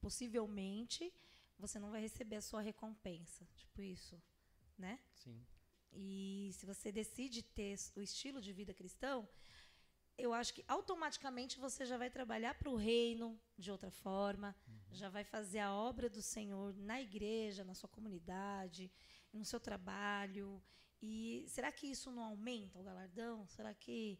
possivelmente 0.00 1.12
você 1.58 1.78
não 1.78 1.90
vai 1.90 2.00
receber 2.00 2.36
a 2.36 2.42
sua 2.42 2.60
recompensa. 2.60 3.46
Tipo 3.56 3.82
isso, 3.82 4.20
né? 4.78 4.98
Sim. 5.14 5.44
E 5.92 6.50
se 6.54 6.64
você 6.66 6.92
decide 6.92 7.42
ter 7.42 7.76
o 7.96 8.00
estilo 8.00 8.40
de 8.40 8.52
vida 8.52 8.72
cristão, 8.72 9.28
eu 10.20 10.32
acho 10.32 10.52
que 10.54 10.64
automaticamente 10.68 11.58
você 11.58 11.84
já 11.84 11.96
vai 11.96 12.10
trabalhar 12.10 12.54
para 12.54 12.68
o 12.70 12.76
reino 12.76 13.38
de 13.58 13.70
outra 13.70 13.90
forma, 13.90 14.54
já 14.92 15.08
vai 15.08 15.24
fazer 15.24 15.60
a 15.60 15.72
obra 15.74 16.08
do 16.10 16.20
Senhor 16.22 16.74
na 16.76 17.00
igreja, 17.00 17.64
na 17.64 17.74
sua 17.74 17.88
comunidade, 17.88 18.90
no 19.32 19.44
seu 19.44 19.58
trabalho. 19.60 20.62
E 21.02 21.44
será 21.48 21.70
que 21.72 21.86
isso 21.86 22.10
não 22.10 22.22
aumenta 22.24 22.78
o 22.78 22.82
galardão? 22.82 23.46
Será 23.48 23.72
que 23.74 24.18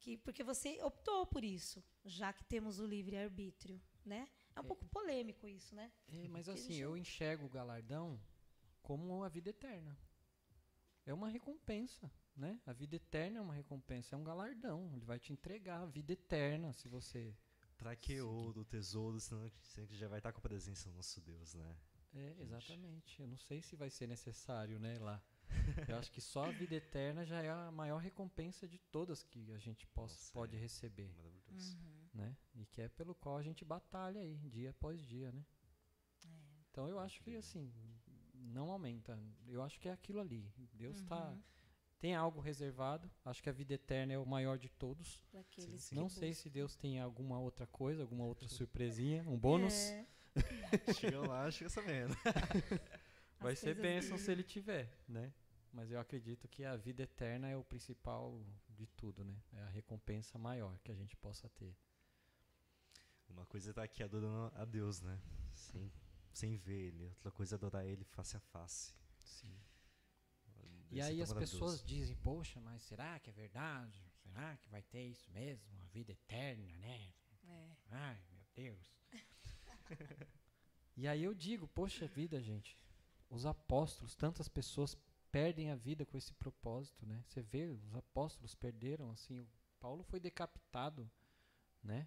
que 0.00 0.18
porque 0.18 0.44
você 0.44 0.82
optou 0.82 1.24
por 1.24 1.42
isso, 1.42 1.82
já 2.04 2.30
que 2.30 2.44
temos 2.44 2.78
o 2.78 2.86
livre 2.86 3.16
arbítrio, 3.16 3.80
né? 4.04 4.28
É 4.54 4.60
um 4.60 4.64
É. 4.64 4.66
pouco 4.66 4.84
polêmico 4.86 5.48
isso, 5.48 5.74
né? 5.74 5.90
É, 6.08 6.28
mas 6.28 6.44
Porque 6.46 6.60
assim, 6.60 6.72
gente- 6.74 6.82
eu 6.82 6.94
enxergo 6.94 7.46
o 7.46 7.48
galardão 7.48 8.20
como 8.82 9.22
a 9.24 9.30
vida 9.30 9.48
eterna. 9.48 9.96
É 11.06 11.14
uma 11.14 11.28
recompensa, 11.28 12.10
né? 12.36 12.60
A 12.66 12.72
vida 12.72 12.96
eterna 12.96 13.38
é 13.38 13.42
uma 13.42 13.54
recompensa, 13.54 14.14
é 14.14 14.18
um 14.18 14.24
galardão. 14.24 14.90
Ele 14.94 15.04
vai 15.04 15.18
te 15.18 15.32
entregar 15.32 15.82
a 15.82 15.86
vida 15.86 16.12
eterna 16.12 16.72
se 16.72 16.88
você. 16.88 17.34
Pra 17.76 17.94
que 17.96 18.20
ouro, 18.20 18.64
tesouro, 18.64 19.18
senão 19.20 19.48
que 19.50 19.96
já 19.96 20.08
vai 20.08 20.18
estar 20.20 20.32
com 20.32 20.38
a 20.38 20.42
presença 20.42 20.88
do 20.88 20.94
nosso 20.96 21.20
Deus, 21.20 21.54
né? 21.54 21.76
É, 22.14 22.36
exatamente. 22.40 23.20
Eu 23.20 23.26
não 23.26 23.36
sei 23.36 23.60
se 23.60 23.74
vai 23.74 23.90
ser 23.90 24.06
necessário, 24.06 24.78
né, 24.78 24.98
lá. 25.00 25.20
Eu 25.88 25.96
acho 25.98 26.10
que 26.10 26.20
só 26.20 26.44
a 26.46 26.52
vida 26.52 26.74
eterna 26.76 27.24
já 27.26 27.42
é 27.42 27.50
a 27.50 27.70
maior 27.70 27.98
recompensa 27.98 28.66
de 28.66 28.78
todas 28.78 29.22
que 29.22 29.52
a 29.52 29.58
gente 29.58 29.86
possa, 29.88 30.14
Nossa, 30.14 30.32
pode 30.32 30.56
é. 30.56 30.58
receber, 30.60 31.12
Maravilhoso. 31.16 31.76
né? 32.14 32.36
E 32.54 32.64
que 32.66 32.80
é 32.80 32.88
pelo 32.88 33.14
qual 33.14 33.36
a 33.36 33.42
gente 33.42 33.64
batalha 33.64 34.20
aí, 34.20 34.36
dia 34.48 34.70
após 34.70 35.04
dia, 35.04 35.30
né? 35.32 35.44
Então 36.70 36.88
eu 36.88 36.98
acho 36.98 37.20
que 37.22 37.36
assim, 37.36 37.72
não 38.34 38.70
aumenta. 38.70 39.18
Eu 39.46 39.62
acho 39.62 39.78
que 39.78 39.88
é 39.88 39.92
aquilo 39.92 40.20
ali. 40.20 40.50
Deus 40.72 41.02
tá 41.02 41.30
Uhum. 41.30 41.42
Tem 42.04 42.14
algo 42.14 42.38
reservado. 42.38 43.10
Acho 43.24 43.42
que 43.42 43.48
a 43.48 43.52
vida 43.52 43.72
eterna 43.72 44.12
é 44.12 44.18
o 44.18 44.26
maior 44.26 44.58
de 44.58 44.68
todos. 44.68 45.24
Não 45.90 46.10
sei 46.10 46.34
se. 46.34 46.50
Deus 46.50 46.76
tem 46.76 47.00
alguma 47.00 47.38
outra 47.38 47.66
coisa, 47.66 48.02
alguma 48.02 48.26
outra 48.26 48.46
surpresinha, 48.60 49.26
um 49.26 49.38
bônus. 49.38 49.72
É, 49.72 50.06
Chega 50.92 51.20
lá, 51.26 51.50
chega 51.50 51.70
sabendo. 51.70 52.14
Vai 53.40 53.56
ser 53.56 53.74
bênção 53.74 54.18
se 54.18 54.30
ele 54.30 54.42
tiver, 54.42 54.94
né? 55.08 55.32
Mas 55.72 55.90
eu 55.90 55.98
acredito 55.98 56.46
que 56.46 56.62
a 56.62 56.76
vida 56.76 57.04
eterna 57.04 57.48
é 57.48 57.56
o 57.56 57.64
principal 57.64 58.38
de 58.68 58.86
tudo, 58.86 59.24
né? 59.24 59.34
É 59.54 59.62
a 59.62 59.68
recompensa 59.68 60.36
maior 60.36 60.78
que 60.80 60.92
a 60.92 60.94
gente 60.94 61.16
possa 61.16 61.48
ter. 61.48 61.74
Uma 63.30 63.46
coisa 63.46 63.70
é 63.70 63.72
estar 63.72 63.82
aqui 63.82 64.02
adorando 64.02 64.52
a 64.56 64.64
Deus, 64.66 65.00
né? 65.00 65.18
Sem, 65.54 65.90
sem 66.34 66.56
ver 66.58 66.88
Ele. 66.88 67.06
Outra 67.06 67.30
coisa 67.30 67.54
é 67.54 67.56
adorar 67.56 67.86
Ele 67.86 68.04
face 68.04 68.36
a 68.36 68.40
face. 68.40 68.94
Sim. 69.18 69.58
E 70.90 71.00
aí 71.00 71.20
as 71.22 71.32
pessoas 71.32 71.82
dizem, 71.82 72.16
poxa, 72.16 72.60
mas 72.60 72.82
será 72.82 73.18
que 73.18 73.30
é 73.30 73.32
verdade? 73.32 74.00
Será 74.22 74.56
que 74.56 74.68
vai 74.68 74.82
ter 74.82 75.04
isso 75.04 75.30
mesmo? 75.32 75.64
A 75.80 75.86
vida 75.86 76.12
eterna, 76.12 76.76
né? 76.78 77.12
É. 77.46 77.76
Ai, 77.90 78.20
meu 78.30 78.44
Deus. 78.54 78.96
e 80.96 81.06
aí 81.06 81.22
eu 81.22 81.34
digo, 81.34 81.66
poxa 81.68 82.06
vida, 82.06 82.40
gente, 82.40 82.78
os 83.28 83.44
apóstolos, 83.46 84.14
tantas 84.14 84.48
pessoas 84.48 84.96
perdem 85.30 85.70
a 85.70 85.74
vida 85.74 86.06
com 86.06 86.16
esse 86.16 86.32
propósito, 86.34 87.04
né? 87.04 87.22
Você 87.26 87.42
vê, 87.42 87.66
os 87.66 87.94
apóstolos 87.96 88.54
perderam, 88.54 89.10
assim, 89.10 89.40
o 89.40 89.48
Paulo 89.80 90.04
foi 90.04 90.20
decapitado, 90.20 91.10
né? 91.82 92.06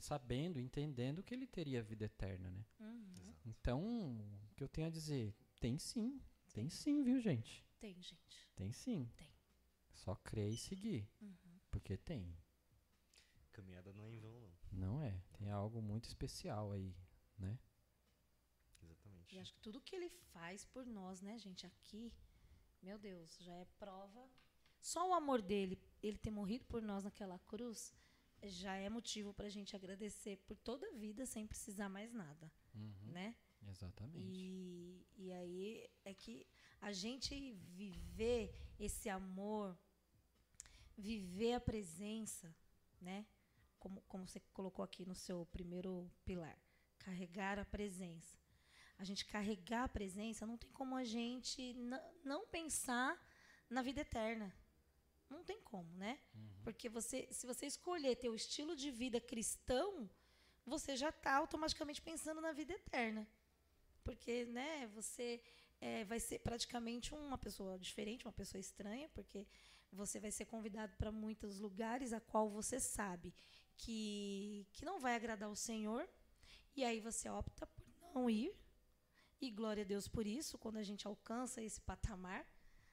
Sabendo, 0.00 0.58
entendendo 0.58 1.22
que 1.22 1.34
ele 1.34 1.46
teria 1.46 1.82
vida 1.82 2.06
eterna, 2.06 2.50
né? 2.50 2.64
Uhum. 2.80 3.34
Então, 3.44 4.18
o 4.50 4.54
que 4.56 4.64
eu 4.64 4.68
tenho 4.68 4.86
a 4.86 4.90
dizer? 4.90 5.34
Tem 5.60 5.78
sim, 5.78 6.20
tem 6.56 6.70
sim, 6.70 7.02
viu, 7.02 7.20
gente? 7.20 7.62
Tem, 7.78 8.00
gente. 8.00 8.48
Tem 8.56 8.72
sim. 8.72 9.10
Tem. 9.14 9.30
Só 9.92 10.14
crer 10.16 10.50
e 10.52 10.56
seguir, 10.56 11.06
Uhum. 11.20 11.60
porque 11.70 11.98
tem. 11.98 12.34
Caminhada 13.52 13.92
não 13.92 14.06
é 14.06 14.12
em 14.14 14.18
vão, 14.18 14.40
não. 14.40 14.56
Não 14.72 15.02
é, 15.02 15.22
tem 15.34 15.50
algo 15.50 15.82
muito 15.82 16.04
especial 16.04 16.72
aí, 16.72 16.94
né? 17.38 17.58
Exatamente. 18.82 19.34
E 19.34 19.38
acho 19.38 19.52
que 19.52 19.60
tudo 19.60 19.80
que 19.82 19.94
ele 19.96 20.08
faz 20.32 20.64
por 20.64 20.86
nós, 20.86 21.20
né, 21.20 21.38
gente, 21.38 21.66
aqui, 21.66 22.10
meu 22.82 22.98
Deus, 22.98 23.36
já 23.38 23.52
é 23.54 23.64
prova. 23.78 24.26
Só 24.80 25.08
o 25.10 25.14
amor 25.14 25.42
dele, 25.42 25.78
ele 26.02 26.16
ter 26.18 26.30
morrido 26.30 26.64
por 26.66 26.80
nós 26.82 27.04
naquela 27.04 27.38
cruz, 27.40 27.94
já 28.44 28.76
é 28.76 28.88
motivo 28.88 29.34
pra 29.34 29.48
gente 29.50 29.74
agradecer 29.76 30.36
por 30.46 30.56
toda 30.56 30.86
a 30.88 30.92
vida 30.94 31.26
sem 31.26 31.46
precisar 31.46 31.88
mais 31.90 32.12
nada, 32.12 32.50
Uhum. 32.74 33.10
né? 33.12 33.36
Exatamente. 33.70 34.38
E, 34.38 35.06
e 35.16 35.32
aí 35.32 35.90
é 36.04 36.14
que 36.14 36.46
a 36.80 36.92
gente 36.92 37.52
viver 37.52 38.54
esse 38.78 39.08
amor, 39.08 39.76
viver 40.96 41.54
a 41.54 41.60
presença, 41.60 42.54
né? 43.00 43.26
Como, 43.78 44.00
como 44.02 44.26
você 44.26 44.40
colocou 44.52 44.84
aqui 44.84 45.04
no 45.04 45.14
seu 45.14 45.46
primeiro 45.46 46.10
pilar, 46.24 46.58
carregar 46.98 47.58
a 47.58 47.64
presença. 47.64 48.36
A 48.98 49.04
gente 49.04 49.24
carregar 49.26 49.84
a 49.84 49.88
presença, 49.88 50.46
não 50.46 50.56
tem 50.56 50.70
como 50.70 50.96
a 50.96 51.04
gente 51.04 51.74
não 52.24 52.46
pensar 52.46 53.20
na 53.68 53.82
vida 53.82 54.00
eterna. 54.00 54.54
Não 55.28 55.44
tem 55.44 55.60
como, 55.60 55.92
né? 55.96 56.18
Porque 56.62 56.88
você, 56.88 57.28
se 57.30 57.46
você 57.46 57.66
escolher 57.66 58.16
ter 58.16 58.28
o 58.28 58.34
estilo 58.34 58.74
de 58.74 58.90
vida 58.90 59.20
cristão, 59.20 60.08
você 60.64 60.96
já 60.96 61.10
está 61.10 61.34
automaticamente 61.34 62.00
pensando 62.00 62.40
na 62.40 62.52
vida 62.52 62.72
eterna 62.72 63.28
porque 64.06 64.34
né 64.58 64.86
você 64.98 65.28
é, 65.80 66.04
vai 66.04 66.20
ser 66.28 66.38
praticamente 66.48 67.08
uma 67.14 67.38
pessoa 67.46 67.72
diferente 67.86 68.26
uma 68.28 68.38
pessoa 68.40 68.60
estranha 68.66 69.08
porque 69.16 69.40
você 70.00 70.16
vai 70.24 70.32
ser 70.38 70.46
convidado 70.54 70.92
para 71.00 71.10
muitos 71.24 71.58
lugares 71.66 72.12
a 72.12 72.20
qual 72.20 72.46
você 72.58 72.78
sabe 72.96 73.34
que 73.82 74.66
que 74.74 74.84
não 74.90 74.98
vai 75.04 75.14
agradar 75.16 75.50
o 75.50 75.62
Senhor 75.68 76.04
e 76.78 76.84
aí 76.88 77.00
você 77.08 77.28
opta 77.28 77.66
por 77.66 77.86
não 78.14 78.30
ir 78.30 78.52
e 79.44 79.50
glória 79.50 79.82
a 79.82 79.90
Deus 79.94 80.06
por 80.16 80.26
isso 80.38 80.58
quando 80.62 80.78
a 80.78 80.86
gente 80.90 81.06
alcança 81.06 81.62
esse 81.68 81.80
patamar 81.80 82.42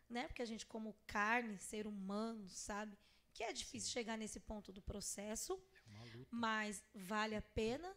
né 0.10 0.28
porque 0.28 0.42
a 0.42 0.50
gente 0.52 0.66
como 0.66 0.98
carne 1.06 1.58
ser 1.58 1.86
humano 1.94 2.50
sabe 2.50 2.98
que 3.34 3.44
é 3.44 3.52
difícil 3.52 3.92
chegar 3.92 4.18
nesse 4.18 4.40
ponto 4.40 4.72
do 4.72 4.82
processo 4.82 5.54
É 5.88 6.26
mas 6.30 6.84
vale 6.94 7.36
a 7.36 7.42
pena. 7.42 7.90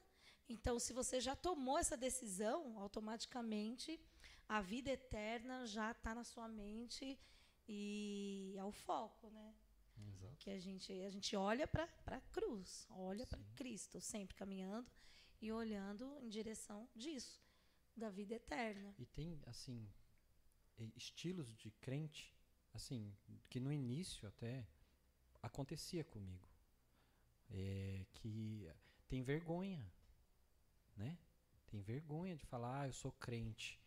Então, 0.49 0.78
se 0.78 0.92
você 0.92 1.20
já 1.20 1.34
tomou 1.34 1.78
essa 1.78 1.97
decisão, 1.97 2.78
automaticamente 2.78 4.01
a 4.49 4.61
vida 4.61 4.90
eterna 4.90 5.66
já 5.66 5.90
está 5.90 6.14
na 6.14 6.22
sua 6.22 6.49
mente 6.49 7.18
e 7.68 8.55
é 8.57 8.64
o 8.64 8.70
foco, 8.70 9.28
né? 9.30 9.55
Exato. 10.09 10.36
Que 10.38 10.51
a 10.51 10.59
gente 10.59 10.92
a 11.03 11.11
gente 11.11 11.34
olha 11.34 11.66
para 11.66 11.88
a 12.07 12.20
cruz, 12.20 12.86
olha 12.90 13.26
para. 13.26 13.40
Cristo, 13.57 14.01
sempre 14.01 14.36
caminhando 14.36 14.90
e 15.40 15.51
olhando 15.51 16.18
em 16.20 16.28
direção 16.28 16.88
disso, 16.94 17.42
da 17.97 18.09
vida 18.11 18.34
eterna. 18.34 18.94
E 18.99 19.07
tem, 19.07 19.42
assim, 19.47 19.88
estilos 20.94 21.57
de 21.57 21.70
crente, 21.72 22.34
assim, 22.72 23.14
que 23.49 23.59
no 23.59 23.72
início 23.72 24.28
até 24.28 24.66
acontecia 25.42 26.05
comigo. 26.05 26.49
É, 27.49 28.05
que 28.14 28.68
tem 29.07 29.22
vergonha, 29.22 29.90
né? 30.97 31.16
Tem 31.66 31.80
vergonha 31.80 32.36
de 32.36 32.44
falar, 32.47 32.82
ah, 32.82 32.86
eu 32.88 32.92
sou 32.92 33.12
crente. 33.12 33.80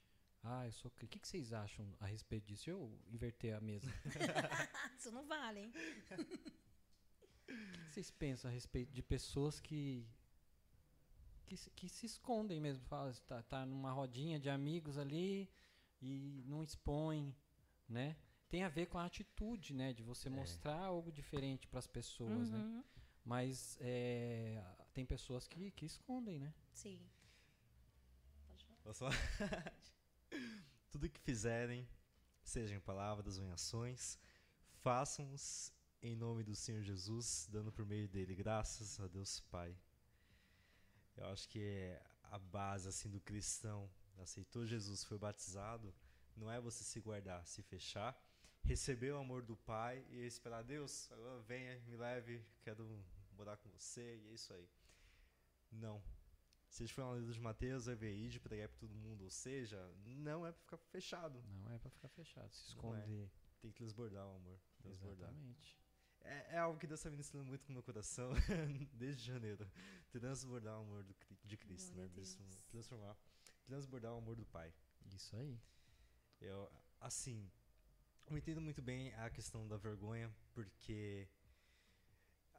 Ah, 0.44 0.66
eu 0.66 0.72
sou 0.72 0.90
crente. 0.92 1.08
O 1.10 1.12
que, 1.12 1.20
que 1.20 1.28
vocês 1.28 1.52
acham 1.54 1.86
a 2.00 2.06
respeito 2.06 2.46
disso? 2.46 2.70
Eu 2.70 2.98
inverter 3.08 3.56
a 3.56 3.62
mesa. 3.62 3.88
Isso 4.98 5.12
não 5.12 5.26
vale, 5.26 5.60
hein? 5.62 5.74
O 7.48 7.86
que 7.86 7.92
vocês 7.94 8.12
pensam 8.12 8.50
a 8.50 8.54
respeito 8.54 8.92
de 8.94 9.02
pessoas 9.02 9.60
que 9.60 10.08
que, 11.46 11.58
se- 11.58 11.72
que 11.72 11.90
se 11.90 12.06
escondem 12.06 12.60
mesmo? 12.60 12.84
Fala, 12.86 13.12
tá, 13.28 13.42
tá 13.44 13.66
numa 13.66 13.92
rodinha 13.92 14.40
de 14.40 14.50
amigos 14.52 14.98
ali 15.00 15.50
e 16.00 16.44
não 16.46 16.62
expõe, 16.64 17.36
né? 17.88 18.16
Tem 18.50 18.64
a 18.64 18.70
ver 18.70 18.86
com 18.86 19.00
a 19.00 19.06
atitude, 19.06 19.74
né? 19.74 19.92
De 19.94 20.04
você 20.04 20.28
É. 20.28 20.32
mostrar 20.32 20.80
algo 20.80 21.12
diferente 21.12 21.68
para 21.68 21.80
as 21.80 21.88
pessoas, 21.88 22.52
né? 22.52 22.84
Mas 23.24 23.78
é, 23.82 24.64
tem 24.94 25.06
pessoas 25.06 25.48
que, 25.48 25.72
que 25.72 25.86
escondem, 25.86 26.40
né? 26.40 26.54
Sim. 26.74 27.00
Pode 28.48 28.66
falar. 28.66 28.80
Posso 28.84 29.00
falar? 29.00 29.76
Tudo 30.90 31.10
que 31.10 31.20
fizerem, 31.20 31.88
seja 32.44 32.76
em 32.76 32.80
palavras 32.80 33.38
ou 33.38 33.46
em 33.46 33.52
ações, 33.52 34.20
façam-os 34.82 35.72
em 36.02 36.16
nome 36.16 36.44
do 36.44 36.56
Senhor 36.56 36.82
Jesus, 36.82 37.48
dando 37.52 37.72
por 37.72 37.86
meio 37.86 38.08
dele 38.08 38.34
graças 38.34 39.00
a 39.00 39.08
Deus 39.08 39.42
Pai. 39.42 39.78
Eu 41.16 41.26
acho 41.28 41.48
que 41.50 41.60
é 41.62 42.02
a 42.24 42.40
base 42.40 42.88
assim 42.88 43.10
do 43.10 43.20
cristão, 43.20 43.90
aceitou 44.18 44.66
Jesus, 44.66 45.04
foi 45.04 45.18
batizado, 45.18 45.94
não 46.36 46.50
é 46.50 46.60
você 46.60 46.84
se 46.84 47.00
guardar, 47.00 47.46
se 47.46 47.62
fechar, 47.62 48.18
receber 48.64 49.12
o 49.12 49.18
amor 49.18 49.42
do 49.44 49.56
Pai 49.58 50.06
e 50.10 50.26
esperar 50.26 50.64
Deus, 50.64 51.12
agora 51.12 51.40
venha, 51.42 51.80
me 51.88 51.96
leve, 51.96 52.44
quero 52.62 52.88
morar 53.32 53.58
com 53.58 53.70
você 53.70 54.18
e 54.18 54.30
é 54.30 54.34
isso 54.34 54.54
aí. 54.54 54.70
Não. 55.72 56.02
Se 56.70 56.84
a 56.84 56.86
gente 56.86 56.94
for 56.94 57.04
na 57.04 57.16
livro 57.16 57.34
de 57.34 57.40
Mateus, 57.40 57.86
vai 57.88 57.96
ver 57.96 58.30
de 58.30 58.40
pregar 58.40 58.70
para 58.70 58.78
todo 58.78 58.94
mundo, 58.94 59.24
ou 59.24 59.30
seja, 59.30 59.78
não 60.06 60.46
é 60.46 60.52
para 60.52 60.62
ficar 60.62 60.78
fechado. 60.78 61.44
Não 61.64 61.72
é 61.72 61.80
para 61.80 61.90
ficar 61.90 62.10
fechado, 62.10 62.54
se 62.54 62.64
é. 62.64 62.68
esconder. 62.68 63.32
Tem 63.60 63.72
que 63.72 63.78
transbordar 63.78 64.26
o 64.28 64.36
amor. 64.36 64.60
Transbordar. 64.78 65.30
Exatamente. 65.30 65.80
É, 66.22 66.56
é 66.56 66.58
algo 66.58 66.80
que 66.80 66.86
Deus 66.86 67.00
está 67.00 67.10
ministrando 67.10 67.46
muito 67.46 67.68
no 67.68 67.74
meu 67.74 67.84
coração 67.84 68.32
desde 68.94 69.26
janeiro. 69.26 69.70
Transbordar 70.12 70.78
o 70.78 70.82
amor 70.82 71.04
do 71.04 71.16
de 71.44 71.58
Cristo, 71.58 71.96
né? 71.96 72.10
Transformar. 72.70 73.18
Transbordar 73.66 74.14
o 74.14 74.18
amor 74.18 74.36
do 74.36 74.46
Pai. 74.46 74.74
Isso 75.14 75.36
aí. 75.36 75.60
Eu, 76.40 76.72
assim, 77.00 77.52
eu 78.30 78.38
entendo 78.38 78.62
muito 78.62 78.82
bem 78.82 79.14
a 79.16 79.30
questão 79.30 79.68
da 79.68 79.78
vergonha, 79.78 80.32
porque 80.54 81.28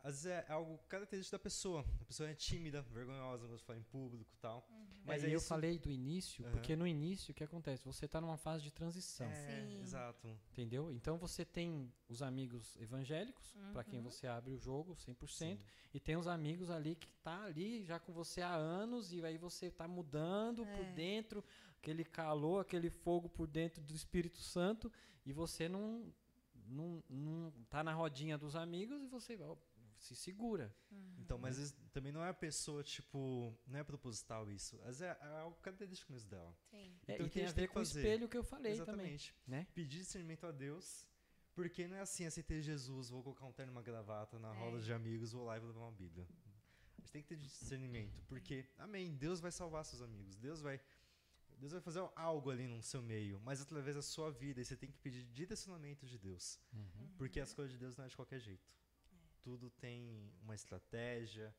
às 0.02 0.22
vezes 0.24 0.26
é 0.26 0.44
algo 0.52 0.78
característico 0.88 1.36
da 1.36 1.38
pessoa. 1.42 1.84
A 2.00 2.04
pessoa 2.04 2.28
é 2.28 2.34
tímida, 2.34 2.82
vergonhosa, 2.82 3.42
não 3.42 3.50
gosta 3.50 3.58
de 3.58 3.66
falar 3.66 3.78
em 3.78 3.82
público 3.82 4.30
e 4.32 4.36
tal. 4.38 4.66
Mas 4.70 5.06
Mas 5.06 5.24
aí 5.24 5.30
é 5.30 5.34
eu 5.34 5.38
isso- 5.38 5.48
falei 5.48 5.78
do 5.78 5.90
início, 5.90 6.44
Aham. 6.44 6.52
porque 6.52 6.76
no 6.76 6.86
início 6.86 7.32
o 7.32 7.34
que 7.34 7.42
acontece? 7.44 7.84
Você 7.84 8.04
está 8.04 8.20
numa 8.20 8.36
fase 8.36 8.62
de 8.62 8.70
transição, 8.70 9.26
É, 9.30 9.66
Sim. 9.66 9.80
exato. 9.80 10.28
entendeu? 10.52 10.90
Então 10.92 11.16
você 11.16 11.44
tem 11.44 11.90
os 12.08 12.22
amigos 12.22 12.76
evangélicos, 12.76 13.56
para 13.72 13.82
quem 13.84 13.98
Uhum. 14.00 14.04
você 14.10 14.26
abre 14.26 14.52
o 14.52 14.58
jogo 14.58 14.94
100%, 14.96 15.58
Sim. 15.58 15.64
e 15.94 15.98
tem 16.00 16.16
os 16.16 16.26
amigos 16.26 16.70
ali 16.70 16.94
que 16.94 17.08
tá 17.22 17.44
ali 17.44 17.82
já 17.84 17.98
com 17.98 18.12
você 18.12 18.42
há 18.42 18.54
anos 18.54 19.12
e 19.12 19.24
aí 19.24 19.38
você 19.38 19.70
tá 19.70 19.88
mudando 19.88 20.64
por 20.66 20.84
É. 20.84 20.92
dentro, 20.92 21.42
aquele 21.78 22.04
calor, 22.04 22.60
aquele 22.60 22.90
fogo 22.90 23.28
por 23.28 23.46
dentro 23.46 23.82
do 23.82 23.94
Espírito 23.94 24.38
Santo 24.38 24.92
e 25.24 25.32
você 25.32 25.68
não 25.68 26.12
não, 26.72 27.02
não 27.10 27.50
tá 27.68 27.82
na 27.82 27.92
rodinha 27.92 28.38
dos 28.38 28.54
amigos 28.54 29.02
e 29.02 29.06
você 29.08 29.36
se 30.00 30.16
segura. 30.16 30.74
Então, 31.18 31.38
mas 31.38 31.56
vezes 31.58 31.74
também 31.92 32.10
não 32.12 32.24
é 32.24 32.28
a 32.30 32.34
pessoa, 32.34 32.82
tipo, 32.82 33.54
não 33.66 33.78
é 33.78 33.84
proposital 33.84 34.50
isso. 34.50 34.76
Vezes 34.78 35.02
é, 35.02 35.16
é 35.20 35.26
algo 35.40 35.56
característico 35.60 36.10
mesmo 36.12 36.30
dela. 36.30 36.56
Sim. 36.70 36.76
É, 37.06 37.14
Então, 37.14 37.26
e 37.26 37.28
o 37.28 37.30
que 37.30 37.38
tem 37.40 37.46
a 37.46 37.52
ver 37.52 37.68
com 37.68 37.78
o 37.78 37.82
espelho 37.82 38.28
que 38.28 38.36
eu 38.36 38.42
falei 38.44 38.72
Exatamente. 38.72 39.34
também, 39.44 39.60
né? 39.60 39.66
Pedir 39.74 39.98
discernimento 39.98 40.46
a 40.46 40.50
Deus, 40.52 41.06
porque 41.54 41.86
não 41.86 41.96
é 41.96 42.00
assim, 42.00 42.24
aceitei 42.26 42.60
Jesus, 42.62 43.10
vou 43.10 43.22
colocar 43.22 43.46
um 43.46 43.52
terno 43.52 43.72
e 43.72 43.74
uma 43.74 43.82
gravata 43.82 44.38
na 44.38 44.52
roda 44.52 44.78
É. 44.78 44.80
de 44.80 44.92
amigos, 44.92 45.32
vou 45.32 45.44
lá 45.44 45.56
e 45.56 45.60
vou 45.60 45.68
levar 45.68 45.80
uma 45.82 45.92
Bíblia. 45.92 46.26
A 46.96 47.00
gente 47.00 47.12
tem 47.12 47.22
que 47.22 47.28
ter 47.28 47.36
discernimento, 47.36 48.22
porque, 48.26 48.66
amém, 48.78 49.14
Deus 49.16 49.40
vai 49.40 49.50
salvar 49.52 49.84
seus 49.84 50.02
amigos, 50.02 50.36
Deus 50.36 50.60
vai, 50.60 50.80
Deus 51.58 51.72
vai 51.72 51.80
fazer 51.80 52.00
algo 52.16 52.50
ali 52.50 52.66
no 52.66 52.82
seu 52.82 53.02
meio, 53.02 53.40
mas 53.40 53.60
através 53.60 53.96
da 53.96 54.02
sua 54.02 54.30
vida, 54.30 54.60
e 54.60 54.64
você 54.64 54.76
tem 54.76 54.90
que 54.90 54.98
pedir 54.98 55.24
direcionamento 55.24 56.06
de 56.06 56.18
Deus, 56.18 56.58
Uhum. 56.72 57.08
porque 57.18 57.40
as 57.40 57.52
coisas 57.52 57.72
de 57.72 57.78
Deus 57.78 57.96
não 57.96 58.04
é 58.04 58.08
de 58.08 58.16
qualquer 58.16 58.38
jeito. 58.40 58.66
Tudo 59.42 59.70
tem 59.70 60.32
uma 60.42 60.54
estratégia, 60.54 61.54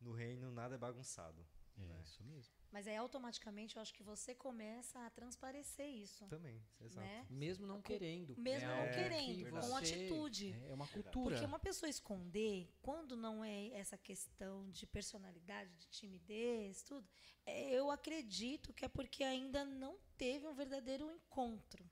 no 0.00 0.12
reino 0.12 0.50
nada 0.50 0.74
é 0.74 0.78
bagunçado. 0.78 1.46
É 1.78 1.82
É. 1.98 2.02
isso 2.02 2.22
mesmo. 2.24 2.52
Mas 2.70 2.86
aí 2.86 2.96
automaticamente 2.96 3.76
eu 3.76 3.82
acho 3.82 3.94
que 3.94 4.02
você 4.02 4.34
começa 4.34 4.98
a 5.06 5.10
transparecer 5.10 5.86
isso. 5.86 6.26
Também, 6.26 6.62
exato. 6.80 7.06
Né? 7.06 7.26
Mesmo 7.30 7.66
não 7.66 7.80
querendo. 7.80 8.36
Mesmo 8.36 8.70
é 8.70 8.76
não 8.76 8.92
querendo, 8.92 9.44
que 9.44 9.50
com 9.50 9.76
atitude. 9.76 10.52
É 10.68 10.74
uma 10.74 10.86
cultura. 10.86 11.34
Porque 11.36 11.46
uma 11.46 11.58
pessoa 11.58 11.88
esconder, 11.88 12.70
quando 12.82 13.16
não 13.16 13.44
é 13.44 13.68
essa 13.68 13.96
questão 13.96 14.68
de 14.70 14.86
personalidade, 14.86 15.74
de 15.76 15.88
timidez, 15.88 16.82
tudo, 16.82 17.08
é, 17.46 17.70
eu 17.70 17.90
acredito 17.90 18.72
que 18.72 18.84
é 18.84 18.88
porque 18.88 19.24
ainda 19.24 19.64
não 19.64 19.98
teve 20.16 20.46
um 20.46 20.54
verdadeiro 20.54 21.10
encontro. 21.10 21.88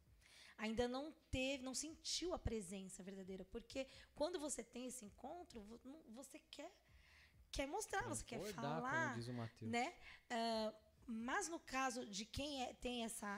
Ainda 0.65 0.87
não 0.97 1.05
teve, 1.31 1.63
não 1.69 1.75
sentiu 1.75 2.29
a 2.35 2.39
presença 2.39 3.03
verdadeira. 3.03 3.45
Porque 3.47 3.87
quando 4.15 4.39
você 4.47 4.63
tem 4.63 4.87
esse 4.87 5.05
encontro, 5.05 5.59
você 6.19 6.39
quer, 6.55 6.71
quer 7.51 7.67
mostrar, 7.67 8.03
você 8.09 8.25
quer 8.25 8.39
falar 8.55 8.81
como 9.07 9.15
diz 9.19 9.29
o 9.29 9.33
Mateus. 9.33 9.71
né? 9.71 9.87
Ah, 10.29 10.75
mas 11.07 11.49
no 11.49 11.59
caso 11.59 12.05
de 12.07 12.25
quem 12.25 12.63
é- 12.65 12.75
tem 12.75 13.05
essa 13.05 13.33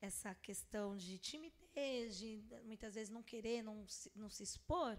essa 0.00 0.34
questão 0.34 0.94
de 0.96 1.18
timidez, 1.18 2.16
de 2.18 2.30
muitas 2.64 2.94
vezes 2.94 3.10
não 3.10 3.22
querer, 3.22 3.62
não 3.62 3.86
se, 3.88 4.12
não 4.14 4.28
se 4.28 4.42
expor, 4.42 4.98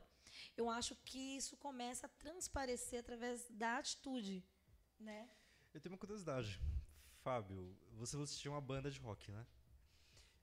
eu 0.57 0.69
acho 0.69 0.95
que 1.05 1.37
isso 1.37 1.55
começa 1.57 2.07
a 2.07 2.09
transparecer 2.09 2.99
através 3.01 3.47
da 3.51 3.77
atitude, 3.77 4.43
né? 4.99 5.29
Eu 5.73 5.79
tenho 5.79 5.93
uma 5.93 5.99
curiosidade. 5.99 6.59
Fábio, 7.21 7.77
você 7.93 8.17
assistiu 8.17 8.51
uma 8.53 8.59
banda 8.61 8.89
de 8.89 8.99
rock, 8.99 9.31
né? 9.31 9.45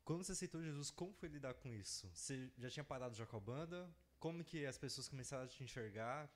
Quando 0.05 0.23
você 0.23 0.33
aceitou 0.33 0.63
Jesus, 0.63 0.91
como 0.91 1.13
foi 1.15 1.29
lidar 1.29 1.55
com 1.55 1.69
isso? 1.73 2.09
Você 2.15 2.51
já 2.59 2.69
tinha 2.69 2.85
parado 2.85 3.15
já 3.15 3.25
com 3.27 3.37
a 3.37 3.41
banda? 3.41 3.91
Como 4.19 4.45
que 4.45 4.67
as 4.67 4.77
pessoas 4.77 5.09
começaram 5.09 5.45
a 5.45 5.49
te 5.49 5.63
enxergar? 5.65 6.31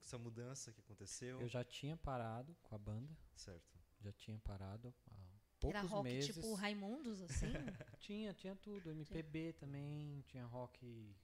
Essa 0.00 0.18
mudança 0.18 0.72
que 0.72 0.80
aconteceu? 0.80 1.40
Eu 1.40 1.48
já 1.48 1.62
tinha 1.62 1.96
parado 1.96 2.56
com 2.62 2.74
a 2.74 2.78
banda, 2.78 3.14
Certo. 3.36 3.78
já 4.00 4.10
tinha 4.12 4.38
parado 4.38 4.88
há 4.88 5.12
poucos 5.60 5.78
Era 5.78 5.86
rock 5.88 6.04
meses. 6.10 6.34
tipo 6.34 6.54
Raimundos, 6.54 7.20
assim? 7.20 7.52
Tinha, 8.00 8.34
tinha 8.34 8.56
tudo. 8.56 8.90
MPB 8.90 9.52
também, 9.52 10.22
tinha 10.22 10.44
rock 10.46 11.14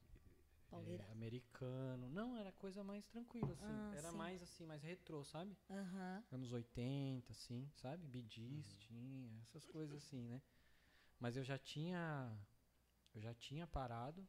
Pauleira. 0.70 1.04
americano. 1.10 2.08
Não, 2.10 2.36
era 2.36 2.52
coisa 2.52 2.84
mais 2.84 3.04
tranquila, 3.08 3.52
assim. 3.54 3.64
Ah, 3.64 3.92
era 3.96 4.12
sim. 4.12 4.16
mais 4.16 4.42
assim, 4.42 4.64
mais 4.66 4.80
retrô, 4.82 5.24
sabe? 5.24 5.56
Aham. 5.70 6.22
Anos 6.30 6.52
80, 6.52 7.32
assim, 7.32 7.68
sabe? 7.74 8.06
Bidis 8.06 8.74
Uhum. 8.74 8.78
tinha, 8.78 9.40
essas 9.42 9.66
coisas 9.66 9.96
assim, 9.96 10.22
né? 10.28 10.40
Mas 11.18 11.36
eu 11.36 11.44
já 11.44 11.58
tinha. 11.58 12.36
Eu 13.14 13.20
já 13.20 13.34
tinha 13.34 13.66
parado. 13.66 14.26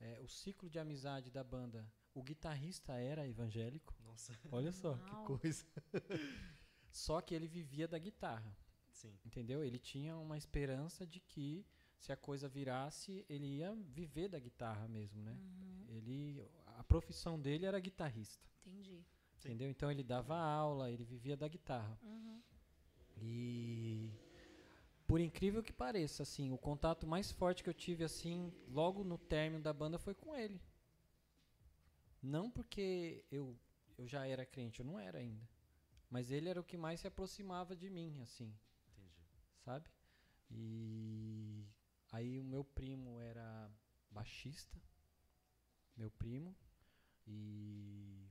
É, 0.00 0.20
o 0.20 0.28
ciclo 0.28 0.68
de 0.68 0.78
amizade 0.78 1.30
da 1.30 1.44
banda. 1.44 1.86
O 2.14 2.22
guitarrista 2.22 2.94
era 2.94 3.26
evangélico. 3.26 3.94
Nossa, 4.04 4.32
Olha 4.50 4.72
só. 4.72 4.92
Uau. 4.92 5.04
que 5.04 5.16
coisa. 5.26 5.66
Só 6.90 7.20
que 7.20 7.34
ele 7.34 7.48
vivia 7.48 7.88
da 7.88 7.98
guitarra. 7.98 8.56
Sim. 8.92 9.18
Entendeu? 9.24 9.64
Ele 9.64 9.80
tinha 9.80 10.16
uma 10.16 10.38
esperança 10.38 11.04
de 11.04 11.18
que 11.18 11.66
se 11.98 12.12
a 12.12 12.16
coisa 12.16 12.48
virasse, 12.48 13.24
ele 13.28 13.46
ia 13.46 13.74
viver 13.74 14.28
da 14.28 14.38
guitarra 14.38 14.86
mesmo, 14.86 15.20
né? 15.22 15.32
Uhum. 15.32 15.84
Ele, 15.88 16.48
a 16.66 16.84
profissão 16.84 17.40
dele 17.40 17.66
era 17.66 17.80
guitarrista, 17.80 18.46
Entendi. 18.64 19.04
Sim. 19.36 19.48
entendeu? 19.48 19.70
Então 19.70 19.90
ele 19.90 20.04
dava 20.04 20.36
aula, 20.36 20.90
ele 20.90 21.02
vivia 21.02 21.36
da 21.36 21.48
guitarra. 21.48 21.98
Uhum. 22.02 22.40
E 23.16 24.12
por 25.06 25.20
incrível 25.20 25.62
que 25.62 25.72
pareça, 25.72 26.22
assim, 26.22 26.50
o 26.50 26.58
contato 26.58 27.06
mais 27.06 27.30
forte 27.30 27.62
que 27.62 27.68
eu 27.70 27.74
tive 27.74 28.04
assim, 28.04 28.52
logo 28.68 29.04
no 29.04 29.18
término 29.18 29.62
da 29.62 29.72
banda 29.72 29.98
foi 29.98 30.14
com 30.14 30.34
ele. 30.34 30.60
Não 32.22 32.50
porque 32.50 33.24
eu 33.30 33.58
eu 33.96 34.08
já 34.08 34.26
era 34.26 34.44
crente, 34.44 34.80
eu 34.80 34.86
não 34.86 34.98
era 34.98 35.18
ainda. 35.18 35.48
Mas 36.10 36.30
ele 36.30 36.48
era 36.48 36.60
o 36.60 36.64
que 36.64 36.76
mais 36.76 37.00
se 37.00 37.06
aproximava 37.06 37.76
de 37.76 37.88
mim, 37.88 38.20
assim 38.22 38.52
Entendi. 38.92 39.22
sabe? 39.64 39.88
E 40.50 41.64
aí 42.12 42.38
o 42.38 42.44
meu 42.44 42.64
primo 42.64 43.20
era 43.20 43.70
baixista, 44.10 44.80
meu 45.96 46.10
primo, 46.10 46.54
e 47.26 48.28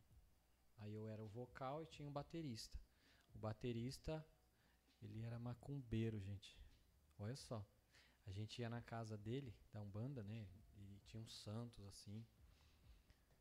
aí 0.78 0.94
eu 0.94 1.08
era 1.08 1.24
o 1.24 1.28
vocal 1.28 1.84
e 1.84 1.88
tinha 1.88 2.08
um 2.08 2.12
baterista. 2.12 2.80
O 3.36 3.38
baterista, 3.38 4.26
ele 5.04 5.22
era 5.22 5.40
macumbeiro, 5.40 6.20
gente. 6.20 6.58
Olha 7.20 7.36
só. 7.36 7.66
A 8.26 8.32
gente 8.32 8.60
ia 8.62 8.70
na 8.70 8.82
casa 8.82 9.18
dele, 9.18 9.54
da 9.72 9.82
Umbanda, 9.82 10.24
né? 10.24 10.48
E 10.78 11.00
tinha 11.06 11.22
uns 11.22 11.34
santos 11.36 11.86
assim. 11.86 12.26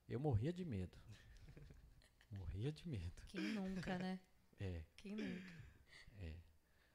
Eu 0.09 0.18
morria 0.20 0.52
de 0.52 0.64
medo. 0.64 0.97
morria 2.30 2.72
de 2.72 2.86
medo. 2.89 3.22
Quem 3.28 3.52
nunca, 3.52 3.98
né? 3.98 4.20
É. 4.59 4.84
Quem 4.97 5.14
nunca? 5.16 5.64
É. 6.20 6.34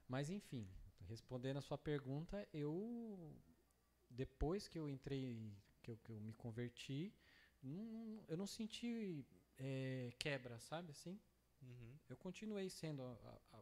Mas 0.07 0.29
enfim, 0.29 0.69
respondendo 1.07 1.57
a 1.57 1.61
sua 1.61 1.77
pergunta, 1.77 2.47
eu 2.53 3.35
depois 4.09 4.67
que 4.67 4.77
eu 4.79 4.89
entrei, 4.89 5.53
que 5.81 5.91
eu, 5.91 5.97
que 5.97 6.11
eu 6.11 6.19
me 6.19 6.33
converti, 6.33 7.13
não- 7.61 8.23
eu 8.27 8.37
não 8.37 8.47
senti 8.47 9.25
é, 9.57 10.11
quebra, 10.19 10.59
sabe 10.59 10.91
assim? 10.91 11.19
Uhum. 11.61 11.97
Eu 12.07 12.17
continuei 12.17 12.69
sendo 12.69 13.01
a, 13.03 13.39
a- 13.51 13.56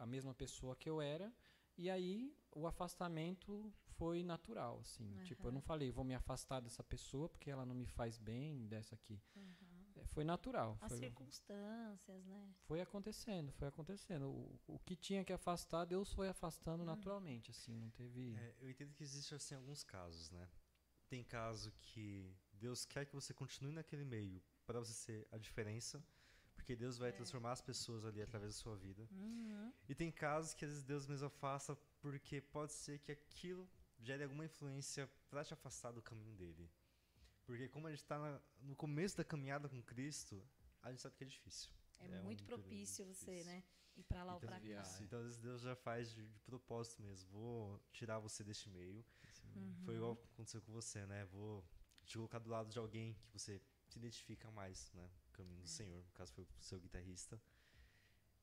a 0.00 0.06
mesma 0.06 0.34
pessoa 0.34 0.74
que 0.74 0.88
eu 0.88 1.00
era 1.00 1.32
e 1.76 1.88
aí 1.88 2.34
o 2.52 2.66
afastamento 2.66 3.72
foi 3.96 4.22
natural, 4.22 4.80
assim. 4.80 5.08
Tipo, 5.24 5.48
eu 5.48 5.52
não 5.52 5.60
falei, 5.60 5.90
vou 5.90 6.04
me 6.04 6.14
afastar 6.14 6.60
dessa 6.60 6.82
pessoa 6.82 7.28
porque 7.28 7.50
ela 7.50 7.64
não 7.64 7.74
me 7.74 7.86
faz 7.86 8.18
bem, 8.18 8.66
dessa 8.66 8.94
aqui. 8.94 9.20
Uhum. 9.36 9.92
é, 9.96 10.04
foi 10.06 10.24
natural. 10.24 10.76
As 10.80 10.88
Foi, 10.92 10.98
circunstâncias, 10.98 12.24
né? 12.26 12.54
foi 12.66 12.80
acontecendo, 12.80 13.52
foi 13.52 13.68
acontecendo. 13.68 14.28
O, 14.30 14.60
o 14.66 14.78
que 14.80 14.96
tinha 14.96 15.24
que 15.24 15.32
afastar, 15.32 15.84
Deus 15.84 16.12
foi 16.12 16.28
afastando 16.28 16.82
Hum. 16.82 16.86
naturalmente, 16.86 17.50
assim, 17.50 17.76
não 17.78 17.90
teve. 17.90 18.34
É, 18.36 18.54
eu 18.60 18.70
entendo 18.70 18.94
que 18.94 19.02
existe 19.02 19.34
assim 19.34 19.54
alguns 19.54 19.82
casos, 19.84 20.30
né? 20.30 20.48
Tem 21.08 21.22
caso 21.24 21.72
que 21.80 22.34
Deus 22.52 22.84
quer 22.84 23.04
que 23.04 23.14
você 23.14 23.34
continue 23.34 23.72
naquele 23.72 24.04
meio 24.04 24.42
para 24.64 24.78
você 24.78 24.92
ser 24.92 25.28
a 25.30 25.38
diferença, 25.38 26.02
porque 26.70 26.76
Deus 26.76 26.98
vai 26.98 27.08
É. 27.08 27.12
transformar 27.12 27.50
as 27.52 27.60
pessoas 27.60 28.04
ali 28.04 28.22
através 28.22 28.54
da 28.54 28.60
sua 28.60 28.76
vida. 28.76 29.08
Uhum. 29.10 29.72
E 29.88 29.94
tem 29.94 30.10
casos 30.12 30.54
que 30.54 30.64
às 30.64 30.70
vezes 30.70 30.84
Deus 30.84 31.04
mesmo 31.08 31.26
afasta 31.26 31.74
porque 32.00 32.40
pode 32.40 32.72
ser 32.72 33.00
que 33.00 33.10
aquilo 33.10 33.68
gere 33.98 34.22
alguma 34.22 34.44
influência 34.44 35.10
para 35.28 35.42
te 35.44 35.52
afastar 35.52 35.90
do 35.90 36.00
caminho 36.00 36.32
dele. 36.36 36.70
Porque 37.44 37.68
como 37.68 37.88
a 37.88 37.90
gente 37.90 38.02
está 38.02 38.40
no 38.60 38.76
começo 38.76 39.16
da 39.16 39.24
caminhada 39.24 39.68
com 39.68 39.82
Cristo, 39.82 40.40
a 40.80 40.90
gente 40.90 41.00
sabe 41.02 41.16
que 41.16 41.24
é 41.24 41.26
difícil. 41.26 41.72
É, 41.98 42.06
É 42.06 42.20
um 42.20 42.24
muito 42.24 42.44
período 42.44 42.60
propício 42.62 43.04
você, 43.04 43.32
difícil. 43.32 43.52
né? 43.52 43.64
Ir 43.96 44.04
pra 44.04 44.22
lá 44.22 44.34
ou 44.34 44.38
Então, 44.38 44.48
pra 44.48 44.60
cá. 44.60 44.98
Então 45.02 45.18
às 45.18 45.24
vezes 45.24 45.40
Deus 45.40 45.60
já 45.62 45.74
faz 45.74 46.12
de, 46.14 46.24
de 46.28 46.38
propósito 46.40 47.02
mesmo. 47.02 47.28
Vou 47.32 47.80
tirar 47.90 48.20
você 48.20 48.44
deste 48.44 48.68
meio. 48.70 49.04
Uhum. 49.56 49.74
Foi 49.84 49.96
igual 49.96 50.12
aconteceu 50.34 50.62
com 50.62 50.70
você, 50.72 51.04
né? 51.06 51.24
Vou 51.24 51.64
te 52.04 52.16
colocar 52.16 52.38
do 52.38 52.48
lado 52.48 52.70
de 52.70 52.78
alguém 52.78 53.14
que 53.14 53.32
você 53.32 53.60
se 53.88 53.98
identifica 53.98 54.48
mais, 54.52 54.92
né? 54.92 55.10
Caminho 55.40 55.60
do 55.60 55.64
É. 55.64 55.68
Senhor, 55.68 56.04
no 56.04 56.10
caso 56.12 56.32
foi 56.32 56.44
o 56.44 56.48
seu 56.60 56.78
guitarrista. 56.78 57.40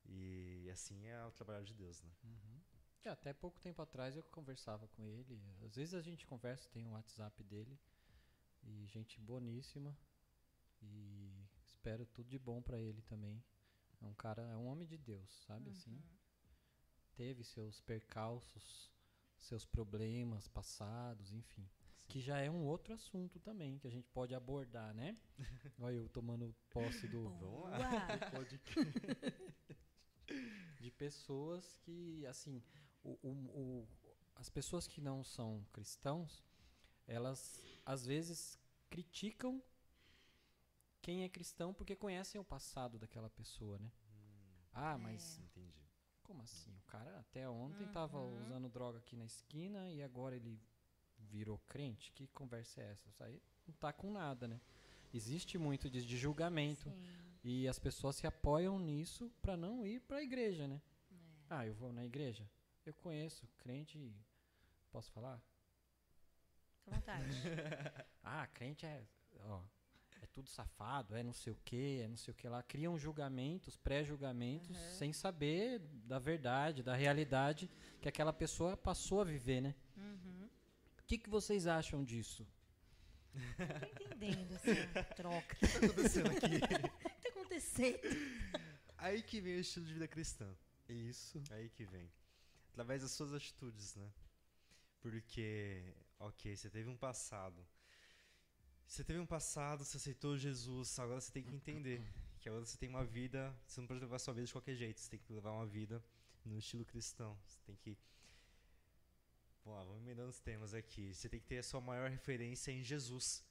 E 0.06 0.69
assim 0.72 1.06
é 1.07 1.26
o 1.26 1.32
trabalho 1.32 1.65
de 1.65 1.74
Deus, 1.74 2.02
né? 2.02 2.11
Uhum. 2.24 2.61
É, 3.03 3.10
até 3.10 3.34
pouco 3.34 3.60
tempo 3.60 3.82
atrás 3.82 4.15
eu 4.15 4.24
conversava 4.24 4.88
com 4.88 5.06
ele. 5.06 5.41
Às 5.61 5.76
vezes 5.76 5.94
a 5.94 6.02
gente 6.02 6.26
conversa, 6.26 6.69
tem 6.69 6.86
o 6.88 6.91
WhatsApp 6.91 7.44
dele. 7.44 7.80
E 8.64 8.86
gente 8.88 9.19
boníssima. 9.19 9.98
E 10.82 11.48
espero 11.65 12.06
tudo 12.06 12.30
de 12.30 12.40
bom 12.40 12.61
pra 12.61 12.80
ele 12.80 13.02
também. 13.03 13.44
É 14.02 14.06
um 14.06 14.14
cara, 14.14 14.41
é 14.44 14.57
um 14.57 14.68
homem 14.68 14.88
de 14.88 14.98
Deus, 14.98 15.30
sabe 15.45 15.69
assim? 15.72 15.95
Uhum. 15.95 16.18
Teve 17.15 17.44
seus 17.44 17.82
percalços, 17.82 18.91
seus 19.36 19.65
problemas 19.65 20.48
passados, 20.48 21.32
enfim. 21.32 21.68
Que 22.07 22.19
já 22.21 22.39
é 22.39 22.49
um 22.49 22.65
outro 22.65 22.93
assunto 22.93 23.39
também 23.39 23.77
que 23.77 23.88
a 23.88 23.91
gente 23.91 24.07
pode 24.09 24.34
abordar, 24.34 24.93
né? 24.93 25.17
Olha 25.79 25.95
eu 25.95 26.07
tomando 26.09 26.55
posse 26.69 27.07
do, 27.07 27.23
Vamos 27.23 27.69
lá. 27.71 28.07
De 30.79 30.91
pessoas 30.91 31.75
que 31.81 32.25
assim 32.25 32.63
o, 33.03 33.17
o- 33.21 33.29
o- 33.81 33.88
as 34.35 34.49
pessoas 34.49 34.88
que 34.88 35.01
não 35.01 35.23
são 35.23 35.65
cristãos 35.73 36.43
elas 37.07 37.59
às 37.85 38.05
vezes 38.05 38.59
criticam 38.89 39.61
quem 41.01 41.23
é 41.23 41.29
cristão 41.29 41.73
porque 41.73 41.95
conhecem 41.95 42.39
o 42.39 42.43
passado 42.43 42.99
daquela 42.99 43.29
pessoa 43.29 43.79
né 43.79 43.91
ah 44.73 44.97
mas 44.97 45.39
É. 45.39 45.43
Entendi. 45.43 45.88
como 46.23 46.43
assim 46.43 46.75
o 46.75 46.81
cara 46.81 47.19
até 47.19 47.49
ontem 47.49 47.85
estava 47.85 48.19
Uhum. 48.19 48.41
usando 48.41 48.69
droga 48.69 48.99
aqui 48.99 49.15
na 49.15 49.25
esquina 49.25 49.89
e 49.91 50.03
agora 50.03 50.35
ele 50.35 50.59
virou 51.19 51.60
crente 51.68 52.11
que 52.11 52.27
conversa 52.27 52.81
é 52.81 52.91
essa 52.91 53.07
isso 53.10 53.23
aí 53.23 53.41
não 53.68 53.73
tá 53.76 53.91
com 53.94 54.11
nada 54.11 54.48
né 54.48 54.60
existe 55.14 55.57
muito 55.57 55.89
de, 55.89 56.06
de 56.06 56.18
julgamento 56.18 56.89
Sim, 56.91 57.18
e 57.44 57.68
as 57.68 57.80
pessoas 57.80 58.15
se 58.15 58.27
apoiam 58.27 58.77
nisso 58.80 59.31
para 59.41 59.56
não 59.56 59.85
ir 59.85 60.02
para 60.02 60.18
a 60.18 60.23
igreja, 60.23 60.68
né? 60.68 60.81
é. 61.11 61.15
Ah, 61.49 61.65
eu 61.65 61.73
vou 61.73 61.94
na 61.94 62.03
igreja. 62.03 62.45
Eu 62.85 62.94
conheço 62.94 63.48
crente. 63.57 64.14
Posso 64.91 65.10
falar? 65.11 65.41
Fica 66.84 66.91
à 66.91 66.99
vontade. 66.99 67.26
Ah, 68.30 68.45
crente 68.48 68.85
é, 68.85 69.06
ó, 69.45 69.61
é 70.22 70.26
tudo 70.26 70.49
safado, 70.49 71.15
é 71.15 71.23
não 71.23 71.31
sei 71.31 71.53
o 71.53 71.57
que, 71.64 72.02
é 72.02 72.07
não 72.10 72.18
sei 72.18 72.34
o 72.34 72.35
que 72.35 72.45
lá. 72.49 72.61
Criam 72.61 72.98
julgamentos, 72.98 73.77
pré-julgamentos, 73.77 74.76
Aham. 74.76 74.89
sem 74.98 75.14
saber 75.14 75.80
da 75.80 76.19
verdade, 76.19 76.84
da 76.84 76.94
realidade 76.94 77.69
que 78.02 78.10
aquela 78.10 78.34
pessoa 78.34 78.76
passou 78.76 79.22
a 79.22 79.23
viver, 79.23 79.61
né? 79.61 79.73
Uhum. 79.95 80.36
O 81.07 81.09
que, 81.09 81.17
que 81.19 81.29
vocês 81.29 81.67
acham 81.67 82.03
disso? 82.03 82.45
Não 83.34 83.79
tô 83.95 84.03
entendendo 84.03 84.53
essa 84.55 85.03
troca. 85.15 85.55
O 85.63 85.69
que 85.69 85.79
tá 85.79 85.85
acontecendo 85.85 86.31
aqui? 86.31 86.55
O 86.59 87.21
que 87.21 87.21
tá 87.21 87.29
acontecendo? 87.29 87.99
Aí 88.97 89.23
que 89.23 89.39
vem 89.39 89.55
o 89.55 89.59
estilo 89.61 89.85
de 89.85 89.93
vida 89.93 90.05
cristã. 90.05 90.53
Isso. 90.89 91.41
Aí 91.51 91.69
que 91.69 91.85
vem. 91.85 92.11
Através 92.71 93.03
das 93.03 93.11
suas 93.11 93.34
atitudes, 93.34 93.95
né? 93.95 94.11
Porque, 94.99 95.81
ok, 96.19 96.57
você 96.57 96.69
teve 96.69 96.89
um 96.89 96.97
passado. 96.97 97.65
Você 98.85 99.01
teve 99.01 99.17
um 99.17 99.25
passado, 99.25 99.85
você 99.85 99.95
aceitou 99.95 100.38
Jesus, 100.38 100.99
agora 100.99 101.21
você 101.21 101.31
tem 101.31 101.41
que 101.41 101.55
entender 101.55 102.01
que 102.41 102.49
agora 102.49 102.65
você 102.65 102.77
tem 102.77 102.89
uma 102.89 103.05
vida, 103.05 103.57
você 103.65 103.79
não 103.79 103.88
pode 103.88 104.01
levar 104.01 104.19
sua 104.19 104.34
vida 104.34 104.45
de 104.45 104.51
qualquer 104.51 104.75
jeito, 104.75 104.99
você 104.99 105.11
tem 105.11 105.19
que 105.21 105.31
levar 105.31 105.53
uma 105.53 105.65
vida 105.65 106.03
no 106.43 106.57
estilo 106.57 106.84
cristão. 106.84 107.39
Você 107.45 107.59
tem 107.65 107.77
que. 107.77 107.97
Vamos 109.68 109.80
lá, 109.80 109.85
vamos 109.85 110.02
emendando 110.02 110.30
os 110.30 110.39
temas 110.39 110.73
aqui. 110.73 111.14
Você 111.14 111.27
tem 111.27 111.41
que 111.41 111.45
ter 111.45 111.57
a 111.57 111.64
sua 111.64 111.81
maior 111.81 112.10
referência 112.10 112.72
em 112.72 112.81
Jesus. 112.81 113.44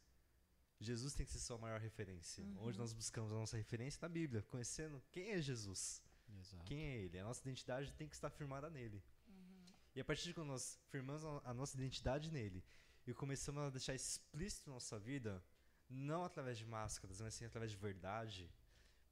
Jesus 0.81 1.13
tem 1.13 1.27
que 1.27 1.33
ser 1.33 1.39
sua 1.41 1.59
maior 1.59 1.79
referência. 1.79 2.43
Onde 2.59 2.79
Uhum. 2.79 2.85
nós 2.85 2.95
buscamos 2.95 3.31
a 3.33 3.35
nossa 3.35 3.55
referência 3.59 3.99
na 4.01 4.09
Bíblia, 4.09 4.41
conhecendo 4.45 5.03
quem 5.13 5.33
é 5.33 5.43
Jesus. 5.43 6.03
Exato. 6.41 6.65
Quem 6.65 6.83
é 6.87 6.97
ele? 6.97 7.19
A 7.19 7.25
nossa 7.25 7.43
identidade 7.43 7.93
tem 7.93 8.09
que 8.09 8.15
estar 8.15 8.31
firmada 8.31 8.71
nele. 8.71 9.05
Uhum. 9.29 9.65
E 9.95 10.01
a 10.01 10.05
partir 10.07 10.25
de 10.25 10.33
quando 10.33 10.49
nós 10.49 10.81
firmamos 10.89 11.23
a 11.45 11.53
nossa 11.53 11.77
identidade 11.77 12.31
nele 12.33 12.65
e 13.07 13.13
começamos 13.13 13.63
a 13.65 13.69
deixar 13.69 13.95
explícito 13.95 14.71
nossa 14.71 14.99
vida, 14.99 15.45
não 15.87 16.25
através 16.25 16.57
de 16.57 16.65
máscaras, 16.65 17.21
mas 17.21 17.35
sim 17.35 17.45
através 17.45 17.71
de 17.71 17.77
verdade, 17.77 18.51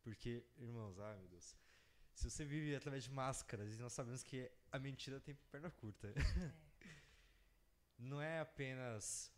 porque, 0.03 0.43
irmãos, 0.57 0.99
ai 0.99 1.19
meu 1.19 1.29
Deus, 1.29 1.55
se 2.15 2.31
você 2.31 2.47
vive 2.47 2.75
através 2.75 3.05
de 3.05 3.11
máscaras 3.11 3.75
e 3.75 3.79
nós 3.79 3.93
sabemos 3.93 4.23
que 4.23 4.51
a 4.73 4.79
mentira 4.79 5.21
tem 5.21 5.35
perna 5.51 5.71
curta, 5.71 6.15
não 7.99 8.21
é 8.21 8.41
apenas 8.41 9.33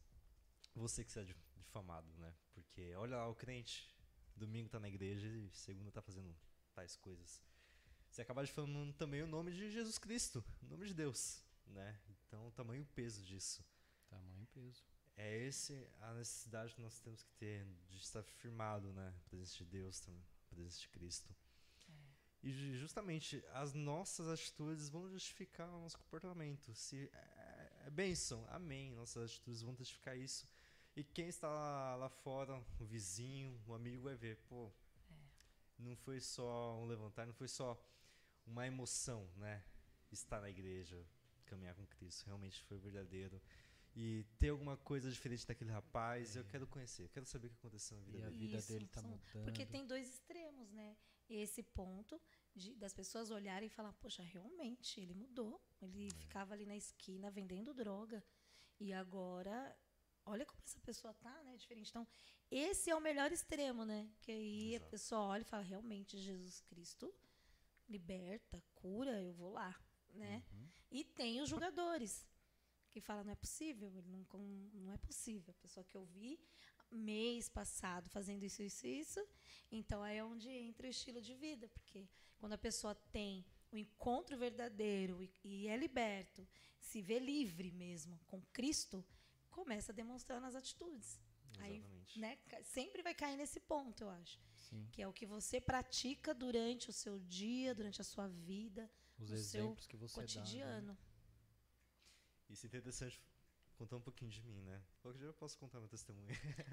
você 0.74 1.04
que 1.04 1.12
será 1.12 1.24
dif- 1.24 1.38
difamado, 1.56 2.08
né? 2.18 2.34
Porque 2.54 2.94
olha 2.96 3.16
lá 3.16 3.28
o 3.28 3.34
crente, 3.34 3.88
domingo 4.36 4.68
tá 4.68 4.78
na 4.80 4.88
igreja 4.88 5.28
e 5.28 5.50
segunda 5.52 5.90
tá 5.90 6.02
fazendo 6.02 6.34
tais 6.74 6.96
coisas. 6.96 7.42
Você 8.10 8.22
acaba 8.22 8.44
difamando 8.44 8.92
também 8.94 9.22
o 9.22 9.26
nome 9.26 9.52
de 9.52 9.70
Jesus 9.70 9.98
Cristo, 9.98 10.44
o 10.62 10.66
nome 10.66 10.86
de 10.86 10.94
Deus, 10.94 11.42
né? 11.66 11.98
Então, 12.08 12.46
o 12.46 12.52
tamanho 12.52 12.80
e 12.80 12.82
o 12.82 12.86
peso 12.86 13.22
disso. 13.22 13.64
Tamanho 14.08 14.42
e 14.42 14.46
peso. 14.46 14.84
É 15.16 15.36
esse 15.38 15.86
a 16.00 16.12
necessidade 16.14 16.74
que 16.74 16.80
nós 16.80 16.98
temos 17.00 17.22
que 17.22 17.32
ter 17.34 17.64
de 17.88 17.98
estar 17.98 18.22
firmado, 18.22 18.92
né? 18.92 19.14
A 19.16 19.28
presença 19.28 19.56
de 19.56 19.64
Deus, 19.64 20.06
a 20.08 20.54
presença 20.54 20.80
de 20.80 20.88
Cristo. 20.88 21.34
E 22.42 22.52
ju- 22.52 22.78
justamente 22.78 23.42
as 23.52 23.72
nossas 23.72 24.28
atitudes 24.28 24.88
vão 24.88 25.08
justificar 25.08 25.68
o 25.68 25.80
nosso 25.80 25.98
comportamento. 25.98 26.74
Se 26.74 27.10
é, 27.86 27.88
é 27.88 27.90
bênção, 27.90 28.44
amém. 28.48 28.92
Nossas 28.92 29.30
atitudes 29.30 29.62
vão 29.62 29.74
testificar 29.74 30.16
isso. 30.16 30.46
E 30.94 31.04
quem 31.04 31.28
está 31.28 31.48
lá, 31.48 31.96
lá 31.96 32.08
fora, 32.08 32.62
o 32.80 32.84
vizinho, 32.84 33.60
o 33.66 33.74
amigo 33.74 34.02
vai 34.04 34.14
ver, 34.16 34.36
pô, 34.48 34.72
não 35.78 35.94
foi 35.94 36.20
só 36.20 36.78
um 36.80 36.86
levantar, 36.86 37.26
não 37.26 37.34
foi 37.34 37.48
só 37.48 37.78
uma 38.46 38.66
emoção, 38.66 39.28
né? 39.36 39.62
Estar 40.10 40.40
na 40.40 40.48
igreja, 40.48 41.04
caminhar 41.44 41.74
com 41.74 41.86
Cristo, 41.86 42.24
realmente 42.26 42.62
foi 42.62 42.78
verdadeiro. 42.78 43.40
E 43.94 44.24
ter 44.38 44.50
alguma 44.50 44.76
coisa 44.76 45.10
diferente 45.10 45.46
daquele 45.46 45.70
rapaz, 45.70 46.36
eu 46.36 46.44
quero 46.44 46.66
conhecer, 46.66 47.02
eu 47.04 47.08
quero 47.08 47.24
saber 47.26 47.48
o 47.48 47.50
que 47.50 47.56
aconteceu 47.56 47.96
na 47.98 48.02
vida 48.04 48.18
E 48.18 48.22
a 48.22 48.28
dele. 48.28 48.38
vida 48.38 48.58
Isso, 48.58 48.68
dele 48.72 48.86
tá 48.88 49.00
são- 49.00 49.10
mudando. 49.10 49.44
Porque 49.44 49.66
tem 49.66 49.86
dois 49.86 50.08
extremos, 50.08 50.70
né? 50.72 50.96
Esse 51.28 51.62
ponto 51.62 52.20
de, 52.56 52.74
das 52.74 52.94
pessoas 52.94 53.30
olharem 53.30 53.66
e 53.66 53.70
falar, 53.70 53.92
poxa, 53.94 54.22
realmente, 54.22 55.00
ele 55.00 55.14
mudou. 55.14 55.60
Ele 55.80 56.10
ficava 56.14 56.54
ali 56.54 56.64
na 56.64 56.76
esquina 56.76 57.30
vendendo 57.30 57.74
droga. 57.74 58.24
E 58.80 58.92
agora, 58.92 59.76
olha 60.24 60.46
como 60.46 60.60
essa 60.64 60.80
pessoa 60.80 61.12
tá, 61.14 61.44
né? 61.44 61.56
Diferente. 61.56 61.90
Então, 61.90 62.06
esse 62.50 62.90
é 62.90 62.96
o 62.96 63.00
melhor 63.00 63.30
extremo, 63.30 63.84
né? 63.84 64.10
Que 64.20 64.32
aí 64.32 64.74
Exato. 64.74 64.86
a 64.86 64.90
pessoa 64.90 65.20
olha 65.22 65.42
e 65.42 65.44
fala, 65.44 65.62
realmente, 65.62 66.18
Jesus 66.18 66.60
Cristo 66.60 67.14
liberta, 67.88 68.62
cura, 68.74 69.22
eu 69.22 69.32
vou 69.32 69.52
lá, 69.52 69.78
né? 70.12 70.42
Uhum. 70.52 70.68
E 70.90 71.04
tem 71.04 71.40
os 71.40 71.48
jogadores 71.48 72.26
que 72.90 73.00
falam, 73.00 73.24
não 73.24 73.32
é 73.32 73.36
possível, 73.36 73.94
ele 73.96 74.08
não, 74.08 74.26
não 74.72 74.92
é 74.92 74.96
possível. 74.96 75.54
A 75.56 75.62
pessoa 75.62 75.84
que 75.84 75.96
eu 75.96 76.04
vi 76.04 76.40
mês 76.90 77.48
passado 77.48 78.08
fazendo 78.08 78.42
isso, 78.42 78.62
isso, 78.62 78.86
isso. 78.86 79.28
Então 79.70 80.02
aí 80.02 80.16
é 80.16 80.24
onde 80.24 80.48
entra 80.48 80.86
o 80.86 80.90
estilo 80.90 81.20
de 81.20 81.34
vida, 81.34 81.68
porque 81.68 82.08
quando 82.38 82.52
a 82.54 82.58
pessoa 82.58 82.94
tem 83.12 83.44
o 83.72 83.76
encontro 83.76 84.36
verdadeiro 84.38 85.22
e, 85.22 85.30
e 85.44 85.68
é 85.68 85.76
liberto, 85.76 86.46
se 86.80 87.02
vê 87.02 87.18
livre 87.18 87.70
mesmo 87.72 88.18
com 88.26 88.40
Cristo, 88.52 89.04
começa 89.50 89.92
a 89.92 89.94
demonstrar 89.94 90.40
nas 90.40 90.54
atitudes. 90.54 91.20
Aí, 91.58 91.76
Exatamente. 91.78 92.20
né, 92.20 92.36
ca- 92.48 92.62
sempre 92.62 93.02
vai 93.02 93.14
cair 93.14 93.36
nesse 93.36 93.58
ponto, 93.60 94.02
eu 94.04 94.10
acho, 94.10 94.38
Sim. 94.54 94.86
que 94.92 95.00
é 95.00 95.08
o 95.08 95.12
que 95.12 95.24
você 95.24 95.58
pratica 95.60 96.34
durante 96.34 96.90
o 96.90 96.92
seu 96.92 97.18
dia, 97.20 97.74
durante 97.74 98.00
a 98.00 98.04
sua 98.04 98.28
vida, 98.28 98.90
Os 99.18 99.30
no 99.30 99.36
seu 99.38 99.60
exemplos 99.64 99.86
que 99.86 99.96
você 99.96 100.14
dá. 100.16 100.20
né? 100.20 100.26
cotidiano. 100.26 100.98
Isso 102.48 102.66
é 102.66 102.68
interessante 102.68 103.20
contar 103.76 103.96
um 103.96 104.00
pouquinho 104.00 104.30
de 104.30 104.42
mim, 104.42 104.60
né? 104.62 104.82
Qualquer 105.00 105.18
dia 105.18 105.26
eu 105.28 105.34
posso 105.34 105.58
contar 105.58 105.80
meu 105.80 105.88
testemunho. 105.88 106.28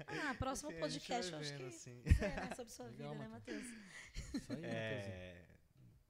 Ah, 0.06 0.34
próximo 0.34 0.70
podcast, 0.78 1.32
eu 1.32 1.38
acho 1.38 1.50
vendo, 1.50 1.58
que 1.60 1.66
assim. 1.76 2.02
é, 2.20 2.40
né, 2.48 2.54
sobre 2.54 2.72
sua 2.72 2.86
Legal, 2.88 3.12
vida, 3.12 3.24
né, 3.24 3.28
Matheus. 3.28 3.62
Matheus? 3.66 4.34
Isso 4.42 4.52
aí. 4.52 4.64
É, 4.64 5.44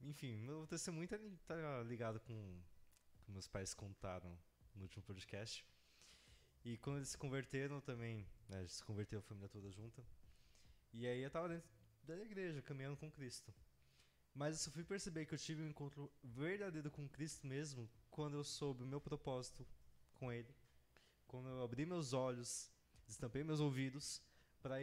enfim, 0.04 0.36
meu 0.36 0.66
testemunho 0.66 1.08
li- 1.16 1.36
tá 1.46 1.82
ligado 1.82 2.20
com 2.20 2.60
com 3.24 3.32
meus 3.32 3.48
pais 3.48 3.72
contaram 3.72 4.38
no 4.74 4.82
último 4.82 5.02
podcast. 5.02 5.66
E 6.62 6.76
quando 6.78 6.96
eles 6.98 7.08
se 7.08 7.18
converteram 7.18 7.80
também, 7.80 8.26
né, 8.48 8.60
gente 8.60 8.72
se 8.74 8.84
converteu 8.84 9.18
a 9.18 9.22
família 9.22 9.48
toda 9.48 9.70
junta. 9.70 10.04
E 10.92 11.06
aí 11.06 11.22
eu 11.22 11.30
tava 11.30 11.48
dentro 11.48 11.68
da 12.02 12.16
igreja, 12.18 12.60
caminhando 12.62 12.96
com 12.98 13.10
Cristo. 13.10 13.52
Mas 14.34 14.56
eu 14.58 14.64
só 14.64 14.70
fui 14.70 14.84
perceber 14.84 15.24
que 15.26 15.34
eu 15.34 15.38
tive 15.38 15.62
um 15.62 15.68
encontro 15.68 16.12
verdadeiro 16.22 16.90
com 16.90 17.08
Cristo 17.08 17.46
mesmo 17.46 17.88
quando 18.10 18.36
eu 18.36 18.44
soube 18.44 18.82
o 18.82 18.86
meu 18.86 19.00
propósito 19.00 19.66
com 20.14 20.30
Ele. 20.30 20.54
Quando 21.26 21.48
eu 21.48 21.62
abri 21.62 21.86
meus 21.86 22.12
olhos, 22.12 22.70
destampei 23.06 23.42
meus 23.42 23.60
ouvidos 23.60 24.20
para 24.60 24.76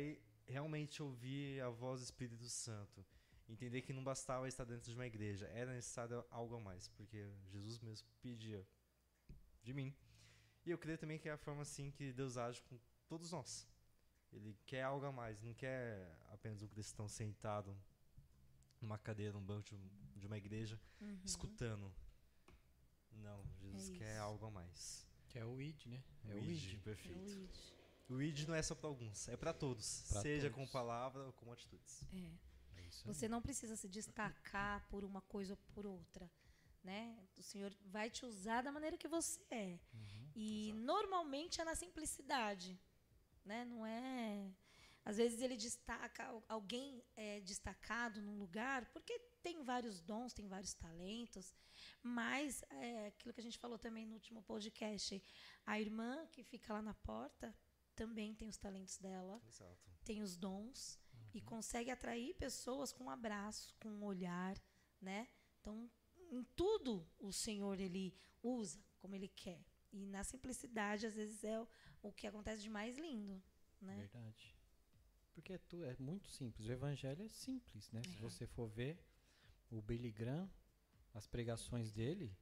realmente 0.47 1.01
ouvir 1.03 1.61
a 1.61 1.69
voz 1.69 1.99
do 1.99 2.05
Espírito 2.05 2.47
Santo. 2.49 3.05
Entender 3.51 3.81
que 3.81 3.91
não 3.91 4.03
bastava 4.03 4.47
estar 4.47 4.63
dentro 4.63 4.89
de 4.89 4.95
uma 4.97 5.05
igreja, 5.05 5.45
era 5.47 5.73
necessário 5.73 6.23
algo 6.29 6.55
a 6.55 6.59
mais, 6.59 6.87
porque 6.89 7.29
Jesus 7.51 7.79
mesmo 7.79 8.07
pedia 8.21 8.65
de 9.61 9.73
mim. 9.73 9.93
E 10.65 10.71
eu 10.71 10.77
creio 10.77 10.97
também 10.97 11.19
que 11.19 11.27
é 11.27 11.33
a 11.33 11.37
forma 11.37 11.61
assim 11.63 11.91
que 11.91 12.13
Deus 12.13 12.37
age 12.37 12.61
com 12.63 12.79
todos 13.09 13.31
nós. 13.31 13.67
Ele 14.31 14.57
quer 14.65 14.83
algo 14.83 15.05
a 15.05 15.11
mais, 15.11 15.41
não 15.41 15.53
quer 15.53 16.17
apenas 16.29 16.61
um 16.61 16.67
cristão 16.67 17.09
sentado 17.09 17.75
numa 18.79 18.97
cadeira, 18.97 19.33
num 19.33 19.43
banco 19.43 19.63
de, 19.63 19.75
um- 19.75 19.89
uma 20.27 20.37
igreja, 20.37 20.79
Uhum. 21.01 21.19
escutando. 21.25 21.93
Não, 23.11 23.43
Jesus 23.59 23.89
É 23.89 23.93
quer 23.97 24.17
algo 24.19 24.45
a 24.45 24.51
mais. 24.51 25.05
Que 25.27 25.39
é 25.39 25.45
o 25.45 25.61
ID, 25.61 25.87
né? 25.87 26.01
É 26.29 26.35
o 26.35 26.37
o 26.37 26.43
ID. 26.45 26.63
ID, 26.63 26.75
É 26.75 26.79
perfeito. 26.79 27.19
o 27.19 27.21
ID. 27.29 27.49
O 28.09 28.21
ID 28.21 28.47
não 28.47 28.55
é 28.55 28.61
só 28.61 28.75
para 28.75 28.87
alguns, 28.89 29.27
é 29.27 29.35
para 29.37 29.53
todos, 29.53 30.03
Pra 30.09 30.21
seja 30.21 30.49
todos. 30.49 30.65
com 30.65 30.71
palavra 30.71 31.23
ou 31.25 31.33
com 31.33 31.51
atitudes. 31.51 32.01
É. 32.13 32.50
Isso 32.91 33.07
aí. 33.07 33.13
Você 33.13 33.27
não 33.27 33.41
precisa 33.41 33.75
se 33.75 33.87
destacar 33.87 34.87
por 34.89 35.03
uma 35.03 35.21
coisa 35.21 35.53
ou 35.53 35.57
por 35.73 35.85
outra, 35.85 36.29
né? 36.83 37.17
O 37.37 37.41
Senhor 37.41 37.73
vai 37.85 38.09
te 38.09 38.25
usar 38.25 38.61
da 38.61 38.71
maneira 38.71 38.97
que 38.97 39.07
você 39.07 39.41
é. 39.49 39.79
Uhum. 39.93 40.31
E 40.35 40.69
Exato. 40.69 40.79
normalmente 40.85 41.61
é 41.61 41.63
na 41.65 41.75
simplicidade, 41.75 42.79
né? 43.45 43.65
Não 43.65 43.85
é. 43.85 44.51
Às 45.03 45.17
vezes 45.17 45.41
ele 45.41 45.57
destaca 45.57 46.25
al- 46.25 46.43
alguém 46.47 47.03
é 47.15 47.39
destacado 47.41 48.21
num 48.21 48.37
lugar 48.37 48.85
porque 48.93 49.17
tem 49.41 49.63
vários 49.63 49.99
dons, 49.99 50.31
tem 50.33 50.47
vários 50.47 50.73
talentos, 50.75 51.55
mas 52.03 52.63
é 52.69 53.07
aquilo 53.07 53.33
que 53.33 53.39
a 53.39 53.43
gente 53.43 53.57
falou 53.57 53.79
também 53.79 54.05
no 54.05 54.13
último 54.13 54.43
podcast, 54.43 55.19
a 55.65 55.79
irmã 55.79 56.27
que 56.27 56.43
fica 56.43 56.71
lá 56.73 56.83
na 56.83 56.93
porta 56.93 57.51
também 57.95 58.35
tem 58.35 58.47
os 58.47 58.57
talentos 58.57 58.99
dela, 58.99 59.41
Exato. 59.47 59.89
tem 60.05 60.21
os 60.21 60.37
dons 60.37 60.99
e 61.33 61.39
Uhum. 61.39 61.45
consegue 61.45 61.89
atrair 61.91 62.33
pessoas 62.35 62.91
com 62.91 63.05
um 63.05 63.09
abraço, 63.09 63.73
com 63.79 63.89
um 63.89 64.03
olhar, 64.03 64.55
né? 64.99 65.27
Então, 65.59 65.89
em 66.31 66.43
tudo 66.55 67.07
o 67.19 67.31
Senhor 67.31 67.79
ele 67.79 68.13
usa 68.43 68.83
como 68.99 69.15
ele 69.15 69.27
quer. 69.29 69.63
E 69.91 70.05
na 70.07 70.23
simplicidade, 70.23 71.05
às 71.05 71.15
vezes 71.15 71.43
é 71.43 71.59
o, 71.59 71.67
o 72.01 72.11
que 72.13 72.25
acontece 72.27 72.61
de 72.61 72.69
mais 72.69 72.97
lindo, 72.97 73.41
né? 73.81 73.95
Verdade. 73.97 74.55
Porque 75.33 75.53
é, 75.53 75.57
tu, 75.57 75.83
é 75.83 75.95
muito 75.99 76.29
simples. 76.29 76.67
O 76.67 76.71
evangelho 76.71 77.23
é 77.23 77.27
simples, 77.27 77.89
né? 77.91 78.01
Se 78.03 78.15
É. 78.15 78.19
você 78.19 78.45
for 78.47 78.67
ver 78.67 78.97
o 79.69 79.81
Billy 79.81 80.11
Graham, 80.11 80.49
as 81.13 81.27
pregações 81.27 81.91
dele 81.91 82.35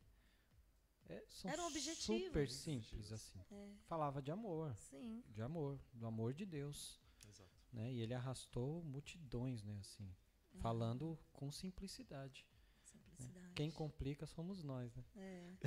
é, 1.08 1.24
são 1.28 1.50
Eram 1.50 1.68
objetivos. 1.68 2.26
super 2.26 2.50
simples, 2.50 3.12
assim. 3.12 3.40
É, 3.52 3.70
Falava 3.88 4.22
de 4.22 4.32
amor, 4.32 4.76
sim. 4.76 5.24
de 5.28 5.42
amor, 5.42 5.80
do 5.94 6.06
amor 6.06 6.34
de 6.34 6.46
Deus, 6.46 7.00
Exato. 7.28 7.59
Né? 7.72 7.92
E 7.92 8.02
ele 8.02 8.14
arrastou 8.14 8.84
multidões, 8.84 9.64
né? 9.64 9.78
Assim, 9.80 10.14
É. 10.56 10.58
falando 10.60 11.18
com 11.34 11.52
simplicidade. 11.52 12.46
Simplicidade. 12.84 13.54
Quem 13.56 13.70
complica 13.72 14.26
somos 14.26 14.64
nós, 14.64 14.94
né? 14.96 15.04
É. 15.16 15.58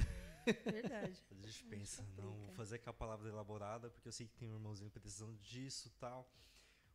Verdade. 0.70 1.22
A 1.30 1.34
gente 1.46 1.64
pensa, 1.66 2.02
não, 2.16 2.32
vou 2.46 2.52
fazer 2.54 2.76
aquela 2.76 2.94
palavra 2.94 3.28
elaborada 3.28 3.90
porque 3.90 4.08
eu 4.08 4.12
sei 4.12 4.26
que 4.26 4.34
tem 4.34 4.48
um 4.50 4.54
irmãozinho 4.54 4.90
precisando 4.90 5.36
disso 5.38 5.90
tal. 5.98 6.28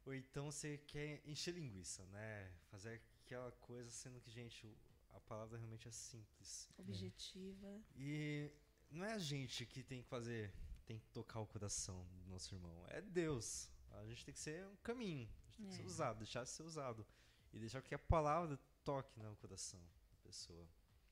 Ou 0.05 0.13
então 0.13 0.51
você 0.51 0.77
quer 0.77 1.21
encher 1.25 1.53
linguiça, 1.53 2.05
né? 2.07 2.51
Fazer 2.71 3.01
aquela 3.25 3.51
coisa, 3.53 3.89
sendo 3.89 4.19
que, 4.21 4.31
gente, 4.31 4.73
a 5.09 5.19
palavra 5.21 5.57
realmente 5.57 5.87
é 5.87 5.91
simples. 5.91 6.69
Objetiva. 6.77 7.81
E 7.95 8.49
não 8.89 9.03
é 9.05 9.13
a 9.13 9.17
gente 9.19 9.65
que 9.65 9.83
tem 9.83 10.01
que 10.01 10.07
fazer, 10.07 10.53
tem 10.85 10.97
que 10.97 11.07
tocar 11.09 11.41
o 11.41 11.47
coração 11.47 12.05
do 12.23 12.29
nosso 12.29 12.55
irmão. 12.55 12.85
É 12.87 13.01
Deus. 13.01 13.69
A 13.99 14.05
gente 14.05 14.23
tem 14.25 14.33
que 14.33 14.39
ser 14.39 14.65
um 14.67 14.75
caminho. 14.77 15.27
A 15.27 15.51
gente 15.51 15.57
tem 15.57 15.67
que 15.69 15.75
ser 15.75 15.81
É. 15.81 15.85
usado, 15.85 16.17
deixar 16.17 16.43
de 16.43 16.49
ser 16.49 16.63
usado. 16.63 17.05
E 17.53 17.59
deixar 17.59 17.81
que 17.81 17.95
a 17.95 17.99
palavra 17.99 18.59
toque 18.83 19.19
no 19.19 19.35
coração 19.37 19.79
da 20.11 20.17
pessoa. 20.23 20.67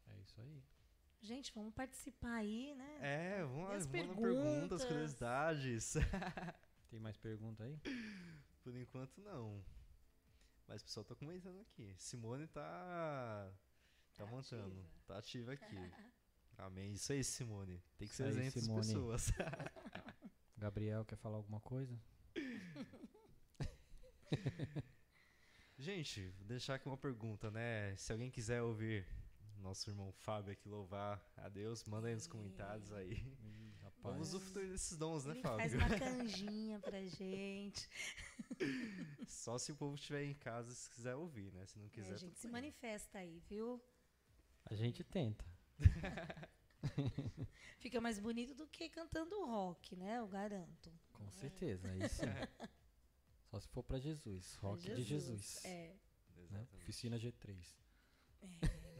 É 0.07 0.19
isso 0.21 0.39
aí. 0.41 0.63
Gente, 1.21 1.51
vamos 1.53 1.73
participar 1.73 2.33
aí, 2.35 2.75
né? 2.75 2.97
É, 3.01 3.43
vamos 3.43 3.63
lá, 3.69 3.87
perguntas, 3.91 4.15
perguntas? 4.21 4.85
curiosidades. 4.85 5.93
Tem 6.89 6.99
mais 6.99 7.17
pergunta 7.17 7.63
aí? 7.63 7.79
Por 8.63 8.75
enquanto 8.75 9.19
não. 9.21 9.63
Mas 10.67 10.81
o 10.81 10.85
pessoal 10.85 11.03
tá 11.03 11.15
comentando 11.15 11.59
aqui. 11.61 11.93
Simone 11.97 12.47
tá. 12.47 13.51
Tá, 14.13 14.23
Tá 14.23 14.31
montando. 14.31 14.63
ativa. 14.71 14.89
Tá 15.07 15.17
ativa 15.17 15.53
aqui. 15.53 15.75
Amém. 16.57 16.93
Isso 16.93 17.11
aí, 17.11 17.23
Simone. 17.23 17.81
Tem 17.97 18.07
que 18.07 18.13
Isso 18.13 18.23
ser 18.23 18.27
exemplo 18.29 18.51
de 18.61 18.61
Simone. 18.61 18.81
pessoas. 18.85 19.31
Gabriel 20.57 21.03
quer 21.05 21.17
falar 21.17 21.37
alguma 21.37 21.59
coisa? 21.59 21.99
Gente, 25.77 26.29
vou 26.37 26.45
deixar 26.47 26.75
aqui 26.75 26.87
uma 26.87 26.97
pergunta, 26.97 27.51
né? 27.51 27.95
Se 27.97 28.11
alguém 28.11 28.31
quiser 28.31 28.61
ouvir 28.61 29.05
nosso 29.57 29.89
irmão 29.89 30.11
Fábio 30.11 30.53
aqui 30.53 30.69
louvar 30.69 31.21
a 31.35 31.49
Deus, 31.49 31.83
manda 31.85 32.07
aí 32.07 32.13
nos 32.13 32.27
comentários 32.27 32.91
aí. 32.93 33.11
Ih, 33.13 33.73
rapaz. 33.81 34.01
Vamos 34.15 34.33
usufruir 34.33 34.69
desses 34.69 34.97
dons, 34.97 35.25
né, 35.25 35.33
Ele 35.33 35.41
faz 35.41 35.73
Fábio? 35.73 35.77
uma 35.87 35.99
canjinha 35.99 36.79
pra 36.79 37.01
gente. 37.07 37.89
Só 39.27 39.57
se 39.57 39.71
o 39.71 39.75
povo 39.75 39.95
estiver 39.95 40.23
em 40.23 40.33
casa 40.33 40.73
se 40.73 40.89
quiser 40.89 41.15
ouvir, 41.15 41.51
né? 41.51 41.65
Se 41.65 41.77
não 41.77 41.87
É, 41.87 41.89
quiser. 41.89 42.13
a 42.13 42.17
gente 42.17 42.37
se 42.39 42.47
bem. 42.47 42.51
manifesta 42.53 43.17
aí, 43.19 43.39
viu? 43.49 43.83
A 44.65 44.75
gente 44.75 45.03
tenta. 45.03 45.43
Fica 47.79 47.99
mais 47.99 48.19
bonito 48.19 48.53
do 48.55 48.67
que 48.67 48.89
cantando 48.89 49.45
rock, 49.45 49.95
né? 49.95 50.19
Eu 50.19 50.27
garanto. 50.27 50.91
Com 51.11 51.29
certeza, 51.31 51.89
aí 51.91 52.07
sim. 52.07 52.25
Só 53.55 53.59
se 53.61 53.69
for 53.69 53.83
pra 53.83 53.97
Jesus. 53.97 54.55
Rock 54.55 54.93
de 54.93 55.01
Jesus. 55.01 55.63
É, 55.63 55.95
né? 56.49 56.67
Oficina 56.73 57.17
G3. 57.17 57.65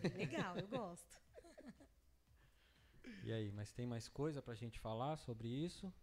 é 0.02 0.08
legal, 0.08 0.58
eu 0.58 0.66
gosto. 0.70 1.22
E 3.22 3.34
aí, 3.34 3.52
mas 3.52 3.74
tem 3.74 3.86
mais 3.86 4.08
coisa 4.08 4.42
pra 4.42 4.56
gente 4.56 4.80
falar 4.80 5.18
sobre 5.18 5.50
isso? 5.50 5.94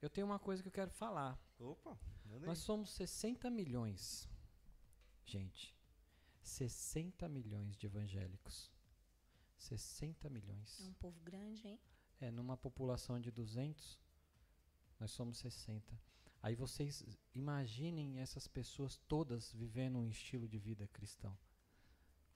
Eu 0.00 0.08
tenho 0.08 0.26
uma 0.26 0.38
coisa 0.38 0.62
que 0.62 0.70
eu 0.70 0.72
quero 0.72 0.90
falar. 0.90 1.38
Opa. 1.58 2.00
Nós 2.40 2.60
somos 2.60 2.90
60 2.94 3.50
milhões. 3.50 4.26
Gente, 5.26 5.76
60 6.40 7.28
milhões 7.28 7.76
de 7.76 7.84
evangélicos. 7.84 8.72
60 9.58 10.30
milhões. 10.30 10.80
É 10.80 10.84
um 10.84 10.94
povo 10.94 11.20
grande, 11.20 11.68
hein? 11.68 11.80
É, 12.22 12.30
numa 12.30 12.56
população 12.56 13.20
de 13.20 13.30
200, 13.30 14.00
nós 14.98 15.10
somos 15.10 15.36
60. 15.36 16.11
Aí 16.42 16.56
vocês 16.56 17.04
imaginem 17.34 18.18
essas 18.18 18.48
pessoas 18.48 18.96
todas 19.06 19.52
vivendo 19.52 19.98
um 19.98 20.08
estilo 20.08 20.48
de 20.48 20.58
vida 20.58 20.88
cristão. 20.88 21.38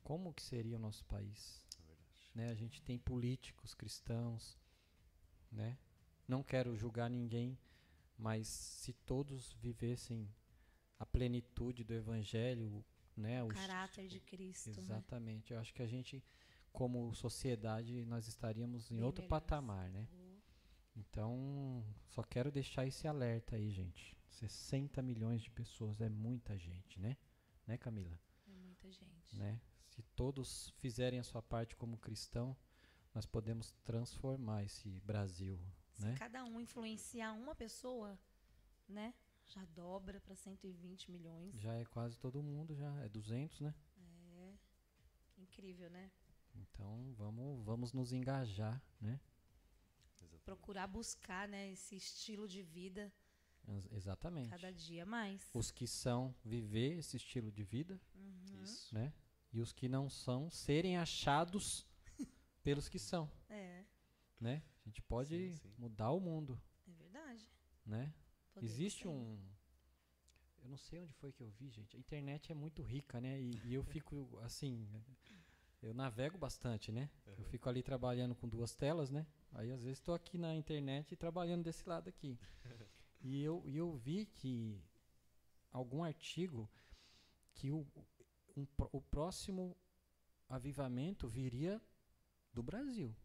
Como 0.04 0.32
que 0.32 0.42
seria 0.42 0.76
o 0.76 0.80
nosso 0.80 1.04
país? 1.06 1.60
É. 1.88 2.38
Né? 2.38 2.50
A 2.50 2.54
gente 2.54 2.80
tem 2.80 2.98
políticos 2.98 3.74
cristãos, 3.74 4.56
né? 5.50 5.76
Não 6.28 6.42
quero 6.44 6.76
julgar 6.76 7.10
ninguém, 7.10 7.58
mas 8.16 8.46
se 8.46 8.92
todos 8.92 9.52
vivessem 9.54 10.32
a 10.98 11.04
plenitude 11.04 11.82
do 11.82 11.92
evangelho, 11.92 12.84
né? 13.16 13.42
O 13.42 13.46
o 13.46 13.48
caráter 13.48 14.06
de 14.06 14.20
Cristo. 14.20 14.70
né? 14.70 14.76
Exatamente. 14.78 15.52
Eu 15.52 15.58
acho 15.58 15.74
que 15.74 15.82
a 15.82 15.86
gente, 15.86 16.22
como 16.72 17.12
sociedade, 17.12 18.04
nós 18.04 18.28
estaríamos 18.28 18.88
em 18.90 18.96
Bem 18.96 19.04
outro 19.04 19.22
melhores. 19.22 19.28
patamar, 19.46 19.90
né? 19.90 20.06
Então, 20.96 21.84
só 22.08 22.22
quero 22.22 22.50
deixar 22.50 22.86
esse 22.86 23.06
alerta 23.06 23.56
aí, 23.56 23.70
gente. 23.70 24.16
60 24.30 25.02
milhões 25.02 25.42
de 25.42 25.50
pessoas 25.50 26.00
é 26.00 26.08
muita 26.08 26.56
gente, 26.58 26.98
né? 26.98 27.16
Né, 27.66 27.76
Camila? 27.76 28.18
É 28.48 28.52
muita 28.52 28.90
gente. 28.90 29.36
Né? 29.36 29.60
Se 29.88 30.02
todos 30.14 30.70
fizerem 30.78 31.18
a 31.18 31.24
sua 31.24 31.42
parte 31.42 31.76
como 31.76 31.98
cristão, 31.98 32.56
nós 33.14 33.26
podemos 33.26 33.72
transformar 33.84 34.64
esse 34.64 35.00
Brasil, 35.00 35.58
Se 35.92 36.02
né? 36.02 36.14
cada 36.18 36.44
um 36.44 36.60
influenciar 36.60 37.32
uma 37.32 37.54
pessoa, 37.54 38.18
né? 38.88 39.14
Já 39.46 39.64
dobra 39.66 40.20
para 40.20 40.34
120 40.34 41.10
milhões. 41.10 41.54
Já 41.60 41.74
é 41.74 41.84
quase 41.84 42.18
todo 42.18 42.42
mundo, 42.42 42.74
já 42.74 42.92
é 43.04 43.08
200, 43.08 43.60
né? 43.60 43.74
É 43.98 44.54
incrível, 45.38 45.88
né? 45.90 46.10
Então, 46.54 47.14
vamos, 47.14 47.64
vamos 47.64 47.92
nos 47.92 48.12
engajar, 48.12 48.82
né? 49.00 49.20
Procurar 50.46 50.86
buscar, 50.86 51.48
né, 51.48 51.72
esse 51.72 51.96
estilo 51.96 52.46
de 52.46 52.62
vida 52.62 53.12
Ex- 53.68 53.92
Exatamente. 53.92 54.48
cada 54.50 54.72
dia 54.72 55.04
mais. 55.04 55.50
Os 55.52 55.72
que 55.72 55.88
são 55.88 56.32
viver 56.44 56.96
esse 56.98 57.16
estilo 57.16 57.50
de 57.50 57.64
vida, 57.64 58.00
Isso. 58.62 58.94
né? 58.94 59.12
E 59.52 59.60
os 59.60 59.72
que 59.72 59.88
não 59.88 60.08
são 60.08 60.48
serem 60.48 60.96
achados 60.98 61.84
pelos 62.62 62.88
que 62.88 62.98
são, 62.98 63.28
É, 63.48 63.84
né? 64.40 64.62
A 64.84 64.88
gente 64.88 65.02
pode 65.02 65.34
Sim, 65.50 65.56
sim. 65.56 65.74
mudar 65.76 66.12
o 66.12 66.20
mundo, 66.20 66.62
é 66.86 66.92
verdade. 66.92 67.50
né? 67.84 68.14
Existe 68.62 69.02
sim. 69.02 69.08
um. 69.08 69.36
Eu 70.62 70.68
não 70.68 70.76
sei 70.78 71.00
onde 71.00 71.12
foi 71.14 71.32
que 71.32 71.42
eu 71.42 71.50
vi, 71.50 71.68
gente. 71.70 71.96
A 71.96 71.98
internet 71.98 72.52
é 72.52 72.54
muito 72.54 72.82
rica, 72.84 73.20
né? 73.20 73.40
E, 73.40 73.50
e 73.64 73.74
eu 73.74 73.82
fico 73.82 74.38
assim. 74.44 74.88
Eu 75.82 75.92
navego 75.92 76.38
bastante, 76.38 76.90
né? 76.92 77.10
Eu 77.36 77.44
fico 77.44 77.68
ali 77.68 77.82
trabalhando 77.82 78.34
com 78.34 78.48
duas 78.48 78.74
telas, 78.76 79.10
né? 79.10 79.26
Aí 79.52 79.70
às 79.72 79.82
vezes 79.82 79.98
estou 79.98 80.14
aqui 80.14 80.36
na 80.38 80.54
internet 80.54 81.12
e 81.12 81.16
trabalhando 81.16 81.64
desse 81.64 81.88
lado 81.88 82.08
aqui. 82.08 82.38
E 83.22 83.42
eu, 83.42 83.62
e 83.66 83.76
eu 83.76 83.92
vi 83.96 84.26
que 84.26 84.80
algum 85.72 86.04
artigo 86.04 86.68
que 87.54 87.72
o, 87.72 87.84
um 88.56 88.64
o 88.92 89.00
próximo 89.00 89.76
avivamento 90.48 91.26
viria 91.26 91.82
do 92.52 92.62
Brasil. 92.62 93.16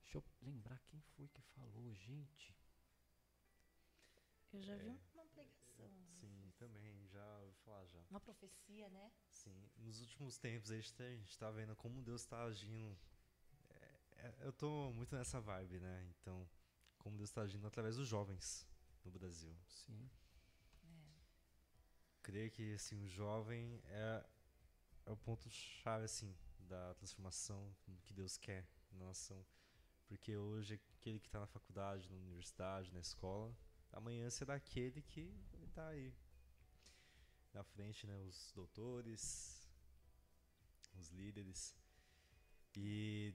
Deixa 0.00 0.16
eu 0.16 0.24
lembrar 0.40 0.78
quem 0.86 1.00
foi 1.16 1.28
que 1.28 1.42
falou, 1.42 1.92
gente. 1.94 2.56
Eu 4.52 4.62
já 4.62 4.76
vi 4.76 4.88
É. 4.88 4.96
uma 5.14 5.26
pregação, 5.26 5.90
Sim, 6.20 6.52
também, 6.56 7.06
já 7.08 7.40
ouvi 7.40 7.54
falar 7.64 7.84
já. 7.86 8.00
uma 8.10 8.20
profecia, 8.20 8.88
né? 8.90 9.10
Sim, 9.28 9.68
nos 9.78 10.00
últimos 10.00 10.38
tempos 10.38 10.70
a 10.70 10.76
gente, 10.76 10.94
tá, 10.94 11.04
a 11.04 11.16
gente 11.16 11.36
tá 11.38 11.50
vendo 11.50 11.74
como 11.76 12.00
Deus 12.00 12.24
tá 12.24 12.42
agindo. 12.44 12.96
É, 14.22 14.26
é, 14.26 14.46
eu 14.46 14.52
tô 14.52 14.92
muito 14.92 15.14
nessa 15.16 15.40
vibe, 15.40 15.80
né? 15.80 16.06
Então, 16.10 16.48
como 16.98 17.16
Deus 17.16 17.30
tá 17.30 17.42
agindo 17.42 17.66
através 17.66 17.96
dos 17.96 18.06
jovens 18.06 18.66
no 19.04 19.10
Brasil. 19.10 19.54
Sim. 19.66 20.08
Creio 22.22 22.50
que 22.50 22.74
assim, 22.74 23.02
o 23.02 23.08
jovem 23.08 23.82
é, 23.86 24.24
é 25.06 25.10
o 25.10 25.16
ponto-chave 25.16 26.04
assim, 26.04 26.32
da 26.60 26.94
transformação 26.94 27.74
que 28.04 28.14
Deus 28.14 28.38
quer 28.38 28.64
na 28.92 29.06
nação. 29.06 29.44
Porque 30.06 30.36
hoje 30.36 30.80
aquele 30.98 31.18
que 31.18 31.26
está 31.26 31.40
na 31.40 31.46
faculdade, 31.46 32.08
na 32.08 32.16
universidade, 32.16 32.92
na 32.92 33.00
escola, 33.00 33.52
amanhã 33.92 34.30
será 34.30 34.54
aquele 34.54 35.02
que 35.02 35.34
está 35.64 35.88
aí 35.88 36.14
na 37.52 37.64
frente, 37.64 38.06
né? 38.06 38.16
Os 38.20 38.52
doutores, 38.54 39.68
os 40.94 41.10
líderes. 41.10 41.74
E 42.76 43.34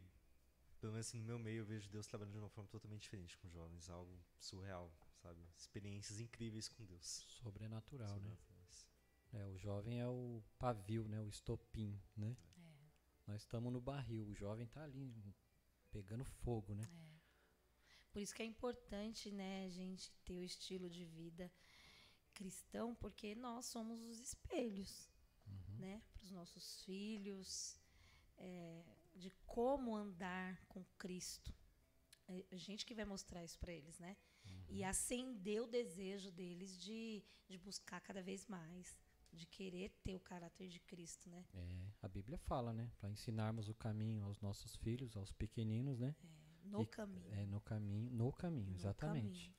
pelo 0.79 0.93
menos 0.93 1.07
assim, 1.07 1.19
no 1.19 1.25
meu 1.25 1.39
meio 1.39 1.59
eu 1.59 1.65
vejo 1.65 1.89
Deus 1.89 2.07
trabalhando 2.07 2.33
de 2.33 2.39
uma 2.39 2.49
forma 2.49 2.69
totalmente 2.69 3.01
diferente 3.03 3.37
com 3.37 3.49
jovens, 3.49 3.89
algo 3.89 4.19
surreal, 4.39 4.91
sabe? 5.21 5.41
Experiências 5.57 6.19
incríveis 6.19 6.69
com 6.69 6.85
Deus. 6.85 7.05
Sobrenatural, 7.41 8.07
né? 8.07 8.13
Sobrenaturais. 8.15 8.87
É, 9.33 9.45
o 9.47 9.57
jovem 9.57 9.99
é 9.99 10.07
o 10.07 10.41
pavio, 10.57 11.07
né? 11.07 11.21
O 11.21 11.27
estopim, 11.27 11.99
né? 12.15 12.35
É, 12.57 13.31
Nós 13.31 13.41
estamos 13.41 13.71
no 13.73 13.81
barril, 13.81 14.25
o 14.27 14.33
jovem 14.35 14.65
tá 14.67 14.83
ali 14.83 15.13
pegando 15.91 16.23
fogo, 16.23 16.73
né? 16.75 16.83
é. 16.83 17.17
Por 18.11 18.21
isso 18.21 18.33
que 18.33 18.41
é 18.41 18.45
importante, 18.45 19.31
né, 19.31 19.65
a 19.65 19.69
gente 19.69 20.11
ter 20.25 20.39
o 20.39 20.43
estilo 20.43 20.89
de 20.89 21.05
vida 21.05 21.51
cristão, 22.33 22.95
porque 22.95 23.35
nós 23.35 23.65
somos 23.67 24.01
os 24.01 24.19
espelhos, 24.19 25.07
Uhum. 25.45 25.77
né, 25.77 26.01
para 26.13 26.23
os 26.23 26.31
nossos 26.31 26.81
filhos, 26.83 27.79
é, 28.37 28.83
de 29.17 29.29
como 29.45 29.95
andar 29.95 30.59
com 30.67 30.83
Cristo. 30.97 31.53
É 32.27 32.45
a 32.51 32.57
gente 32.57 32.85
que 32.85 32.93
vai 32.93 33.05
mostrar 33.05 33.43
isso 33.43 33.57
para 33.59 33.71
eles, 33.73 33.99
né? 33.99 34.15
E 34.69 34.83
acender 34.83 35.61
o 35.61 35.67
desejo 35.67 36.31
deles 36.31 36.77
de, 36.81 37.23
de 37.47 37.57
buscar 37.57 37.99
cada 38.01 38.21
vez 38.21 38.45
mais, 38.47 38.97
de 39.31 39.45
querer 39.45 39.89
ter 40.03 40.15
o 40.15 40.19
caráter 40.19 40.67
de 40.69 40.79
Cristo, 40.81 41.29
né? 41.29 41.45
É, 41.53 41.87
a 42.01 42.07
Bíblia 42.07 42.37
fala, 42.37 42.73
né? 42.73 42.91
Para 42.97 43.09
ensinarmos 43.09 43.69
o 43.69 43.73
caminho 43.75 44.25
aos 44.25 44.39
nossos 44.41 44.75
filhos, 44.75 45.15
aos 45.15 45.31
pequeninos, 45.31 45.99
né? 45.99 46.15
No 46.63 46.81
E- 46.83 46.87
caminho. 46.87 47.33
É 47.33 47.45
no 47.45 47.61
caminho, 47.61 48.11
no 48.11 48.31
caminho, 48.31 48.69
no 48.71 48.75
exatamente. 48.75 49.45
caminho. 49.45 49.55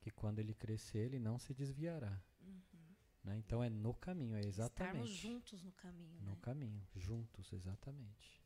Que 0.00 0.10
quando 0.10 0.40
ele 0.40 0.54
crescer, 0.54 0.98
ele 1.06 1.20
não 1.20 1.38
se 1.38 1.54
desviará. 1.54 2.20
Uhum. 2.40 2.94
Né? 3.22 3.36
Então 3.38 3.62
é 3.62 3.70
no 3.70 3.94
caminho, 3.94 4.34
é 4.34 4.40
Estarmos 4.40 4.58
exatamente. 4.58 5.12
juntos 5.14 5.62
no 5.62 5.70
caminho, 5.72 6.20
No 6.20 6.32
né? 6.32 6.38
caminho, 6.42 6.84
juntos, 6.96 7.52
exatamente. 7.52 8.41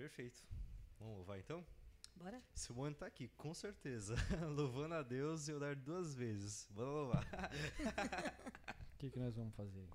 Perfeito. 0.00 0.42
Vamos 0.98 1.16
louvar 1.18 1.38
então? 1.38 1.62
Bora? 2.16 2.42
Simone 2.54 2.94
tá 2.94 3.04
aqui, 3.04 3.28
com 3.36 3.52
certeza. 3.52 4.14
Louvando 4.56 4.94
a 4.94 5.02
Deus 5.02 5.46
e 5.46 5.52
orar 5.52 5.76
duas 5.76 6.14
vezes. 6.14 6.66
Vamos 6.70 6.94
louvar. 6.94 7.22
O 7.22 8.96
que, 8.96 9.10
que 9.10 9.18
nós 9.18 9.36
vamos 9.36 9.54
fazer? 9.54 9.86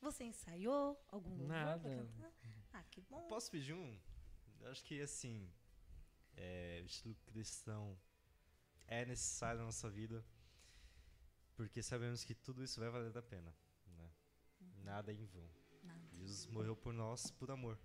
Você 0.00 0.22
ensaiou 0.22 0.96
algum 1.08 1.30
louvor 1.30 1.48
Nada. 1.48 2.08
Ah, 2.72 2.84
que 2.84 3.00
bom. 3.00 3.26
Posso 3.26 3.50
pedir 3.50 3.74
um? 3.74 3.98
Eu 4.60 4.70
acho 4.70 4.84
que 4.84 5.00
assim, 5.00 5.50
é, 6.36 6.78
o 6.84 6.86
estilo 6.86 7.16
cristão 7.26 7.98
é 8.86 9.04
necessário 9.04 9.58
na 9.58 9.64
nossa 9.66 9.90
vida, 9.90 10.24
porque 11.56 11.82
sabemos 11.82 12.24
que 12.24 12.32
tudo 12.32 12.62
isso 12.62 12.78
vai 12.78 12.90
valer 12.90 13.18
a 13.18 13.22
pena. 13.22 13.52
Né? 13.88 14.08
Nada 14.84 15.10
é 15.10 15.16
em 15.16 15.26
vão. 15.26 15.50
Nada. 15.82 16.00
Jesus 16.12 16.46
morreu 16.46 16.76
por 16.76 16.94
nós 16.94 17.28
por 17.32 17.50
amor. 17.50 17.76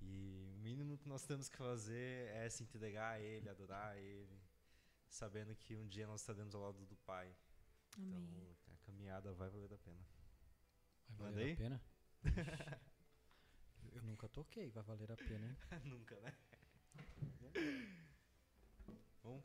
E 0.00 0.44
o 0.44 0.58
mínimo 0.58 0.96
que 0.98 1.08
nós 1.08 1.24
temos 1.24 1.48
que 1.48 1.56
fazer 1.56 2.28
é 2.28 2.48
se 2.48 2.62
entregar 2.62 3.14
a 3.14 3.20
Ele, 3.20 3.48
adorar 3.48 3.92
a 3.92 3.96
Ele, 3.98 4.40
sabendo 5.08 5.54
que 5.56 5.76
um 5.76 5.86
dia 5.86 6.06
nós 6.06 6.20
estaremos 6.20 6.54
ao 6.54 6.62
lado 6.62 6.84
do 6.86 6.96
Pai. 6.96 7.34
Amém. 7.96 8.56
Então 8.62 8.74
a 8.74 8.78
caminhada 8.86 9.32
vai 9.32 9.48
valer 9.48 9.72
a 9.72 9.78
pena. 9.78 10.06
Vai 11.10 11.30
valer 11.32 11.46
aí? 11.46 11.52
a 11.52 11.56
pena? 11.56 11.82
Eu 13.92 14.02
nunca 14.02 14.28
toquei, 14.28 14.70
vai 14.70 14.82
valer 14.82 15.10
a 15.10 15.16
pena, 15.16 15.46
hein? 15.46 15.56
Nunca, 15.84 16.14
né? 16.20 16.34
Bom, 19.22 19.42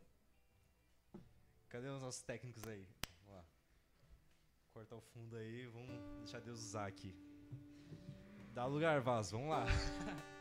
cadê 1.69 1.87
os 1.87 2.01
nossos 2.01 2.21
técnicos 2.21 2.63
aí? 2.67 2.87
Vamos 3.07 3.33
lá. 3.35 3.45
Cortar 4.71 4.95
o 4.95 5.01
fundo 5.01 5.35
aí, 5.35 5.65
vamos 5.67 6.19
deixar 6.19 6.41
Deus 6.41 6.59
usar 6.59 6.87
aqui. 6.87 7.15
Dá 8.53 8.65
lugar, 8.65 9.01
vaso, 9.01 9.37
vamos 9.37 9.49
lá. 9.49 9.65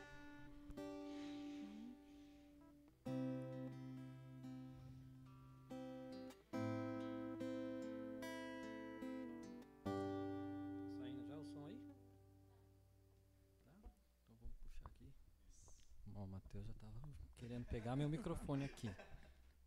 Matheus 16.52 16.66
já 16.66 16.74
tava 16.74 16.92
querendo 17.38 17.64
pegar 17.64 17.96
meu 17.96 18.08
microfone 18.10 18.64
aqui. 18.64 18.90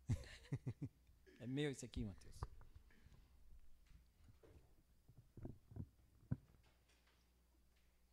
é 1.40 1.46
meu 1.46 1.72
esse 1.72 1.84
aqui, 1.84 2.04
Matheus. 2.04 2.34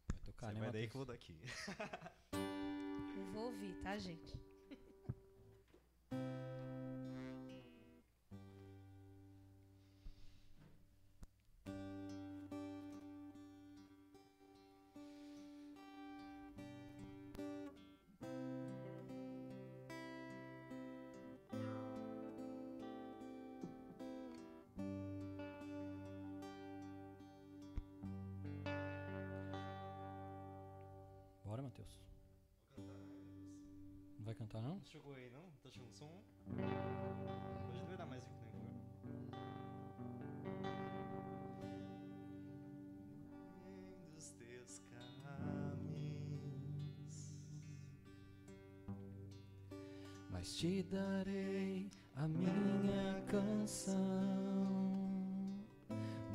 Vai 0.07 0.19
tocar, 0.25 0.47
Você 0.47 0.53
né, 0.53 0.59
vai 0.59 0.71
daí 0.71 0.87
que 0.87 0.95
eu 0.95 0.99
vou 0.99 1.05
daqui. 1.05 1.39
Eu 3.15 3.25
vou 3.31 3.45
ouvir, 3.45 3.75
tá, 3.83 3.95
gente? 3.97 4.39
Chegou 34.93 35.13
aí 35.15 35.27
não? 35.31 35.41
Tá 35.63 35.71
chegando 35.71 35.91
som? 35.91 36.21
Hoje 37.67 37.79
não 37.79 37.87
vai 37.87 37.97
dar 37.97 38.05
mais 38.05 38.23
aqui 38.23 38.35
no 38.45 38.51
dos 44.13 44.31
teus 44.33 44.83
caminhos. 44.91 46.13
Mas 50.29 50.55
te 50.55 50.83
darei 50.83 51.89
a 52.15 52.27
minha 52.27 53.23
canção, 53.25 53.89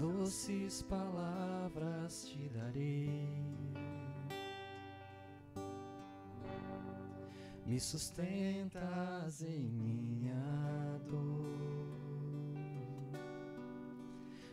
doces 0.01 0.83
palavras 0.83 2.27
te 2.27 2.49
darei. 2.49 3.48
Me 7.69 7.79
sustentas 7.79 9.43
em 9.43 9.69
minha 9.69 10.99
dor. 11.07 11.45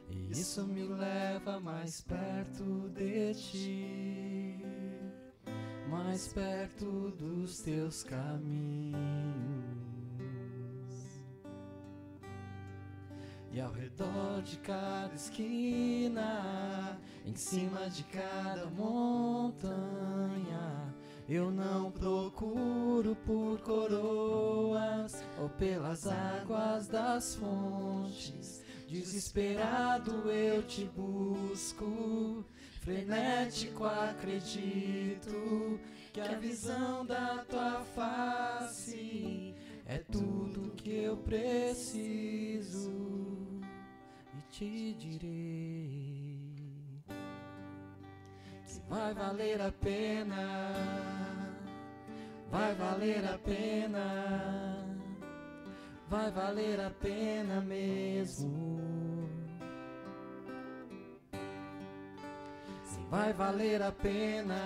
E 0.10 0.32
isso 0.32 0.68
me 0.68 0.84
leva 0.84 1.58
mais 1.62 2.02
perto 2.02 2.90
de 2.90 3.34
ti, 3.36 4.60
mais 5.90 6.28
perto 6.28 7.12
dos 7.12 7.62
teus 7.62 8.04
caminhos. 8.04 9.00
E 13.50 13.62
ao 13.62 13.72
redor 13.72 14.42
de 14.42 14.58
cada 14.58 15.16
esquina, 15.16 17.00
em 17.26 17.34
cima 17.34 17.90
de 17.90 18.04
cada 18.04 18.66
montanha, 18.72 19.56
eu 21.28 21.50
não 21.50 21.92
procuro 21.92 23.16
por 23.26 23.60
coroas 23.62 25.24
ou 25.40 25.50
pelas 25.50 26.06
águas 26.08 26.88
das 26.88 27.36
fontes. 27.36 28.64
Desesperado 28.88 30.30
eu 30.30 30.62
te 30.62 30.86
busco, 30.86 32.46
frenético 32.82 33.84
acredito 33.86 35.80
que 36.14 36.22
a 36.22 36.38
visão 36.38 37.04
da 37.06 37.40
tua 37.50 37.82
face 37.96 39.56
é 39.88 39.98
tudo 39.98 40.76
que 40.76 40.92
eu 40.92 41.18
preciso 41.18 42.92
e 44.34 44.42
te 44.52 44.94
direi 44.94 46.15
vai 48.90 49.14
valer 49.14 49.62
a 49.62 49.72
pena, 49.72 50.74
vai 52.52 52.76
valer 52.76 53.26
a 53.26 53.38
pena, 53.38 54.08
vai 56.10 56.32
valer 56.32 56.80
a 56.80 56.90
pena 56.90 57.62
mesmo. 57.62 58.76
Vai 63.10 63.34
valer 63.34 63.82
a 63.82 63.92
pena, 63.92 64.62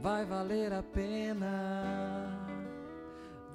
vai 0.00 0.24
valer 0.24 0.72
a 0.72 0.82
pena 0.82 2.38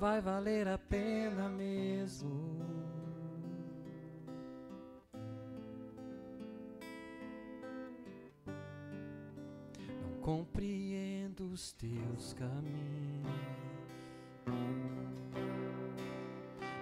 vai 0.03 0.19
valer 0.19 0.68
a 0.68 0.77
pena 0.77 1.48
mesmo. 1.48 2.62
Compreendo 10.24 11.52
os 11.52 11.74
teus 11.74 12.34
caminhos, 12.34 13.28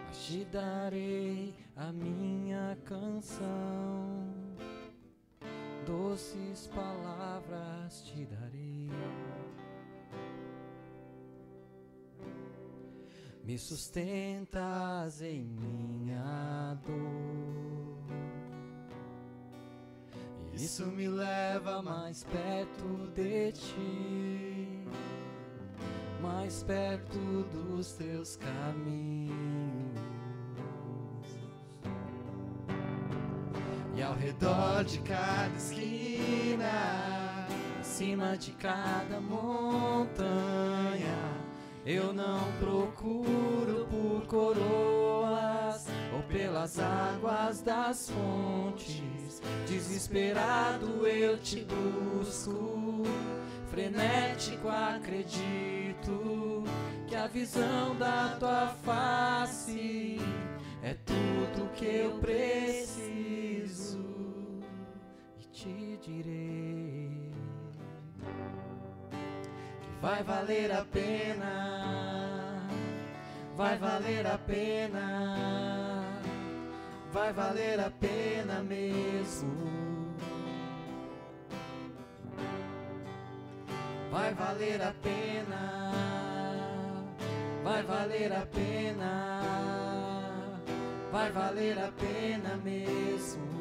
mas 0.08 0.26
te 0.26 0.46
darei 0.46 1.54
a 1.76 1.92
minha 1.92 2.78
canção, 2.86 4.30
doces 5.86 6.68
palavras 6.68 8.04
te 8.04 8.26
darei. 8.26 8.92
me 13.44 13.58
sustentas 13.58 15.22
em 15.22 15.44
minha 15.44 16.78
dor. 16.86 17.41
Isso 20.62 20.86
me 20.86 21.08
leva 21.08 21.82
mais 21.82 22.24
perto 22.24 23.12
de 23.16 23.52
ti, 23.52 24.86
mais 26.22 26.62
perto 26.62 27.18
dos 27.52 27.94
teus 27.94 28.36
caminhos. 28.36 29.34
E 33.96 34.04
ao 34.04 34.14
redor 34.14 34.84
de 34.84 35.00
cada 35.00 35.58
esquina, 35.58 37.48
em 37.80 37.84
cima 37.84 38.38
de 38.38 38.52
cada 38.52 39.20
montanha 39.20 40.12
eu 41.86 42.14
não 42.14 42.52
procuro 42.60 43.88
por 43.90 44.26
coroas 44.28 45.88
ou 46.14 46.22
pelas 46.24 46.80
águas 46.80 47.62
das 47.62 48.10
fontes. 48.10 49.42
Desesperado 49.68 51.08
eu 51.08 51.38
te 51.40 51.66
busco, 51.66 53.04
frenético 53.70 54.68
acredito 54.70 56.64
que 57.08 57.16
a 57.16 57.28
visão 57.28 57.96
da 57.98 58.36
tua 58.40 58.68
face 58.84 60.20
é 60.84 60.94
tudo 60.94 61.72
que 61.74 61.86
eu 61.86 62.12
preciso 62.20 64.00
e 65.40 65.46
te 65.52 66.00
direi 66.02 67.01
vai 70.02 70.24
valer 70.24 70.72
a 70.72 70.84
pena, 70.84 72.68
vai 73.56 73.78
valer 73.78 74.26
a 74.26 74.38
pena, 74.40 76.04
vai 77.14 77.32
valer 77.32 77.80
a 77.80 77.92
pena 77.92 78.64
mesmo. 78.64 79.72
Vai 84.12 84.34
valer 84.34 84.82
a 84.82 84.94
pena, 85.02 85.92
vai 87.64 87.84
valer 87.84 88.34
a 88.34 88.46
pena, 88.46 89.42
vai 91.12 91.32
valer 91.32 91.80
a 91.80 91.92
pena 91.92 92.58
mesmo. 92.58 93.61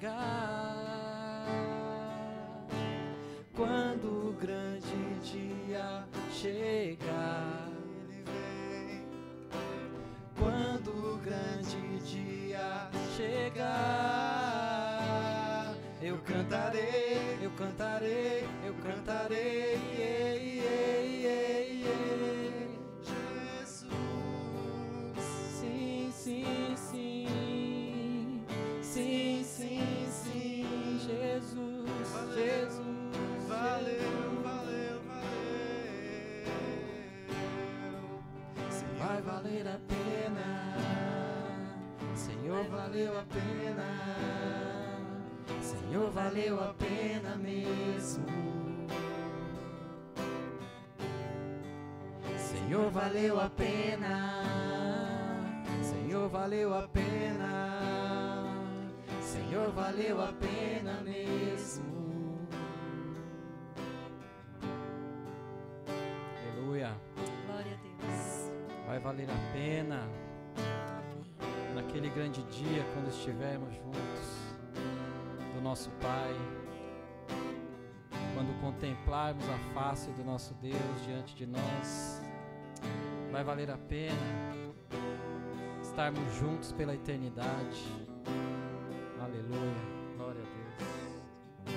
Chegar. 0.00 1.46
Quando 3.54 4.28
o 4.28 4.32
grande 4.32 5.20
dia 5.22 6.04
chegar, 6.32 7.68
ele 8.08 8.24
vem. 8.24 9.06
Quando 10.38 10.88
o 10.88 11.18
grande 11.18 11.98
dia 11.98 12.90
chegar, 13.14 13.99
pena, 43.32 44.96
Senhor, 45.62 46.10
valeu 46.10 46.60
a 46.60 46.74
pena 46.74 47.36
mesmo. 47.36 48.26
Senhor, 52.36 52.90
valeu 52.90 53.40
a 53.40 53.48
pena, 53.50 54.42
Senhor, 55.82 56.28
valeu 56.28 56.74
a 56.74 56.88
pena. 56.88 57.10
Senhor, 59.20 59.72
valeu 59.72 60.20
a 60.20 60.32
pena 60.32 61.00
mesmo. 61.02 62.48
Aleluia. 66.36 66.96
Glória 67.46 67.74
a 67.74 68.06
Deus. 68.06 68.52
Vai 68.86 68.98
valer 68.98 69.28
a 69.30 69.52
pena 69.52 70.29
naquele 72.10 72.14
grande 72.14 72.42
dia 72.44 72.84
quando 72.92 73.08
estivermos 73.08 73.74
juntos 73.74 74.54
do 75.54 75.60
nosso 75.60 75.90
Pai. 76.00 76.34
Quando 78.34 78.58
contemplarmos 78.60 79.44
a 79.48 79.58
face 79.74 80.10
do 80.12 80.24
nosso 80.24 80.54
Deus 80.54 81.04
diante 81.04 81.34
de 81.34 81.46
nós, 81.46 82.22
vai 83.30 83.44
valer 83.44 83.70
a 83.70 83.78
pena 83.78 84.16
estarmos 85.82 86.34
juntos 86.34 86.72
pela 86.72 86.94
eternidade. 86.94 87.84
Aleluia. 89.20 90.00
Glória 90.16 90.40
a 90.40 90.44
Deus. 90.44 91.74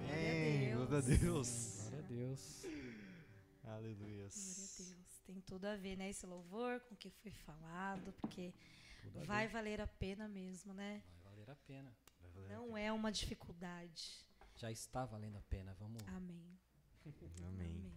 Amém. 0.00 0.74
Glória 0.74 0.98
a 0.98 1.00
Deus. 1.00 1.88
Glória 1.90 1.98
a 1.98 2.12
Deus. 2.12 2.75
Aleluia. 3.66 3.96
Glória 3.96 4.24
a 4.24 4.28
Deus. 4.28 4.96
Tem 5.24 5.40
tudo 5.40 5.64
a 5.64 5.76
ver, 5.76 5.96
né? 5.96 6.08
Esse 6.08 6.24
louvor 6.24 6.80
com 6.80 6.94
o 6.94 6.96
que 6.96 7.10
foi 7.10 7.32
falado, 7.32 8.12
porque 8.20 8.54
vai 9.26 9.48
valer 9.48 9.80
a 9.80 9.86
pena 9.86 10.28
mesmo, 10.28 10.72
né? 10.72 11.02
Vai 11.24 11.32
valer 11.32 11.50
a 11.50 11.56
pena. 11.56 11.96
Vai 12.20 12.30
valer 12.30 12.52
a 12.52 12.58
Não 12.58 12.76
é 12.76 12.92
uma 12.92 13.10
dificuldade. 13.10 14.24
Já 14.54 14.70
está 14.70 15.04
valendo 15.04 15.36
a 15.36 15.42
pena, 15.42 15.74
vamos. 15.74 16.00
Amém. 16.08 16.58
pena. 17.02 17.48
Amém. 17.48 17.92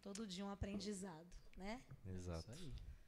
Todo 0.00 0.26
dia 0.26 0.44
um 0.44 0.50
aprendizado, 0.50 1.28
né? 1.56 1.82
Exato. 2.06 2.52
Isso. 2.52 2.98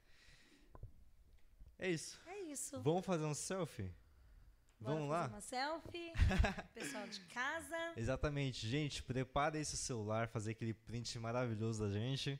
É 1.79 1.89
isso. 1.89 2.19
É 2.27 2.39
isso. 2.41 2.81
Vamos 2.81 3.05
fazer 3.05 3.23
um 3.23 3.33
selfie? 3.33 3.91
Bora 4.81 4.95
Vamos 4.95 5.09
fazer 5.09 5.21
lá? 5.21 5.27
uma 5.27 5.41
selfie. 5.41 6.13
Pessoal 6.73 7.07
de 7.07 7.19
casa. 7.25 7.93
Exatamente. 7.95 8.67
Gente, 8.67 9.03
prepare 9.03 9.59
aí 9.59 9.65
seu 9.65 9.77
celular, 9.77 10.27
fazer 10.27 10.51
aquele 10.51 10.73
print 10.73 11.19
maravilhoso 11.19 11.83
da 11.83 11.91
gente. 11.91 12.39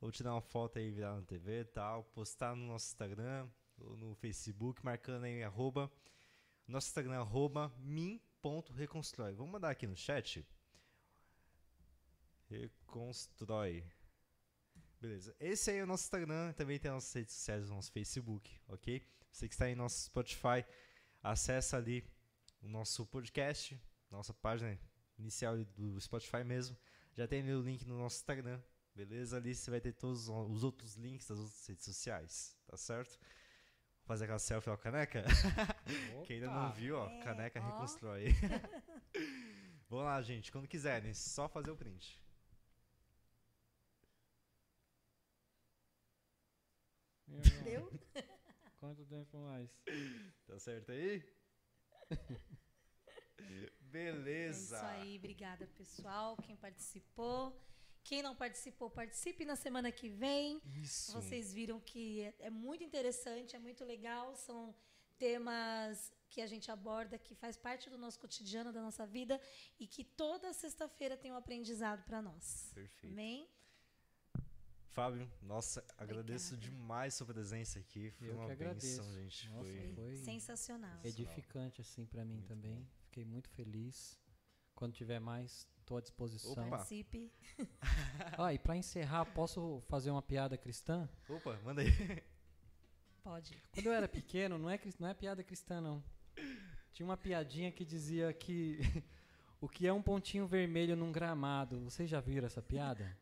Ou 0.00 0.10
tirar 0.10 0.32
uma 0.32 0.40
foto 0.40 0.78
aí, 0.78 0.90
virar 0.90 1.14
na 1.14 1.22
TV 1.22 1.60
e 1.60 1.64
tal. 1.66 2.04
Postar 2.04 2.56
no 2.56 2.66
nosso 2.66 2.86
Instagram 2.86 3.46
ou 3.78 3.96
no 3.96 4.14
Facebook, 4.14 4.82
marcando 4.82 5.24
aí 5.24 5.44
arroba. 5.44 5.92
Nosso 6.66 6.88
Instagram 6.88 7.14
é 7.14 7.18
arroba 7.18 7.70
min.reconstrói. 7.78 9.34
Vamos 9.34 9.52
mandar 9.52 9.70
aqui 9.70 9.86
no 9.86 9.96
chat. 9.96 10.46
Reconstrói. 12.48 13.84
Beleza. 14.98 15.36
Esse 15.38 15.70
aí 15.70 15.78
é 15.78 15.82
o 15.82 15.86
nosso 15.86 16.04
Instagram. 16.04 16.52
Também 16.54 16.78
tem 16.78 16.88
as 16.90 16.94
nossas 16.94 17.12
redes 17.12 17.34
sociais, 17.34 17.70
o 17.70 17.74
nosso 17.74 17.92
Facebook, 17.92 18.58
ok? 18.66 19.06
Você 19.30 19.46
que 19.46 19.54
está 19.54 19.66
aí 19.66 19.74
no 19.74 19.82
nosso 19.82 20.04
Spotify, 20.04 20.64
acessa 21.22 21.76
ali 21.76 22.04
o 22.60 22.68
nosso 22.68 23.06
podcast, 23.06 23.80
nossa 24.10 24.32
página 24.34 24.78
inicial 25.18 25.56
do 25.64 26.00
Spotify 26.00 26.44
mesmo. 26.44 26.76
Já 27.14 27.26
tem 27.28 27.40
ali 27.42 27.54
o 27.54 27.60
link 27.62 27.84
no 27.86 27.98
nosso 27.98 28.16
Instagram, 28.16 28.60
beleza? 28.94 29.36
Ali 29.36 29.54
você 29.54 29.70
vai 29.70 29.80
ter 29.80 29.92
todos 29.92 30.28
os 30.28 30.64
outros 30.64 30.96
links 30.96 31.26
das 31.26 31.38
outras 31.38 31.66
redes 31.66 31.84
sociais, 31.84 32.56
tá 32.66 32.76
certo? 32.76 33.18
Vou 33.98 34.06
fazer 34.06 34.24
aquela 34.24 34.38
selfie, 34.38 34.70
ó, 34.70 34.76
caneca. 34.76 35.24
Quem 36.26 36.36
ainda 36.36 36.48
não 36.48 36.66
Opa! 36.66 36.72
viu, 36.74 36.96
ó, 36.96 37.08
É, 37.08 37.22
caneca 37.22 37.60
ó. 37.60 37.64
reconstrói. 37.64 38.26
Vamos 39.88 40.06
lá, 40.06 40.20
gente, 40.22 40.50
quando 40.50 40.66
quiserem, 40.66 41.12
só 41.12 41.48
fazer 41.48 41.70
o 41.70 41.76
print. 41.76 42.20
Deu? 47.64 47.90
Quanto 48.82 49.06
tempo 49.06 49.38
mais? 49.38 49.70
Tá 50.44 50.58
certo 50.58 50.90
aí? 50.90 51.22
É 53.38 53.70
Beleza. 53.80 54.76
isso 54.76 54.84
aí. 54.86 55.18
Obrigada, 55.18 55.66
pessoal. 55.66 56.36
Quem 56.36 56.56
participou. 56.56 57.60
Quem 58.02 58.22
não 58.22 58.34
participou, 58.34 58.88
participe 58.88 59.44
na 59.44 59.56
semana 59.56 59.90
que 59.92 60.08
vem. 60.08 60.60
Isso. 60.82 61.12
Vocês 61.12 61.52
viram 61.52 61.78
que 61.80 62.22
é, 62.22 62.34
é 62.40 62.50
muito 62.50 62.82
interessante, 62.82 63.54
é 63.54 63.58
muito 63.58 63.84
legal. 63.84 64.34
São 64.36 64.74
temas 65.18 66.12
que 66.28 66.40
a 66.40 66.46
gente 66.46 66.70
aborda, 66.70 67.18
que 67.18 67.34
faz 67.34 67.56
parte 67.56 67.90
do 67.90 67.98
nosso 67.98 68.18
cotidiano, 68.18 68.72
da 68.72 68.80
nossa 68.80 69.06
vida 69.06 69.40
e 69.78 69.86
que 69.86 70.02
toda 70.04 70.52
sexta-feira 70.52 71.16
tem 71.16 71.30
um 71.30 71.36
aprendizado 71.36 72.02
para 72.04 72.22
nós. 72.22 72.70
Perfeito. 72.74 73.12
Amém? 73.12 73.48
Fábio, 74.92 75.26
nossa, 75.40 75.82
agradeço 75.96 76.54
Obrigada. 76.54 76.76
demais 76.78 77.14
sua 77.14 77.26
presença 77.26 77.78
aqui. 77.78 78.10
Foi 78.10 78.28
Eu 78.28 78.34
uma 78.36 78.46
que 78.46 78.52
agradeço. 78.52 79.02
benção, 79.02 79.14
gente. 79.14 79.48
Nossa, 79.48 79.64
Foi... 79.70 79.92
foi 79.94 80.16
Sensacional. 80.16 81.00
edificante 81.02 81.80
assim 81.80 82.04
para 82.04 82.24
mim 82.24 82.34
Muito 82.34 82.48
também. 82.48 82.86
Fiquei 83.06 83.24
muito 83.24 83.48
feliz. 83.50 84.20
Quando 84.74 84.92
tiver 84.92 85.18
mais, 85.18 85.66
estou 85.78 85.96
à 85.96 86.00
disposição. 86.00 86.52
Opa. 86.52 86.76
Participe. 86.76 87.32
Ah, 88.38 88.52
e 88.52 88.58
para 88.58 88.76
encerrar, 88.76 89.24
posso 89.26 89.82
fazer 89.88 90.10
uma 90.10 90.22
piada 90.22 90.56
cristã? 90.58 91.08
Opa, 91.28 91.58
manda 91.64 91.80
aí. 91.82 92.22
Pode. 93.22 93.62
Quando 93.72 93.86
eu 93.86 93.92
era 93.92 94.08
pequeno, 94.08 94.58
não 94.58 94.68
é, 94.68 94.78
não 94.98 95.08
é 95.08 95.14
piada 95.14 95.42
cristã, 95.44 95.80
não. 95.80 96.02
Tinha 96.92 97.06
uma 97.06 97.16
piadinha 97.16 97.70
que 97.72 97.84
dizia 97.84 98.32
que 98.32 98.78
o 99.60 99.68
que 99.68 99.86
é 99.86 99.92
um 99.92 100.02
pontinho 100.02 100.46
vermelho 100.46 100.96
num 100.96 101.12
gramado. 101.12 101.80
Vocês 101.80 102.10
já 102.10 102.20
viram 102.20 102.46
essa 102.46 102.60
piada? 102.60 103.16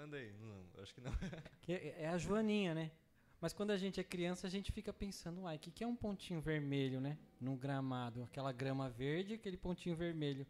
Manda 0.00 0.16
aí. 0.16 0.32
Não, 0.40 0.82
acho 0.82 0.94
que 0.94 1.00
não. 1.02 1.12
Que 1.60 1.74
é, 1.74 1.96
é 2.04 2.08
a 2.08 2.16
Joaninha, 2.16 2.74
né? 2.74 2.90
Mas 3.38 3.52
quando 3.52 3.70
a 3.70 3.76
gente 3.76 4.00
é 4.00 4.04
criança, 4.04 4.46
a 4.46 4.50
gente 4.50 4.72
fica 4.72 4.94
pensando, 4.94 5.42
uai, 5.42 5.56
o 5.56 5.58
que, 5.58 5.70
que 5.70 5.84
é 5.84 5.86
um 5.86 5.94
pontinho 5.94 6.40
vermelho, 6.40 7.02
né? 7.02 7.18
Num 7.38 7.54
gramado. 7.54 8.22
Aquela 8.22 8.50
grama 8.50 8.88
verde, 8.88 9.34
aquele 9.34 9.58
pontinho 9.58 9.94
vermelho. 9.94 10.46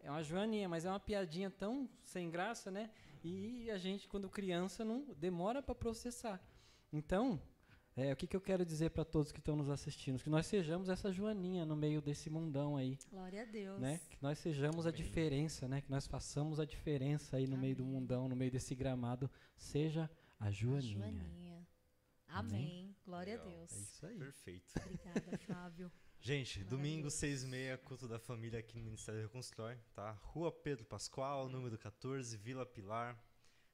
É 0.00 0.10
uma 0.10 0.24
Joaninha, 0.24 0.68
mas 0.68 0.84
é 0.84 0.90
uma 0.90 0.98
piadinha 0.98 1.48
tão 1.48 1.88
sem 2.02 2.28
graça, 2.28 2.72
né? 2.72 2.90
E 3.22 3.70
a 3.70 3.78
gente, 3.78 4.08
quando 4.08 4.28
criança, 4.28 4.84
não 4.84 5.04
demora 5.16 5.62
para 5.62 5.76
processar. 5.76 6.42
Então, 6.92 7.40
é, 7.98 8.12
o 8.12 8.16
que, 8.16 8.26
que 8.26 8.36
eu 8.36 8.40
quero 8.40 8.64
dizer 8.64 8.90
para 8.90 9.04
todos 9.04 9.32
que 9.32 9.38
estão 9.38 9.56
nos 9.56 9.68
assistindo? 9.68 10.22
Que 10.22 10.30
nós 10.30 10.46
sejamos 10.46 10.88
essa 10.88 11.12
Joaninha 11.12 11.64
no 11.66 11.74
meio 11.76 12.00
desse 12.00 12.30
mundão 12.30 12.76
aí, 12.76 12.96
Glória 13.10 13.42
a 13.42 13.44
Deus. 13.44 13.80
né? 13.80 14.00
Que 14.10 14.18
nós 14.22 14.38
sejamos 14.38 14.86
a 14.86 14.90
Amém. 14.90 15.02
diferença, 15.02 15.66
né? 15.68 15.80
Que 15.80 15.90
nós 15.90 16.06
façamos 16.06 16.60
a 16.60 16.64
diferença 16.64 17.36
aí 17.36 17.46
no 17.46 17.56
meio 17.56 17.76
do 17.76 17.82
Amém. 17.82 17.94
mundão, 17.94 18.28
no 18.28 18.36
meio 18.36 18.50
desse 18.50 18.74
gramado. 18.74 19.30
Seja 19.56 20.10
a 20.38 20.50
Joaninha. 20.50 20.98
Joaninha. 20.98 21.66
Amém. 22.28 22.94
Glória 23.04 23.32
Legal. 23.32 23.46
a 23.46 23.50
Deus. 23.50 23.72
É 23.72 23.78
isso 23.80 24.06
aí. 24.06 24.18
Perfeito. 24.18 24.72
Obrigada, 24.84 25.38
Fábio. 25.38 25.92
Gente, 26.20 26.64
domingo, 26.64 27.04
Maravilhoso. 27.04 27.16
6 27.16 27.42
e 27.44 27.46
meia, 27.46 27.78
culto 27.78 28.08
da 28.08 28.18
família 28.18 28.58
aqui 28.58 28.76
no 28.76 28.84
Ministério 28.84 29.22
Reconstrói, 29.22 29.78
tá? 29.94 30.10
Rua 30.22 30.50
Pedro 30.50 30.84
Pascoal, 30.84 31.48
número 31.48 31.78
14, 31.78 32.36
Vila 32.36 32.66
Pilar, 32.66 33.16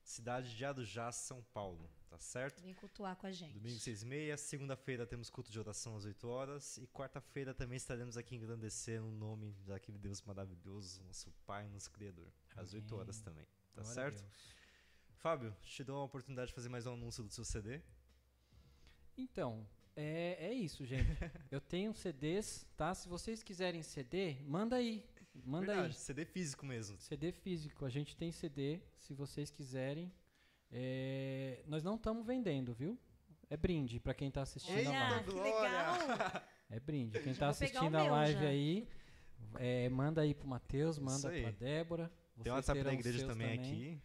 cidade 0.02 0.54
de 0.54 0.64
Adujá, 0.64 1.10
São 1.10 1.42
Paulo, 1.54 1.90
tá 2.14 2.18
certo? 2.20 2.62
Vem 2.62 2.74
cultuar 2.74 3.16
com 3.16 3.26
a 3.26 3.32
gente. 3.32 3.54
Domingo, 3.54 3.78
6 3.80 4.02
e 4.02 4.06
meia, 4.06 4.36
segunda-feira 4.36 5.04
temos 5.04 5.28
culto 5.28 5.50
de 5.50 5.58
oração 5.58 5.96
às 5.96 6.04
8 6.04 6.28
horas 6.28 6.78
e 6.78 6.86
quarta-feira 6.86 7.52
também 7.52 7.76
estaremos 7.76 8.16
aqui 8.16 8.36
engrandecendo 8.36 9.08
o 9.08 9.10
nome 9.10 9.52
daquele 9.66 9.98
Deus 9.98 10.22
maravilhoso, 10.22 11.02
nosso 11.02 11.32
Pai, 11.44 11.68
nosso 11.68 11.90
Criador, 11.90 12.32
às 12.54 12.72
8 12.72 12.94
horas 12.94 13.20
também, 13.20 13.44
tá 13.74 13.82
Glória 13.82 13.94
certo? 13.94 14.24
Fábio, 15.16 15.56
te 15.62 15.82
dou 15.82 15.96
a 15.96 16.04
oportunidade 16.04 16.48
de 16.48 16.54
fazer 16.54 16.68
mais 16.68 16.86
um 16.86 16.94
anúncio 16.94 17.24
do 17.24 17.30
seu 17.30 17.44
CD. 17.44 17.80
Então, 19.16 19.66
é, 19.96 20.36
é 20.38 20.52
isso, 20.52 20.84
gente. 20.84 21.04
Eu 21.50 21.60
tenho 21.60 21.92
CDs, 21.94 22.64
tá? 22.76 22.94
Se 22.94 23.08
vocês 23.08 23.42
quiserem 23.42 23.82
CD, 23.82 24.36
manda 24.42 24.76
aí. 24.76 25.04
Manda 25.44 25.66
Verdade, 25.74 25.96
CD 25.96 26.24
físico 26.24 26.64
mesmo. 26.64 26.94
aí. 26.94 27.02
CD 27.02 27.32
físico. 27.32 27.84
A 27.84 27.90
gente 27.90 28.16
tem 28.16 28.30
CD, 28.30 28.80
se 28.96 29.12
vocês 29.14 29.50
quiserem. 29.50 30.12
É, 30.76 31.62
nós 31.66 31.84
não 31.84 31.94
estamos 31.94 32.26
vendendo, 32.26 32.74
viu? 32.74 32.98
É 33.48 33.56
brinde 33.56 34.00
para 34.00 34.12
quem 34.12 34.28
tá 34.30 34.42
assistindo 34.42 34.74
a 34.88 34.90
Olha, 34.90 35.10
live. 35.10 35.30
que 35.32 35.40
legal. 35.40 36.42
É 36.70 36.80
brinde. 36.80 37.20
Quem 37.20 37.32
tá 37.34 37.46
o 37.46 37.50
assistindo 37.50 37.94
a 37.94 38.02
live 38.04 38.40
já. 38.40 38.48
aí, 38.48 38.88
é, 39.60 39.88
manda 39.88 40.22
aí 40.22 40.34
pro 40.34 40.48
Matheus, 40.48 40.98
manda 40.98 41.30
pra 41.30 41.50
Débora. 41.52 42.10
Tem 42.42 42.50
o 42.50 42.54
WhatsApp 42.56 42.82
da 42.82 42.92
igreja 42.92 43.18
seus 43.18 43.30
também, 43.30 43.52
aqui. 43.58 44.02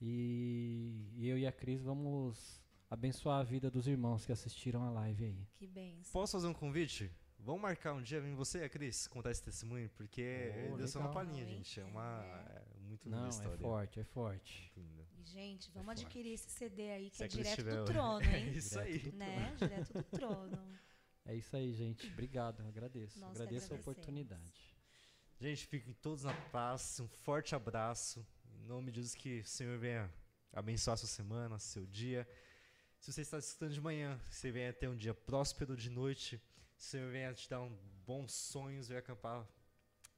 E, 0.00 1.10
e 1.16 1.28
eu 1.28 1.38
e 1.38 1.46
a 1.46 1.50
Cris 1.52 1.82
vamos 1.82 2.62
abençoar 2.88 3.40
a 3.40 3.42
vida 3.42 3.70
dos 3.70 3.88
irmãos 3.88 4.24
que 4.24 4.30
assistiram 4.32 4.84
a 4.84 4.90
live 4.90 5.24
aí. 5.24 5.48
Que 5.56 5.66
benção. 5.66 6.12
Posso 6.12 6.32
fazer 6.32 6.46
um 6.46 6.54
convite? 6.54 7.10
Vamos 7.38 7.62
marcar 7.62 7.92
um 7.94 8.02
dia, 8.02 8.20
vem 8.20 8.34
você 8.34 8.60
e 8.60 8.64
a 8.64 8.68
Cris 8.68 9.08
contar 9.08 9.32
esse 9.32 9.42
testemunho, 9.42 9.90
porque 9.96 10.52
Oh, 10.72 10.76
deu 10.76 10.86
só 10.86 11.00
uma 11.00 11.08
legal. 11.08 11.24
palhinha, 11.24 11.44
gente. 11.46 11.80
É 11.80 11.84
uma. 11.84 12.24
É 12.24 12.62
muito 12.86 13.04
linda 13.06 13.16
a 13.16 13.20
Não, 13.20 13.26
é 13.26 13.30
história. 13.30 13.58
forte, 13.58 13.98
é 14.00 14.04
forte. 14.04 14.72
Muito 14.76 14.88
linda. 14.88 15.01
E, 15.22 15.30
gente, 15.30 15.70
vamos 15.70 15.86
forte. 15.86 16.04
adquirir 16.04 16.32
esse 16.34 16.50
CD 16.50 16.90
aí, 16.90 17.10
que 17.10 17.16
Se 17.16 17.24
é 17.24 17.28
Cris 17.28 17.56
direto 17.56 17.78
do 17.78 17.84
trono, 17.84 18.20
É 18.26 18.38
hein? 18.38 18.52
isso 18.54 18.78
aí. 18.78 18.98
Direto 18.98 19.16
né? 19.16 19.54
Direto 19.56 19.92
do 19.92 20.02
trono. 20.04 20.78
É 21.24 21.34
isso 21.34 21.56
aí, 21.56 21.72
gente. 21.72 22.06
Obrigado, 22.08 22.60
agradeço. 22.66 23.18
Nós 23.20 23.30
agradeço 23.40 23.72
a 23.72 23.76
oportunidade. 23.76 24.52
Gente, 25.40 25.66
fiquem 25.66 25.94
todos 25.94 26.24
na 26.24 26.34
paz. 26.50 26.98
Um 27.00 27.08
forte 27.08 27.54
abraço. 27.54 28.26
Em 28.54 28.64
nome 28.66 28.90
de 28.90 28.96
Jesus, 28.96 29.14
que 29.14 29.40
o 29.40 29.46
Senhor 29.46 29.78
venha 29.78 30.12
abençoar 30.52 30.94
a 30.94 30.96
sua 30.96 31.08
semana, 31.08 31.58
seu 31.58 31.86
dia. 31.86 32.28
Se 32.98 33.12
você 33.12 33.22
está 33.22 33.38
escutando 33.38 33.72
de 33.72 33.80
manhã, 33.80 34.20
que 34.28 34.34
você 34.36 34.50
venha 34.52 34.72
ter 34.72 34.88
um 34.88 34.96
dia 34.96 35.14
próspero 35.14 35.76
de 35.76 35.90
noite. 35.90 36.36
O 36.76 36.82
Senhor 36.82 37.10
venha 37.10 37.32
te 37.34 37.48
dar 37.48 37.60
um 37.60 37.70
bons 38.04 38.32
sonhos 38.32 38.90
e 38.90 38.96
acampar 38.96 39.46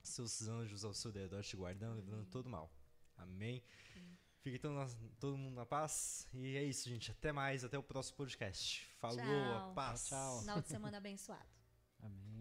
seus 0.02 0.46
anjos 0.48 0.84
ao 0.84 0.92
seu 0.94 1.10
redor, 1.10 1.42
te 1.42 1.56
guardando, 1.56 1.96
livrando 1.96 2.26
todo 2.26 2.48
mal. 2.48 2.70
Amém. 3.16 3.62
Fiquem 4.44 4.60
todo, 4.60 4.74
na- 4.74 4.86
todo 5.18 5.38
mundo 5.38 5.54
na 5.54 5.64
paz. 5.64 6.28
E 6.34 6.54
é 6.56 6.62
isso, 6.62 6.86
gente. 6.86 7.10
Até 7.10 7.32
mais. 7.32 7.64
Até 7.64 7.78
o 7.78 7.82
próximo 7.82 8.18
podcast. 8.18 8.86
Falou, 9.00 9.16
Tchau. 9.16 9.70
a 9.70 9.72
paz. 9.72 10.06
Tchau. 10.06 10.40
Final 10.40 10.60
de 10.60 10.68
semana 10.68 10.98
abençoado. 10.98 11.48
Amém. 12.02 12.33